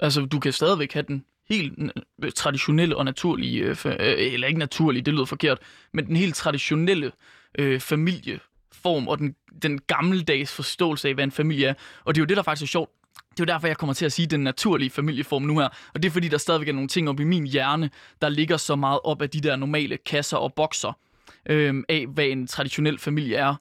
Altså, 0.00 0.20
du 0.20 0.40
kan 0.40 0.52
stadigvæk 0.52 0.92
have 0.92 1.04
den 1.08 1.24
helt 1.48 1.92
traditionelle 2.34 2.96
og 2.96 3.04
naturlige, 3.04 3.62
øh, 3.62 3.76
øh, 3.86 3.96
eller 3.98 4.48
ikke 4.48 4.58
naturlige, 4.58 5.02
det 5.02 5.14
lyder 5.14 5.24
forkert, 5.24 5.58
men 5.92 6.06
den 6.06 6.16
helt 6.16 6.34
traditionelle 6.34 7.12
øh, 7.58 7.80
familieform 7.80 9.08
og 9.08 9.18
den, 9.18 9.34
den 9.62 9.78
gammeldags 9.78 10.52
forståelse 10.52 11.08
af, 11.08 11.14
hvad 11.14 11.24
en 11.24 11.32
familie 11.32 11.66
er. 11.66 11.74
Og 12.04 12.14
det 12.14 12.20
er 12.20 12.22
jo 12.22 12.26
det, 12.26 12.36
der 12.36 12.42
faktisk 12.42 12.62
er 12.62 12.72
sjovt 12.72 12.90
det 13.30 13.40
er 13.40 13.44
jo 13.44 13.54
derfor, 13.54 13.66
jeg 13.66 13.76
kommer 13.76 13.94
til 13.94 14.04
at 14.06 14.12
sige 14.12 14.26
den 14.26 14.40
naturlige 14.40 14.90
familieform 14.90 15.42
nu 15.42 15.58
her. 15.58 15.68
Og 15.94 16.02
det 16.02 16.08
er 16.08 16.12
fordi, 16.12 16.28
der 16.28 16.38
stadigvæk 16.38 16.68
er 16.68 16.72
nogle 16.72 16.88
ting 16.88 17.08
op 17.08 17.20
i 17.20 17.24
min 17.24 17.46
hjerne, 17.46 17.90
der 18.22 18.28
ligger 18.28 18.56
så 18.56 18.76
meget 18.76 19.00
op 19.04 19.22
af 19.22 19.30
de 19.30 19.40
der 19.40 19.56
normale 19.56 19.96
kasser 19.96 20.36
og 20.36 20.54
bokser 20.54 20.98
øhm, 21.48 21.84
af, 21.88 22.06
hvad 22.06 22.24
en 22.24 22.46
traditionel 22.46 22.98
familie 22.98 23.36
er. 23.36 23.54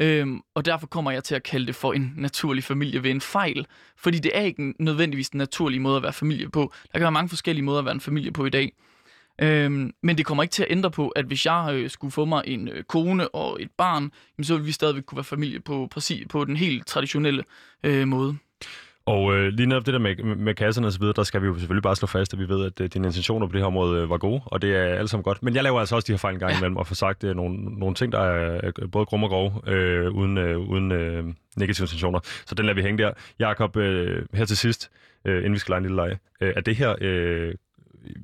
Øhm, 0.00 0.40
og 0.54 0.64
derfor 0.64 0.86
kommer 0.86 1.10
jeg 1.10 1.24
til 1.24 1.34
at 1.34 1.42
kalde 1.42 1.66
det 1.66 1.74
for 1.74 1.92
en 1.92 2.12
naturlig 2.16 2.64
familie 2.64 3.02
ved 3.02 3.10
en 3.10 3.20
fejl. 3.20 3.66
Fordi 3.96 4.18
det 4.18 4.30
er 4.34 4.40
ikke 4.40 4.74
nødvendigvis 4.78 5.30
den 5.30 5.38
naturlige 5.38 5.80
måde 5.80 5.96
at 5.96 6.02
være 6.02 6.12
familie 6.12 6.50
på. 6.50 6.72
Der 6.92 6.98
kan 6.98 7.02
være 7.02 7.12
mange 7.12 7.28
forskellige 7.28 7.64
måder 7.64 7.78
at 7.78 7.84
være 7.84 7.94
en 7.94 8.00
familie 8.00 8.32
på 8.32 8.46
i 8.46 8.50
dag. 8.50 8.72
Øhm, 9.40 9.92
men 10.02 10.18
det 10.18 10.26
kommer 10.26 10.42
ikke 10.42 10.52
til 10.52 10.62
at 10.62 10.70
ændre 10.70 10.90
på, 10.90 11.08
at 11.08 11.24
hvis 11.24 11.46
jeg 11.46 11.70
øh, 11.72 11.90
skulle 11.90 12.12
få 12.12 12.24
mig 12.24 12.42
en 12.46 12.68
øh, 12.68 12.84
kone 12.84 13.28
og 13.28 13.62
et 13.62 13.70
barn, 13.78 14.12
jamen, 14.38 14.44
så 14.44 14.54
ville 14.54 14.66
vi 14.66 14.72
stadigvæk 14.72 15.04
kunne 15.04 15.16
være 15.16 15.24
familie 15.24 15.60
på, 15.60 15.88
præcis, 15.90 16.26
på 16.28 16.44
den 16.44 16.56
helt 16.56 16.86
traditionelle 16.86 17.44
øh, 17.84 18.08
måde. 18.08 18.36
Og 19.08 19.34
øh, 19.34 19.52
lige 19.52 19.66
netop 19.66 19.86
det 19.86 19.94
der 19.94 20.00
med, 20.00 20.16
med 20.36 20.54
kasserne 20.54 20.86
og 20.86 20.92
så 20.92 20.98
videre, 20.98 21.12
der 21.16 21.22
skal 21.22 21.42
vi 21.42 21.46
jo 21.46 21.54
selvfølgelig 21.54 21.82
bare 21.82 21.96
slå 21.96 22.06
fast, 22.06 22.32
at 22.32 22.38
vi 22.38 22.48
ved, 22.48 22.64
at 22.64 22.80
øh, 22.80 22.88
dine 22.94 23.06
intentioner 23.06 23.46
på 23.46 23.52
det 23.52 23.60
her 23.60 23.66
område 23.66 24.02
øh, 24.02 24.10
var 24.10 24.18
gode, 24.18 24.40
og 24.44 24.62
det 24.62 24.76
er 24.76 24.84
alle 24.84 25.08
sammen 25.08 25.22
godt. 25.22 25.42
Men 25.42 25.54
jeg 25.54 25.62
laver 25.62 25.80
altså 25.80 25.96
også 25.96 26.06
de 26.06 26.12
her 26.12 26.18
fejl 26.18 26.34
en 26.34 26.40
gang 26.40 26.56
imellem, 26.56 26.76
og 26.76 26.86
får 26.86 26.94
sagt 26.94 27.24
øh, 27.24 27.36
nogle, 27.36 27.78
nogle 27.78 27.94
ting, 27.94 28.12
der 28.12 28.20
er 28.20 28.60
øh, 28.64 28.90
både 28.92 29.06
grum 29.06 29.24
og 29.24 29.30
grov, 29.30 29.62
øh, 29.66 30.10
uden, 30.10 30.38
øh, 30.38 30.58
uden 30.58 30.92
øh, 30.92 31.24
negative 31.56 31.84
intentioner. 31.84 32.20
Så 32.46 32.54
den 32.54 32.66
lader 32.66 32.74
vi 32.74 32.82
hænge 32.82 33.02
der. 33.02 33.12
Jakob, 33.38 33.76
øh, 33.76 34.26
her 34.34 34.44
til 34.44 34.56
sidst, 34.56 34.90
øh, 35.24 35.36
inden 35.36 35.52
vi 35.52 35.58
skal 35.58 35.72
lege 35.72 35.78
en 35.78 35.84
lille 35.84 35.96
leje, 35.96 36.18
øh, 36.40 36.52
er 36.56 36.60
det 36.60 36.76
her... 36.76 36.94
Øh, 37.00 37.54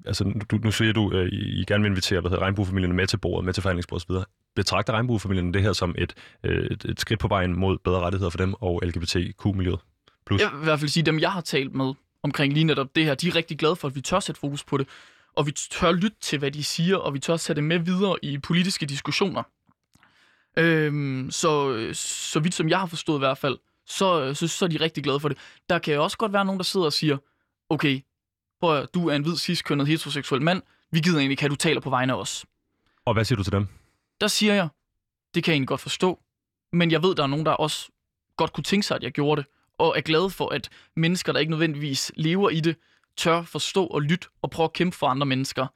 altså, 0.06 0.24
du, 0.50 0.56
nu 0.64 0.70
siger 0.70 0.92
du, 0.92 1.12
øh, 1.12 1.28
I 1.32 1.64
gerne 1.68 1.82
vil 1.82 1.90
invitere 1.90 2.20
hvad 2.20 2.30
hedder, 2.30 2.44
regnbuefamilierne 2.44 2.94
med 2.94 3.06
til 3.06 3.16
bordet, 3.16 3.44
med 3.44 3.52
til 3.52 3.62
forhandlingsbordet 3.62 4.10
osv. 4.10 4.24
Betragter 4.56 4.92
regnbuefamilierne 4.92 5.52
det 5.52 5.62
her 5.62 5.72
som 5.72 5.94
et, 5.98 6.14
øh, 6.44 6.66
et, 6.70 6.84
et 6.84 7.00
skridt 7.00 7.20
på 7.20 7.28
vejen 7.28 7.58
mod 7.58 7.78
bedre 7.84 8.00
rettigheder 8.00 8.30
for 8.30 8.38
dem 8.38 8.54
og 8.60 8.82
LGBTQ-miljøet? 8.84 9.78
Plus. 10.26 10.40
Jeg 10.40 10.52
vil 10.52 10.60
i 10.60 10.64
hvert 10.64 10.80
fald 10.80 10.90
sige, 10.90 11.02
dem 11.02 11.18
jeg 11.18 11.32
har 11.32 11.40
talt 11.40 11.74
med 11.74 11.94
omkring 12.22 12.52
lige 12.52 12.64
netop 12.64 12.96
det 12.96 13.04
her, 13.04 13.14
de 13.14 13.28
er 13.28 13.34
rigtig 13.34 13.58
glade 13.58 13.76
for, 13.76 13.88
at 13.88 13.94
vi 13.94 14.00
tør 14.00 14.20
sætte 14.20 14.40
fokus 14.40 14.64
på 14.64 14.76
det, 14.76 14.88
og 15.34 15.46
vi 15.46 15.52
tør 15.52 15.92
lytte 15.92 16.16
til, 16.20 16.38
hvad 16.38 16.50
de 16.50 16.64
siger, 16.64 16.96
og 16.96 17.14
vi 17.14 17.18
tør 17.18 17.36
sætte 17.36 17.60
det 17.60 17.68
med 17.68 17.78
videre 17.78 18.16
i 18.22 18.38
politiske 18.38 18.86
diskussioner. 18.86 19.42
Øhm, 20.56 21.30
så, 21.30 21.90
så 21.92 22.40
vidt 22.40 22.54
som 22.54 22.68
jeg 22.68 22.80
har 22.80 22.86
forstået 22.86 23.18
i 23.18 23.18
hvert 23.18 23.38
fald, 23.38 23.58
så, 23.86 24.34
så, 24.34 24.48
så 24.48 24.64
er 24.64 24.68
de 24.68 24.80
rigtig 24.80 25.04
glade 25.04 25.20
for 25.20 25.28
det. 25.28 25.38
Der 25.68 25.78
kan 25.78 26.00
også 26.00 26.16
godt 26.16 26.32
være 26.32 26.44
nogen, 26.44 26.58
der 26.58 26.64
sidder 26.64 26.86
og 26.86 26.92
siger, 26.92 27.18
okay, 27.68 28.00
prøv 28.60 28.78
at, 28.78 28.94
du 28.94 29.08
er 29.08 29.16
en 29.16 29.22
hvid, 29.22 29.36
ciskønnet, 29.36 29.86
heteroseksuel 29.86 30.42
mand, 30.42 30.62
vi 30.90 31.00
gider 31.00 31.18
egentlig 31.18 31.32
ikke, 31.32 31.44
at 31.44 31.50
du 31.50 31.56
taler 31.56 31.80
på 31.80 31.90
vegne 31.90 32.12
af 32.12 32.16
os. 32.16 32.46
Og 33.04 33.14
hvad 33.14 33.24
siger 33.24 33.36
du 33.36 33.42
til 33.42 33.52
dem? 33.52 33.68
Der 34.20 34.28
siger 34.28 34.54
jeg, 34.54 34.68
det 35.34 35.44
kan 35.44 35.50
jeg 35.50 35.54
egentlig 35.54 35.68
godt 35.68 35.80
forstå, 35.80 36.20
men 36.72 36.90
jeg 36.90 37.02
ved, 37.02 37.14
der 37.14 37.22
er 37.22 37.26
nogen, 37.26 37.46
der 37.46 37.52
også 37.52 37.88
godt 38.36 38.52
kunne 38.52 38.64
tænke 38.64 38.86
sig, 38.86 38.96
at 38.96 39.02
jeg 39.02 39.12
gjorde 39.12 39.42
det 39.42 39.50
og 39.78 39.94
er 39.96 40.00
glad 40.00 40.30
for, 40.30 40.48
at 40.48 40.68
mennesker, 40.96 41.32
der 41.32 41.40
ikke 41.40 41.50
nødvendigvis 41.50 42.12
lever 42.16 42.50
i 42.50 42.60
det, 42.60 42.76
tør 43.16 43.42
forstå 43.42 43.86
og 43.86 44.02
lytte 44.02 44.28
og 44.42 44.50
prøve 44.50 44.64
at 44.64 44.72
kæmpe 44.72 44.96
for 44.96 45.06
andre 45.06 45.26
mennesker. 45.26 45.66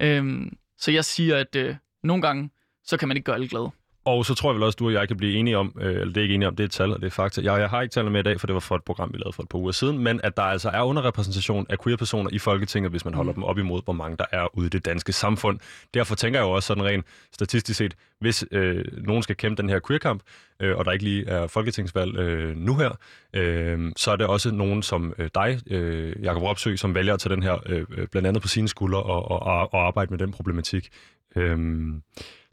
Øhm, 0.00 0.56
så 0.78 0.90
jeg 0.90 1.04
siger, 1.04 1.36
at 1.36 1.56
øh, 1.56 1.76
nogle 2.02 2.22
gange, 2.22 2.50
så 2.84 2.96
kan 2.96 3.08
man 3.08 3.16
ikke 3.16 3.24
gøre 3.24 3.36
alle 3.36 3.48
glade. 3.48 3.70
Og 4.04 4.26
så 4.26 4.34
tror 4.34 4.50
jeg 4.50 4.54
vel 4.54 4.62
også, 4.62 4.76
du 4.76 4.86
og 4.86 4.92
jeg 4.92 5.08
kan 5.08 5.16
blive 5.16 5.34
enige 5.34 5.58
om, 5.58 5.76
øh, 5.80 5.90
eller 5.90 6.04
det 6.04 6.16
er 6.16 6.22
ikke 6.22 6.34
enige 6.34 6.48
om, 6.48 6.56
det 6.56 6.64
er 6.64 6.66
et 6.66 6.70
tal, 6.70 6.92
og 6.92 7.00
det 7.00 7.06
er 7.06 7.10
fakta. 7.10 7.40
Jeg, 7.44 7.60
jeg 7.60 7.68
har 7.68 7.82
ikke 7.82 7.92
talt 7.92 8.12
med 8.12 8.20
i 8.20 8.22
dag, 8.22 8.40
for 8.40 8.46
det 8.46 8.54
var 8.54 8.60
for 8.60 8.76
et 8.76 8.84
program, 8.84 9.12
vi 9.12 9.18
lavede 9.18 9.32
for 9.32 9.42
et 9.42 9.48
par 9.48 9.58
uger 9.58 9.72
siden, 9.72 9.98
men 9.98 10.20
at 10.22 10.36
der 10.36 10.42
altså 10.42 10.68
er 10.68 10.82
underrepræsentation 10.82 11.66
af 11.68 11.78
queer-personer 11.78 12.30
i 12.32 12.38
Folketinget, 12.38 12.90
hvis 12.90 13.04
man 13.04 13.14
holder 13.14 13.32
mm. 13.32 13.34
dem 13.34 13.44
op 13.44 13.58
imod, 13.58 13.82
hvor 13.84 13.92
mange 13.92 14.16
der 14.16 14.24
er 14.32 14.58
ude 14.58 14.66
i 14.66 14.68
det 14.68 14.84
danske 14.84 15.12
samfund. 15.12 15.58
Derfor 15.94 16.14
tænker 16.14 16.40
jeg 16.40 16.46
jo 16.46 16.50
også 16.50 16.66
sådan 16.66 16.84
rent 16.84 17.06
statistisk 17.32 17.78
set, 17.78 17.94
hvis 18.20 18.44
øh, 18.50 18.84
nogen 19.06 19.22
skal 19.22 19.36
kæmpe 19.36 19.62
den 19.62 19.70
her 19.70 19.80
queer-kamp, 19.86 20.22
øh, 20.60 20.76
og 20.76 20.84
der 20.84 20.92
ikke 20.92 21.04
lige 21.04 21.28
er 21.28 21.46
folketingsvalg 21.46 22.18
øh, 22.18 22.56
nu 22.56 22.76
her, 22.76 22.90
øh, 23.34 23.92
så 23.96 24.10
er 24.10 24.16
det 24.16 24.26
også 24.26 24.50
nogen 24.50 24.82
som 24.82 25.14
øh, 25.18 25.30
dig, 25.34 25.60
øh, 25.70 26.22
Jakob 26.22 26.42
Ropsø, 26.42 26.76
som 26.76 26.94
vælger 26.94 27.14
at 27.14 27.20
tage 27.20 27.34
den 27.34 27.42
her 27.42 27.58
øh, 27.66 28.06
blandt 28.06 28.28
andet 28.28 28.42
på 28.42 28.48
sine 28.48 28.68
skuldre 28.68 29.02
og, 29.02 29.30
og, 29.30 29.74
og 29.74 29.86
arbejde 29.86 30.10
med 30.10 30.18
den 30.18 30.32
problematik. 30.32 30.88
Øhm, 31.36 32.02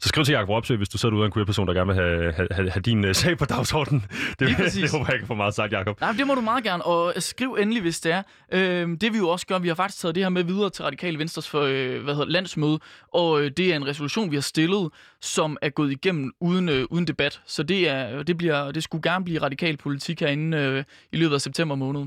så 0.00 0.08
skriv 0.08 0.24
til 0.24 0.32
Jacob 0.32 0.48
Ropsø, 0.48 0.76
hvis 0.76 0.88
du 0.88 0.98
sidder 0.98 1.14
ude 1.14 1.22
af 1.22 1.26
en 1.26 1.32
queer-person, 1.32 1.66
der 1.66 1.74
gerne 1.74 1.86
vil 1.86 2.02
have, 2.02 2.32
have, 2.32 2.48
have, 2.50 2.70
have 2.70 2.82
din 2.82 3.04
uh, 3.04 3.12
sag 3.12 3.38
på 3.38 3.44
dagsordenen. 3.44 4.06
Det, 4.38 4.48
Lige 4.48 4.56
præcis. 4.56 4.82
det 4.82 4.90
håber 4.90 5.06
jeg 5.06 5.14
ikke 5.14 5.26
for 5.26 5.34
meget 5.34 5.54
sagt, 5.54 5.72
Jacob. 5.72 6.00
Nej, 6.00 6.12
det 6.12 6.26
må 6.26 6.34
du 6.34 6.40
meget 6.40 6.64
gerne, 6.64 6.84
og 6.84 7.14
skriv 7.18 7.56
endelig, 7.60 7.82
hvis 7.82 8.00
det 8.00 8.12
er. 8.12 8.22
Øhm, 8.52 8.98
det 8.98 9.12
vi 9.12 9.18
jo 9.18 9.28
også 9.28 9.46
gør, 9.46 9.58
vi 9.58 9.68
har 9.68 9.74
faktisk 9.74 10.00
taget 10.00 10.14
det 10.14 10.22
her 10.22 10.28
med 10.28 10.44
videre 10.44 10.70
til 10.70 10.84
Radikale 10.84 11.18
Venstres 11.18 11.48
for, 11.48 11.60
øh, 11.60 12.02
hvad 12.02 12.14
hedder, 12.14 12.28
landsmøde, 12.28 12.78
og 13.14 13.42
øh, 13.42 13.50
det 13.56 13.72
er 13.72 13.76
en 13.76 13.86
resolution, 13.86 14.30
vi 14.30 14.36
har 14.36 14.40
stillet, 14.40 14.88
som 15.20 15.56
er 15.62 15.70
gået 15.70 15.92
igennem 15.92 16.32
uden, 16.40 16.68
øh, 16.68 16.86
uden 16.90 17.06
debat. 17.06 17.40
Så 17.46 17.62
det, 17.62 17.88
er, 17.88 18.22
det, 18.22 18.38
bliver, 18.38 18.72
det 18.72 18.82
skulle 18.82 19.10
gerne 19.10 19.24
blive 19.24 19.42
radikal 19.42 19.76
politik 19.76 20.20
herinde 20.20 20.56
øh, 20.56 20.84
i 21.12 21.16
løbet 21.16 21.34
af 21.34 21.40
september 21.40 21.74
måned. 21.74 22.06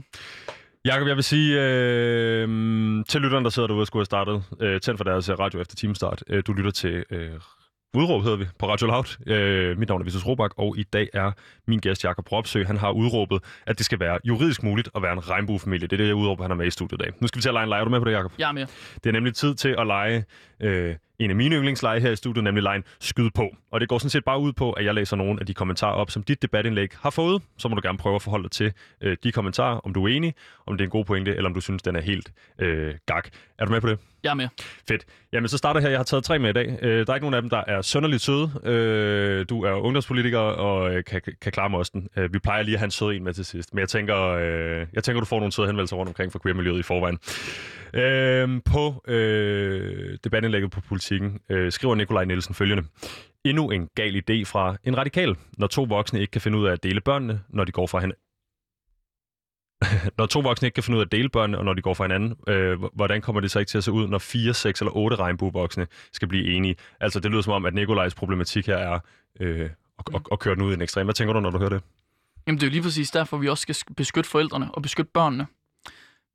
Jakob, 0.86 1.08
jeg 1.08 1.16
vil 1.16 1.24
sige 1.24 1.62
øh, 1.62 2.48
til 3.10 3.22
lytteren, 3.22 3.44
der 3.44 3.50
sidder 3.50 3.68
derude 3.68 3.84
og 3.84 3.88
skulle 3.88 4.02
have 4.02 4.06
startet, 4.06 4.44
øh, 4.60 4.82
tænd 4.82 4.98
for 4.98 5.04
deres 5.04 5.30
radio 5.30 5.62
efter 5.62 5.76
timestart. 5.76 6.24
Øh, 6.30 6.44
du 6.48 6.54
lytter 6.54 6.72
til 6.72 7.04
øh, 7.10 7.32
Udråb 7.98 8.24
hedder 8.24 8.38
vi 8.38 8.46
på 8.60 8.70
Radio 8.70 8.88
Loud. 8.88 9.18
Øh, 9.28 9.78
mit 9.80 9.90
navn 9.90 10.02
er 10.02 10.06
Vitus 10.06 10.28
Robak, 10.28 10.52
og 10.58 10.78
i 10.78 10.84
dag 10.84 11.10
er 11.14 11.32
min 11.68 11.80
gæst 11.80 12.04
Jakob 12.04 12.32
Ropsø. 12.32 12.64
Han 12.64 12.78
har 12.78 12.92
udråbet, 12.92 13.40
at 13.68 13.78
det 13.78 13.86
skal 13.86 14.00
være 14.00 14.20
juridisk 14.24 14.64
muligt 14.64 14.90
at 14.96 15.02
være 15.02 15.14
en 15.14 15.30
regnbuefamilie. 15.30 15.88
Det 15.88 15.94
er 15.94 15.98
det, 15.98 16.08
jeg 16.08 16.16
udråber, 16.16 16.44
han 16.44 16.52
er 16.52 16.56
med 16.56 16.68
i 16.68 16.72
studiet 16.72 17.02
i 17.02 17.04
dag. 17.04 17.14
Nu 17.22 17.28
skal 17.28 17.38
vi 17.38 17.42
til 17.42 17.50
at 17.50 17.54
lege 17.54 17.64
en 17.64 17.70
lege. 17.70 17.80
Er 17.80 17.84
du 17.84 17.90
med 17.90 18.00
på 18.00 18.06
det, 18.06 18.12
Jakob? 18.12 18.32
Jeg 18.38 18.48
er 18.48 18.52
med. 18.52 18.66
Det 19.04 19.06
er 19.06 19.12
nemlig 19.12 19.36
tid 19.36 19.56
til 19.56 19.76
at 19.80 19.88
lege 19.88 20.26
øh, 20.60 20.96
en 21.24 21.30
af 21.30 21.36
mine 21.36 21.56
yndlingslege 21.56 22.00
her 22.00 22.12
i 22.12 22.16
studiet, 22.16 22.44
nemlig 22.44 22.64
lejen 22.64 22.84
Skyd 23.00 23.30
på. 23.36 23.56
Og 23.72 23.80
det 23.82 23.90
går 23.90 23.98
sådan 23.98 24.10
set 24.10 24.24
bare 24.26 24.40
ud 24.40 24.54
på, 24.54 24.72
at 24.72 24.86
jeg 24.86 24.94
læser 24.94 25.16
nogle 25.16 25.40
af 25.40 25.46
de 25.46 25.54
kommentarer 25.54 25.94
op, 25.94 26.12
som 26.12 26.24
dit 26.24 26.42
debatindlæg 26.42 26.90
har 27.02 27.10
fået. 27.10 27.42
Så 27.58 27.68
må 27.68 27.76
du 27.76 27.82
gerne 27.84 27.98
prøve 27.98 28.16
at 28.16 28.22
forholde 28.22 28.44
dig 28.44 28.52
til 28.52 28.74
øh, 29.02 29.18
de 29.24 29.32
kommentarer, 29.32 29.78
om 29.78 29.94
du 29.94 30.04
er 30.06 30.08
enig, 30.08 30.34
om 30.68 30.78
det 30.78 30.84
er 30.84 30.88
en 30.88 30.92
god 30.92 31.06
pointe, 31.06 31.36
eller 31.36 31.50
om 31.50 31.54
du 31.54 31.62
synes, 31.62 31.82
den 31.82 31.96
er 31.96 32.02
helt 32.02 32.32
øh, 32.60 32.94
gak. 33.06 33.30
Er 33.60 33.66
du 33.66 33.72
med 33.72 33.82
på 33.82 33.88
det? 33.88 34.00
Jeg 34.24 34.30
er 34.30 34.34
med. 34.34 34.48
Fedt. 34.88 35.06
Jamen, 35.34 35.48
så 35.48 35.58
starter 35.58 35.80
her. 35.82 35.90
Jeg 35.90 36.00
har 36.00 36.04
taget 36.04 36.24
tre 36.24 36.40
med 36.40 36.50
i 36.50 36.54
dag. 36.54 36.78
Øh, 36.82 37.06
der 37.06 37.12
er 37.12 37.16
ikke 37.16 37.26
nogen 37.26 37.34
af 37.34 37.42
dem, 37.42 37.50
der 37.50 37.64
er 37.68 37.82
sønderligt 37.82 38.22
søde. 38.22 38.52
Øh, 38.64 39.46
du 39.50 39.64
er 39.64 39.72
ungdomspolitiker 39.72 40.40
og 40.40 40.96
øh, 40.96 41.04
kan, 41.04 41.22
kan 41.42 41.52
klare 41.52 41.70
mosten. 41.70 42.08
Øh, 42.18 42.34
vi 42.34 42.40
plejer 42.40 42.64
lige 42.64 42.76
at 42.76 42.80
have 42.80 42.86
en 42.86 42.92
sød 42.92 43.14
en 43.14 43.24
med 43.24 43.34
til 43.34 43.46
sidst. 43.46 43.74
Men 43.74 43.80
jeg 43.80 43.90
tænker, 43.90 44.18
øh, 44.18 44.88
jeg 44.94 45.04
tænker 45.04 45.20
du 45.20 45.26
får 45.26 45.40
nogle 45.40 45.52
søde 45.52 45.68
henvendelser 45.68 45.96
rundt 45.96 46.10
omkring 46.10 46.32
for 46.32 46.40
queer-miljøet 46.40 46.80
i 46.80 46.84
forvejen. 46.84 47.20
Øhm, 47.94 48.62
på 48.62 49.04
øh, 49.08 50.18
debatindlægget 50.24 50.72
på 50.72 50.82
politikken 50.82 51.40
øh, 51.50 51.72
skriver 51.72 51.96
Nikolaj 51.96 52.26
Nielsen 52.26 52.56
følgende. 52.56 52.84
Endnu 53.46 53.72
en 53.72 53.90
gal 53.96 54.16
idé 54.16 54.44
fra 54.46 54.76
en 54.84 54.98
radikal, 54.98 55.36
når 55.58 55.68
to 55.68 55.84
voksne 55.84 56.22
ikke 56.22 56.32
kan 56.32 56.42
finde 56.42 56.58
ud 56.58 56.66
af 56.66 56.72
at 56.72 56.84
dele 56.84 57.02
børnene, 57.02 57.42
når 57.50 57.64
de 57.64 57.72
går 57.72 57.88
fra 57.88 58.00
hinanden. 58.00 58.24
når 60.18 60.26
to 60.26 60.40
voksne 60.40 60.66
ikke 60.66 60.76
kan 60.76 60.84
finde 60.84 60.98
ud 60.98 61.02
af 61.02 61.06
at 61.06 61.12
dele 61.12 61.30
børnene, 61.30 61.58
og 61.58 61.66
når 61.66 61.74
de 61.74 61.82
går 61.82 61.94
fra 61.94 62.04
hinanden, 62.04 62.36
øh, 62.48 62.84
hvordan 62.94 63.22
kommer 63.22 63.42
det 63.42 63.52
så 63.52 63.60
ikke 63.60 63.70
til 63.70 63.78
at 63.78 63.84
se 63.84 63.92
ud, 63.92 64.08
når 64.08 64.18
fire, 64.18 64.54
seks 64.54 64.82
eller 64.82 64.92
otte 64.98 65.16
regnbuevoksne 65.16 65.88
skal 66.12 66.28
blive 66.28 66.54
enige? 66.54 66.76
Altså, 67.00 67.20
det 67.20 67.32
lyder 67.32 67.42
som 67.42 67.54
om, 67.54 67.66
at 67.66 67.74
Nikolajs 67.74 68.16
problematik 68.16 68.68
her 68.68 68.78
er 68.78 69.00
øh, 69.40 69.70
at, 70.00 70.16
at, 70.16 70.22
at 70.32 70.40
køre 70.40 70.56
den 70.56 70.64
ud 70.64 70.72
i 70.72 70.74
en 70.74 70.82
ekstrem. 70.82 71.06
Hvad 71.06 71.14
tænker 71.14 71.34
du, 71.34 71.40
når 71.40 71.50
du 71.50 71.58
hører 71.58 71.70
det? 71.70 71.82
Jamen, 72.48 72.60
det 72.60 72.64
er 72.64 72.68
jo 72.68 72.72
lige 72.72 72.82
præcis 72.82 73.12
derfor, 73.12 73.38
vi 73.38 73.50
også 73.50 73.62
skal 73.62 73.96
beskytte 73.96 74.30
forældrene 74.30 74.72
og 74.72 74.82
beskytte 74.82 75.12
børnene. 75.14 75.48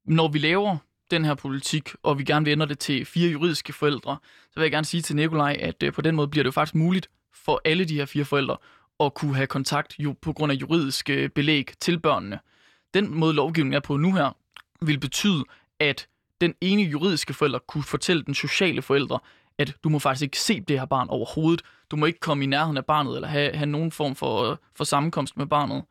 Når 0.04 0.28
vi 0.28 0.38
laver 0.38 0.76
den 1.10 1.24
her 1.24 1.34
politik, 1.34 1.90
og 2.02 2.18
vi 2.18 2.24
gerne 2.24 2.44
vil 2.44 2.52
ændre 2.52 2.66
det 2.66 2.78
til 2.78 3.04
fire 3.04 3.30
juridiske 3.30 3.72
forældre, 3.72 4.18
så 4.22 4.52
vil 4.54 4.62
jeg 4.62 4.70
gerne 4.70 4.84
sige 4.84 5.02
til 5.02 5.16
Nikolaj, 5.16 5.56
at 5.60 5.82
øh, 5.82 5.92
på 5.92 6.02
den 6.02 6.14
måde 6.14 6.28
bliver 6.28 6.42
det 6.42 6.46
jo 6.46 6.52
faktisk 6.52 6.74
muligt 6.74 7.10
for 7.34 7.60
alle 7.64 7.84
de 7.84 7.94
her 7.94 8.06
fire 8.06 8.24
forældre 8.24 8.56
at 9.00 9.14
kunne 9.14 9.34
have 9.34 9.46
kontakt 9.46 9.94
jo 9.98 10.14
på 10.22 10.32
grund 10.32 10.52
af 10.52 10.56
juridiske 10.56 11.14
øh, 11.14 11.28
belæg 11.28 11.70
til 11.80 12.00
børnene. 12.00 12.38
Den 12.94 13.14
måde 13.14 13.34
lovgivningen 13.34 13.76
er 13.76 13.80
på 13.80 13.96
nu 13.96 14.12
her, 14.12 14.36
vil 14.80 15.00
betyde, 15.00 15.44
at 15.80 16.08
den 16.40 16.54
ene 16.60 16.82
juridiske 16.82 17.34
forælder 17.34 17.58
kunne 17.58 17.84
fortælle 17.84 18.22
den 18.22 18.34
sociale 18.34 18.82
forælder, 18.82 19.18
at 19.58 19.74
du 19.84 19.88
må 19.88 19.98
faktisk 19.98 20.22
ikke 20.22 20.40
se 20.40 20.60
det 20.60 20.78
her 20.78 20.86
barn 20.86 21.08
overhovedet. 21.08 21.62
Du 21.90 21.96
må 21.96 22.06
ikke 22.06 22.20
komme 22.20 22.44
i 22.44 22.46
nærheden 22.46 22.76
af 22.76 22.84
barnet, 22.84 23.14
eller 23.14 23.28
have, 23.28 23.52
have 23.52 23.66
nogen 23.66 23.90
form 23.90 24.14
for, 24.14 24.50
øh, 24.50 24.56
for 24.76 24.84
sammenkomst 24.84 25.36
med 25.36 25.46
barnet. 25.46 25.84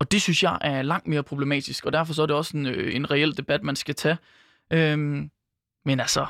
Og 0.00 0.12
det 0.12 0.22
synes 0.22 0.42
jeg 0.42 0.58
er 0.60 0.82
langt 0.82 1.06
mere 1.06 1.22
problematisk, 1.22 1.86
og 1.86 1.92
derfor 1.92 2.14
så 2.14 2.22
er 2.22 2.26
det 2.26 2.36
også 2.36 2.56
en, 2.56 2.66
øh, 2.66 2.94
en 2.94 3.10
reel 3.10 3.36
debat, 3.36 3.62
man 3.62 3.76
skal 3.76 3.94
tage. 3.94 4.16
Øhm, 4.72 5.30
men 5.84 6.00
altså, 6.00 6.26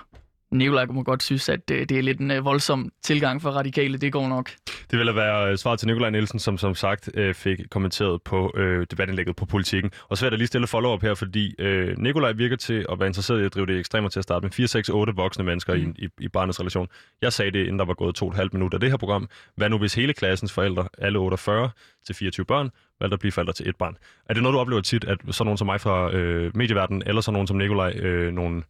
Nikolaj 0.51 0.87
må 0.87 1.03
godt 1.03 1.23
synes, 1.23 1.49
at 1.49 1.69
det, 1.69 1.89
det 1.89 1.99
er 1.99 2.03
lidt 2.03 2.21
en 2.21 2.31
øh, 2.31 2.45
voldsom 2.45 2.93
tilgang 3.03 3.43
for 3.43 3.51
radikale. 3.51 3.99
Det 3.99 4.13
går 4.13 4.29
nok. 4.29 4.51
Det 4.91 4.99
vil 4.99 5.17
være 5.17 5.57
svaret 5.57 5.79
til 5.79 5.89
Nikolaj 5.89 6.11
Nielsen, 6.11 6.39
som 6.39 6.59
som 6.59 6.75
sagt 6.75 7.11
øh, 7.15 7.35
fik 7.35 7.59
kommenteret 7.71 8.23
på 8.23 8.53
øh, 8.57 8.87
debatindlægget 8.91 9.37
på 9.37 9.45
politikken. 9.45 9.91
Og 10.09 10.19
så 10.19 10.25
vil 10.25 10.31
jeg 10.31 10.39
lige 10.39 10.47
stille 10.47 10.67
follow-up 10.67 11.03
her, 11.03 11.15
fordi 11.15 11.55
øh, 11.59 11.99
Nikolaj 11.99 12.33
virker 12.33 12.57
til 12.57 12.87
at 12.93 12.99
være 12.99 13.07
interesseret 13.07 13.43
i 13.43 13.45
at 13.45 13.55
drive 13.55 13.67
det 13.67 13.79
ekstremer 13.79 14.09
til 14.09 14.21
at 14.21 14.25
starte 14.25 14.45
med 14.45 14.51
4, 14.51 14.67
6, 14.67 14.89
8 14.89 15.13
voksne 15.17 15.45
mennesker 15.45 15.75
mm. 15.75 15.95
i, 15.99 16.05
i, 16.05 16.09
i 16.21 16.29
barnets 16.29 16.61
relation. 16.61 16.89
Jeg 17.23 17.33
sagde 17.33 17.51
det, 17.51 17.59
inden 17.59 17.79
der 17.79 17.85
var 17.85 17.95
gået 17.95 18.15
to 18.15 18.27
og 18.27 18.31
et 18.31 18.37
halvt 18.37 18.55
minut 18.55 18.75
af 18.75 18.81
det 18.81 18.91
her 18.91 18.97
program. 18.97 19.29
Hvad 19.57 19.69
nu, 19.69 19.79
hvis 19.79 19.95
hele 19.95 20.13
klassens 20.13 20.53
forældre, 20.53 20.89
alle 20.99 21.19
48 21.19 21.71
til 22.07 22.15
24 22.15 22.47
børn, 22.47 22.71
valgte 23.01 23.15
at 23.15 23.21
blive 23.21 23.33
forældre 23.33 23.53
til 23.53 23.69
et 23.69 23.77
barn? 23.77 23.97
Er 24.29 24.35
det 24.35 24.43
noget, 24.43 24.55
du 24.55 24.59
oplever 24.59 24.83
tit, 24.83 25.05
at 25.05 25.19
sådan 25.31 25.47
nogen 25.47 25.59
som 25.59 25.67
mig 25.67 25.81
fra 25.81 26.13
øh, 26.13 26.57
medieverdenen, 26.57 27.03
eller 27.07 27.21
sådan 27.21 27.33
nogen 27.33 27.47
som 27.47 27.57
Nikolaj, 27.57 27.91
øh, 27.97 28.33
nogle... 28.33 28.63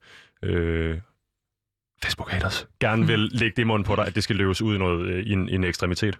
Øh, 0.42 0.98
Facebook 2.02 2.30
haters 2.30 2.68
gerne 2.80 3.06
vil 3.06 3.18
lægge 3.40 3.56
det 3.56 3.62
i 3.62 3.64
munden 3.64 3.86
på 3.86 3.96
dig, 3.96 4.06
at 4.06 4.14
det 4.14 4.24
skal 4.24 4.36
løbes 4.36 4.62
ud 4.62 4.74
i, 4.74 4.78
noget, 4.78 5.06
øh, 5.06 5.26
i, 5.26 5.32
en, 5.32 5.48
i 5.48 5.54
en 5.54 5.64
ekstremitet? 5.64 6.18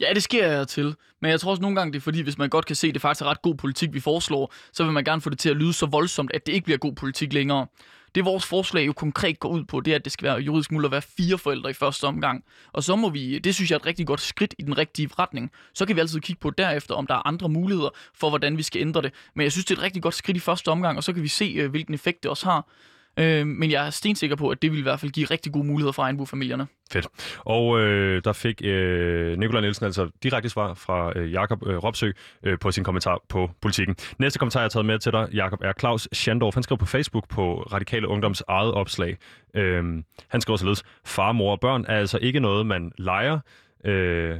Ja, 0.00 0.14
det 0.14 0.22
sker 0.22 0.46
jeg 0.46 0.68
til. 0.68 0.96
Men 1.20 1.30
jeg 1.30 1.40
tror 1.40 1.50
også 1.50 1.62
nogle 1.62 1.76
gange, 1.76 1.92
det 1.92 1.98
er 1.98 2.02
fordi, 2.02 2.20
hvis 2.20 2.38
man 2.38 2.48
godt 2.48 2.66
kan 2.66 2.76
se, 2.76 2.88
at 2.88 2.94
det 2.94 3.02
faktisk 3.02 3.22
er 3.22 3.26
ret 3.26 3.42
god 3.42 3.54
politik, 3.54 3.94
vi 3.94 4.00
foreslår, 4.00 4.54
så 4.72 4.84
vil 4.84 4.92
man 4.92 5.04
gerne 5.04 5.20
få 5.20 5.30
det 5.30 5.38
til 5.38 5.50
at 5.50 5.56
lyde 5.56 5.72
så 5.72 5.86
voldsomt, 5.86 6.30
at 6.34 6.46
det 6.46 6.52
ikke 6.52 6.64
bliver 6.64 6.78
god 6.78 6.94
politik 6.94 7.32
længere. 7.32 7.66
Det 8.14 8.24
vores 8.24 8.46
forslag 8.46 8.86
jo 8.86 8.92
konkret 8.92 9.40
går 9.40 9.48
ud 9.48 9.64
på, 9.64 9.80
det 9.80 9.90
er, 9.90 9.94
at 9.94 10.04
det 10.04 10.12
skal 10.12 10.24
være 10.24 10.38
juridisk 10.38 10.72
muligt 10.72 10.86
at 10.86 10.92
være 10.92 11.02
fire 11.02 11.38
forældre 11.38 11.70
i 11.70 11.72
første 11.72 12.04
omgang. 12.04 12.44
Og 12.72 12.82
så 12.84 12.96
må 12.96 13.10
vi, 13.10 13.38
det 13.38 13.54
synes 13.54 13.70
jeg 13.70 13.76
er 13.76 13.80
et 13.80 13.86
rigtig 13.86 14.06
godt 14.06 14.20
skridt 14.20 14.54
i 14.58 14.62
den 14.62 14.78
rigtige 14.78 15.08
retning. 15.18 15.50
Så 15.74 15.86
kan 15.86 15.96
vi 15.96 16.00
altid 16.00 16.20
kigge 16.20 16.40
på 16.40 16.50
derefter, 16.50 16.94
om 16.94 17.06
der 17.06 17.14
er 17.14 17.26
andre 17.26 17.48
muligheder 17.48 17.90
for, 18.14 18.28
hvordan 18.28 18.58
vi 18.58 18.62
skal 18.62 18.80
ændre 18.80 19.02
det. 19.02 19.12
Men 19.34 19.44
jeg 19.44 19.52
synes, 19.52 19.64
det 19.64 19.74
er 19.74 19.78
et 19.78 19.82
rigtig 19.82 20.02
godt 20.02 20.14
skridt 20.14 20.36
i 20.36 20.40
første 20.40 20.68
omgang, 20.68 20.96
og 20.96 21.04
så 21.04 21.12
kan 21.12 21.22
vi 21.22 21.28
se, 21.28 21.44
øh, 21.44 21.70
hvilken 21.70 21.94
effekt 21.94 22.22
det 22.22 22.30
også 22.30 22.46
har. 22.46 22.68
Øh, 23.16 23.46
men 23.46 23.70
jeg 23.70 23.86
er 23.86 23.90
stensikker 23.90 24.36
på, 24.36 24.48
at 24.48 24.62
det 24.62 24.70
vil 24.70 24.78
i 24.78 24.82
hvert 24.82 25.00
fald 25.00 25.12
give 25.12 25.26
rigtig 25.26 25.52
gode 25.52 25.66
muligheder 25.66 25.92
for 25.92 26.02
regnbuefamilierne. 26.02 26.66
Fedt. 26.92 27.06
Og 27.38 27.80
øh, 27.80 28.22
der 28.24 28.32
fik 28.32 28.60
øh, 28.64 29.38
Nikolaj 29.38 29.60
Nielsen 29.60 29.84
altså 29.84 30.10
direkte 30.22 30.48
svar 30.48 30.74
fra 30.74 31.12
øh, 31.18 31.32
Jakob 31.32 31.66
øh, 31.66 31.76
Ropsø 31.76 32.10
øh, 32.42 32.58
på 32.58 32.70
sin 32.70 32.84
kommentar 32.84 33.20
på 33.28 33.50
politikken. 33.60 33.96
Næste 34.18 34.38
kommentar, 34.38 34.60
jeg 34.60 34.64
har 34.64 34.68
taget 34.68 34.86
med 34.86 34.98
til 34.98 35.12
dig, 35.12 35.28
Jakob, 35.32 35.60
er 35.62 35.72
Claus 35.80 36.08
Schandorf. 36.12 36.54
Han 36.54 36.62
skrev 36.62 36.78
på 36.78 36.86
Facebook 36.86 37.28
på 37.28 37.62
Radikale 37.62 38.08
Ungdoms 38.08 38.42
eget 38.48 38.72
opslag. 38.72 39.16
Øh, 39.54 39.84
han 40.28 40.40
skrev 40.40 40.58
således, 40.58 40.82
far, 41.04 41.32
mor 41.32 41.52
og 41.52 41.60
børn 41.60 41.84
er 41.88 41.96
altså 41.96 42.18
ikke 42.18 42.40
noget, 42.40 42.66
man 42.66 42.92
leger. 42.98 43.38
Øh, 43.84 44.38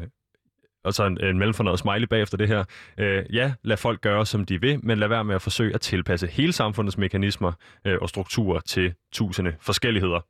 og 0.85 0.95
så 0.95 1.07
en, 1.07 1.25
en 1.25 1.39
mellemfornøjet 1.39 1.79
smiley 1.79 2.07
bagefter 2.07 2.37
det 2.37 2.49
her. 2.49 2.65
Øh, 2.99 3.25
ja, 3.33 3.53
lad 3.63 3.77
folk 3.77 4.01
gøre, 4.01 4.27
som 4.27 4.45
de 4.45 4.61
vil, 4.61 4.81
men 4.85 4.99
lad 4.99 5.09
være 5.09 5.25
med 5.25 5.35
at 5.35 5.43
forsøge 5.43 5.75
at 5.75 5.81
tilpasse 5.81 6.27
hele 6.27 6.53
samfundets 6.53 6.99
mekanismer 6.99 7.53
øh, 7.85 7.99
og 8.03 8.09
strukturer 8.09 8.61
til 8.61 8.95
tusinde 9.13 9.55
forskelligheder. 9.61 10.21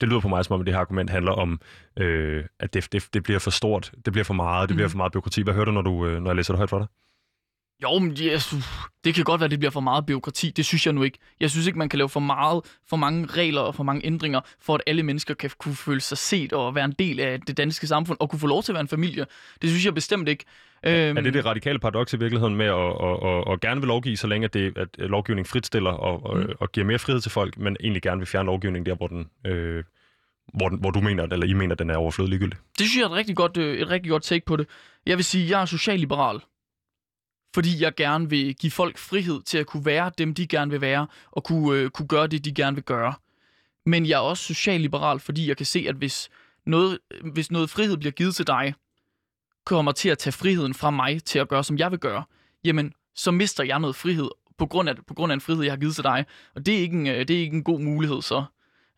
Det 0.00 0.08
lyder 0.08 0.20
på 0.20 0.28
mig, 0.28 0.44
som 0.44 0.54
om 0.54 0.64
det 0.64 0.74
her 0.74 0.80
argument 0.80 1.10
handler 1.10 1.32
om, 1.32 1.60
øh, 1.96 2.44
at 2.60 2.74
det, 2.74 2.92
det, 2.92 3.08
det 3.14 3.22
bliver 3.22 3.38
for 3.38 3.50
stort, 3.50 3.92
det 4.04 4.12
bliver 4.12 4.24
for 4.24 4.34
meget, 4.34 4.68
det 4.68 4.74
mm. 4.74 4.76
bliver 4.76 4.88
for 4.88 4.96
meget 4.96 5.12
byråkrati. 5.12 5.42
Hvad 5.42 5.54
hører 5.54 5.64
du, 5.64 5.70
når, 5.70 5.82
du, 5.82 6.06
øh, 6.06 6.22
når 6.22 6.30
jeg 6.30 6.36
læser 6.36 6.52
det 6.52 6.58
højt 6.58 6.70
for 6.70 6.78
dig? 6.78 6.86
Jo, 7.82 7.98
men 7.98 8.16
yes, 8.22 8.54
det 9.04 9.14
kan 9.14 9.24
godt 9.24 9.40
være, 9.40 9.44
at 9.44 9.50
det 9.50 9.58
bliver 9.58 9.70
for 9.70 9.80
meget 9.80 10.06
byråkrati. 10.06 10.50
Det 10.50 10.64
synes 10.64 10.86
jeg 10.86 10.94
nu 10.94 11.02
ikke. 11.02 11.18
Jeg 11.40 11.50
synes 11.50 11.66
ikke, 11.66 11.78
man 11.78 11.88
kan 11.88 11.98
lave 11.98 12.08
for 12.08 12.20
meget, 12.20 12.60
for 12.88 12.96
mange 12.96 13.26
regler 13.26 13.60
og 13.60 13.74
for 13.74 13.82
mange 13.82 14.06
ændringer, 14.06 14.40
for 14.60 14.74
at 14.74 14.80
alle 14.86 15.02
mennesker 15.02 15.34
kan 15.34 15.50
kunne 15.58 15.76
føle 15.76 16.00
sig 16.00 16.18
set 16.18 16.52
og 16.52 16.74
være 16.74 16.84
en 16.84 16.94
del 16.98 17.20
af 17.20 17.40
det 17.40 17.56
danske 17.56 17.86
samfund 17.86 18.16
og 18.20 18.30
kunne 18.30 18.40
få 18.40 18.46
lov 18.46 18.62
til 18.62 18.72
at 18.72 18.74
være 18.74 18.80
en 18.80 18.88
familie. 18.88 19.26
Det 19.62 19.70
synes 19.70 19.84
jeg 19.84 19.94
bestemt 19.94 20.28
ikke. 20.28 20.44
Er 20.82 21.12
det 21.12 21.34
det 21.34 21.44
radikale 21.44 21.78
paradoks 21.78 22.12
i 22.12 22.18
virkeligheden 22.18 22.56
med 22.56 22.66
at, 22.66 22.74
at, 22.74 23.28
at, 23.28 23.52
at 23.52 23.60
gerne 23.60 23.80
vil 23.80 23.88
lovgive, 23.88 24.16
så 24.16 24.26
længe 24.26 24.44
at, 24.44 24.54
det, 24.54 24.78
at 24.78 24.88
lovgivning 24.98 25.46
fritstiller 25.46 25.90
og, 25.90 26.26
og, 26.26 26.38
mm. 26.38 26.48
og 26.60 26.72
giver 26.72 26.86
mere 26.86 26.98
frihed 26.98 27.20
til 27.20 27.30
folk, 27.30 27.58
men 27.58 27.76
egentlig 27.80 28.02
gerne 28.02 28.18
vil 28.18 28.26
fjerne 28.26 28.46
lovgivning 28.46 28.86
der, 28.86 28.94
hvor 28.94 29.06
den... 29.06 29.26
Øh, 29.46 29.84
hvor, 30.54 30.76
hvor 30.76 30.90
du 30.90 31.00
mener, 31.00 31.22
eller 31.24 31.46
I 31.46 31.52
mener, 31.52 31.74
den 31.74 31.90
er 31.90 31.96
overflødig 31.96 32.30
ligegyldig? 32.30 32.58
Det 32.78 32.86
synes 32.86 32.96
jeg 32.96 33.02
er 33.02 33.08
et 33.08 33.12
rigtig 33.12 33.36
godt, 33.36 33.56
øh, 33.56 33.78
et 33.78 33.90
rigtig 33.90 34.10
godt 34.10 34.22
take 34.22 34.46
på 34.46 34.56
det. 34.56 34.66
Jeg 35.06 35.16
vil 35.16 35.24
sige, 35.24 35.44
at 35.44 35.50
jeg 35.50 35.60
er 35.60 35.64
socialliberal 35.64 36.40
fordi 37.56 37.82
jeg 37.82 37.94
gerne 37.94 38.30
vil 38.30 38.54
give 38.54 38.70
folk 38.70 38.98
frihed 38.98 39.42
til 39.42 39.58
at 39.58 39.66
kunne 39.66 39.84
være 39.84 40.10
dem, 40.18 40.34
de 40.34 40.46
gerne 40.46 40.70
vil 40.70 40.80
være, 40.80 41.06
og 41.32 41.44
kunne, 41.44 41.78
øh, 41.78 41.90
kunne 41.90 42.08
gøre 42.08 42.26
det, 42.26 42.44
de 42.44 42.52
gerne 42.54 42.74
vil 42.74 42.84
gøre. 42.84 43.14
Men 43.86 44.06
jeg 44.06 44.14
er 44.14 44.20
også 44.20 44.44
socialliberal, 44.44 45.20
fordi 45.20 45.48
jeg 45.48 45.56
kan 45.56 45.66
se, 45.66 45.86
at 45.88 45.94
hvis 45.94 46.28
noget, 46.66 46.98
hvis 47.32 47.50
noget 47.50 47.70
frihed 47.70 47.96
bliver 47.96 48.12
givet 48.12 48.34
til 48.34 48.46
dig, 48.46 48.74
kommer 49.64 49.92
til 49.92 50.08
at 50.08 50.18
tage 50.18 50.32
friheden 50.32 50.74
fra 50.74 50.90
mig 50.90 51.24
til 51.24 51.38
at 51.38 51.48
gøre, 51.48 51.64
som 51.64 51.78
jeg 51.78 51.90
vil 51.90 51.98
gøre, 51.98 52.24
jamen, 52.64 52.92
så 53.14 53.30
mister 53.30 53.64
jeg 53.64 53.78
noget 53.78 53.96
frihed 53.96 54.28
på 54.58 54.66
grund 54.66 54.88
af, 54.88 54.96
på 55.06 55.14
grund 55.14 55.32
af 55.32 55.34
en 55.34 55.40
frihed, 55.40 55.62
jeg 55.62 55.72
har 55.72 55.78
givet 55.78 55.94
til 55.94 56.04
dig. 56.04 56.24
Og 56.54 56.66
det 56.66 56.74
er 56.74 56.78
ikke 56.78 56.96
en, 56.96 57.06
øh, 57.06 57.28
det 57.28 57.30
er 57.30 57.40
ikke 57.40 57.56
en 57.56 57.64
god 57.64 57.80
mulighed, 57.80 58.22
så. 58.22 58.44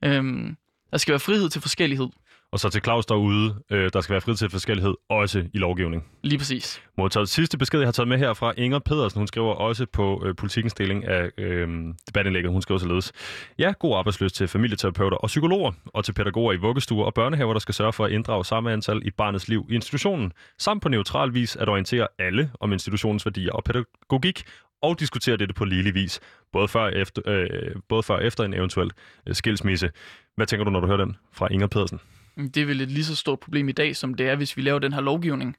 Øhm, 0.04 0.56
der 0.90 0.98
skal 0.98 1.12
være 1.12 1.20
frihed 1.20 1.48
til 1.48 1.60
forskellighed. 1.60 2.08
Og 2.52 2.60
så 2.60 2.68
til 2.70 2.82
Claus 2.84 3.06
derude, 3.06 3.54
øh, 3.70 3.90
der 3.92 4.00
skal 4.00 4.12
være 4.12 4.20
frihed 4.20 4.36
til 4.36 4.50
forskellighed, 4.50 4.94
også 5.08 5.38
i 5.54 5.58
lovgivning. 5.58 6.04
Lige 6.22 6.38
præcis. 6.38 6.82
Modtaget 6.98 7.28
sidste 7.28 7.58
besked, 7.58 7.80
jeg 7.80 7.86
har 7.86 7.92
taget 7.92 8.08
med 8.08 8.18
her 8.18 8.34
fra 8.34 8.52
Inger 8.56 8.78
Pedersen. 8.78 9.18
Hun 9.18 9.26
skriver 9.26 9.54
også 9.54 9.86
på 9.92 10.22
øh, 10.26 10.36
politikens 10.36 10.74
deling 10.74 11.04
af 11.04 11.30
øh, 11.38 11.68
debatindlægget. 12.06 12.52
Hun 12.52 12.62
skriver 12.62 12.78
således. 12.78 13.12
Ja, 13.58 13.72
god 13.78 13.96
arbejdsløs 13.96 14.32
til 14.32 14.48
familieterapeuter 14.48 15.16
og 15.16 15.26
psykologer, 15.26 15.72
og 15.86 16.04
til 16.04 16.12
pædagoger 16.12 16.52
i 16.52 16.56
vuggestuer 16.56 17.04
og 17.04 17.14
børnehaver, 17.14 17.52
der 17.52 17.60
skal 17.60 17.74
sørge 17.74 17.92
for 17.92 18.04
at 18.04 18.12
inddrage 18.12 18.44
samme 18.44 18.72
antal 18.72 19.06
i 19.06 19.10
barnets 19.10 19.48
liv 19.48 19.66
i 19.70 19.74
institutionen, 19.74 20.32
samt 20.58 20.82
på 20.82 20.88
neutral 20.88 21.34
vis 21.34 21.56
at 21.56 21.68
orientere 21.68 22.06
alle 22.18 22.50
om 22.60 22.72
institutionens 22.72 23.26
værdier 23.26 23.52
og 23.52 23.64
pædagogik, 23.64 24.42
og 24.82 25.00
diskutere 25.00 25.36
dette 25.36 25.54
på 25.54 25.64
lille 25.64 25.92
vis, 25.92 26.20
både 26.52 26.68
før, 26.68 26.88
efter, 26.88 27.22
øh, 27.26 27.48
både 27.88 28.02
før 28.02 28.14
og 28.14 28.24
efter 28.24 28.44
en 28.44 28.54
eventuel 28.54 28.90
øh, 29.26 29.34
skilsmisse. 29.34 29.90
Hvad 30.36 30.46
tænker 30.46 30.64
du, 30.64 30.70
når 30.70 30.80
du 30.80 30.86
hører 30.86 31.04
den 31.04 31.16
fra 31.32 31.48
Inger 31.52 31.66
Pedersen? 31.66 32.00
Mm, 32.38 32.50
det 32.50 32.62
er 32.62 32.66
vel 32.66 32.80
et 32.80 32.90
lige 32.90 33.04
så 33.04 33.16
stort 33.16 33.40
problem 33.40 33.68
i 33.68 33.72
dag, 33.72 33.96
som 33.96 34.14
det 34.14 34.28
er, 34.28 34.36
hvis 34.36 34.56
vi 34.56 34.62
laver 34.62 34.78
den 34.78 34.92
her 34.92 35.00
lovgivning. 35.00 35.56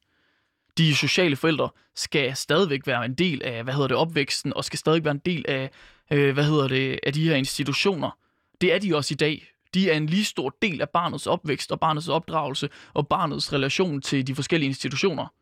De 0.78 0.96
sociale 0.96 1.36
forældre 1.36 1.70
skal 1.96 2.36
stadigvæk 2.36 2.88
være 2.88 3.06
en 3.06 3.14
del 3.14 3.42
af, 3.44 3.64
hvad 3.64 3.74
hedder 3.74 3.88
det, 3.88 3.98
opvæksten, 3.98 4.54
og 4.54 4.66
skal 4.66 4.80
stadigvæk 4.80 5.06
være 5.06 5.12
en 5.12 5.22
del 5.26 5.46
af, 5.48 5.70
øh, 6.12 6.34
hvad 6.34 6.44
hedder 6.44 6.68
det, 6.68 7.00
af 7.04 7.14
de 7.14 7.30
her 7.30 7.36
institutioner. 7.36 8.18
Det 8.62 8.74
er 8.74 8.80
de 8.80 8.96
også 8.96 9.14
i 9.14 9.16
dag. 9.16 9.52
De 9.74 9.92
er 9.92 9.98
en 9.98 10.06
lige 10.06 10.26
stor 10.26 10.56
del 10.62 10.82
af 10.82 10.90
barnets 10.90 11.28
opvækst 11.28 11.72
og 11.72 11.80
barnets 11.80 12.08
opdragelse 12.08 12.70
og 12.94 13.08
barnets 13.08 13.54
relation 13.54 14.02
til 14.02 14.28
de 14.28 14.36
forskellige 14.36 14.68
institutioner. 14.68 15.34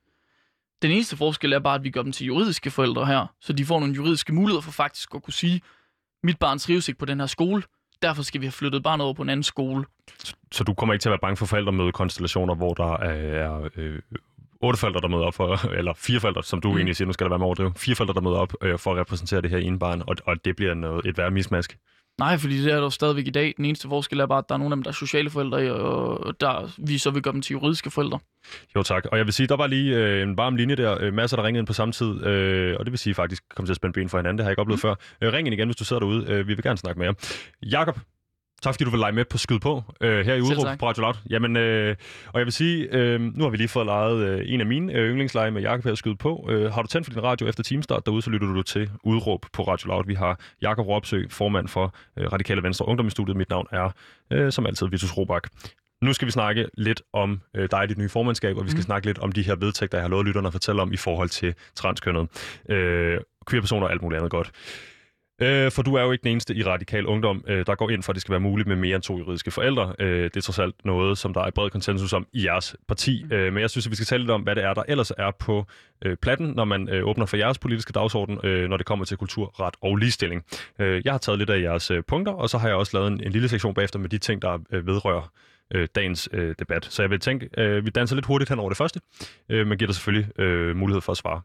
Den 0.81 0.91
eneste 0.91 1.17
forskel 1.17 1.53
er 1.53 1.59
bare, 1.59 1.75
at 1.75 1.83
vi 1.83 1.89
gør 1.89 2.01
dem 2.01 2.11
til 2.11 2.25
juridiske 2.25 2.71
forældre 2.71 3.05
her, 3.05 3.27
så 3.41 3.53
de 3.53 3.65
får 3.65 3.79
nogle 3.79 3.95
juridiske 3.95 4.33
muligheder 4.33 4.61
for 4.61 4.71
faktisk 4.71 5.15
at 5.15 5.23
kunne 5.23 5.33
sige, 5.33 5.61
mit 6.23 6.39
barn 6.39 6.59
trives 6.59 6.87
ikke 6.87 6.99
på 6.99 7.05
den 7.05 7.19
her 7.19 7.27
skole, 7.27 7.63
derfor 8.01 8.23
skal 8.23 8.41
vi 8.41 8.45
have 8.45 8.51
flyttet 8.51 8.83
barnet 8.83 9.03
over 9.03 9.13
på 9.13 9.21
en 9.21 9.29
anden 9.29 9.43
skole. 9.43 9.85
Så, 10.51 10.63
du 10.63 10.73
kommer 10.73 10.93
ikke 10.93 11.01
til 11.01 11.09
at 11.09 11.11
være 11.11 11.19
bange 11.19 11.37
for 11.37 11.45
forældremødekonstellationer, 11.45 12.55
hvor 12.55 12.73
der 12.73 12.97
er 12.97 13.69
øh, 13.75 13.99
otte 14.61 14.79
forældre, 14.79 15.01
der 15.01 15.07
møder 15.07 15.23
op 15.23 15.33
for, 15.33 15.65
eller 15.79 15.93
fire 15.93 16.19
forældre, 16.19 16.43
som 16.43 16.61
du 16.61 16.71
mm. 16.71 16.77
egentlig 16.77 16.95
siger, 16.95 17.05
nu 17.05 17.13
skal 17.13 17.25
der 17.25 17.29
være 17.29 17.39
med 17.39 17.45
overdrive, 17.45 17.73
fire 17.75 17.95
forældre, 17.95 18.13
der 18.13 18.21
møder 18.21 18.37
op 18.37 18.53
øh, 18.61 18.79
for 18.79 18.91
at 18.91 18.97
repræsentere 18.97 19.41
det 19.41 19.49
her 19.49 19.57
ene 19.57 19.79
barn, 19.79 20.03
og, 20.07 20.15
og 20.25 20.45
det 20.45 20.55
bliver 20.55 20.73
noget, 20.73 21.05
et 21.05 21.17
værre 21.17 21.31
mismask. 21.31 21.77
Nej, 22.19 22.37
fordi 22.37 22.63
det 22.63 22.73
er 22.73 22.79
der 22.79 22.89
stadigvæk 22.89 23.27
i 23.27 23.29
dag. 23.29 23.53
Den 23.57 23.65
eneste 23.65 23.87
forskel 23.87 24.19
er 24.19 24.25
bare, 24.25 24.37
at 24.37 24.49
der 24.49 24.55
er 24.55 24.59
nogle 24.59 24.73
af 24.73 24.75
dem, 24.75 24.83
der 24.83 24.89
er 24.89 24.93
sociale 24.93 25.29
forældre, 25.29 25.73
og 25.73 26.41
der 26.41 26.71
vi 26.77 26.97
så 26.97 27.11
vil 27.11 27.21
gøre 27.21 27.33
dem 27.33 27.41
til 27.41 27.53
juridiske 27.53 27.91
forældre. 27.91 28.19
Jo 28.75 28.83
tak, 28.83 29.05
og 29.11 29.17
jeg 29.17 29.25
vil 29.25 29.33
sige, 29.33 29.47
der 29.47 29.55
var 29.55 29.67
lige 29.67 29.95
øh, 29.95 30.21
en 30.21 30.37
varm 30.37 30.55
linje 30.55 30.75
der, 30.75 30.97
øh, 31.01 31.13
masser 31.13 31.37
der 31.37 31.43
ringede 31.43 31.59
ind 31.59 31.67
på 31.67 31.73
samme 31.73 31.91
tid, 31.91 32.25
øh, 32.25 32.75
og 32.79 32.85
det 32.85 32.91
vil 32.91 32.99
sige 32.99 33.13
faktisk 33.13 33.43
kom 33.55 33.65
til 33.65 33.73
at 33.73 33.75
spænde 33.75 33.93
ben 33.93 34.09
for 34.09 34.17
hinanden, 34.17 34.37
det 34.37 34.43
har 34.43 34.49
jeg 34.49 34.53
ikke 34.53 34.61
oplevet 34.61 34.77
mm. 34.77 34.81
før. 34.81 34.95
Øh, 35.21 35.33
ring 35.33 35.47
ind 35.47 35.53
igen, 35.53 35.67
hvis 35.67 35.75
du 35.75 35.85
sidder 35.85 35.99
derude, 35.99 36.25
øh, 36.27 36.47
vi 36.47 36.53
vil 36.53 36.63
gerne 36.63 36.77
snakke 36.77 36.99
med 36.99 37.07
jer. 37.07 37.13
Jakob, 37.71 37.99
Tak 38.61 38.73
fordi 38.73 38.83
du 38.83 38.89
vil 38.89 38.99
lege 38.99 39.11
med 39.11 39.25
på 39.25 39.37
Skyd 39.37 39.59
på 39.59 39.83
øh, 40.01 40.25
her 40.25 40.33
i 40.33 40.41
Udrup 40.41 40.79
på 40.79 40.87
Radio 40.87 41.01
Loud. 41.01 41.13
Jamen, 41.29 41.57
øh, 41.57 41.95
og 42.27 42.39
jeg 42.39 42.45
vil 42.45 42.53
sige, 42.53 42.87
øh, 42.91 43.21
nu 43.21 43.43
har 43.43 43.49
vi 43.49 43.57
lige 43.57 43.67
fået 43.67 43.85
lejet 43.85 44.17
øh, 44.17 44.41
en 44.45 44.59
af 44.59 44.65
mine 44.65 44.93
øh, 44.93 45.09
yndlingsleje 45.09 45.51
med 45.51 45.61
Jakob 45.61 45.83
her 45.83 45.95
Skyd 45.95 46.15
på. 46.15 46.47
Øh, 46.49 46.71
har 46.73 46.81
du 46.81 46.87
tændt 46.87 47.07
for 47.07 47.13
din 47.13 47.23
radio 47.23 47.47
efter 47.47 47.63
teamstart 47.63 48.05
derude, 48.05 48.21
så 48.21 48.29
lytter 48.29 48.47
du 48.47 48.61
til 48.61 48.89
Udråb 49.03 49.45
på 49.53 49.63
Radio 49.63 49.87
Loud. 49.87 50.03
Vi 50.07 50.13
har 50.13 50.39
Jakob 50.61 50.87
Ropsø, 50.87 51.23
formand 51.29 51.67
for 51.67 51.95
øh, 52.17 52.33
Radikale 52.33 52.63
Venstre 52.63 52.87
Ungdom 52.87 53.07
i 53.07 53.09
studiet. 53.09 53.37
Mit 53.37 53.49
navn 53.49 53.67
er, 53.71 53.89
øh, 54.31 54.51
som 54.51 54.65
altid, 54.65 54.87
Vitus 54.87 55.17
Robak. 55.17 55.49
Nu 56.01 56.13
skal 56.13 56.25
vi 56.25 56.31
snakke 56.31 56.67
lidt 56.77 57.01
om 57.13 57.41
øh, 57.55 57.69
dig 57.71 57.79
og 57.79 57.89
dit 57.89 57.97
nye 57.97 58.09
formandskab, 58.09 58.57
og 58.57 58.65
vi 58.65 58.69
skal 58.69 58.79
mm. 58.79 58.83
snakke 58.83 59.07
lidt 59.07 59.19
om 59.19 59.31
de 59.31 59.41
her 59.41 59.55
vedtægter, 59.55 59.97
jeg 59.97 60.03
har 60.03 60.09
lovet 60.09 60.25
lytterne 60.25 60.47
at 60.47 60.53
fortælle 60.53 60.81
om 60.81 60.93
i 60.93 60.97
forhold 60.97 61.29
til 61.29 61.53
transkønnet, 61.75 62.27
øh, 62.69 63.17
queer-personer 63.49 63.85
og 63.85 63.91
alt 63.91 64.01
muligt 64.01 64.17
andet 64.17 64.31
godt. 64.31 64.51
Øh, 65.41 65.71
for 65.71 65.81
du 65.81 65.95
er 65.95 66.03
jo 66.03 66.11
ikke 66.11 66.23
den 66.23 66.31
eneste 66.31 66.55
i 66.55 66.63
Radikal 66.63 67.05
Ungdom, 67.05 67.43
øh, 67.47 67.65
der 67.65 67.75
går 67.75 67.89
ind 67.89 68.03
for, 68.03 68.11
at 68.11 68.15
det 68.15 68.21
skal 68.21 68.31
være 68.31 68.39
muligt 68.39 68.67
med 68.67 68.75
mere 68.75 68.95
end 68.95 69.03
to 69.03 69.17
juridiske 69.17 69.51
forældre. 69.51 69.93
Øh, 69.99 70.23
det 70.23 70.37
er 70.37 70.41
trods 70.41 70.59
alt 70.59 70.75
noget, 70.85 71.17
som 71.17 71.33
der 71.33 71.41
er 71.41 71.51
bred 71.51 71.69
konsensus 71.69 72.13
om 72.13 72.27
i 72.33 72.45
jeres 72.45 72.75
parti. 72.87 73.23
Mm. 73.23 73.31
Øh, 73.31 73.53
men 73.53 73.61
jeg 73.61 73.69
synes, 73.69 73.87
at 73.87 73.91
vi 73.91 73.95
skal 73.95 74.05
tale 74.05 74.23
lidt 74.23 74.31
om, 74.31 74.41
hvad 74.41 74.55
det 74.55 74.63
er, 74.63 74.73
der 74.73 74.83
ellers 74.87 75.11
er 75.17 75.31
på 75.39 75.65
øh, 76.05 76.17
platten, 76.17 76.47
når 76.47 76.65
man 76.65 76.89
øh, 76.89 77.07
åbner 77.07 77.25
for 77.25 77.37
jeres 77.37 77.57
politiske 77.57 77.93
dagsorden, 77.93 78.39
øh, 78.43 78.69
når 78.69 78.77
det 78.77 78.85
kommer 78.85 79.05
til 79.05 79.17
kultur, 79.17 79.59
ret 79.59 79.75
og 79.81 79.95
ligestilling. 79.95 80.43
Øh, 80.79 81.01
jeg 81.05 81.13
har 81.13 81.17
taget 81.17 81.39
lidt 81.39 81.49
af 81.49 81.61
jeres 81.61 81.91
øh, 81.91 82.03
punkter, 82.03 82.33
og 82.33 82.49
så 82.49 82.57
har 82.57 82.67
jeg 82.67 82.77
også 82.77 82.97
lavet 82.97 83.11
en, 83.11 83.23
en 83.23 83.31
lille 83.31 83.49
sektion 83.49 83.73
bagefter 83.73 83.99
med 83.99 84.09
de 84.09 84.17
ting, 84.17 84.41
der 84.41 84.57
øh, 84.71 84.87
vedrører 84.87 85.31
øh, 85.73 85.87
dagens 85.95 86.29
øh, 86.33 86.55
debat. 86.59 86.85
Så 86.85 87.03
jeg 87.03 87.09
vil 87.09 87.19
tænke, 87.19 87.49
øh, 87.57 87.85
vi 87.85 87.89
danser 87.89 88.15
lidt 88.15 88.25
hurtigt 88.25 88.49
hen 88.49 88.59
over 88.59 88.69
det 88.69 88.77
første, 88.77 88.99
øh, 89.49 89.67
men 89.67 89.77
giver 89.77 89.87
dig 89.87 89.95
selvfølgelig 89.95 90.39
øh, 90.39 90.75
mulighed 90.75 91.01
for 91.01 91.11
at 91.11 91.17
svare. 91.17 91.41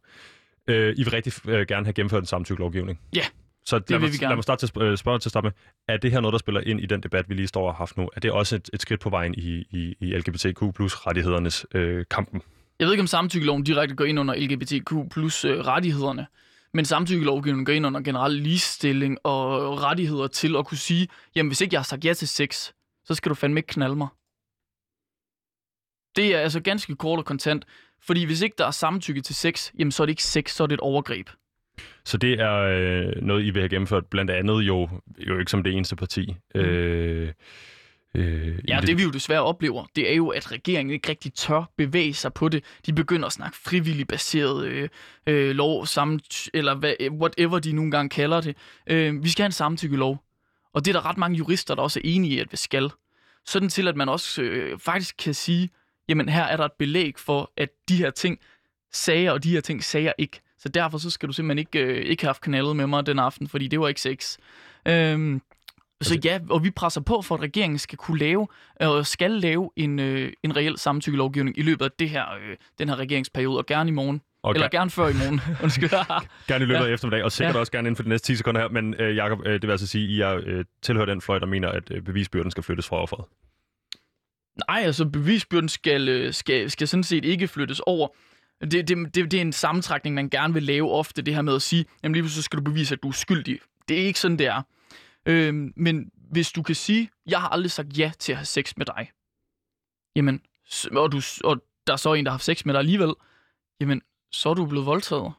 Øh, 0.67 0.95
I 0.97 1.03
vil 1.03 1.11
rigtig 1.11 1.33
øh, 1.49 1.67
gerne 1.67 1.87
have 1.87 1.93
gennemført 1.93 2.23
en 2.23 2.27
samtykkelovgivning. 2.27 3.01
Ja. 3.15 3.19
Yeah. 3.19 3.29
Så 3.65 3.79
det 3.79 3.91
lad, 3.91 3.99
mig, 3.99 4.21
lad 4.21 4.35
mig 4.35 4.43
starte 4.43 4.67
til 4.67 4.83
øh, 4.83 4.99
spørge 4.99 5.19
til 5.19 5.29
at 5.29 5.31
starte 5.31 5.45
med. 5.45 5.53
Er 5.89 5.97
det 5.97 6.11
her 6.13 6.21
noget, 6.21 6.33
der 6.33 6.39
spiller 6.39 6.61
ind 6.61 6.81
i 6.81 6.87
den 6.87 7.03
debat, 7.03 7.29
vi 7.29 7.35
lige 7.35 7.47
står 7.47 7.67
og 7.67 7.73
har 7.75 7.79
haft 7.79 7.97
nu? 7.97 8.09
Er 8.17 8.21
det 8.21 8.33
også 8.33 8.57
et, 8.57 8.71
et 8.73 8.83
skridt 8.83 9.01
på 9.01 9.11
vejen 9.11 9.35
i, 9.35 9.67
i, 9.71 9.97
i 10.01 10.17
LGBTQ 10.17 10.75
plus 10.75 11.07
rettighedernes 11.07 11.67
øh, 11.75 12.05
kampen? 12.11 12.43
Jeg 12.79 12.87
ved 12.87 12.93
ikke, 12.93 13.01
om 13.01 13.07
samtykkeloven 13.07 13.65
direkte 13.65 13.95
går 13.95 14.05
ind 14.05 14.21
under 14.21 14.35
LGBTQ 14.35 14.93
plus 15.11 15.45
øh, 15.45 15.59
rettighederne, 15.59 16.27
men 16.75 16.85
samtykkelovgivningen 16.85 17.65
går 17.65 17.73
ind 17.73 17.87
under 17.87 18.01
generel 18.01 18.33
ligestilling 18.33 19.19
og 19.25 19.83
rettigheder 19.83 20.27
til 20.27 20.57
at 20.57 20.67
kunne 20.67 20.79
sige, 20.79 21.09
jamen 21.35 21.51
hvis 21.51 21.61
ikke 21.61 21.75
jeg 21.75 21.81
har 21.81 21.85
sagt 21.85 22.05
ja 22.05 22.15
til 22.15 22.29
sex, 22.29 22.71
så 23.05 23.15
skal 23.15 23.31
du 23.31 23.35
fandme 23.35 23.59
ikke 23.59 23.67
knalde 23.67 23.97
mig. 23.97 24.09
Det 26.17 26.35
er 26.35 26.39
altså 26.39 26.61
ganske 26.61 26.97
kort 26.97 27.19
og 27.19 27.25
kontant, 27.25 27.65
fordi 28.01 28.25
hvis 28.25 28.43
ikke 28.43 28.55
der 28.59 28.67
er 28.67 28.71
samtykke 28.71 29.21
til 29.21 29.35
sex, 29.35 29.73
jamen 29.79 29.93
så 29.93 30.03
er 30.03 30.07
det 30.07 30.13
ikke 30.13 30.25
sex, 30.25 30.51
så 30.51 30.63
er 30.63 30.67
det 30.67 30.75
et 30.75 30.81
overgreb. 30.81 31.29
Så 32.05 32.17
det 32.17 32.41
er 32.41 32.55
øh, 32.55 33.23
noget, 33.23 33.45
I 33.45 33.51
vil 33.51 33.63
have 33.63 33.69
gennemført, 33.69 34.07
blandt 34.07 34.31
andet 34.31 34.63
jo, 34.63 34.89
jo 35.19 35.39
ikke 35.39 35.51
som 35.51 35.63
det 35.63 35.73
eneste 35.73 35.97
parti. 35.97 36.37
Mm. 36.55 36.61
Øh, 36.61 37.33
øh, 38.15 38.59
ja, 38.69 38.79
det... 38.81 38.87
det 38.87 38.99
vi 38.99 39.03
jo 39.03 39.11
desværre 39.11 39.43
oplever, 39.43 39.87
det 39.97 40.11
er 40.11 40.15
jo, 40.15 40.29
at 40.29 40.53
regeringen 40.53 40.95
ikke 40.95 41.09
rigtig 41.09 41.35
tør 41.35 41.71
bevæge 41.77 42.15
sig 42.15 42.33
på 42.33 42.49
det. 42.49 42.65
De 42.87 42.93
begynder 42.93 43.27
at 43.27 43.33
snakke 43.33 43.57
frivilligt 43.57 44.09
baseret 44.09 44.67
øh, 44.67 44.89
øh, 45.27 45.51
lov, 45.51 45.87
sammen, 45.87 46.21
eller 46.55 46.75
hvad, 46.75 46.95
whatever 47.11 47.59
de 47.59 47.73
nogle 47.73 47.91
gange 47.91 48.09
kalder 48.09 48.41
det. 48.41 48.57
Øh, 48.87 49.25
vi 49.25 49.29
skal 49.29 49.43
have 49.43 49.49
en 49.49 49.53
samtykkelov. 49.53 50.25
Og 50.75 50.85
det 50.85 50.97
er 50.97 51.01
der 51.01 51.07
ret 51.07 51.19
mange 51.19 51.39
jurister, 51.39 51.75
der 51.75 51.83
også 51.83 52.01
er 52.01 52.03
enige 52.05 52.35
i, 52.35 52.39
at 52.39 52.49
vi 52.51 52.57
skal. 52.57 52.91
Sådan 53.47 53.69
til, 53.69 53.89
at 53.89 53.97
man 53.97 54.09
også 54.09 54.43
øh, 54.43 54.79
faktisk 54.79 55.15
kan 55.19 55.35
sige, 55.35 55.71
jamen 56.09 56.29
her 56.29 56.43
er 56.43 56.57
der 56.57 56.65
et 56.65 56.73
belæg 56.79 57.19
for, 57.19 57.53
at 57.57 57.69
de 57.89 57.97
her 57.97 58.11
ting 58.11 58.39
sager, 58.93 59.33
og 59.33 59.45
de 59.45 59.51
her 59.51 59.61
ting 59.61 59.85
sager 59.85 60.13
ikke. 60.19 60.41
Så 60.63 60.69
derfor 60.69 60.99
så 60.99 61.11
skal 61.11 61.29
du 61.29 61.33
simpelthen 61.33 61.59
ikke, 61.59 61.79
øh, 61.79 62.05
ikke 62.05 62.25
have 62.25 62.35
knaldet 62.41 62.77
med 62.77 62.87
mig 62.87 63.07
den 63.07 63.19
aften, 63.19 63.49
fordi 63.49 63.69
det 63.69 63.81
var 63.81 63.89
ikke 63.89 64.01
sex. 64.01 64.37
Øhm, 64.89 65.43
så 66.01 66.15
altså- 66.15 66.29
ja, 66.29 66.39
og 66.51 66.65
vi 66.65 66.71
presser 66.71 67.01
på 67.01 67.23
for, 67.23 67.35
at 67.35 67.41
regeringen 67.41 67.79
skal 67.79 67.99
kunne 67.99 68.19
lave, 68.19 68.49
øh, 68.83 69.05
skal 69.05 69.31
lave 69.31 69.71
en, 69.77 69.99
øh, 69.99 70.33
en 70.43 70.57
reel 70.57 70.79
samtykkelovgivning 70.79 71.59
i 71.59 71.63
løbet 71.63 71.85
af 71.85 71.91
det 71.99 72.11
her, 72.11 72.35
øh, 72.35 72.57
den 72.79 72.89
her 72.89 72.97
regeringsperiode, 72.97 73.59
og 73.59 73.67
gerne 73.67 73.89
i 73.89 73.93
morgen. 73.93 74.21
Okay. 74.43 74.57
Eller 74.57 74.69
gerne 74.69 74.91
før 74.91 75.09
i 75.09 75.13
morgen. 75.13 75.41
Undskyld. 75.63 75.91
gerne 76.49 76.65
i 76.65 76.69
løbet 76.69 76.85
af 76.85 76.89
ja. 76.89 76.95
eftermiddag, 76.95 77.25
og 77.25 77.33
sikkert 77.33 77.55
ja. 77.55 77.61
også 77.61 77.73
gerne 77.73 77.87
inden 77.87 77.97
for 77.97 78.03
de 78.03 78.09
næste 78.09 78.27
10 78.27 78.37
sekunder 78.37 78.61
her. 78.61 78.69
Men 78.69 78.95
øh, 78.95 79.17
Jacob, 79.17 79.39
øh, 79.47 79.53
det 79.53 79.63
vil 79.63 79.71
altså 79.71 79.87
sige, 79.87 80.05
at 80.05 80.11
I 80.11 80.21
er, 80.21 80.41
øh, 80.47 80.65
tilhører 80.83 81.07
den 81.07 81.21
fløj, 81.21 81.39
der 81.39 81.47
mener, 81.47 81.69
at 81.69 81.91
øh, 81.91 82.03
bevisbyrden 82.03 82.51
skal 82.51 82.63
flyttes 82.63 82.89
fra 82.89 82.97
offeret. 82.97 83.25
Nej, 84.69 84.83
altså 84.85 85.05
bevisbyrden 85.05 85.69
skal, 85.69 86.09
øh, 86.09 86.33
skal, 86.33 86.71
skal 86.71 86.89
sådan 86.89 87.05
set 87.05 87.25
ikke 87.25 87.49
flyttes 87.49 87.81
over. 87.81 88.09
Det, 88.63 88.89
det, 88.89 89.15
det, 89.15 89.31
det 89.31 89.35
er 89.35 89.41
en 89.41 89.53
sammentrækning, 89.53 90.15
man 90.15 90.31
gerne 90.31 90.55
vil 90.55 90.63
lave 90.63 90.91
ofte, 90.91 91.23
det 91.23 91.35
her 91.35 91.43
med 91.43 91.55
at 91.55 91.63
sige, 91.63 91.85
jamen 92.03 92.15
lige 92.15 92.31
så 92.31 92.43
skal 92.43 92.59
du 92.59 92.65
bevise, 92.65 92.95
at 92.95 93.03
du 93.03 93.09
er 93.09 93.13
skyldig. 93.13 93.59
Det 93.89 94.01
er 94.01 94.07
ikke 94.07 94.21
sådan, 94.21 94.39
det 94.39 94.47
er. 94.47 94.63
Øhm, 95.27 95.73
men 95.77 96.11
hvis 96.31 96.53
du 96.53 96.63
kan 96.63 96.75
sige, 96.75 97.11
jeg 97.27 97.41
har 97.41 97.49
aldrig 97.49 97.71
sagt 97.71 97.99
ja 97.99 98.13
til 98.19 98.33
at 98.33 98.39
have 98.39 98.47
sex 98.47 98.77
med 98.77 98.87
dig, 98.87 99.11
jamen, 100.17 100.41
og, 100.93 101.13
du, 101.13 101.21
og 101.45 101.63
der 101.87 101.93
er 101.93 101.97
så 101.97 102.15
en, 102.15 102.25
der 102.25 102.31
har 102.31 102.35
haft 102.35 102.45
sex 102.45 102.65
med 102.65 102.75
dig 102.75 102.79
alligevel, 102.79 103.15
jamen, 103.81 104.03
så 104.33 104.51
er 104.51 104.55
du 104.55 104.67
blevet 104.67 104.87
voldtaget. 104.87 105.33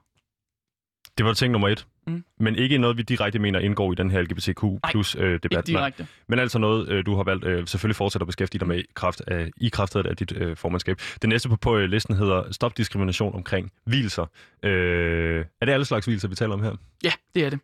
Det 1.17 1.25
var 1.25 1.33
ting 1.33 1.51
nummer 1.51 1.69
et. 1.69 1.87
Mm. 2.07 2.23
Men 2.39 2.55
ikke 2.55 2.77
noget, 2.77 2.97
vi 2.97 3.01
direkte 3.01 3.39
mener 3.39 3.59
indgår 3.59 3.91
i 3.91 3.95
den 3.95 4.11
her 4.11 4.21
LGBTQ 4.21 4.63
plus 4.91 5.15
øh, 5.15 5.21
debat. 5.21 5.43
Ikke 5.43 5.61
direkte. 5.61 6.07
Men 6.27 6.39
altså 6.39 6.59
noget, 6.59 6.89
øh, 6.89 7.05
du 7.05 7.15
har 7.15 7.23
valgt 7.23 7.45
øh, 7.45 7.67
selvfølgelig 7.67 7.95
fortsætte 7.95 8.23
at 8.23 8.27
beskæftige 8.27 8.59
dig 8.59 8.67
med 8.67 8.79
i 8.79 8.85
kraft 8.93 9.21
af, 9.27 9.49
i 9.57 9.69
kraft 9.69 9.95
af 9.95 10.17
dit 10.17 10.31
øh, 10.37 10.57
formandskab. 10.57 10.97
Det 11.21 11.29
næste 11.29 11.49
på, 11.49 11.55
på 11.55 11.77
øh, 11.77 11.89
listen 11.89 12.15
hedder 12.15 12.51
Stop 12.51 12.77
diskrimination 12.77 13.35
omkring 13.35 13.71
hvilser. 13.85 14.25
Øh, 14.63 15.45
er 15.61 15.65
det 15.65 15.73
alle 15.73 15.85
slags 15.85 16.05
hvilser, 16.05 16.27
vi 16.27 16.35
taler 16.35 16.53
om 16.53 16.63
her? 16.63 16.75
Ja, 17.03 17.11
det 17.35 17.45
er 17.45 17.49
det. 17.49 17.59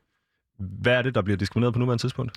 Hvad 0.60 0.94
er 0.94 1.02
det, 1.02 1.16
der 1.16 1.22
bliver 1.22 1.38
diskrimineret 1.38 1.74
på 1.74 1.80
nuværende 1.80 2.04
tidspunkt? 2.04 2.32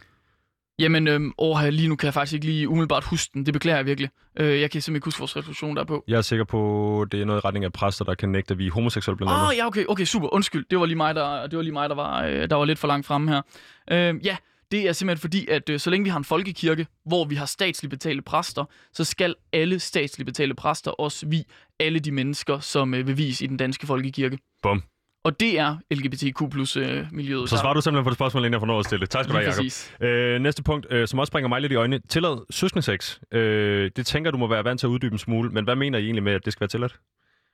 Jamen, 0.78 1.08
øhm, 1.08 1.32
åh, 1.38 1.64
lige 1.64 1.88
nu 1.88 1.96
kan 1.96 2.06
jeg 2.06 2.14
faktisk 2.14 2.34
ikke 2.34 2.46
lige 2.46 2.68
umiddelbart 2.68 3.04
huske 3.04 3.30
den. 3.34 3.46
Det 3.46 3.54
beklager 3.54 3.76
jeg 3.76 3.86
virkelig. 3.86 4.10
Øh, 4.36 4.60
jeg 4.60 4.70
kan 4.70 4.82
simpelthen 4.82 4.96
ikke 4.96 5.04
huske 5.04 5.18
vores 5.18 5.36
resolution 5.36 5.76
derpå. 5.76 6.04
Jeg 6.08 6.16
er 6.16 6.22
sikker 6.22 6.44
på, 6.44 7.06
det 7.12 7.20
er 7.20 7.24
noget 7.24 7.40
i 7.40 7.46
retning 7.46 7.64
af 7.64 7.72
præster, 7.72 8.04
der 8.04 8.14
kan 8.14 8.28
nægte, 8.28 8.52
at 8.52 8.58
vi 8.58 8.66
er 8.66 8.70
homoseksuelle 8.70 9.16
blandt 9.16 9.32
andet. 9.32 9.42
Åh, 9.42 9.48
oh, 9.48 9.56
ja, 9.56 9.66
okay, 9.66 9.84
okay, 9.88 10.04
super. 10.04 10.34
Undskyld. 10.34 10.64
Det 10.70 10.78
var 10.78 10.86
lige 10.86 10.96
mig, 10.96 11.14
der, 11.14 11.46
det 11.46 11.56
var, 11.56 11.62
lige 11.62 11.72
mig, 11.72 11.88
der, 11.88 11.94
var, 11.94 12.24
øh, 12.24 12.50
der 12.50 12.56
var 12.56 12.64
lidt 12.64 12.78
for 12.78 12.88
langt 12.88 13.06
fremme 13.06 13.30
her. 13.30 13.42
Øh, 13.90 14.26
ja, 14.26 14.36
det 14.72 14.88
er 14.88 14.92
simpelthen 14.92 15.20
fordi, 15.20 15.46
at 15.48 15.68
øh, 15.68 15.80
så 15.80 15.90
længe 15.90 16.04
vi 16.04 16.10
har 16.10 16.18
en 16.18 16.24
folkekirke, 16.24 16.86
hvor 17.04 17.24
vi 17.24 17.34
har 17.34 17.46
statsligt 17.46 17.90
betalte 17.90 18.22
præster, 18.22 18.64
så 18.92 19.04
skal 19.04 19.34
alle 19.52 19.80
statsligt 19.80 20.26
betalte 20.26 20.54
præster 20.54 20.90
også 20.90 21.26
vi 21.26 21.44
alle 21.80 21.98
de 21.98 22.12
mennesker, 22.12 22.60
som 22.60 22.94
øh, 22.94 23.06
vil 23.06 23.18
vise 23.18 23.44
i 23.44 23.46
den 23.46 23.56
danske 23.56 23.86
folkekirke. 23.86 24.38
Bum. 24.62 24.82
Og 25.24 25.40
det 25.40 25.58
er 25.58 25.76
LGBTQ 25.90 26.50
plus 26.50 26.76
øh, 26.76 27.06
miljøet. 27.12 27.50
Så 27.50 27.56
svarer 27.56 27.74
du 27.74 27.80
simpelthen 27.80 28.04
på 28.04 28.10
det 28.10 28.16
spørgsmål, 28.16 28.40
inden 28.40 28.52
jeg 28.52 28.60
får 28.60 28.66
noget 28.66 28.80
at 28.80 28.86
stille. 28.86 29.06
Tak 29.06 29.24
skal 29.24 29.34
du 29.34 29.40
have, 29.40 29.50
Jacob. 29.50 30.08
Øh, 30.08 30.40
næste 30.40 30.62
punkt, 30.62 30.86
øh, 30.90 31.08
som 31.08 31.18
også 31.18 31.30
springer 31.30 31.48
mig 31.48 31.60
lidt 31.60 31.72
i 31.72 31.74
øjnene. 31.74 32.02
Tillad 32.08 32.46
søskendesex. 32.50 33.18
Øh, 33.32 33.90
det 33.96 34.06
tænker 34.06 34.30
du 34.30 34.38
må 34.38 34.46
være 34.46 34.64
vant 34.64 34.80
til 34.80 34.86
at 34.86 34.88
uddybe 34.88 35.12
en 35.12 35.18
smule, 35.18 35.50
men 35.50 35.64
hvad 35.64 35.76
mener 35.76 35.98
I 35.98 36.04
egentlig 36.04 36.22
med, 36.22 36.32
at 36.32 36.44
det 36.44 36.52
skal 36.52 36.60
være 36.60 36.68
tilladt? 36.68 36.98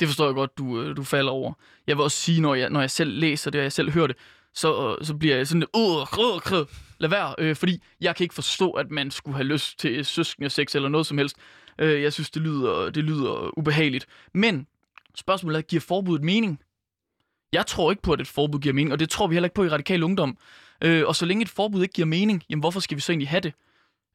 Det 0.00 0.08
forstår 0.08 0.24
jeg 0.24 0.34
godt, 0.34 0.58
du, 0.58 0.82
øh, 0.82 0.96
du 0.96 1.04
falder 1.04 1.30
over. 1.30 1.52
Jeg 1.86 1.96
vil 1.96 2.02
også 2.02 2.16
sige, 2.16 2.40
når 2.40 2.54
jeg, 2.54 2.70
når 2.70 2.80
jeg 2.80 2.90
selv 2.90 3.20
læser 3.20 3.50
det, 3.50 3.58
og 3.58 3.62
jeg 3.62 3.72
selv 3.72 3.90
hører 3.90 4.06
det, 4.06 4.16
så, 4.54 4.96
øh, 5.00 5.06
så 5.06 5.14
bliver 5.14 5.36
jeg 5.36 5.46
sådan 5.46 5.60
lidt, 5.60 5.70
uh, 5.74 6.18
uh, 6.18 6.60
uh, 6.60 6.66
lad 6.98 7.08
være, 7.08 7.34
øh, 7.38 7.56
fordi 7.56 7.82
jeg 8.00 8.16
kan 8.16 8.24
ikke 8.24 8.34
forstå, 8.34 8.70
at 8.70 8.90
man 8.90 9.10
skulle 9.10 9.36
have 9.36 9.46
lyst 9.46 9.78
til 9.78 10.04
søskende 10.04 10.50
sex 10.50 10.74
eller 10.74 10.88
noget 10.88 11.06
som 11.06 11.18
helst. 11.18 11.36
Øh, 11.78 12.02
jeg 12.02 12.12
synes, 12.12 12.30
det 12.30 12.42
lyder, 12.42 12.90
det 12.90 13.04
lyder 13.04 13.58
ubehageligt. 13.58 14.06
Men 14.34 14.66
spørgsmålet 15.14 15.58
er, 15.58 15.62
giver 15.62 15.80
forbuddet 15.80 16.24
mening? 16.24 16.60
Jeg 17.52 17.66
tror 17.66 17.90
ikke 17.90 18.02
på, 18.02 18.12
at 18.12 18.20
et 18.20 18.26
forbud 18.26 18.60
giver 18.60 18.74
mening, 18.74 18.92
og 18.92 19.00
det 19.00 19.10
tror 19.10 19.26
vi 19.26 19.34
heller 19.34 19.46
ikke 19.46 19.54
på 19.54 19.64
i 19.64 19.68
radikal 19.68 20.02
ungdom. 20.02 20.38
Øh, 20.84 21.06
og 21.06 21.16
så 21.16 21.26
længe 21.26 21.42
et 21.42 21.48
forbud 21.48 21.82
ikke 21.82 21.92
giver 21.92 22.06
mening, 22.06 22.42
jamen 22.50 22.60
hvorfor 22.60 22.80
skal 22.80 22.96
vi 22.96 23.00
så 23.00 23.12
egentlig 23.12 23.28
have 23.28 23.40
det? 23.40 23.52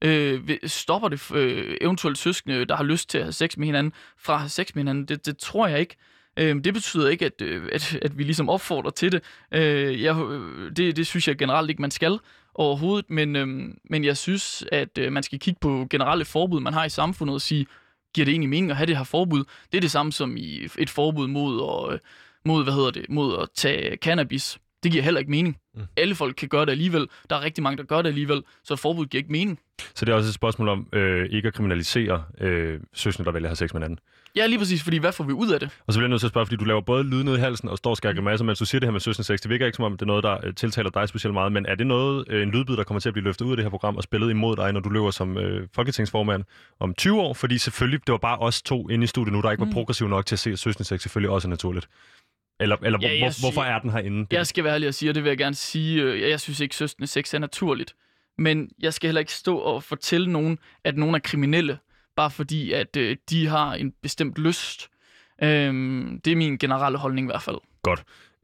Øh, 0.04 0.58
stopper 0.66 1.10
det 1.10 1.32
øh, 1.32 1.78
eventuelt 1.82 2.18
søskende, 2.18 2.66
der 2.66 2.76
har 2.76 2.84
lyst 2.84 3.10
til 3.10 3.18
at 3.18 3.24
have 3.24 3.34
sex 3.34 3.58
med 3.58 3.66
hinanden, 3.66 3.94
fra 4.18 4.34
at 4.34 4.40
have 4.40 4.50
sex 4.50 4.76
med 4.76 4.80
hinanden? 4.84 5.06
Det, 5.06 5.26
det 5.26 5.38
tror 5.38 5.68
jeg 5.68 5.80
ikke. 5.80 5.96
Øh, 6.40 6.64
det 6.64 6.74
betyder 6.74 7.10
ikke, 7.10 7.26
at, 7.26 7.42
øh, 7.42 7.70
at, 7.72 8.00
at 8.02 8.18
vi 8.18 8.24
ligesom 8.24 8.50
opfordrer 8.50 8.92
til 8.92 9.12
det. 9.12 9.24
Øh, 9.52 10.02
jeg, 10.02 10.18
øh, 10.18 10.72
det. 10.76 10.96
Det 10.96 11.08
synes 11.08 11.28
jeg 11.28 11.38
generelt 11.38 11.70
ikke, 11.70 11.82
man 11.82 11.92
skal 11.92 12.20
overhovedet, 12.56 13.10
men, 13.10 13.36
øh, 13.36 13.48
men 13.90 14.04
jeg 14.04 14.18
synes, 14.18 14.64
at 14.72 14.98
øh, 14.98 15.12
man 15.12 15.24
skal 15.24 15.40
kigge 15.40 15.60
på 15.62 15.88
generelle 15.90 16.26
forbud, 16.26 16.60
man 16.60 16.74
har 16.74 16.86
i 16.86 16.90
samfundet 16.90 17.34
og 17.34 17.42
sige, 17.42 17.66
giver 18.14 18.26
det 18.26 18.32
egentlig 18.32 18.50
mening 18.50 18.72
at 18.72 18.78
have 18.78 18.88
det 18.88 18.98
her 18.98 19.04
forbud? 19.04 19.44
Det 19.72 19.78
er 19.78 19.82
det 19.82 19.92
samme 19.92 20.12
som 20.12 20.38
i 20.38 20.68
et 20.78 20.90
forbud 20.90 21.28
mod 21.28 21.88
at, 21.88 21.94
øh, 21.94 22.00
mod, 22.46 22.64
hvad 22.64 22.74
hedder 22.74 22.92
det, 22.92 23.06
mod 23.10 23.38
at 23.42 23.50
tage 23.56 23.98
cannabis. 23.98 24.58
Det 24.84 24.92
giver 24.92 25.04
heller 25.04 25.20
ikke 25.20 25.32
mening. 25.32 25.58
Mm. 25.76 25.80
Mm. 25.82 25.88
Alle 25.98 26.16
folk 26.16 26.36
kan 26.36 26.50
gøre 26.50 26.66
det 26.66 26.72
alligevel. 26.72 27.08
Der 27.30 27.36
er 27.36 27.42
rigtig 27.42 27.64
mange, 27.64 27.78
der 27.78 27.84
gør 27.84 28.02
det 28.02 28.10
alligevel, 28.10 28.44
så 28.64 28.74
et 28.74 28.80
forbud 28.80 29.06
giver 29.06 29.20
ikke 29.20 29.32
mening. 29.32 29.60
Så 29.96 30.06
det 30.06 30.12
er 30.12 30.16
også 30.16 30.28
et 30.28 30.34
spørgsmål 30.34 30.70
om 30.70 30.88
øh, 30.94 31.30
ikke 31.30 31.48
at 31.48 31.54
kriminalisere 31.54 32.24
øh, 32.42 32.80
søskende, 32.94 33.26
der 33.26 33.32
vælger 33.32 33.48
at 33.48 33.50
have 33.50 33.56
sex 33.68 33.74
med 33.74 33.82
hinanden. 33.82 34.00
Ja, 34.36 34.46
lige 34.46 34.60
præcis, 34.60 34.84
fordi 34.84 34.98
hvad 34.98 35.12
får 35.12 35.24
vi 35.24 35.34
ud 35.34 35.50
af 35.52 35.60
det? 35.60 35.70
Og 35.88 35.94
så 35.94 36.00
bliver 36.00 36.06
jeg 36.08 36.10
nødt 36.10 36.20
til 36.22 36.28
at 36.28 36.32
spørge, 36.32 36.46
fordi 36.46 36.56
du 36.56 36.66
laver 36.66 36.82
både 36.82 37.04
lyd 37.04 37.24
ned 37.24 37.38
i 37.38 37.40
halsen 37.40 37.70
og 37.70 37.78
står 37.78 37.90
og 37.92 37.98
skærer 37.98 38.14
grimasser, 38.14 38.46
mens 38.46 38.60
du 38.60 38.66
siger 38.66 38.80
det 38.80 38.88
her 38.88 38.92
med 38.92 39.00
søskende 39.00 39.26
sex. 39.28 39.40
Det 39.42 39.50
virker 39.50 39.66
ikke 39.66 39.76
som 39.76 39.86
om, 39.86 39.92
det 39.92 40.02
er 40.02 40.06
noget, 40.06 40.24
der 40.24 40.38
øh, 40.44 40.54
tiltaler 40.56 40.90
dig 40.90 41.10
specielt 41.10 41.34
meget, 41.34 41.52
men 41.52 41.66
er 41.66 41.76
det 41.76 41.88
noget, 41.88 42.26
øh, 42.30 42.44
en 42.44 42.52
lydbid, 42.52 42.78
der 42.78 42.84
kommer 42.84 43.00
til 43.00 43.10
at 43.10 43.14
blive 43.14 43.24
løftet 43.24 43.46
ud 43.46 43.52
af 43.52 43.58
det 43.58 43.66
her 43.66 43.70
program 43.70 43.96
og 43.96 44.04
spillet 44.04 44.30
imod 44.30 44.56
dig, 44.56 44.74
når 44.74 44.80
du 44.80 44.90
løber 44.90 45.12
som 45.12 45.38
øh, 45.38 45.68
folketingsformand 45.76 46.44
om 46.80 46.94
20 46.94 47.22
år? 47.22 47.34
Fordi 47.34 47.58
selvfølgelig, 47.58 48.00
det 48.08 48.12
var 48.12 48.18
bare 48.18 48.38
os 48.38 48.62
to 48.62 48.90
inde 48.90 49.04
i 49.04 49.08
studiet 49.08 49.34
nu, 49.34 49.42
der 49.42 49.52
ikke 49.52 49.62
var 49.62 49.66
Mm. 49.68 49.74
progressiv 49.74 50.08
nok 50.08 50.26
til 50.26 50.36
at 50.36 50.40
se, 50.40 50.50
at 50.52 50.60
søskende 50.60 50.88
sex 50.88 51.02
selvfølgelig 51.02 51.30
også 51.30 51.48
er 51.48 51.50
naturligt. 51.50 51.88
Eller, 52.60 52.76
eller 52.84 53.00
Ja, 53.02 53.20
hvor, 53.20 53.30
siger- 53.30 53.46
hvorfor 53.52 53.62
er 53.62 53.80
den 53.80 53.90
herinde? 53.90 54.20
Det- 54.20 54.34
Jeg 54.34 54.48
skal 54.48 54.64
være 54.64 54.74
ærlig 54.74 54.88
og 54.88 54.94
sige, 54.94 55.12
og 55.12 55.16
det 55.16 55.24
vil 55.24 55.30
jeg 55.30 55.38
gerne 55.38 55.56
sige, 55.56 56.02
øh, 56.02 56.22
jeg 56.30 56.40
synes 56.40 56.60
ikke, 56.60 56.76
søstende 56.76 57.08
sex 57.08 57.34
er 57.34 57.40
naturligt. 57.40 57.96
Men 58.38 58.70
jeg 58.80 58.94
skal 58.94 59.08
heller 59.08 59.20
ikke 59.20 59.34
stå 59.34 59.58
og 59.58 59.84
fortælle 59.84 60.32
nogen, 60.32 60.60
at 60.84 60.98
nogen 60.98 61.16
er 61.16 61.20
kriminelle, 61.20 61.78
bare 62.16 62.32
fordi, 62.32 62.72
at 62.72 62.98
øh, 62.98 63.18
de 63.30 63.48
har 63.48 63.74
en 63.74 63.94
bestemt 64.02 64.38
lyst. 64.38 64.90
Øhm, 65.44 66.22
det 66.26 66.32
er 66.32 66.36
min 66.36 66.58
generelle 66.58 66.98
holdning 66.98 67.28
i 67.28 67.30
hvert 67.32 67.42
fald. 67.42 67.58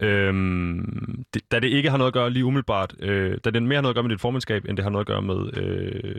Øhm, 0.01 1.23
det, 1.33 1.41
da 1.51 1.59
det 1.59 1.67
ikke 1.67 1.89
har 1.89 1.97
noget 1.97 2.07
at 2.07 2.13
gøre 2.13 2.29
lige 2.29 2.45
umiddelbart, 2.45 2.95
øh, 2.99 3.37
da 3.45 3.49
det 3.49 3.63
mere 3.63 3.75
har 3.75 3.81
noget 3.81 3.91
at 3.91 3.95
gøre 3.95 4.03
med 4.03 4.09
dit 4.09 4.21
formandskab, 4.21 4.65
end 4.65 4.77
det 4.77 4.83
har 4.83 4.89
noget 4.89 5.03
at 5.03 5.07
gøre 5.07 5.21
med 5.21 5.57
øh, 5.57 6.15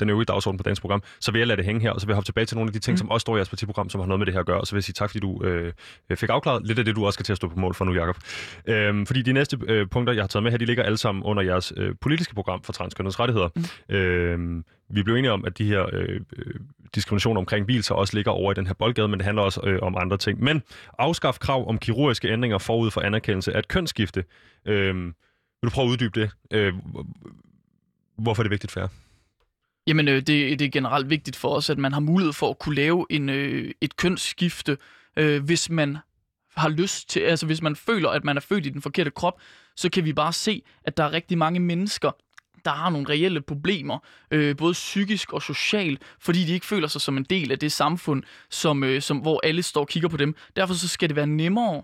den 0.00 0.10
øvrige 0.10 0.24
dagsorden 0.24 0.58
på 0.58 0.62
dagens 0.62 0.80
program, 0.80 1.02
så 1.20 1.32
vil 1.32 1.38
jeg 1.38 1.48
lade 1.48 1.56
det 1.56 1.64
hænge 1.64 1.80
her, 1.80 1.90
og 1.90 2.00
så 2.00 2.06
vil 2.06 2.12
jeg 2.12 2.16
hoppe 2.16 2.26
tilbage 2.26 2.44
til 2.44 2.56
nogle 2.56 2.68
af 2.68 2.72
de 2.72 2.78
ting, 2.78 2.92
mm. 2.92 2.98
Som 2.98 3.10
også 3.10 3.24
står 3.24 3.36
i 3.36 3.38
jeres 3.38 3.48
partiprogram, 3.48 3.88
som 3.88 4.00
har 4.00 4.06
noget 4.06 4.18
med 4.18 4.26
det 4.26 4.34
her 4.34 4.40
at 4.40 4.46
gøre, 4.46 4.60
og 4.60 4.66
så 4.66 4.74
vil 4.74 4.78
jeg 4.78 4.84
sige 4.84 4.94
tak, 4.94 5.10
fordi 5.10 5.20
du 5.20 5.44
øh, 5.44 5.72
fik 6.14 6.28
afklaret 6.28 6.66
lidt 6.66 6.78
af 6.78 6.84
det, 6.84 6.96
du 6.96 7.06
også 7.06 7.16
skal 7.16 7.24
til 7.24 7.32
at 7.32 7.36
stå 7.36 7.48
på 7.48 7.58
mål 7.58 7.74
for 7.74 7.84
nu, 7.84 7.94
Jacob. 7.94 8.16
Øhm, 8.66 9.06
fordi 9.06 9.22
de 9.22 9.32
næste 9.32 9.58
øh, 9.68 9.86
punkter, 9.88 10.14
jeg 10.14 10.22
har 10.22 10.28
taget 10.28 10.42
med 10.42 10.50
her, 10.50 10.58
de 10.58 10.64
ligger 10.64 10.82
alle 10.82 10.98
sammen 10.98 11.24
under 11.24 11.42
jeres 11.42 11.72
øh, 11.76 11.94
politiske 12.00 12.34
program 12.34 12.62
for 12.62 12.72
transkønnedes 12.72 13.20
rettigheder. 13.20 13.48
Mm. 13.88 13.94
Øhm, 13.94 14.64
vi 14.88 15.02
blev 15.02 15.16
enige 15.16 15.32
om, 15.32 15.44
at 15.44 15.58
de 15.58 15.64
her 15.64 15.86
øh, 15.92 16.20
øh 16.36 16.54
diskriminationer 16.94 17.40
omkring 17.40 17.64
hvilser 17.64 17.88
så 17.88 17.94
også 17.94 18.16
ligger 18.16 18.32
over 18.32 18.52
i 18.52 18.54
den 18.54 18.66
her 18.66 18.74
boldgade, 18.74 19.08
men 19.08 19.18
det 19.18 19.24
handler 19.24 19.42
også 19.42 19.60
øh, 19.64 19.78
om 19.82 19.96
andre 19.96 20.16
ting. 20.16 20.44
Men 20.44 20.62
afskaf 20.98 21.38
krav 21.38 21.68
om 21.68 21.78
kirurgiske 21.78 22.28
ændringer 22.28 22.58
forud 22.58 22.90
for 22.90 23.00
anerkendelse 23.00 23.52
af 23.52 23.58
et 23.58 23.68
kønsskifte. 23.68 24.24
Øh, 24.64 25.04
vil 25.04 25.12
du 25.64 25.70
prøve 25.70 25.86
at 25.86 25.90
uddybe 25.90 26.20
det? 26.20 26.30
Øh, 26.50 26.74
hvorfor 28.18 28.42
er 28.42 28.44
det 28.44 28.50
vigtigt 28.50 28.72
for 28.72 28.80
jer? 28.80 28.88
Jamen, 29.86 30.08
øh, 30.08 30.14
det, 30.14 30.58
det 30.58 30.62
er 30.62 30.70
generelt 30.70 31.10
vigtigt 31.10 31.36
for 31.36 31.48
os, 31.48 31.70
at 31.70 31.78
man 31.78 31.92
har 31.92 32.00
mulighed 32.00 32.32
for 32.32 32.50
at 32.50 32.58
kunne 32.58 32.74
lave 32.74 33.06
en, 33.10 33.28
øh, 33.28 33.70
et 33.80 33.96
kønsskifte, 33.96 34.78
øh, 35.16 35.44
hvis 35.44 35.70
man 35.70 35.98
har 36.56 36.68
lyst 36.68 37.10
til, 37.10 37.20
altså 37.20 37.46
hvis 37.46 37.62
man 37.62 37.76
føler, 37.76 38.10
at 38.10 38.24
man 38.24 38.36
er 38.36 38.40
født 38.40 38.66
i 38.66 38.68
den 38.68 38.82
forkerte 38.82 39.10
krop, 39.10 39.40
så 39.76 39.90
kan 39.90 40.04
vi 40.04 40.12
bare 40.12 40.32
se, 40.32 40.62
at 40.84 40.96
der 40.96 41.04
er 41.04 41.12
rigtig 41.12 41.38
mange 41.38 41.60
mennesker, 41.60 42.10
der 42.64 42.70
har 42.70 42.90
nogle 42.90 43.08
reelle 43.08 43.40
problemer, 43.40 43.98
øh, 44.30 44.56
både 44.56 44.72
psykisk 44.72 45.32
og 45.32 45.42
socialt, 45.42 46.02
fordi 46.20 46.44
de 46.44 46.52
ikke 46.52 46.66
føler 46.66 46.88
sig 46.88 47.00
som 47.00 47.16
en 47.16 47.24
del 47.24 47.52
af 47.52 47.58
det 47.58 47.72
samfund, 47.72 48.22
som, 48.50 48.84
øh, 48.84 49.02
som, 49.02 49.18
hvor 49.18 49.40
alle 49.44 49.62
står 49.62 49.80
og 49.80 49.88
kigger 49.88 50.08
på 50.08 50.16
dem. 50.16 50.34
Derfor 50.56 50.74
så 50.74 50.88
skal 50.88 51.08
det 51.08 51.16
være 51.16 51.26
nemmere 51.26 51.82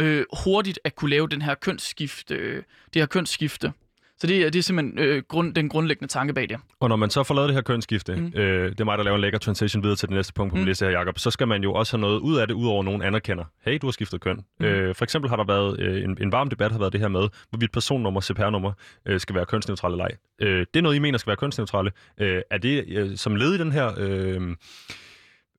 øh, 0.00 0.24
hurtigt 0.44 0.80
at 0.84 0.94
kunne 0.94 1.10
lave 1.10 1.28
den 1.28 1.42
her 1.42 1.54
kønsskifte, 1.54 2.34
øh, 2.34 2.62
det 2.94 3.02
her 3.02 3.06
kønsskifte. 3.06 3.72
Så 4.20 4.26
det, 4.26 4.36
er- 4.46 4.50
det 4.50 4.58
er 4.58 4.62
simpelthen 4.62 4.98
øh, 4.98 5.22
grund, 5.28 5.54
den 5.54 5.68
grundlæggende 5.68 6.12
tanke 6.12 6.34
bag 6.34 6.48
det. 6.48 6.56
Og 6.80 6.88
når 6.88 6.96
man 6.96 7.10
så 7.10 7.22
får 7.22 7.34
lavet 7.34 7.48
det 7.48 7.54
her 7.54 7.62
kønsskifte, 7.62 8.16
mm. 8.16 8.32
Øh, 8.34 8.70
det 8.70 8.80
er 8.80 8.84
mig, 8.84 8.98
der 8.98 9.04
laver 9.04 9.14
en 9.14 9.20
lækker 9.20 9.38
transition 9.38 9.82
videre 9.82 9.96
til 9.96 10.08
det 10.08 10.14
næste 10.16 10.32
punkt 10.32 10.50
på 10.50 10.56
min 10.56 10.64
Mm. 10.64 10.68
liste 10.68 10.84
her, 10.84 10.92
Jacob, 10.92 11.18
så 11.18 11.30
skal 11.30 11.48
man 11.48 11.62
jo 11.62 11.72
også 11.74 11.96
have 11.96 12.00
noget 12.00 12.20
ud 12.20 12.36
af 12.36 12.46
det, 12.46 12.54
udover 12.54 12.78
at 12.78 12.84
nogen 12.84 13.02
anerkender, 13.02 13.44
hey, 13.64 13.78
du 13.82 13.86
har 13.86 13.92
skiftet 13.92 14.20
køn. 14.20 14.40
Mm. 14.60 14.66
Øh, 14.66 14.94
for 14.94 15.04
eksempel 15.04 15.28
har 15.28 15.36
der 15.36 15.44
været 15.44 15.80
øh, 15.80 16.04
en, 16.04 16.18
en 16.20 16.32
varm 16.32 16.48
debat, 16.50 16.72
har 16.72 16.78
været 16.78 16.92
det 16.92 17.00
her 17.00 17.08
med, 17.08 17.28
hvorvidt 17.50 17.72
personnummer, 17.72 18.20
CPR-nummer, 18.20 18.72
øh, 19.06 19.20
skal 19.20 19.34
være 19.34 19.46
kønsneutrale 19.46 19.92
eller 19.94 20.04
ej. 20.04 20.16
Øh, 20.40 20.60
det 20.74 20.76
er 20.76 20.82
noget, 20.82 20.96
I 20.96 20.98
mener 20.98 21.18
skal 21.18 21.30
være 21.30 21.36
kønsneutrale. 21.36 21.90
Øh, 22.20 22.42
er 22.50 22.58
det 22.58 22.84
øh, 22.88 23.16
som 23.16 23.36
led 23.36 23.54
i 23.54 23.58
den 23.58 23.72
her... 23.72 23.90
Øh, 23.98 24.40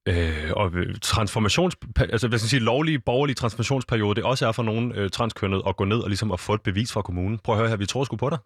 Øh, 0.06 0.52
og 0.56 0.74
øh, 0.74 0.96
transformations, 1.02 1.76
altså 2.00 2.28
hvad 2.28 2.40
skal 2.40 2.46
jeg 2.46 2.50
sige, 2.50 2.60
lovlige 2.60 3.00
borgerlige 3.00 3.36
transformationsperiode, 3.36 4.16
det 4.16 4.24
også 4.24 4.48
er 4.48 4.52
for 4.52 4.64
nogle 4.64 4.96
øh, 4.96 5.10
transkønnede 5.10 5.64
at 5.68 5.78
gå 5.78 5.84
ned 5.86 5.98
og 5.98 6.10
ligesom 6.10 6.32
at 6.32 6.40
få 6.40 6.54
et 6.54 6.62
bevis 6.62 6.92
fra 6.92 7.02
kommunen. 7.02 7.40
Prøv 7.40 7.56
at 7.56 7.60
høre 7.60 7.70
her, 7.70 7.78
vi 7.78 7.86
tror 7.86 8.04
sgu 8.04 8.16
på 8.16 8.30
dig. 8.30 8.38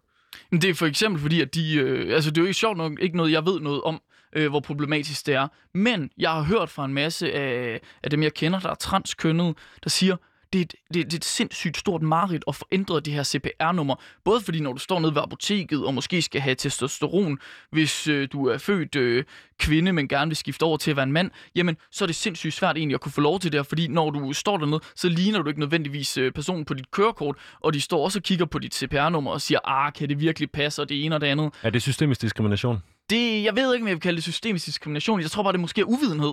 Men 0.50 0.62
det 0.62 0.70
er 0.70 0.74
for 0.74 0.86
eksempel 0.86 1.22
fordi, 1.22 1.40
at 1.40 1.54
de... 1.54 1.74
Øh, 1.74 2.14
altså, 2.14 2.30
det 2.30 2.38
er 2.38 2.42
jo 2.42 2.46
ikke 2.46 2.58
sjovt 2.58 2.76
nok 2.76 2.92
ikke 3.00 3.16
noget, 3.16 3.32
jeg 3.32 3.46
ved 3.46 3.60
noget 3.60 3.82
om, 3.82 4.00
øh, 4.32 4.50
hvor 4.50 4.60
problematisk 4.60 5.26
det 5.26 5.34
er. 5.34 5.48
Men 5.74 6.10
jeg 6.18 6.30
har 6.30 6.42
hørt 6.42 6.70
fra 6.70 6.84
en 6.84 6.94
masse 6.94 7.32
af, 7.32 7.80
af 8.02 8.10
dem, 8.10 8.22
jeg 8.22 8.34
kender, 8.34 8.60
der 8.60 8.70
er 8.70 8.74
transkønnede, 8.74 9.54
der 9.84 9.90
siger, 9.90 10.16
det 10.54 10.60
er, 10.60 10.64
et, 10.64 10.74
det, 10.94 11.00
er- 11.00 11.04
det 11.04 11.12
er 11.12 11.16
et 11.16 11.24
sindssygt 11.24 11.76
stort 11.76 12.02
mareridt 12.02 12.44
at 12.48 12.54
få 12.54 12.66
ændret 12.72 13.04
de 13.06 13.12
her 13.12 13.22
CPR-nummer. 13.24 13.94
Både 14.24 14.40
fordi, 14.40 14.60
når 14.60 14.72
du 14.72 14.78
står 14.78 14.98
nede 15.00 15.14
ved 15.14 15.22
apoteket 15.22 15.84
og 15.86 15.94
måske 15.94 16.22
skal 16.22 16.40
have 16.40 16.54
testosteron, 16.54 17.38
hvis 17.70 18.08
øh, 18.08 18.28
du 18.32 18.46
er 18.46 18.58
født 18.58 18.96
øh, 18.96 19.24
kvinde, 19.58 19.92
men 19.92 20.08
gerne 20.08 20.28
vil 20.28 20.36
skifte 20.36 20.62
over 20.62 20.76
til 20.76 20.90
at 20.90 20.96
være 20.96 21.02
en 21.02 21.12
mand, 21.12 21.30
jamen, 21.54 21.76
så 21.90 22.04
er 22.04 22.06
det 22.06 22.16
sindssygt 22.16 22.54
svært 22.54 22.76
egentlig 22.76 22.94
at 22.94 23.00
kunne 23.00 23.12
få 23.12 23.20
lov 23.20 23.40
til 23.40 23.52
det 23.52 23.58
her, 23.58 23.62
fordi 23.62 23.88
når 23.88 24.10
du 24.10 24.32
står 24.32 24.56
dernede, 24.56 24.80
så 24.96 25.08
ligner 25.08 25.42
du 25.42 25.48
ikke 25.48 25.60
nødvendigvis 25.60 26.16
øh, 26.18 26.32
personen 26.32 26.64
på 26.64 26.74
dit 26.74 26.90
kørekort, 26.90 27.36
og 27.60 27.74
de 27.74 27.80
står 27.80 28.04
også 28.04 28.18
og 28.18 28.22
kigger 28.22 28.44
på 28.44 28.58
dit 28.58 28.74
CPR-nummer 28.74 29.30
og 29.30 29.40
siger, 29.40 29.58
ah, 29.68 29.92
kan 29.92 30.08
det 30.08 30.20
virkelig 30.20 30.50
passe, 30.50 30.82
og 30.82 30.88
det 30.88 31.04
ene 31.04 31.14
og 31.14 31.20
det 31.20 31.26
andet. 31.26 31.54
Er 31.62 31.70
det 31.70 31.82
systemisk 31.82 32.20
diskrimination? 32.22 32.82
Det, 33.10 33.42
jeg 33.44 33.56
ved 33.56 33.74
ikke, 33.74 33.84
om 33.84 33.88
jeg 33.88 33.94
vil 33.96 34.00
kalde 34.02 34.16
det 34.16 34.24
systemisk 34.24 34.66
diskrimination. 34.66 35.20
Jeg 35.20 35.30
tror 35.30 35.42
bare, 35.42 35.52
det 35.52 35.60
måske 35.60 35.80
er 35.80 35.84
uvidenhed. 35.84 36.32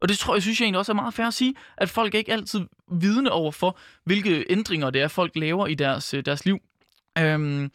Og 0.00 0.08
det 0.08 0.18
tror 0.18 0.34
jeg, 0.34 0.42
synes 0.42 0.60
jeg 0.60 0.64
egentlig 0.64 0.78
også 0.78 0.92
er 0.92 0.96
meget 0.96 1.14
fair 1.14 1.26
at 1.26 1.34
sige, 1.34 1.54
at 1.76 1.88
folk 1.88 2.14
er 2.14 2.18
ikke 2.18 2.32
altid 2.32 2.60
vidne 2.92 3.32
over 3.32 3.52
for, 3.52 3.78
hvilke 4.04 4.44
ændringer 4.50 4.90
det 4.90 5.02
er, 5.02 5.08
folk 5.08 5.36
laver 5.36 5.66
i 5.66 5.74
deres, 5.74 6.14
øh, 6.14 6.24
deres 6.24 6.44
liv. 6.44 6.58
Øhm, 7.18 7.70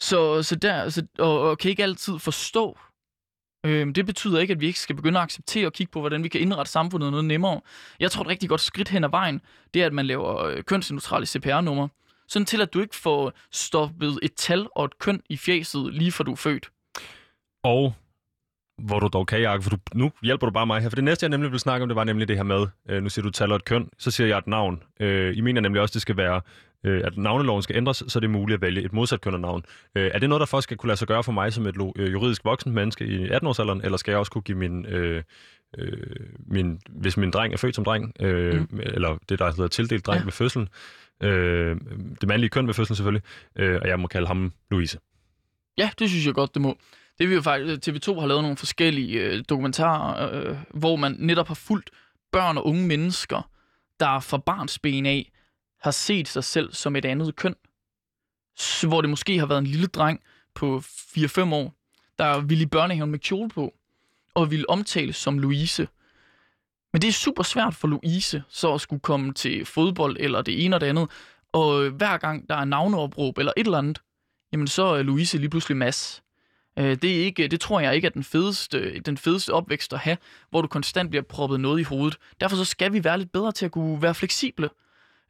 så, 0.00 0.42
så 0.42 0.56
der, 0.56 0.88
så, 0.88 1.06
og, 1.18 1.40
og 1.40 1.58
kan 1.58 1.70
ikke 1.70 1.82
altid 1.82 2.18
forstå. 2.18 2.78
Øhm, 3.66 3.94
det 3.94 4.06
betyder 4.06 4.40
ikke, 4.40 4.52
at 4.52 4.60
vi 4.60 4.66
ikke 4.66 4.80
skal 4.80 4.96
begynde 4.96 5.18
at 5.18 5.22
acceptere 5.22 5.66
og 5.66 5.72
kigge 5.72 5.90
på, 5.90 6.00
hvordan 6.00 6.24
vi 6.24 6.28
kan 6.28 6.40
indrette 6.40 6.72
samfundet 6.72 7.10
noget 7.10 7.24
nemmere. 7.24 7.60
Jeg 8.00 8.10
tror, 8.10 8.22
et 8.22 8.28
rigtig 8.28 8.48
godt 8.48 8.60
skridt 8.60 8.88
hen 8.88 9.04
ad 9.04 9.08
vejen, 9.08 9.40
det 9.74 9.82
er, 9.82 9.86
at 9.86 9.92
man 9.92 10.06
laver 10.06 10.44
øh, 10.44 10.62
kønsneutrale 10.62 11.26
CPR-numre. 11.26 11.88
Sådan 12.28 12.46
til, 12.46 12.62
at 12.62 12.74
du 12.74 12.80
ikke 12.80 12.96
får 12.96 13.32
stoppet 13.50 14.18
et 14.22 14.34
tal 14.34 14.66
og 14.74 14.84
et 14.84 14.98
køn 14.98 15.22
i 15.28 15.36
fjeset, 15.36 15.94
lige 15.94 16.12
fra 16.12 16.24
du 16.24 16.32
er 16.32 16.36
født. 16.36 16.70
Og 17.62 17.94
hvor 18.86 19.00
du 19.00 19.08
dog 19.12 19.26
kan, 19.26 19.40
Jacob, 19.40 19.62
for 19.62 19.70
du, 19.70 19.76
nu 19.94 20.12
hjælper 20.22 20.46
du 20.46 20.52
bare 20.52 20.66
mig 20.66 20.80
her. 20.80 20.88
For 20.88 20.94
det 20.94 21.04
næste, 21.04 21.24
jeg 21.24 21.30
nemlig 21.30 21.52
vil 21.52 21.60
snakke 21.60 21.82
om, 21.82 21.88
det 21.88 21.96
var 21.96 22.04
nemlig 22.04 22.28
det 22.28 22.36
her 22.36 22.42
med, 22.42 22.66
øh, 22.88 23.02
nu 23.02 23.08
siger 23.08 23.22
du 23.22 23.30
tal 23.30 23.50
og 23.52 23.56
et 23.56 23.64
køn, 23.64 23.88
så 23.98 24.10
siger 24.10 24.26
jeg 24.26 24.38
et 24.38 24.46
navn. 24.46 24.82
Øh, 25.00 25.36
I 25.36 25.40
mener 25.40 25.60
nemlig 25.60 25.82
også, 25.82 25.92
det 25.92 26.02
skal 26.02 26.16
være, 26.16 26.40
øh, 26.84 27.02
at 27.04 27.16
navneloven 27.16 27.62
skal 27.62 27.76
ændres, 27.76 28.04
så 28.08 28.20
det 28.20 28.26
er 28.26 28.30
muligt 28.30 28.54
at 28.54 28.62
vælge 28.62 28.84
et 28.84 28.92
modsat 28.92 29.20
køn 29.20 29.40
navn. 29.40 29.64
Øh, 29.94 30.10
er 30.14 30.18
det 30.18 30.28
noget, 30.28 30.40
der 30.40 30.46
først 30.46 30.62
skal 30.62 30.76
kunne 30.76 30.88
lade 30.88 30.98
sig 30.98 31.08
gøre 31.08 31.22
for 31.22 31.32
mig 31.32 31.52
som 31.52 31.66
et 31.66 31.76
lo- 31.76 31.92
øh, 31.96 32.12
juridisk 32.12 32.44
voksen 32.44 32.72
menneske 32.72 33.06
i 33.06 33.28
18-årsalderen, 33.28 33.84
eller 33.84 33.96
skal 33.96 34.12
jeg 34.12 34.18
også 34.18 34.32
kunne 34.32 34.42
give 34.42 34.58
min... 34.58 34.86
Øh, 34.86 35.22
øh, 35.78 36.26
min, 36.46 36.80
hvis 36.88 37.16
min 37.16 37.30
dreng 37.30 37.52
er 37.52 37.56
født 37.56 37.74
som 37.74 37.84
dreng, 37.84 38.12
øh, 38.20 38.60
mm. 38.60 38.80
eller 38.82 39.18
det, 39.28 39.38
der 39.38 39.46
hedder 39.50 39.68
tildelt 39.68 40.06
dreng. 40.06 40.18
Ja. 40.18 40.24
ved 40.24 40.32
fødslen, 40.32 40.68
øh, 41.22 41.76
det 42.20 42.28
mandlige 42.28 42.50
køn 42.50 42.66
ved 42.66 42.74
fødslen 42.74 42.96
selvfølgelig, 42.96 43.22
øh, 43.56 43.78
og 43.82 43.88
jeg 43.88 44.00
må 44.00 44.06
kalde 44.06 44.26
ham 44.26 44.52
Louise. 44.70 44.98
Ja, 45.78 45.90
det 45.98 46.10
synes 46.10 46.26
jeg 46.26 46.34
godt, 46.34 46.54
det 46.54 46.62
må. 46.62 46.76
Det 47.20 47.28
vi 47.28 47.34
jo 47.34 47.42
faktisk, 47.42 47.88
øh, 47.88 47.94
TV2 47.94 48.20
har 48.20 48.26
lavet 48.26 48.42
nogle 48.42 48.56
forskellige 48.56 49.20
øh, 49.20 49.44
dokumentarer, 49.48 50.32
øh, 50.32 50.56
hvor 50.74 50.96
man 50.96 51.16
netop 51.18 51.48
har 51.48 51.54
fulgt 51.54 51.90
børn 52.32 52.58
og 52.58 52.66
unge 52.66 52.86
mennesker, 52.86 53.50
der 54.00 54.20
fra 54.20 54.38
barns 54.38 54.78
ben 54.78 55.06
af 55.06 55.32
har 55.80 55.90
set 55.90 56.28
sig 56.28 56.44
selv 56.44 56.72
som 56.72 56.96
et 56.96 57.04
andet 57.04 57.36
køn. 57.36 57.54
Hvor 58.88 59.00
det 59.00 59.10
måske 59.10 59.38
har 59.38 59.46
været 59.46 59.58
en 59.58 59.66
lille 59.66 59.86
dreng 59.86 60.20
på 60.54 60.82
4-5 60.84 61.54
år, 61.54 61.74
der 62.18 62.40
ville 62.40 62.62
i 62.62 62.66
børnehaven 62.66 63.10
med 63.10 63.18
kjole 63.18 63.48
på, 63.48 63.74
og 64.34 64.50
ville 64.50 64.70
omtales 64.70 65.16
som 65.16 65.38
Louise. 65.38 65.88
Men 66.92 67.02
det 67.02 67.08
er 67.08 67.12
super 67.12 67.42
svært 67.42 67.74
for 67.74 67.88
Louise 67.88 68.42
så 68.48 68.74
at 68.74 68.80
skulle 68.80 69.00
komme 69.00 69.32
til 69.32 69.64
fodbold 69.64 70.16
eller 70.20 70.42
det 70.42 70.64
ene 70.64 70.76
og 70.76 70.80
det 70.80 70.86
andet. 70.86 71.10
Og 71.52 71.90
hver 71.90 72.16
gang 72.18 72.48
der 72.48 72.54
er 72.54 72.64
navneopråb 72.64 73.38
eller 73.38 73.52
et 73.56 73.64
eller 73.64 73.78
andet, 73.78 74.02
jamen 74.52 74.68
så 74.68 74.82
er 74.82 75.02
Louise 75.02 75.38
lige 75.38 75.50
pludselig 75.50 75.76
Mads. 75.76 76.22
Øh, 76.80 76.96
Det, 77.02 77.20
er 77.20 77.24
ikke, 77.24 77.48
det 77.48 77.60
tror 77.60 77.80
jeg 77.80 77.94
ikke 77.94 78.06
er 78.06 78.10
den 78.10 78.24
fedeste, 78.24 79.00
den 79.00 79.18
fedeste 79.18 79.52
opvækst 79.52 79.92
at 79.92 79.98
have, 79.98 80.16
hvor 80.50 80.62
du 80.62 80.68
konstant 80.68 81.10
bliver 81.10 81.22
proppet 81.22 81.60
noget 81.60 81.80
i 81.80 81.82
hovedet. 81.82 82.18
Derfor 82.40 82.56
så 82.56 82.64
skal 82.64 82.92
vi 82.92 83.04
være 83.04 83.18
lidt 83.18 83.32
bedre 83.32 83.52
til 83.52 83.64
at 83.64 83.72
kunne 83.72 84.02
være 84.02 84.14
fleksible. 84.14 84.70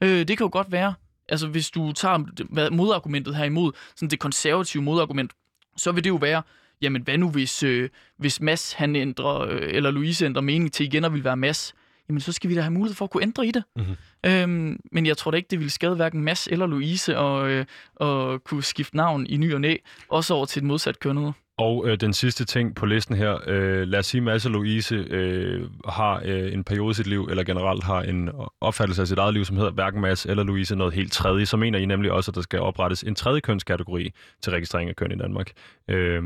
Øh, 0.02 0.18
det 0.18 0.26
kan 0.26 0.44
jo 0.44 0.50
godt 0.52 0.72
være, 0.72 0.94
altså 1.28 1.46
hvis 1.46 1.70
du 1.70 1.92
tager 1.92 2.70
modargumentet 2.70 3.36
her 3.36 3.44
imod, 3.44 3.72
sådan 3.96 4.10
det 4.10 4.18
konservative 4.18 4.82
modargument, 4.82 5.32
så 5.76 5.92
vil 5.92 6.04
det 6.04 6.10
jo 6.10 6.16
være, 6.16 6.42
jamen 6.82 7.02
hvad 7.02 7.18
nu 7.18 7.30
hvis, 7.30 7.62
øh, 7.62 7.88
hvis 8.16 8.40
Mads 8.40 8.72
han 8.72 8.96
ændrer, 8.96 9.40
øh, 9.40 9.60
eller 9.62 9.90
Louise 9.90 10.24
ændrer 10.24 10.42
mening 10.42 10.72
til 10.72 10.86
igen 10.86 11.04
og 11.04 11.14
vil 11.14 11.24
være 11.24 11.36
Mads, 11.36 11.74
jamen 12.10 12.20
så 12.20 12.32
skal 12.32 12.50
vi 12.50 12.54
da 12.54 12.60
have 12.60 12.70
mulighed 12.70 12.94
for 12.94 13.04
at 13.04 13.10
kunne 13.10 13.22
ændre 13.22 13.46
i 13.46 13.50
det. 13.50 13.64
Mhm. 13.76 13.96
Øhm, 14.26 14.80
men 14.92 15.06
jeg 15.06 15.16
tror 15.16 15.30
da 15.30 15.36
ikke, 15.36 15.48
det 15.50 15.58
ville 15.58 15.70
skade 15.70 15.94
hverken 15.94 16.22
Mads 16.22 16.46
eller 16.46 16.66
Louise 16.66 17.16
at, 17.16 17.44
øh, 17.44 17.64
at 18.00 18.44
kunne 18.44 18.62
skifte 18.62 18.96
navn 18.96 19.26
i 19.26 19.36
ny 19.36 19.54
og 19.54 19.60
næ, 19.60 19.76
også 20.08 20.34
over 20.34 20.46
til 20.46 20.60
et 20.60 20.66
modsat 20.66 21.00
kønnet. 21.00 21.32
Og 21.58 21.88
øh, 21.88 22.00
den 22.00 22.12
sidste 22.12 22.44
ting 22.44 22.74
på 22.74 22.86
listen 22.86 23.16
her. 23.16 23.38
Øh, 23.46 23.88
lad 23.88 23.98
os 23.98 24.06
sige, 24.06 24.18
at 24.18 24.22
Mads 24.22 24.46
og 24.46 24.52
Louise 24.52 24.94
øh, 24.94 25.68
har 25.88 26.22
øh, 26.24 26.52
en 26.52 26.64
periode 26.64 26.90
i 26.90 26.94
sit 26.94 27.06
liv, 27.06 27.26
eller 27.30 27.44
generelt 27.44 27.84
har 27.84 28.02
en 28.02 28.30
opfattelse 28.60 29.02
af 29.02 29.08
sit 29.08 29.18
eget 29.18 29.34
liv, 29.34 29.44
som 29.44 29.56
hedder 29.56 29.70
hverken 29.70 30.00
Mads 30.00 30.26
eller 30.26 30.42
Louise 30.42 30.76
noget 30.76 30.94
helt 30.94 31.12
tredje. 31.12 31.46
Så 31.46 31.56
mener 31.56 31.78
I 31.78 31.86
nemlig 31.86 32.12
også, 32.12 32.30
at 32.30 32.34
der 32.34 32.42
skal 32.42 32.60
oprettes 32.60 33.02
en 33.02 33.14
tredje 33.14 33.40
kønskategori 33.40 34.12
til 34.42 34.52
registrering 34.52 34.90
af 34.90 34.96
køn 34.96 35.12
i 35.12 35.16
Danmark. 35.16 35.52
Øh, 35.88 36.22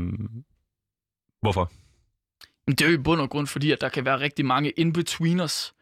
hvorfor? 1.41 1.71
Det 2.67 2.81
er 2.81 2.85
jo 2.85 2.93
i 2.93 2.97
bund 2.97 3.21
og 3.21 3.29
grund, 3.29 3.47
fordi 3.47 3.71
at 3.71 3.81
der 3.81 3.89
kan 3.89 4.05
være 4.05 4.19
rigtig 4.19 4.45
mange 4.45 4.69
in-betweeners. 4.71 5.74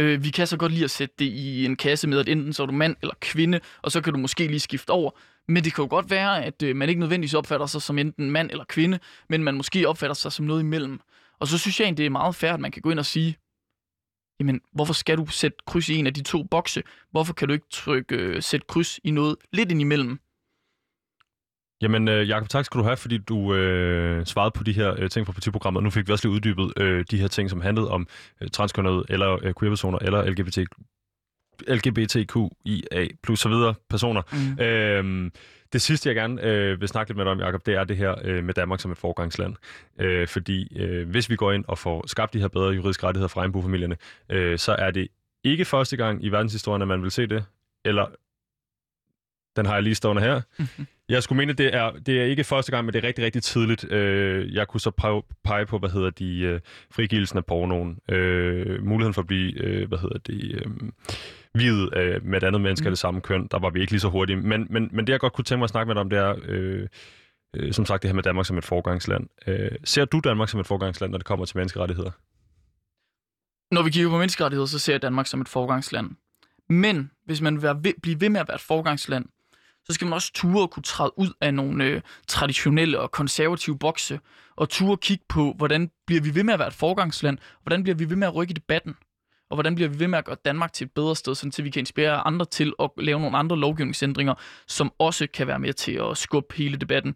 Øh, 0.00 0.24
vi 0.24 0.30
kan 0.30 0.46
så 0.46 0.56
godt 0.56 0.72
lide 0.72 0.84
at 0.84 0.90
sætte 0.90 1.14
det 1.18 1.24
i 1.24 1.64
en 1.64 1.76
kasse 1.76 2.08
med, 2.08 2.18
at 2.18 2.28
enten 2.28 2.52
så 2.52 2.62
er 2.62 2.66
du 2.66 2.72
mand 2.72 2.96
eller 3.02 3.14
kvinde, 3.20 3.60
og 3.82 3.92
så 3.92 4.00
kan 4.00 4.12
du 4.12 4.18
måske 4.18 4.46
lige 4.46 4.60
skifte 4.60 4.90
over. 4.90 5.10
Men 5.48 5.64
det 5.64 5.74
kan 5.74 5.84
jo 5.84 5.88
godt 5.90 6.10
være, 6.10 6.44
at 6.44 6.62
øh, 6.62 6.76
man 6.76 6.88
ikke 6.88 7.00
nødvendigvis 7.00 7.34
opfatter 7.34 7.66
sig 7.66 7.82
som 7.82 7.98
enten 7.98 8.30
mand 8.30 8.50
eller 8.50 8.64
kvinde, 8.64 8.98
men 9.28 9.44
man 9.44 9.54
måske 9.54 9.88
opfatter 9.88 10.14
sig 10.14 10.32
som 10.32 10.46
noget 10.46 10.60
imellem. 10.60 11.00
Og 11.38 11.46
så 11.48 11.58
synes 11.58 11.80
jeg 11.80 11.84
egentlig, 11.84 11.98
det 11.98 12.06
er 12.06 12.10
meget 12.10 12.34
fair, 12.34 12.52
at 12.52 12.60
man 12.60 12.70
kan 12.70 12.82
gå 12.82 12.90
ind 12.90 12.98
og 12.98 13.06
sige, 13.06 13.36
jamen, 14.40 14.60
hvorfor 14.72 14.92
skal 14.92 15.18
du 15.18 15.26
sætte 15.26 15.58
kryds 15.66 15.88
i 15.88 15.96
en 15.96 16.06
af 16.06 16.14
de 16.14 16.22
to 16.22 16.42
bokse? 16.42 16.82
Hvorfor 17.10 17.32
kan 17.32 17.48
du 17.48 17.54
ikke 17.54 17.66
trykke 17.70 18.16
øh, 18.16 18.42
sæt 18.42 18.66
kryds 18.66 19.00
i 19.04 19.10
noget 19.10 19.36
lidt 19.52 19.70
ind 19.70 19.80
imellem? 19.80 20.20
Jamen, 21.82 22.08
øh, 22.08 22.28
Jacob, 22.28 22.48
tak 22.48 22.64
skal 22.64 22.78
du 22.78 22.84
have, 22.84 22.96
fordi 22.96 23.18
du 23.18 23.54
øh, 23.54 24.26
svarede 24.26 24.50
på 24.50 24.64
de 24.64 24.72
her 24.72 24.94
øh, 24.98 25.10
ting 25.10 25.26
fra 25.26 25.32
partiprogrammet. 25.32 25.82
Nu 25.82 25.90
fik 25.90 26.08
vi 26.08 26.12
også 26.12 26.28
lige 26.28 26.34
uddybet 26.34 26.72
øh, 26.76 27.04
de 27.10 27.18
her 27.18 27.28
ting, 27.28 27.50
som 27.50 27.60
handlede 27.60 27.90
om 27.90 28.06
øh, 28.40 28.48
transkønnede 28.48 29.04
eller 29.08 29.38
øh, 29.42 29.54
queer-personer 29.58 29.98
eller 29.98 30.30
LGBT, 30.30 30.58
LGBTQIA 31.68 33.06
plus 33.22 33.40
så 33.40 33.48
videre 33.48 33.74
personer. 33.90 34.22
Mm. 34.32 34.64
Øhm, 34.64 35.32
det 35.72 35.82
sidste, 35.82 36.08
jeg 36.08 36.16
gerne 36.16 36.42
øh, 36.42 36.80
vil 36.80 36.88
snakke 36.88 37.10
lidt 37.10 37.16
med 37.16 37.24
dig 37.24 37.32
om, 37.32 37.40
Jacob, 37.40 37.66
det 37.66 37.74
er 37.74 37.84
det 37.84 37.96
her 37.96 38.14
øh, 38.24 38.44
med 38.44 38.54
Danmark 38.54 38.80
som 38.80 38.90
et 38.90 38.98
forgangsland. 38.98 39.56
Øh, 39.98 40.28
fordi 40.28 40.78
øh, 40.78 41.08
hvis 41.08 41.30
vi 41.30 41.36
går 41.36 41.52
ind 41.52 41.64
og 41.68 41.78
får 41.78 42.06
skabt 42.06 42.32
de 42.32 42.40
her 42.40 42.48
bedre 42.48 42.68
juridiske 42.68 43.06
rettigheder 43.06 43.28
for 43.28 43.40
regnbuefamilierne, 43.40 43.96
øh, 44.28 44.58
så 44.58 44.72
er 44.72 44.90
det 44.90 45.08
ikke 45.44 45.64
første 45.64 45.96
gang 45.96 46.24
i 46.24 46.28
verdenshistorien, 46.28 46.82
at 46.82 46.88
man 46.88 47.02
vil 47.02 47.10
se 47.10 47.26
det. 47.26 47.44
Eller, 47.84 48.06
den 49.56 49.66
har 49.66 49.74
jeg 49.74 49.82
lige 49.82 49.94
stående 49.94 50.22
her. 50.22 50.40
Jeg 51.08 51.22
skulle 51.22 51.36
mene, 51.36 51.52
det 51.52 51.74
er, 51.74 51.90
det 51.90 52.20
er 52.20 52.24
ikke 52.24 52.44
første 52.44 52.72
gang, 52.72 52.84
men 52.84 52.94
det 52.94 53.04
er 53.04 53.08
rigtig, 53.08 53.24
rigtig 53.24 53.42
tidligt. 53.42 53.92
Øh, 53.92 54.54
jeg 54.54 54.68
kunne 54.68 54.80
så 54.80 55.22
pege, 55.44 55.66
på, 55.66 55.78
hvad 55.78 55.90
hedder 55.90 56.10
de, 56.10 56.40
øh, 56.40 56.60
frigivelsen 56.90 57.38
af 57.38 57.46
pornoen. 57.46 57.98
Øh, 58.08 58.84
muligheden 58.84 59.14
for 59.14 59.20
at 59.20 59.26
blive, 59.26 59.52
øh, 59.52 59.88
hvad 59.88 59.98
hedder 59.98 60.18
det, 60.18 60.52
øh, 60.54 60.66
videt 61.54 61.96
øh, 61.96 62.26
med 62.26 62.42
et 62.42 62.46
andet 62.46 62.60
menneske 62.60 62.86
af 62.86 62.90
det 62.90 62.98
samme 62.98 63.20
køn. 63.20 63.48
Der 63.50 63.58
var 63.58 63.70
vi 63.70 63.80
ikke 63.80 63.92
lige 63.92 64.00
så 64.00 64.08
hurtige. 64.08 64.36
Men, 64.36 64.66
men, 64.70 64.88
men 64.92 65.06
det, 65.06 65.12
jeg 65.12 65.20
godt 65.20 65.32
kunne 65.32 65.44
tænke 65.44 65.58
mig 65.58 65.64
at 65.64 65.70
snakke 65.70 65.86
med 65.86 65.94
dig 65.94 66.00
om, 66.00 66.10
det 66.10 66.18
er, 66.18 66.34
øh, 66.44 66.88
øh, 67.56 67.72
som 67.72 67.86
sagt, 67.86 68.02
det 68.02 68.08
her 68.08 68.14
med 68.14 68.22
Danmark 68.22 68.46
som 68.46 68.58
et 68.58 68.64
forgangsland. 68.64 69.28
Øh, 69.46 69.70
ser 69.84 70.04
du 70.04 70.20
Danmark 70.24 70.48
som 70.48 70.60
et 70.60 70.66
forgangsland, 70.66 71.10
når 71.10 71.18
det 71.18 71.26
kommer 71.26 71.44
til 71.44 71.56
menneskerettigheder? 71.56 72.10
Når 73.74 73.82
vi 73.82 73.90
kigger 73.90 74.10
på 74.10 74.18
menneskerettigheder, 74.18 74.66
så 74.66 74.78
ser 74.78 74.92
jeg 74.92 75.02
Danmark 75.02 75.26
som 75.26 75.40
et 75.40 75.48
forgangsland. 75.48 76.10
Men 76.68 77.10
hvis 77.26 77.40
man 77.40 77.62
vil 77.62 77.94
blive 78.02 78.20
ved 78.20 78.28
med 78.28 78.40
at 78.40 78.48
være 78.48 78.54
et 78.54 78.60
forgangsland, 78.60 79.26
så 79.90 79.94
skal 79.94 80.06
man 80.06 80.12
også 80.12 80.32
ture 80.32 80.62
og 80.62 80.70
kunne 80.70 80.82
træde 80.82 81.18
ud 81.18 81.32
af 81.40 81.54
nogle 81.54 81.84
øh, 81.84 82.00
traditionelle 82.26 83.00
og 83.00 83.10
konservative 83.10 83.78
bokse, 83.78 84.20
og 84.56 84.68
ture 84.68 84.90
og 84.90 85.00
kigge 85.00 85.24
på, 85.28 85.54
hvordan 85.56 85.90
bliver 86.06 86.22
vi 86.22 86.34
ved 86.34 86.42
med 86.44 86.52
at 86.54 86.58
være 86.58 86.68
et 86.68 86.74
forgangsland, 86.74 87.38
hvordan 87.62 87.82
bliver 87.82 87.96
vi 87.96 88.10
ved 88.10 88.16
med 88.16 88.26
at 88.26 88.34
rykke 88.34 88.50
i 88.50 88.54
debatten, 88.54 88.96
og 89.50 89.56
hvordan 89.56 89.74
bliver 89.74 89.88
vi 89.88 89.98
ved 89.98 90.08
med 90.08 90.18
at 90.18 90.24
gøre 90.24 90.36
Danmark 90.44 90.72
til 90.72 90.84
et 90.84 90.90
bedre 90.92 91.16
sted, 91.16 91.34
sådan 91.34 91.50
til 91.50 91.64
vi 91.64 91.70
kan 91.70 91.80
inspirere 91.80 92.26
andre 92.26 92.46
til 92.46 92.72
at 92.80 92.90
lave 92.96 93.20
nogle 93.20 93.38
andre 93.38 93.56
lovgivningsændringer, 93.56 94.34
som 94.66 94.92
også 94.98 95.26
kan 95.34 95.46
være 95.46 95.58
med 95.58 95.72
til 95.72 95.92
at 95.92 96.16
skubbe 96.16 96.54
hele 96.54 96.76
debatten. 96.76 97.14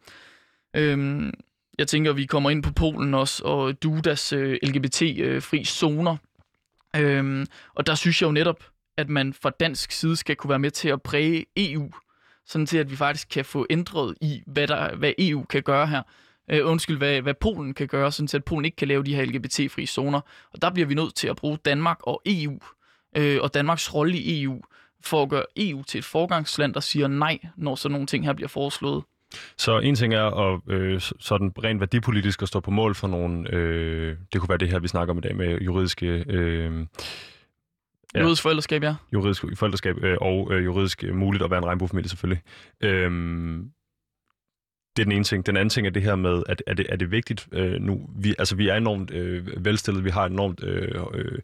Øhm, 0.77 1.33
jeg 1.79 1.89
tænker, 1.89 2.11
at 2.11 2.17
vi 2.17 2.27
kommer 2.27 2.51
ind 2.51 2.63
på 2.63 2.73
Polen 2.73 3.15
også, 3.15 3.45
og 3.45 3.83
Dudas 3.83 4.33
øh, 4.33 4.59
LGBT-fri 4.63 5.59
øh, 5.59 5.65
zoner. 5.65 6.17
Øhm, 6.97 7.47
og 7.75 7.87
der 7.87 7.95
synes 7.95 8.23
jeg 8.23 8.27
jo 8.27 8.33
netop, 8.33 8.65
at 8.97 9.09
man 9.09 9.33
fra 9.33 9.51
dansk 9.51 9.93
side 9.93 10.17
skal 10.17 10.37
kunne 10.37 10.49
være 10.51 10.59
med 10.59 10.71
til 10.71 10.89
at 10.89 11.03
præge 11.03 11.47
EU, 11.57 11.91
sådan 12.47 12.67
til 12.67 12.79
at 12.79 12.91
vi 12.91 12.97
faktisk 12.97 13.29
kan 13.29 13.45
få 13.45 13.67
ændret 13.71 14.15
i, 14.21 14.43
hvad, 14.47 14.67
der, 14.67 14.97
hvad 14.97 15.13
EU 15.19 15.45
kan 15.45 15.63
gøre 15.63 15.87
her. 15.87 16.03
Øh, 16.51 16.67
undskyld, 16.67 16.99
hvad, 16.99 17.23
hvad 17.23 17.35
Polen 17.35 17.75
kan 17.75 17.89
gøre, 17.89 18.13
sådan 18.13 18.27
til 18.27 18.37
at 18.37 18.45
Polen 18.45 18.65
ikke 18.65 18.77
kan 18.77 18.89
lave 18.89 19.03
de 19.03 19.15
her 19.15 19.25
LGBT-fri 19.25 19.87
zoner. 19.87 20.21
Og 20.53 20.63
der 20.63 20.71
bliver 20.71 20.87
vi 20.87 20.95
nødt 20.95 21.15
til 21.15 21.29
at 21.29 21.37
bruge 21.37 21.59
Danmark 21.65 21.99
og 22.03 22.23
EU, 22.27 22.59
øh, 23.17 23.39
og 23.43 23.55
Danmarks 23.55 23.95
rolle 23.95 24.19
i 24.19 24.43
EU, 24.43 24.63
for 25.05 25.23
at 25.23 25.29
gøre 25.29 25.45
EU 25.57 25.83
til 25.83 25.99
et 25.99 26.05
forgangsland, 26.05 26.75
der 26.75 26.81
siger 26.81 27.09
nej, 27.09 27.39
når 27.57 27.75
sådan 27.75 27.93
nogle 27.93 28.07
ting 28.07 28.25
her 28.25 28.33
bliver 28.33 28.49
foreslået. 28.49 29.03
Så 29.57 29.79
en 29.79 29.95
ting 29.95 30.15
er 30.15 30.25
at 30.25 30.61
øh, 30.69 31.01
sådan 31.01 31.53
rent 31.65 31.81
værdipolitisk 31.81 32.43
at 32.43 32.49
stå 32.49 32.61
på 32.61 32.71
mål 32.71 32.95
for 32.95 33.09
nogle, 33.09 33.55
øh, 33.55 34.17
det 34.33 34.41
kunne 34.41 34.49
være 34.49 34.59
det 34.59 34.69
her, 34.69 34.79
vi 34.79 34.89
snakker 34.89 35.15
om 35.15 35.19
i 35.19 35.21
dag 35.21 35.37
med 35.37 35.59
juridiske, 35.61 36.25
øh, 36.29 36.87
Juridisk 38.21 38.43
forældreskab, 38.43 38.83
ja. 38.83 38.95
juridisk 39.13 39.45
forældreskab 39.57 40.05
øh, 40.05 40.17
og 40.21 40.53
øh, 40.53 40.65
juridisk 40.65 41.05
øh, 41.05 41.15
muligt 41.15 41.45
at 41.45 41.51
være 41.51 41.59
en 41.59 41.67
regnbuefamilie 41.67 42.09
selvfølgelig. 42.09 42.43
Øhm, 42.81 43.71
det 44.97 45.03
er 45.03 45.05
den 45.05 45.13
ene 45.13 45.25
ting. 45.25 45.47
Den 45.47 45.57
anden 45.57 45.71
ting 45.71 45.87
er 45.87 45.91
det 45.91 46.03
her 46.03 46.15
med, 46.15 46.43
at 46.49 46.63
er 46.67 46.75
det, 46.75 46.87
er 46.89 46.97
det 46.97 47.11
vigtigt 47.11 47.49
øh, 47.53 47.81
nu? 47.81 48.11
Vi, 48.17 48.35
altså, 48.39 48.57
vi 48.57 48.69
er 48.69 48.75
enormt 48.75 49.11
øh, 49.11 49.65
velstillet, 49.65 50.05
vi 50.05 50.11
har 50.11 50.27
enormt 50.27 50.65
øh, 50.65 51.03
øh, 51.15 51.39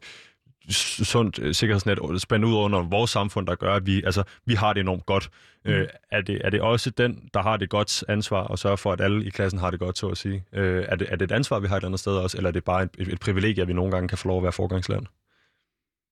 sundt 0.69 1.39
øh, 1.39 1.53
sikkerhedsnet 1.55 2.21
spændt 2.21 2.45
ud 2.45 2.55
under 2.55 2.81
vores 2.81 3.11
samfund, 3.11 3.47
der 3.47 3.55
gør, 3.55 3.73
at 3.73 3.85
vi, 3.85 4.03
altså, 4.03 4.23
vi 4.45 4.53
har 4.53 4.73
det 4.73 4.79
enormt 4.79 5.05
godt. 5.05 5.29
Mm. 5.65 5.71
Øh, 5.71 5.87
er, 6.11 6.21
det, 6.21 6.41
er 6.43 6.49
det 6.49 6.61
også 6.61 6.89
den, 6.89 7.29
der 7.33 7.41
har 7.41 7.57
det 7.57 7.69
godt 7.69 8.03
ansvar 8.07 8.47
at 8.47 8.59
sørge 8.59 8.77
for, 8.77 8.91
at 8.91 9.01
alle 9.01 9.25
i 9.25 9.29
klassen 9.29 9.59
har 9.59 9.71
det 9.71 9.79
godt, 9.79 9.97
så 9.97 10.07
at 10.07 10.17
sige? 10.17 10.43
Øh, 10.53 10.85
er, 10.87 10.95
det, 10.95 11.07
er 11.11 11.15
det 11.15 11.31
et 11.31 11.35
ansvar, 11.35 11.59
vi 11.59 11.67
har 11.67 11.77
et 11.77 11.83
andet 11.83 11.99
sted 11.99 12.13
også, 12.13 12.37
eller 12.37 12.47
er 12.47 12.51
det 12.51 12.63
bare 12.63 12.83
et, 12.83 12.89
et, 12.97 13.07
et 13.07 13.19
privilegie, 13.19 13.61
at 13.61 13.67
vi 13.67 13.73
nogle 13.73 13.91
gange 13.91 14.07
kan 14.07 14.17
få 14.17 14.27
lov 14.27 14.37
at 14.37 14.43
være 14.43 14.51
forgangsland? 14.51 15.05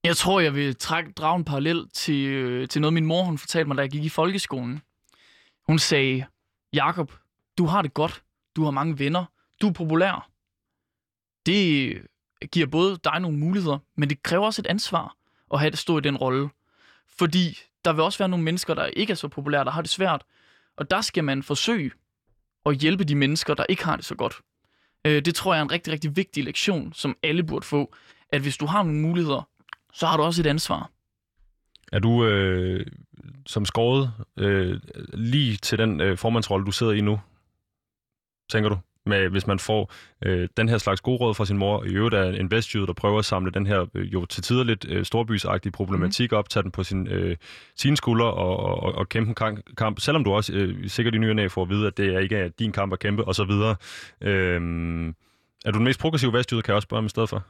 Jeg 0.04 0.18
tror, 0.18 0.39
jeg 0.39 0.56
vil 0.56 0.76
trække, 0.76 1.12
drage 1.12 1.36
en 1.36 1.45
parallel 1.45 1.89
til, 1.93 2.28
øh, 2.28 2.68
til 2.68 2.82
noget, 2.82 2.93
min 2.93 3.06
mor 3.06 3.24
hun 3.24 3.38
fortalte 3.38 3.68
mig, 3.68 3.78
da 3.78 3.82
jeg 3.82 3.91
gik 3.91 4.04
i 4.04 4.10
folkeskolen. 4.10 4.82
Hun 5.68 5.80
sagde, 5.80 6.26
Jakob, 6.74 7.12
du 7.58 7.66
har 7.66 7.82
det 7.82 7.93
godt. 7.93 8.24
Du 8.56 8.64
har 8.64 8.72
mange 8.72 9.00
venner. 9.00 9.26
Du 9.62 9.68
er 9.68 9.74
populær. 9.74 10.30
Det 11.45 11.93
øh, 11.95 12.04
giver 12.52 12.68
både 12.68 13.00
dig 13.04 13.20
nogle 13.20 13.38
muligheder, 13.38 13.78
men 13.95 14.10
det 14.10 14.24
kræver 14.24 14.45
også 14.45 14.62
et 14.62 14.68
ansvar 14.68 15.16
at 15.54 15.60
have 15.60 15.72
det 15.72 15.80
stå 15.80 15.97
i 15.97 16.02
den 16.02 16.18
rolle. 16.18 16.50
Fordi 17.08 17.60
der 17.86 17.93
vil 17.93 18.04
også 18.04 18.20
være 18.20 18.30
nogle 18.30 18.45
mennesker, 18.45 18.74
der 18.74 18.86
ikke 18.86 19.12
er 19.12 19.16
så 19.16 19.28
populære, 19.28 19.66
der 19.66 19.72
har 19.72 19.82
det 19.82 19.91
svært. 19.91 20.24
Og 20.78 20.89
der 20.89 21.02
skal 21.02 21.24
man 21.24 21.43
forsøge 21.43 21.91
at 22.66 22.76
hjælpe 22.76 23.04
de 23.04 23.16
mennesker, 23.16 23.54
der 23.54 23.66
ikke 23.70 23.86
har 23.86 23.95
det 23.95 24.06
så 24.06 24.16
godt. 24.16 24.36
Øh, 25.06 25.26
det 25.26 25.36
tror 25.36 25.54
jeg 25.54 25.60
er 25.60 25.64
en 25.64 25.72
rigtig, 25.72 25.93
rigtig 25.93 26.16
vigtig 26.16 26.43
lektion, 26.43 26.93
som 26.93 27.18
alle 27.24 27.43
burde 27.43 27.66
få. 27.66 27.95
At 28.30 28.41
hvis 28.41 28.58
du 28.58 28.66
har 28.66 28.84
nogle 28.84 29.00
muligheder, 29.00 29.50
så 29.94 30.06
har 30.06 30.18
du 30.18 30.24
også 30.24 30.42
et 30.42 30.48
ansvar. 30.48 30.90
Er 31.92 32.00
du 32.00 32.26
øh, 32.26 32.86
som 33.46 33.66
skåret 33.66 34.12
øh, 34.38 34.80
lige 35.14 35.58
til 35.58 35.78
den 35.78 36.02
øh, 36.02 36.18
formandsrolle, 36.18 36.66
du 36.66 36.72
sidder 36.72 36.94
i 36.94 37.02
nu, 37.02 37.20
tænker 38.50 38.70
du? 38.70 38.78
Med, 39.06 39.30
hvis 39.30 39.48
man 39.48 39.60
får 39.60 39.92
øh, 40.26 40.50
den 40.58 40.70
her 40.70 40.78
slags 40.78 41.02
gode 41.02 41.18
råd 41.18 41.34
fra 41.34 41.46
sin 41.46 41.58
mor, 41.58 41.84
i 41.84 41.88
øvrigt 41.88 42.16
er 42.16 42.24
en 42.24 42.52
vestjyde, 42.52 42.88
der 42.88 42.94
prøver 42.94 43.20
at 43.20 43.26
samle 43.26 43.52
den 43.52 43.66
her 43.66 43.86
øh, 43.94 44.14
jo 44.14 44.26
til 44.26 44.44
tider 44.44 44.64
lidt 44.64 44.86
øh, 44.90 45.06
storbysagtige 45.06 45.72
problematik 45.72 46.34
op, 46.34 46.50
tage 46.50 46.64
den 46.64 46.72
på 46.72 46.84
sin, 46.84 47.08
øh, 47.08 47.38
sine 47.76 47.98
skuldre 47.98 48.34
og, 48.34 48.58
og, 48.60 48.96
og 48.96 49.10
kæmpe 49.10 49.30
en 49.30 49.36
kamp, 49.36 49.60
kamp, 49.78 50.00
selvom 50.00 50.24
du 50.24 50.32
også 50.32 50.54
øh, 50.54 50.90
sikkert 50.90 51.16
i 51.16 51.18
ny 51.18 51.46
og 51.46 51.52
får 51.52 51.62
at 51.62 51.70
vide, 51.70 51.88
at 51.88 51.98
det 51.98 52.16
er 52.16 52.20
ikke 52.20 52.36
er 52.36 52.48
din 52.48 52.72
kamp 52.72 52.94
at 52.94 53.00
kæmpe, 53.00 53.26
og 53.26 53.36
så 53.36 53.44
videre. 53.44 53.76
Øh, 54.22 55.14
er 55.66 55.72
du 55.72 55.78
den 55.78 55.84
mest 55.84 55.99
progressive 55.99 56.34
vestjyde, 56.34 56.62
kan 56.62 56.72
jeg 56.72 56.76
også 56.76 56.86
spørge 56.86 56.99
om 56.99 57.05
i 57.05 57.10
stedet 57.10 57.30
for? 57.30 57.43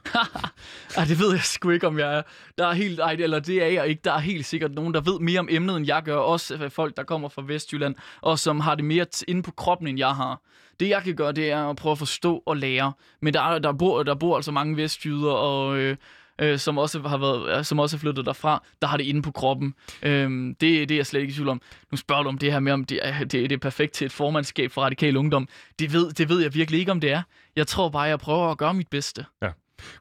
Ej, 0.96 1.04
det 1.04 1.18
ved 1.18 1.32
jeg 1.32 1.40
sgu 1.40 1.70
ikke, 1.70 1.86
om 1.86 1.98
jeg 1.98 2.16
er. 2.16 2.22
Der 2.58 2.66
er 2.66 2.72
helt, 2.72 3.00
ej, 3.00 3.12
eller 3.12 3.38
det 3.38 3.62
er 3.62 3.66
jeg 3.66 3.88
ikke. 3.88 4.00
Der 4.04 4.12
er 4.12 4.18
helt 4.18 4.46
sikkert 4.46 4.72
nogen, 4.74 4.94
der 4.94 5.00
ved 5.00 5.18
mere 5.20 5.40
om 5.40 5.48
emnet, 5.50 5.76
end 5.76 5.86
jeg 5.86 6.02
gør. 6.02 6.16
Også 6.16 6.54
øh, 6.54 6.70
folk, 6.70 6.96
der 6.96 7.02
kommer 7.02 7.28
fra 7.28 7.42
Vestjylland, 7.46 7.94
og 8.20 8.38
som 8.38 8.60
har 8.60 8.74
det 8.74 8.84
mere 8.84 9.06
inde 9.28 9.42
på 9.42 9.50
kroppen, 9.50 9.88
end 9.88 9.98
jeg 9.98 10.14
har. 10.14 10.40
Det, 10.80 10.88
jeg 10.88 11.02
kan 11.02 11.16
gøre, 11.16 11.32
det 11.32 11.50
er 11.50 11.64
at 11.64 11.76
prøve 11.76 11.92
at 11.92 11.98
forstå 11.98 12.42
og 12.46 12.56
lære. 12.56 12.92
Men 13.22 13.34
der, 13.34 13.40
er, 13.40 13.58
der, 13.58 13.72
bor, 13.72 14.02
der 14.02 14.14
bor 14.14 14.36
altså 14.36 14.52
mange 14.52 14.76
vestjyder, 14.76 15.32
og... 15.32 15.78
Øh, 15.78 15.96
øh, 16.40 16.58
som 16.58 16.78
også 16.78 17.00
har 17.00 17.18
været, 17.18 17.66
som 17.66 17.78
også 17.78 17.96
er 17.96 17.98
flyttet 17.98 18.26
derfra, 18.26 18.62
der 18.82 18.88
har 18.88 18.96
det 18.96 19.04
inde 19.04 19.22
på 19.22 19.30
kroppen. 19.30 19.74
Øhm, 20.02 20.56
det, 20.60 20.88
det 20.88 20.94
er 20.94 20.98
jeg 20.98 21.06
slet 21.06 21.20
ikke 21.20 21.30
i 21.30 21.34
tvivl 21.34 21.48
om. 21.48 21.62
Nu 21.90 21.96
spørger 21.96 22.22
du 22.22 22.28
om 22.28 22.38
det 22.38 22.52
her 22.52 22.60
med, 22.60 22.72
om 22.72 22.84
det 22.84 22.98
er, 23.02 23.18
det, 23.18 23.32
det 23.32 23.52
er 23.52 23.58
perfekt 23.58 23.92
til 23.92 24.04
et 24.04 24.12
formandskab 24.12 24.70
for 24.70 24.82
radikal 24.82 25.16
ungdom. 25.16 25.48
Det 25.78 25.92
ved, 25.92 26.12
det 26.12 26.28
ved 26.28 26.40
jeg 26.42 26.54
virkelig 26.54 26.80
ikke, 26.80 26.92
om 26.92 27.00
det 27.00 27.12
er. 27.12 27.22
Jeg 27.60 27.66
tror 27.66 27.88
bare, 27.88 28.02
jeg 28.02 28.18
prøver 28.18 28.50
at 28.50 28.58
gøre 28.58 28.74
mit 28.74 28.88
bedste. 28.88 29.24
Ja. 29.42 29.50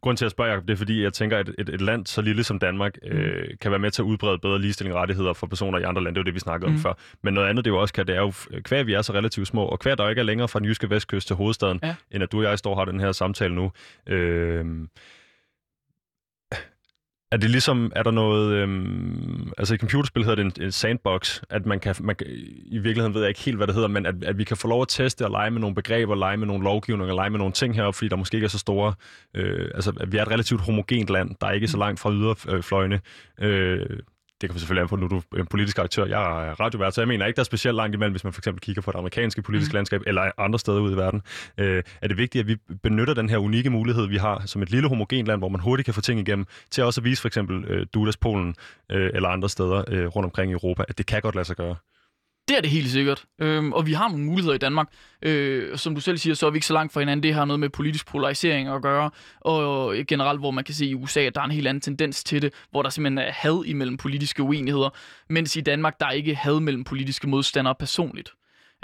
Grunden 0.01 0.17
til 0.17 0.25
at 0.25 0.31
spørge, 0.31 0.49
Jacob, 0.49 0.67
det 0.67 0.73
er 0.73 0.77
fordi, 0.77 1.03
jeg 1.03 1.13
tænker, 1.13 1.37
at 1.37 1.49
et, 1.57 1.69
et 1.69 1.81
land 1.81 2.05
så 2.05 2.21
lille 2.21 2.43
som 2.43 2.59
Danmark 2.59 2.97
øh, 3.03 3.47
kan 3.61 3.71
være 3.71 3.79
med 3.79 3.91
til 3.91 4.01
at 4.01 4.05
udbrede 4.05 4.39
bedre 4.39 4.59
ligestilling 4.59 4.95
og 4.95 5.01
rettigheder 5.01 5.33
for 5.33 5.47
personer 5.47 5.79
i 5.79 5.83
andre 5.83 6.03
lande. 6.03 6.15
Det 6.15 6.17
er 6.17 6.21
jo 6.21 6.25
det, 6.25 6.33
vi 6.33 6.39
snakkede 6.39 6.71
mm. 6.71 6.75
om 6.75 6.81
før. 6.81 6.93
Men 7.23 7.33
noget 7.33 7.47
andet, 7.47 7.65
det 7.65 7.71
jo 7.71 7.81
også 7.81 7.93
kan, 7.93 8.07
det 8.07 8.15
er 8.15 8.19
jo, 8.21 8.33
kvæg 8.61 8.87
vi 8.87 8.93
er 8.93 9.01
så 9.01 9.13
relativt 9.13 9.47
små, 9.47 9.65
og 9.65 9.79
kvæg 9.79 9.97
der 9.97 10.09
ikke 10.09 10.19
er 10.19 10.23
længere 10.23 10.47
fra 10.47 10.59
den 10.59 10.67
jyske 10.67 10.89
vestkyst 10.89 11.27
til 11.27 11.35
hovedstaden, 11.35 11.79
ja. 11.83 11.95
end 12.11 12.23
at 12.23 12.31
du 12.31 12.37
og 12.37 12.43
jeg 12.43 12.59
står 12.59 12.71
og 12.71 12.77
har 12.77 12.85
den 12.85 12.99
her 12.99 13.11
samtale 13.11 13.55
nu. 13.55 13.71
Øh, 14.07 14.65
er 17.31 17.37
det 17.37 17.49
ligesom, 17.49 17.91
er 17.95 18.03
der 18.03 18.11
noget, 18.11 18.53
øhm, 18.53 19.51
altså 19.57 19.73
i 19.73 19.77
computerspil 19.77 20.23
hedder 20.23 20.43
det 20.43 20.57
en, 20.57 20.63
en 20.63 20.71
sandbox, 20.71 21.41
at 21.49 21.65
man 21.65 21.79
kan, 21.79 21.95
man 21.99 22.15
kan, 22.15 22.27
i 22.65 22.77
virkeligheden 22.77 23.13
ved 23.13 23.21
jeg 23.21 23.29
ikke 23.29 23.41
helt, 23.41 23.57
hvad 23.57 23.67
det 23.67 23.75
hedder, 23.75 23.87
men 23.87 24.05
at, 24.05 24.23
at 24.23 24.37
vi 24.37 24.43
kan 24.43 24.57
få 24.57 24.67
lov 24.67 24.81
at 24.81 24.87
teste 24.87 25.25
og 25.25 25.31
lege 25.31 25.51
med 25.51 25.61
nogle 25.61 25.75
begreber, 25.75 26.15
lege 26.15 26.37
med 26.37 26.47
nogle 26.47 26.63
lovgivninger, 26.63 27.15
lege 27.15 27.29
med 27.29 27.39
nogle 27.39 27.53
ting 27.53 27.75
heroppe, 27.75 27.97
fordi 27.97 28.09
der 28.09 28.15
måske 28.15 28.35
ikke 28.35 28.45
er 28.45 28.49
så 28.49 28.59
store, 28.59 28.93
øh, 29.33 29.71
altså 29.75 29.93
at 29.99 30.11
vi 30.11 30.17
er 30.17 30.21
et 30.21 30.31
relativt 30.31 30.61
homogent 30.61 31.09
land, 31.09 31.35
der 31.41 31.47
er 31.47 31.51
ikke 31.51 31.67
så 31.67 31.77
langt 31.77 31.99
fra 31.99 32.11
yderfløjene. 32.11 32.99
Øh, 33.41 33.99
det 34.41 34.49
kan 34.49 34.59
selvfølgelig 34.59 34.81
an 34.81 34.87
på, 34.87 34.95
nu 34.95 35.05
er 35.05 35.09
du 35.09 35.21
en 35.37 35.45
politisk 35.45 35.79
aktør. 35.79 36.05
Jeg 36.05 36.49
er 36.49 36.59
radiovært, 36.59 36.93
så 36.93 37.01
jeg 37.01 37.07
mener 37.07 37.25
ikke, 37.25 37.35
der 37.35 37.41
er 37.41 37.45
specielt 37.45 37.75
langt 37.75 37.95
imellem, 37.95 38.13
hvis 38.13 38.23
man 38.23 38.33
for 38.33 38.39
eksempel 38.39 38.61
kigger 38.61 38.81
på 38.81 38.91
det 38.91 38.97
amerikanske 38.97 39.41
politiske 39.41 39.71
mm. 39.71 39.75
landskab, 39.75 40.01
eller 40.07 40.31
andre 40.37 40.59
steder 40.59 40.79
ude 40.79 40.93
i 40.93 40.97
verden. 40.97 41.21
Øh, 41.57 41.83
er 42.01 42.07
det 42.07 42.17
vigtigt, 42.17 42.41
at 42.41 42.47
vi 42.47 42.55
benytter 42.83 43.13
den 43.13 43.29
her 43.29 43.37
unikke 43.37 43.69
mulighed, 43.69 44.07
vi 44.07 44.17
har 44.17 44.43
som 44.45 44.61
et 44.61 44.69
lille 44.69 44.89
homogen 44.89 45.25
land, 45.25 45.41
hvor 45.41 45.49
man 45.49 45.61
hurtigt 45.61 45.85
kan 45.85 45.93
få 45.93 46.01
ting 46.01 46.19
igennem, 46.19 46.45
til 46.71 46.83
også 46.83 47.01
at 47.01 47.05
vise 47.05 47.21
for 47.21 47.27
eksempel 47.27 47.65
øh, 47.65 47.85
Dudas 47.93 48.17
Polen 48.17 48.55
øh, 48.91 49.11
eller 49.13 49.29
andre 49.29 49.49
steder 49.49 49.83
øh, 49.87 50.07
rundt 50.07 50.25
omkring 50.25 50.51
i 50.51 50.53
Europa, 50.53 50.83
at 50.87 50.97
det 50.97 51.05
kan 51.05 51.21
godt 51.21 51.35
lade 51.35 51.45
sig 51.45 51.55
gøre. 51.55 51.75
Det 52.49 52.57
er 52.57 52.61
det 52.61 52.69
helt 52.69 52.89
sikkert. 52.89 53.25
Øhm, 53.39 53.73
og 53.73 53.85
vi 53.85 53.93
har 53.93 54.07
nogle 54.09 54.25
muligheder 54.25 54.55
i 54.55 54.57
Danmark. 54.57 54.87
Øh, 55.21 55.77
som 55.77 55.95
du 55.95 56.01
selv 56.01 56.17
siger, 56.17 56.33
så 56.33 56.45
er 56.45 56.49
vi 56.51 56.57
ikke 56.57 56.67
så 56.67 56.73
langt 56.73 56.93
fra 56.93 56.99
hinanden. 56.99 57.23
Det 57.23 57.33
har 57.33 57.45
noget 57.45 57.59
med 57.59 57.69
politisk 57.69 58.07
polarisering 58.07 58.67
at 58.67 58.81
gøre. 58.81 59.11
Og 59.41 59.95
generelt, 60.07 60.39
hvor 60.39 60.51
man 60.51 60.63
kan 60.63 60.75
se 60.75 60.85
i 60.85 60.93
USA, 60.93 61.19
at 61.19 61.35
der 61.35 61.41
er 61.41 61.45
en 61.45 61.51
helt 61.51 61.67
anden 61.67 61.81
tendens 61.81 62.23
til 62.23 62.41
det, 62.41 62.53
hvor 62.71 62.81
der 62.81 62.89
simpelthen 62.89 63.17
er 63.17 63.31
had 63.31 63.63
imellem 63.65 63.97
politiske 63.97 64.43
uenigheder. 64.43 64.89
Mens 65.29 65.55
i 65.55 65.61
Danmark, 65.61 65.99
der 65.99 66.05
er 66.05 66.11
ikke 66.11 66.35
had 66.35 66.59
mellem 66.59 66.83
politiske 66.83 67.27
modstandere 67.27 67.75
personligt. 67.75 68.31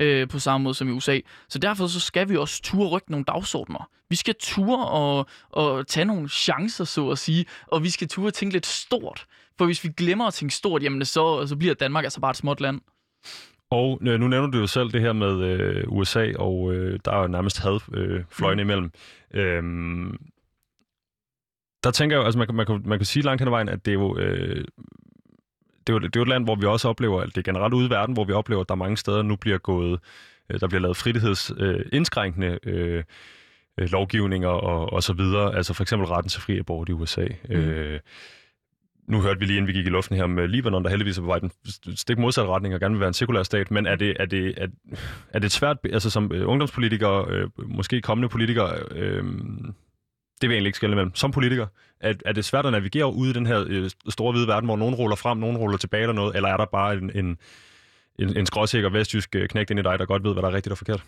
Øh, 0.01 0.28
på 0.28 0.39
samme 0.39 0.63
måde 0.63 0.76
som 0.76 0.89
i 0.89 0.91
USA. 0.91 1.20
Så 1.49 1.59
derfor 1.59 1.88
så 1.88 1.99
skal 1.99 2.30
vi 2.30 2.38
også 2.38 2.61
ture 2.61 2.88
rykke 2.88 3.11
nogle 3.11 3.26
dagsordner. 3.26 3.89
Vi 4.09 4.16
skal 4.16 4.36
ture 4.39 4.88
og, 4.88 5.26
og 5.49 5.88
tage 5.88 6.05
nogle 6.05 6.30
chancer, 6.30 6.84
så 6.84 7.09
at 7.09 7.18
sige. 7.18 7.45
Og 7.68 7.84
vi 7.84 7.89
skal 7.89 8.07
ture 8.07 8.32
tænke 8.32 8.53
lidt 8.53 8.66
stort. 8.66 9.26
For 9.57 9.66
hvis 9.66 9.84
vi 9.84 9.89
glemmer 9.97 10.26
at 10.26 10.34
tænke 10.34 10.55
stort, 10.55 10.84
jamen 10.84 11.05
så, 11.05 11.47
så 11.47 11.55
bliver 11.55 11.74
Danmark 11.74 12.03
altså 12.03 12.20
bare 12.20 12.32
et 12.32 12.38
småt 12.38 12.61
land. 12.61 12.82
Og 13.70 13.99
øh, 14.01 14.20
nu 14.20 14.28
nævner 14.28 14.51
du 14.51 14.57
jo 14.57 14.68
selv 14.68 14.91
det 14.91 15.01
her 15.01 15.13
med 15.13 15.41
øh, 15.41 15.84
USA, 15.88 16.32
og 16.39 16.74
øh, 16.74 16.99
der 17.05 17.11
er 17.11 17.22
jo 17.22 17.28
nærmest 17.28 17.59
had 17.59 17.80
øh, 17.93 18.24
fløjene 18.30 18.63
mm. 18.63 18.70
imellem. 18.70 18.91
Øhm, 19.34 20.18
der 21.84 21.91
tænker 21.91 22.16
jeg 22.16 22.22
jo, 22.22 22.26
altså 22.26 22.39
man, 22.39 22.47
man, 22.53 22.66
kan, 22.66 22.82
man 22.86 22.99
kan 22.99 23.05
sige 23.05 23.24
langt 23.24 23.41
hen 23.41 23.47
ad 23.47 23.51
vejen, 23.51 23.70
at 23.70 23.86
det 23.86 23.91
er 23.91 23.95
jo... 23.95 24.18
Øh, 24.18 24.66
det 25.88 25.93
er, 25.93 25.97
jo, 25.97 25.99
det 25.99 26.16
er 26.16 26.20
jo 26.20 26.22
et 26.22 26.28
land, 26.28 26.43
hvor 26.43 26.55
vi 26.55 26.66
også 26.66 26.89
oplever, 26.89 27.22
at 27.22 27.28
det 27.28 27.38
er 27.38 27.41
generelt 27.41 27.74
ude 27.74 27.88
i 27.88 27.89
verden, 27.89 28.13
hvor 28.13 28.24
vi 28.24 28.34
oplever, 28.34 28.61
at 28.61 28.70
der 28.70 28.76
mange 28.76 28.97
steder 28.97 29.22
nu 29.22 29.36
bliver 29.36 29.57
gået, 29.57 29.99
øh, 30.49 30.59
der 30.59 30.68
bliver 30.68 30.82
lavet 30.82 30.97
frihedsindskrænkende 30.97 32.59
øh, 32.63 33.03
øh, 33.78 33.89
lovgivninger 33.91 34.47
og, 34.47 34.93
og 34.93 35.03
så 35.03 35.13
videre. 35.13 35.55
Altså 35.55 35.74
for 35.74 35.84
eksempel 35.84 36.07
retten 36.07 36.30
til 36.30 36.41
fri 36.41 36.59
abort 36.59 36.89
i 36.89 36.91
USA. 36.91 37.28
Mm. 37.49 37.55
Øh, 37.55 37.99
nu 39.08 39.22
hørte 39.22 39.39
vi 39.39 39.45
lige, 39.45 39.58
inden 39.58 39.68
vi 39.68 39.74
gik 39.74 39.86
i 39.86 39.89
luften 39.89 40.18
her 40.18 40.28
med 40.28 40.47
Libanon, 40.47 40.84
der 40.84 40.89
heldigvis 40.89 41.18
er 41.18 41.22
på 41.22 41.28
vej 41.28 41.39
den 41.39 41.51
stik 41.95 42.18
modsatte 42.18 42.51
retning 42.51 42.74
og 42.74 42.80
gerne 42.80 42.93
vil 42.93 42.99
være 42.99 43.08
en 43.08 43.14
sekulær 43.14 43.43
stat, 43.43 43.72
men 43.72 43.86
er 43.86 43.95
det, 43.95 44.18
er 44.20 44.26
det, 44.26 44.53
er, 44.58 44.68
er 45.30 45.39
det 45.39 45.51
svært, 45.51 45.78
altså 45.84 46.10
som 46.10 46.32
øh, 46.34 46.49
ungdomspolitiker, 46.49 47.30
øh, 47.30 47.49
måske 47.58 48.01
kommende 48.01 48.30
politiker, 48.30 48.66
øh, 48.91 49.24
det 50.41 50.49
vil 50.49 50.49
jeg 50.49 50.58
egentlig 50.58 50.70
ikke 50.70 50.76
skille 50.76 50.95
mellem, 50.95 51.16
som 51.16 51.32
politiker, 51.32 51.68
er, 51.99 52.14
er 52.26 52.32
det 52.32 52.45
svært 52.45 52.66
at 52.66 52.72
navigere 52.72 53.14
ude 53.14 53.30
i 53.30 53.34
den 53.34 53.45
her 53.45 53.66
øh, 53.68 53.89
store 54.10 54.32
hvide 54.32 54.47
verden, 54.47 54.68
hvor 54.68 54.78
nogen 54.78 54.95
ruller 54.95 55.16
frem, 55.16 55.38
nogen 55.38 55.58
ruller 55.58 55.78
tilbage 55.78 56.01
eller 56.01 56.14
noget, 56.14 56.36
eller 56.36 56.49
er 56.49 56.58
der 56.58 56.66
bare 56.66 56.93
en, 56.93 57.12
en, 57.16 57.38
en, 58.20 58.38
en 58.38 58.45
skråsikker 58.45 58.89
vestjysk 58.89 59.36
øh, 59.36 59.47
knægt 59.49 59.72
ind 59.72 59.80
i 59.80 59.84
dig, 59.84 59.99
der 59.99 60.06
godt 60.06 60.24
ved, 60.24 60.34
hvad 60.34 60.43
der 60.43 60.49
er 60.49 60.53
rigtigt 60.53 60.72
og 60.72 60.78
forkert? 60.78 61.03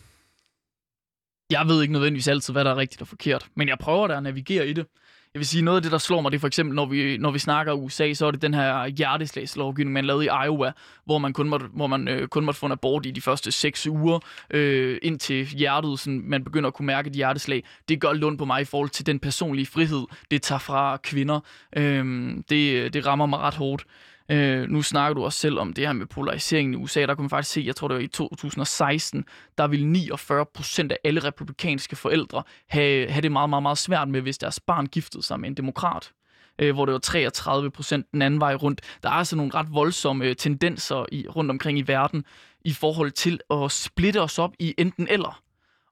Jeg 1.50 1.68
ved 1.68 1.82
ikke 1.82 1.94
nødvendigvis 1.94 2.28
altid, 2.28 2.54
hvad 2.54 2.66
der 2.66 2.72
er 2.72 2.78
rigtigt 2.78 3.02
og 3.02 3.08
forkert, 3.08 3.48
men 3.56 3.68
jeg 3.68 3.78
prøver 3.80 4.08
da 4.08 4.18
at 4.18 4.24
navigere 4.24 4.68
i 4.68 4.74
det. 4.74 4.86
Jeg 5.34 5.40
vil 5.40 5.48
sige, 5.48 5.62
noget 5.62 5.76
af 5.76 5.82
det, 5.82 5.92
der 5.92 5.98
slår 5.98 6.22
mig, 6.22 6.32
det 6.32 6.38
er 6.38 6.40
for 6.40 6.48
eksempel, 6.48 6.76
når 6.76 6.86
vi, 6.86 7.18
når 7.18 7.32
vi 7.32 7.40
snakker 7.40 7.74
USA, 7.74 8.14
så 8.14 8.26
er 8.26 8.32
det 8.32 8.42
den 8.42 8.54
her 8.54 8.88
hjerteslagslovgivning, 8.88 9.94
man 9.94 10.06
lavede 10.06 10.26
i 10.26 10.30
Iowa, 10.46 10.72
hvor 11.06 11.18
man 11.18 11.34
kun 11.34 11.50
måtte, 11.50 11.66
hvor 11.74 11.88
man, 11.88 12.08
øh, 12.08 12.28
kun 12.28 12.46
måtte 12.46 12.60
få 12.60 12.66
en 12.66 12.72
abort 12.72 13.06
i 13.06 13.12
de 13.12 13.22
første 13.22 13.52
seks 13.52 13.88
uger, 13.88 14.20
øh, 14.50 14.98
indtil 15.02 15.46
hjertet, 15.46 16.00
sådan, 16.00 16.22
man 16.26 16.44
begynder 16.44 16.68
at 16.68 16.74
kunne 16.74 16.86
mærke 16.86 17.08
et 17.08 17.14
hjerteslag. 17.14 17.64
Det 17.90 18.02
gør 18.02 18.14
lund 18.14 18.38
på 18.38 18.46
mig 18.46 18.62
i 18.62 18.66
forhold 18.66 18.90
til 18.90 19.06
den 19.06 19.20
personlige 19.20 19.66
frihed, 19.66 20.06
det 20.32 20.42
tager 20.42 20.60
fra 20.60 20.98
kvinder. 20.98 21.40
Øh, 21.76 22.34
det, 22.50 22.94
det 22.94 23.06
rammer 23.06 23.26
mig 23.26 23.40
ret 23.40 23.56
hårdt. 23.56 23.86
Øh, 24.32 24.70
nu 24.70 24.82
snakker 24.82 25.14
du 25.14 25.24
også 25.24 25.40
selv 25.40 25.60
om 25.60 25.74
det 25.74 25.86
her 25.86 25.94
med 25.94 26.06
polariseringen 26.06 26.74
i 26.74 26.78
USA. 26.78 27.02
Der 27.02 27.16
kunne 27.16 27.24
man 27.24 27.30
faktisk 27.30 27.54
se, 27.54 27.64
jeg 27.66 27.76
tror 27.76 27.88
det 27.88 27.96
var 27.96 28.02
i 28.02 28.08
2016, 28.08 29.26
der 29.58 29.68
ville 29.68 29.88
49 29.88 30.46
procent 30.46 30.92
af 30.92 30.98
alle 31.04 31.20
republikanske 31.20 31.96
forældre 31.96 32.44
have, 32.68 33.10
have 33.10 33.22
det 33.22 33.32
meget, 33.32 33.50
meget, 33.50 33.64
meget 33.64 33.78
svært 33.78 34.10
med, 34.10 34.22
hvis 34.22 34.38
deres 34.38 34.60
barn 34.60 34.86
giftede 34.86 35.24
sig 35.24 35.40
med 35.40 35.50
en 35.50 35.58
demokrat 35.58 36.12
øh, 36.60 36.74
hvor 36.74 36.86
det 36.86 36.94
var 36.94 37.00
33 37.00 37.72
procent 37.72 38.12
den 38.12 38.22
anden 38.22 38.40
vej 38.40 38.56
rundt. 38.56 38.82
Der 39.04 39.10
er 39.10 39.14
altså 39.14 39.36
nogle 39.36 39.54
ret 39.54 39.68
voldsomme 39.74 40.26
øh, 40.26 40.36
tendenser 40.36 41.06
i, 41.12 41.28
rundt 41.28 41.52
omkring 41.52 41.80
i 41.80 41.82
verden 41.82 42.26
i 42.66 42.74
forhold 42.74 43.12
til 43.12 43.40
at 43.52 43.72
splitte 43.72 44.22
os 44.22 44.40
op 44.40 44.52
i 44.60 44.74
enten 44.78 45.08
eller. 45.10 45.42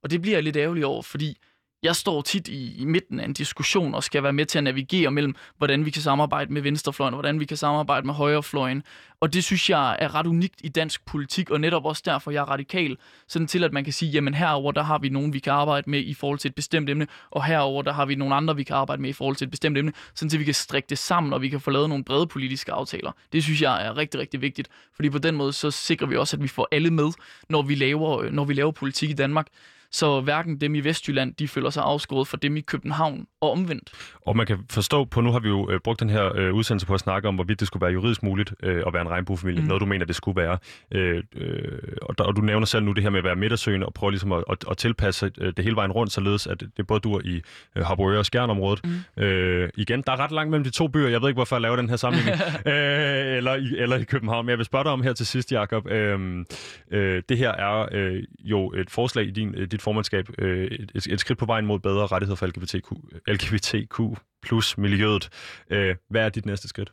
Og 0.04 0.12
det 0.12 0.22
bliver 0.22 0.36
jeg 0.36 0.44
lidt 0.44 0.58
ærgerlig 0.58 0.86
over, 0.86 1.02
fordi 1.02 1.38
jeg 1.84 1.95
står 1.95 2.21
tit 2.21 2.47
i, 2.47 2.76
i 2.82 2.86
midten 2.86 3.19
af 3.19 3.26
en 3.26 3.34
diskussion 3.34 3.95
og 3.95 4.03
skal 4.03 4.23
være 4.23 4.34
med 4.34 4.45
til 4.45 4.57
at 4.57 4.63
navigere 4.63 5.11
mellem, 5.11 5.36
hvordan 5.57 5.86
vi 5.86 5.91
kan 5.91 6.01
samarbejde 6.01 6.53
med 6.53 6.61
venstrefløjen, 6.61 7.13
og 7.13 7.17
hvordan 7.17 7.39
vi 7.39 7.45
kan 7.45 7.57
samarbejde 7.57 8.05
med 8.05 8.13
højrefløjen. 8.13 8.84
Og 9.19 9.34
det 9.34 9.43
synes 9.43 9.69
jeg 9.69 9.97
er 9.99 10.15
ret 10.15 10.28
unikt 10.28 10.55
i 10.63 10.69
dansk 10.69 11.05
politik, 11.05 11.49
og 11.49 11.61
netop 11.61 11.86
også 11.86 12.01
derfor, 12.05 12.32
jeg 12.32 12.41
er 12.41 12.45
radikal, 12.45 12.97
sådan 13.28 13.47
til 13.47 13.63
at 13.63 13.73
man 13.73 13.84
kan 13.84 13.93
sige, 13.93 14.11
jamen 14.11 14.34
herover 14.34 14.71
der 14.71 14.84
har 14.84 14.97
vi 14.97 15.09
nogen, 15.09 15.34
vi 15.34 15.39
kan 15.39 15.53
arbejde 15.53 15.89
med 15.89 15.99
i 15.99 16.13
forhold 16.13 16.39
til 16.39 16.49
et 16.49 16.55
bestemt 16.55 16.89
emne, 16.89 17.07
og 17.32 17.45
herover 17.45 17.82
der 17.82 17.93
har 17.93 18.05
vi 18.05 18.15
nogle 18.15 18.36
andre, 18.36 18.55
vi 18.55 18.63
kan 18.63 18.76
arbejde 18.76 19.01
med 19.01 19.09
i 19.09 19.13
forhold 19.13 19.36
til 19.36 19.45
et 19.45 19.51
bestemt 19.51 19.78
emne, 19.78 19.93
sådan 20.15 20.30
til 20.30 20.39
vi 20.39 20.45
kan 20.45 20.53
strikke 20.53 20.88
det 20.89 20.97
sammen, 20.97 21.34
og 21.34 21.41
vi 21.41 21.49
kan 21.49 21.61
få 21.61 21.71
lavet 21.71 21.89
nogle 21.89 22.03
brede 22.03 22.28
politiske 22.28 22.71
aftaler. 22.71 23.11
Det 23.34 23.43
synes 23.43 23.61
jeg 23.61 23.86
er 23.86 23.97
rigtig, 23.97 24.19
rigtig 24.19 24.41
vigtigt, 24.41 24.67
fordi 24.95 25.09
på 25.09 25.17
den 25.17 25.36
måde 25.36 25.53
så 25.53 25.71
sikrer 25.71 26.07
vi 26.07 26.15
også, 26.17 26.38
at 26.38 26.43
vi 26.43 26.47
får 26.47 26.67
alle 26.71 26.91
med, 26.91 27.11
når 27.49 27.61
vi 27.61 27.76
laver, 27.76 28.32
når 28.32 28.45
vi 28.45 28.53
laver 28.53 28.71
politik 28.71 29.09
i 29.09 29.13
Danmark. 29.13 29.47
Så 29.92 30.22
hverken 30.22 30.62
dem 30.62 30.76
i 30.76 30.80
Vestjylland, 30.80 31.34
de 31.34 31.48
føler 31.48 31.70
sig 31.70 31.84
afskåret 31.84 32.28
for 32.28 32.38
dem 32.38 32.58
i 32.58 32.62
København 32.62 33.28
og 33.42 33.52
omvendt. 33.52 33.92
Og 34.26 34.38
man 34.38 34.46
kan 34.46 34.58
forstå 34.70 35.06
på, 35.06 35.22
nu 35.22 35.32
har 35.32 35.40
vi 35.40 35.48
jo 35.48 35.72
øh, 35.72 35.80
brugt 35.80 36.00
den 36.00 36.10
her 36.10 36.36
øh, 36.36 36.54
udsendelse 36.54 36.88
på 36.88 36.94
at 36.94 37.00
snakke 37.00 37.28
om, 37.28 37.36
hvorvidt 37.36 37.60
det 37.60 37.68
skulle 37.68 37.82
være 37.82 37.94
juridisk 37.94 38.24
muligt 38.24 38.54
øh, 38.64 38.84
at 38.88 38.94
være 38.94 39.02
en 39.02 39.10
regnbuefamilie. 39.10 39.62
Mm. 39.62 39.68
Noget, 39.68 39.82
du 39.82 39.86
mener, 39.86 40.06
det 40.06 40.16
skulle 40.16 40.42
være. 40.42 40.58
Øh, 40.92 41.24
øh, 41.36 41.80
og, 42.02 42.18
der, 42.18 42.24
og 42.24 42.36
du 42.36 42.42
nævner 42.42 42.66
selv 42.66 42.84
nu 42.84 42.92
det 42.92 43.04
her 43.04 43.10
med 43.10 43.18
at 43.18 43.24
være 43.24 43.36
midtersøgende 43.36 43.86
og 43.86 43.94
prøve 43.94 44.12
ligesom 44.12 44.32
at, 44.32 44.44
at, 44.50 44.58
at 44.72 44.78
tilpasse 44.78 45.32
øh, 45.38 45.54
det 45.58 45.66
hele 45.66 45.76
vejen 45.76 45.92
rundt, 45.92 46.12
således 46.12 46.48
at 46.48 46.64
det 46.78 46.88
både 46.88 47.00
dur 47.00 47.22
i 47.26 47.42
øh, 47.76 47.84
Harboøre 47.86 48.20
og 48.20 48.26
Skjernområdet. 48.26 48.82
Mm. 49.18 49.24
Øh, 49.24 49.70
igen, 49.78 50.04
der 50.08 50.12
er 50.12 50.20
ret 50.20 50.32
langt 50.32 50.52
mellem 50.52 50.64
de 50.64 50.70
to 50.70 50.88
byer. 50.88 51.08
Jeg 51.08 51.22
ved 51.22 51.30
ikke, 51.30 51.38
hvorfor 51.38 51.56
jeg 51.56 51.62
laver 51.62 51.76
den 51.76 51.90
her 51.90 51.96
sammenligning. 51.96 52.42
øh, 52.66 53.38
eller, 53.38 53.56
i, 53.56 53.78
eller 53.78 53.98
i 53.98 54.04
København. 54.04 54.46
Men 54.46 54.50
jeg 54.50 54.58
vil 54.58 54.66
spørge 54.66 54.84
dig 54.84 54.92
om 54.92 55.02
her 55.02 55.14
til 55.14 55.26
sidst, 55.26 55.52
Jacob. 55.52 55.88
Øh, 55.88 56.46
øh, 56.92 57.24
det 57.30 57.38
her 57.38 57.52
er 57.52 57.88
øh, 57.92 58.24
jo 58.40 58.72
et 58.72 58.90
forslag 58.90 59.26
i 59.26 59.32
din, 59.32 59.56
dit 59.76 59.82
formandskab 59.82 60.30
øh, 60.38 60.67
et, 60.95 61.07
et 61.09 61.19
skridt 61.19 61.39
på 61.39 61.45
vejen 61.45 61.65
mod 61.65 61.80
bedre 61.80 62.07
rettigheder 62.07 62.36
for 62.36 62.47
LGBTQ, 62.47 62.91
LGBTQ 63.28 64.19
plus 64.41 64.78
miljøet. 64.78 65.30
Øh, 65.69 65.95
hvad 66.09 66.26
er 66.26 66.30
dit 66.30 66.45
næste 66.45 66.67
skridt? 66.67 66.91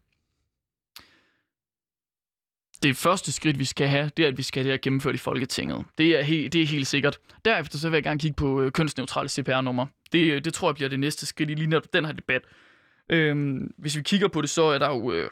det 2.82 2.96
første 2.96 3.32
skridt, 3.32 3.58
vi 3.58 3.64
skal 3.64 3.88
have, 3.88 4.10
det 4.16 4.22
er, 4.24 4.28
at 4.28 4.38
vi 4.38 4.42
skal 4.42 4.62
have 4.62 4.72
det 4.72 4.72
her 4.72 4.82
gennemført 4.82 5.14
i 5.14 5.18
Folketinget. 5.18 5.84
Det 5.98 6.18
er, 6.18 6.22
he- 6.22 6.48
det 6.48 6.54
er 6.54 6.66
helt 6.66 6.86
sikkert. 6.86 7.18
Derefter 7.44 7.78
så 7.78 7.88
vil 7.90 7.96
jeg 7.96 8.02
gerne 8.02 8.20
kigge 8.20 8.34
på 8.34 8.62
øh, 8.62 8.72
kønsneutrale 8.72 9.28
CPR-nummer. 9.28 9.86
Det, 10.12 10.32
øh, 10.32 10.44
det 10.44 10.54
tror 10.54 10.68
jeg 10.68 10.74
bliver 10.74 10.88
det 10.88 11.00
næste 11.00 11.26
skridt 11.26 11.50
i 11.50 11.54
lige 11.54 11.80
den 11.92 12.04
her 12.04 12.12
debat. 12.12 12.42
Øhm, 13.08 13.70
hvis 13.78 13.96
vi 13.96 14.02
kigger 14.02 14.28
på 14.28 14.40
det, 14.40 14.50
så 14.50 14.64
er 14.64 14.78
der 14.78 14.88
jo 14.88 15.12
øh, 15.12 15.30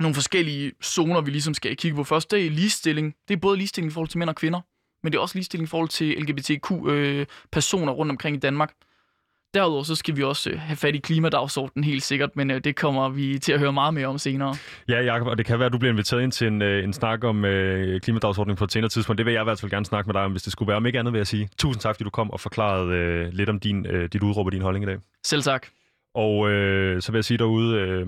nogle 0.00 0.14
forskellige 0.14 0.72
zoner, 0.82 1.20
vi 1.20 1.30
ligesom 1.30 1.54
skal 1.54 1.76
kigge 1.76 1.96
på. 1.96 2.04
Først 2.04 2.30
det 2.30 2.46
er 2.46 2.50
ligestilling. 2.50 3.14
Det 3.28 3.34
er 3.34 3.40
både 3.40 3.56
ligestilling 3.56 3.90
i 3.90 3.94
forhold 3.94 4.08
til 4.08 4.18
mænd 4.18 4.30
og 4.30 4.36
kvinder 4.36 4.60
men 5.02 5.12
det 5.12 5.18
er 5.18 5.22
også 5.22 5.34
ligestilling 5.34 5.66
i 5.66 5.70
forhold 5.70 5.88
til 5.88 6.08
LGBTQ-personer 6.18 7.92
øh, 7.92 7.98
rundt 7.98 8.10
omkring 8.10 8.36
i 8.36 8.40
Danmark. 8.40 8.72
Derudover 9.54 9.82
så 9.82 9.94
skal 9.94 10.16
vi 10.16 10.22
også 10.22 10.50
øh, 10.50 10.58
have 10.60 10.76
fat 10.76 10.94
i 10.94 10.98
klimadagsordenen 10.98 11.84
helt 11.84 12.02
sikkert, 12.02 12.36
men 12.36 12.50
øh, 12.50 12.60
det 12.64 12.76
kommer 12.76 13.08
vi 13.08 13.38
til 13.38 13.52
at 13.52 13.58
høre 13.58 13.72
meget 13.72 13.94
mere 13.94 14.06
om 14.06 14.18
senere. 14.18 14.54
Ja, 14.88 15.00
Jacob, 15.00 15.26
og 15.26 15.38
det 15.38 15.46
kan 15.46 15.58
være, 15.58 15.66
at 15.66 15.72
du 15.72 15.78
bliver 15.78 15.92
inviteret 15.92 16.22
ind 16.22 16.32
til 16.32 16.46
en, 16.46 16.62
øh, 16.62 16.84
en 16.84 16.92
snak 16.92 17.24
om 17.24 17.44
øh, 17.44 18.00
klimadagsordningen 18.00 18.56
på 18.58 18.64
et 18.64 18.72
senere 18.72 18.88
tidspunkt. 18.88 19.18
Det 19.18 19.26
vil 19.26 19.32
jeg 19.32 19.42
i 19.42 19.44
hvert 19.44 19.60
fald 19.60 19.70
gerne 19.70 19.86
snakke 19.86 20.08
med 20.08 20.14
dig 20.14 20.22
om, 20.22 20.30
hvis 20.30 20.42
det 20.42 20.52
skulle 20.52 20.66
være. 20.66 20.76
Om 20.76 20.86
ikke 20.86 20.98
andet 20.98 21.12
vil 21.12 21.18
jeg 21.18 21.26
sige 21.26 21.48
tusind 21.58 21.80
tak, 21.80 21.94
fordi 21.94 22.04
du 22.04 22.10
kom 22.10 22.30
og 22.30 22.40
forklarede 22.40 22.94
øh, 22.94 23.32
lidt 23.32 23.48
om 23.48 23.60
din, 23.60 23.86
øh, 23.86 24.08
dit 24.12 24.22
udråb 24.22 24.46
og 24.46 24.52
din 24.52 24.62
holdning 24.62 24.82
i 24.84 24.86
dag. 24.86 24.98
Selv 25.24 25.42
tak. 25.42 25.66
Og 26.14 26.50
øh, 26.50 27.02
så 27.02 27.12
vil 27.12 27.16
jeg 27.18 27.24
sige 27.24 27.38
derude, 27.38 27.78
øh, 27.78 28.06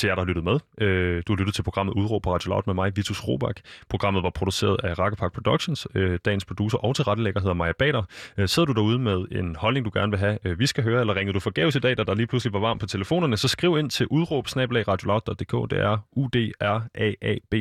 til 0.00 0.06
jer, 0.06 0.14
der 0.14 0.22
har 0.22 0.26
lyttet 0.26 0.44
med. 0.44 0.58
Øh, 0.86 1.22
du 1.26 1.32
har 1.32 1.38
lyttet 1.38 1.54
til 1.54 1.62
programmet 1.62 1.92
Udråb 1.94 2.22
på 2.22 2.34
Radio 2.34 2.48
Loud 2.48 2.62
med 2.66 2.74
mig, 2.74 2.96
Vitus 2.96 3.28
Robak. 3.28 3.56
Programmet 3.88 4.22
var 4.22 4.30
produceret 4.30 4.76
af 4.84 4.98
Rakkepark 4.98 5.32
Productions. 5.32 5.86
Øh, 5.94 6.18
dagens 6.24 6.44
producer 6.44 6.78
og 6.78 6.96
tilrettelægger 6.96 7.40
hedder 7.40 7.54
Maja 7.54 7.72
Bader. 7.78 8.02
Øh, 8.38 8.48
sidder 8.48 8.66
du 8.66 8.72
derude 8.72 8.98
med 8.98 9.24
en 9.32 9.56
holdning, 9.56 9.86
du 9.86 9.90
gerne 9.94 10.10
vil 10.10 10.18
have, 10.18 10.38
øh, 10.44 10.58
vi 10.58 10.66
skal 10.66 10.84
høre, 10.84 11.00
eller 11.00 11.16
ringede 11.16 11.34
du 11.34 11.40
forgæves 11.40 11.76
i 11.76 11.78
dag, 11.78 11.96
da 11.96 12.04
der 12.04 12.14
lige 12.14 12.26
pludselig 12.26 12.52
var 12.52 12.60
varmt 12.60 12.80
på 12.80 12.86
telefonerne, 12.86 13.36
så 13.36 13.48
skriv 13.48 13.78
ind 13.78 13.90
til 13.90 14.06
udråb 14.06 14.46
Det 14.46 15.78
er 15.78 15.98
u 16.12 16.26
d 16.26 16.36
r 16.60 16.80
a 16.94 17.12
a 17.22 17.34
b 17.50 17.54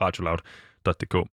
radioloud.dk. 0.00 1.16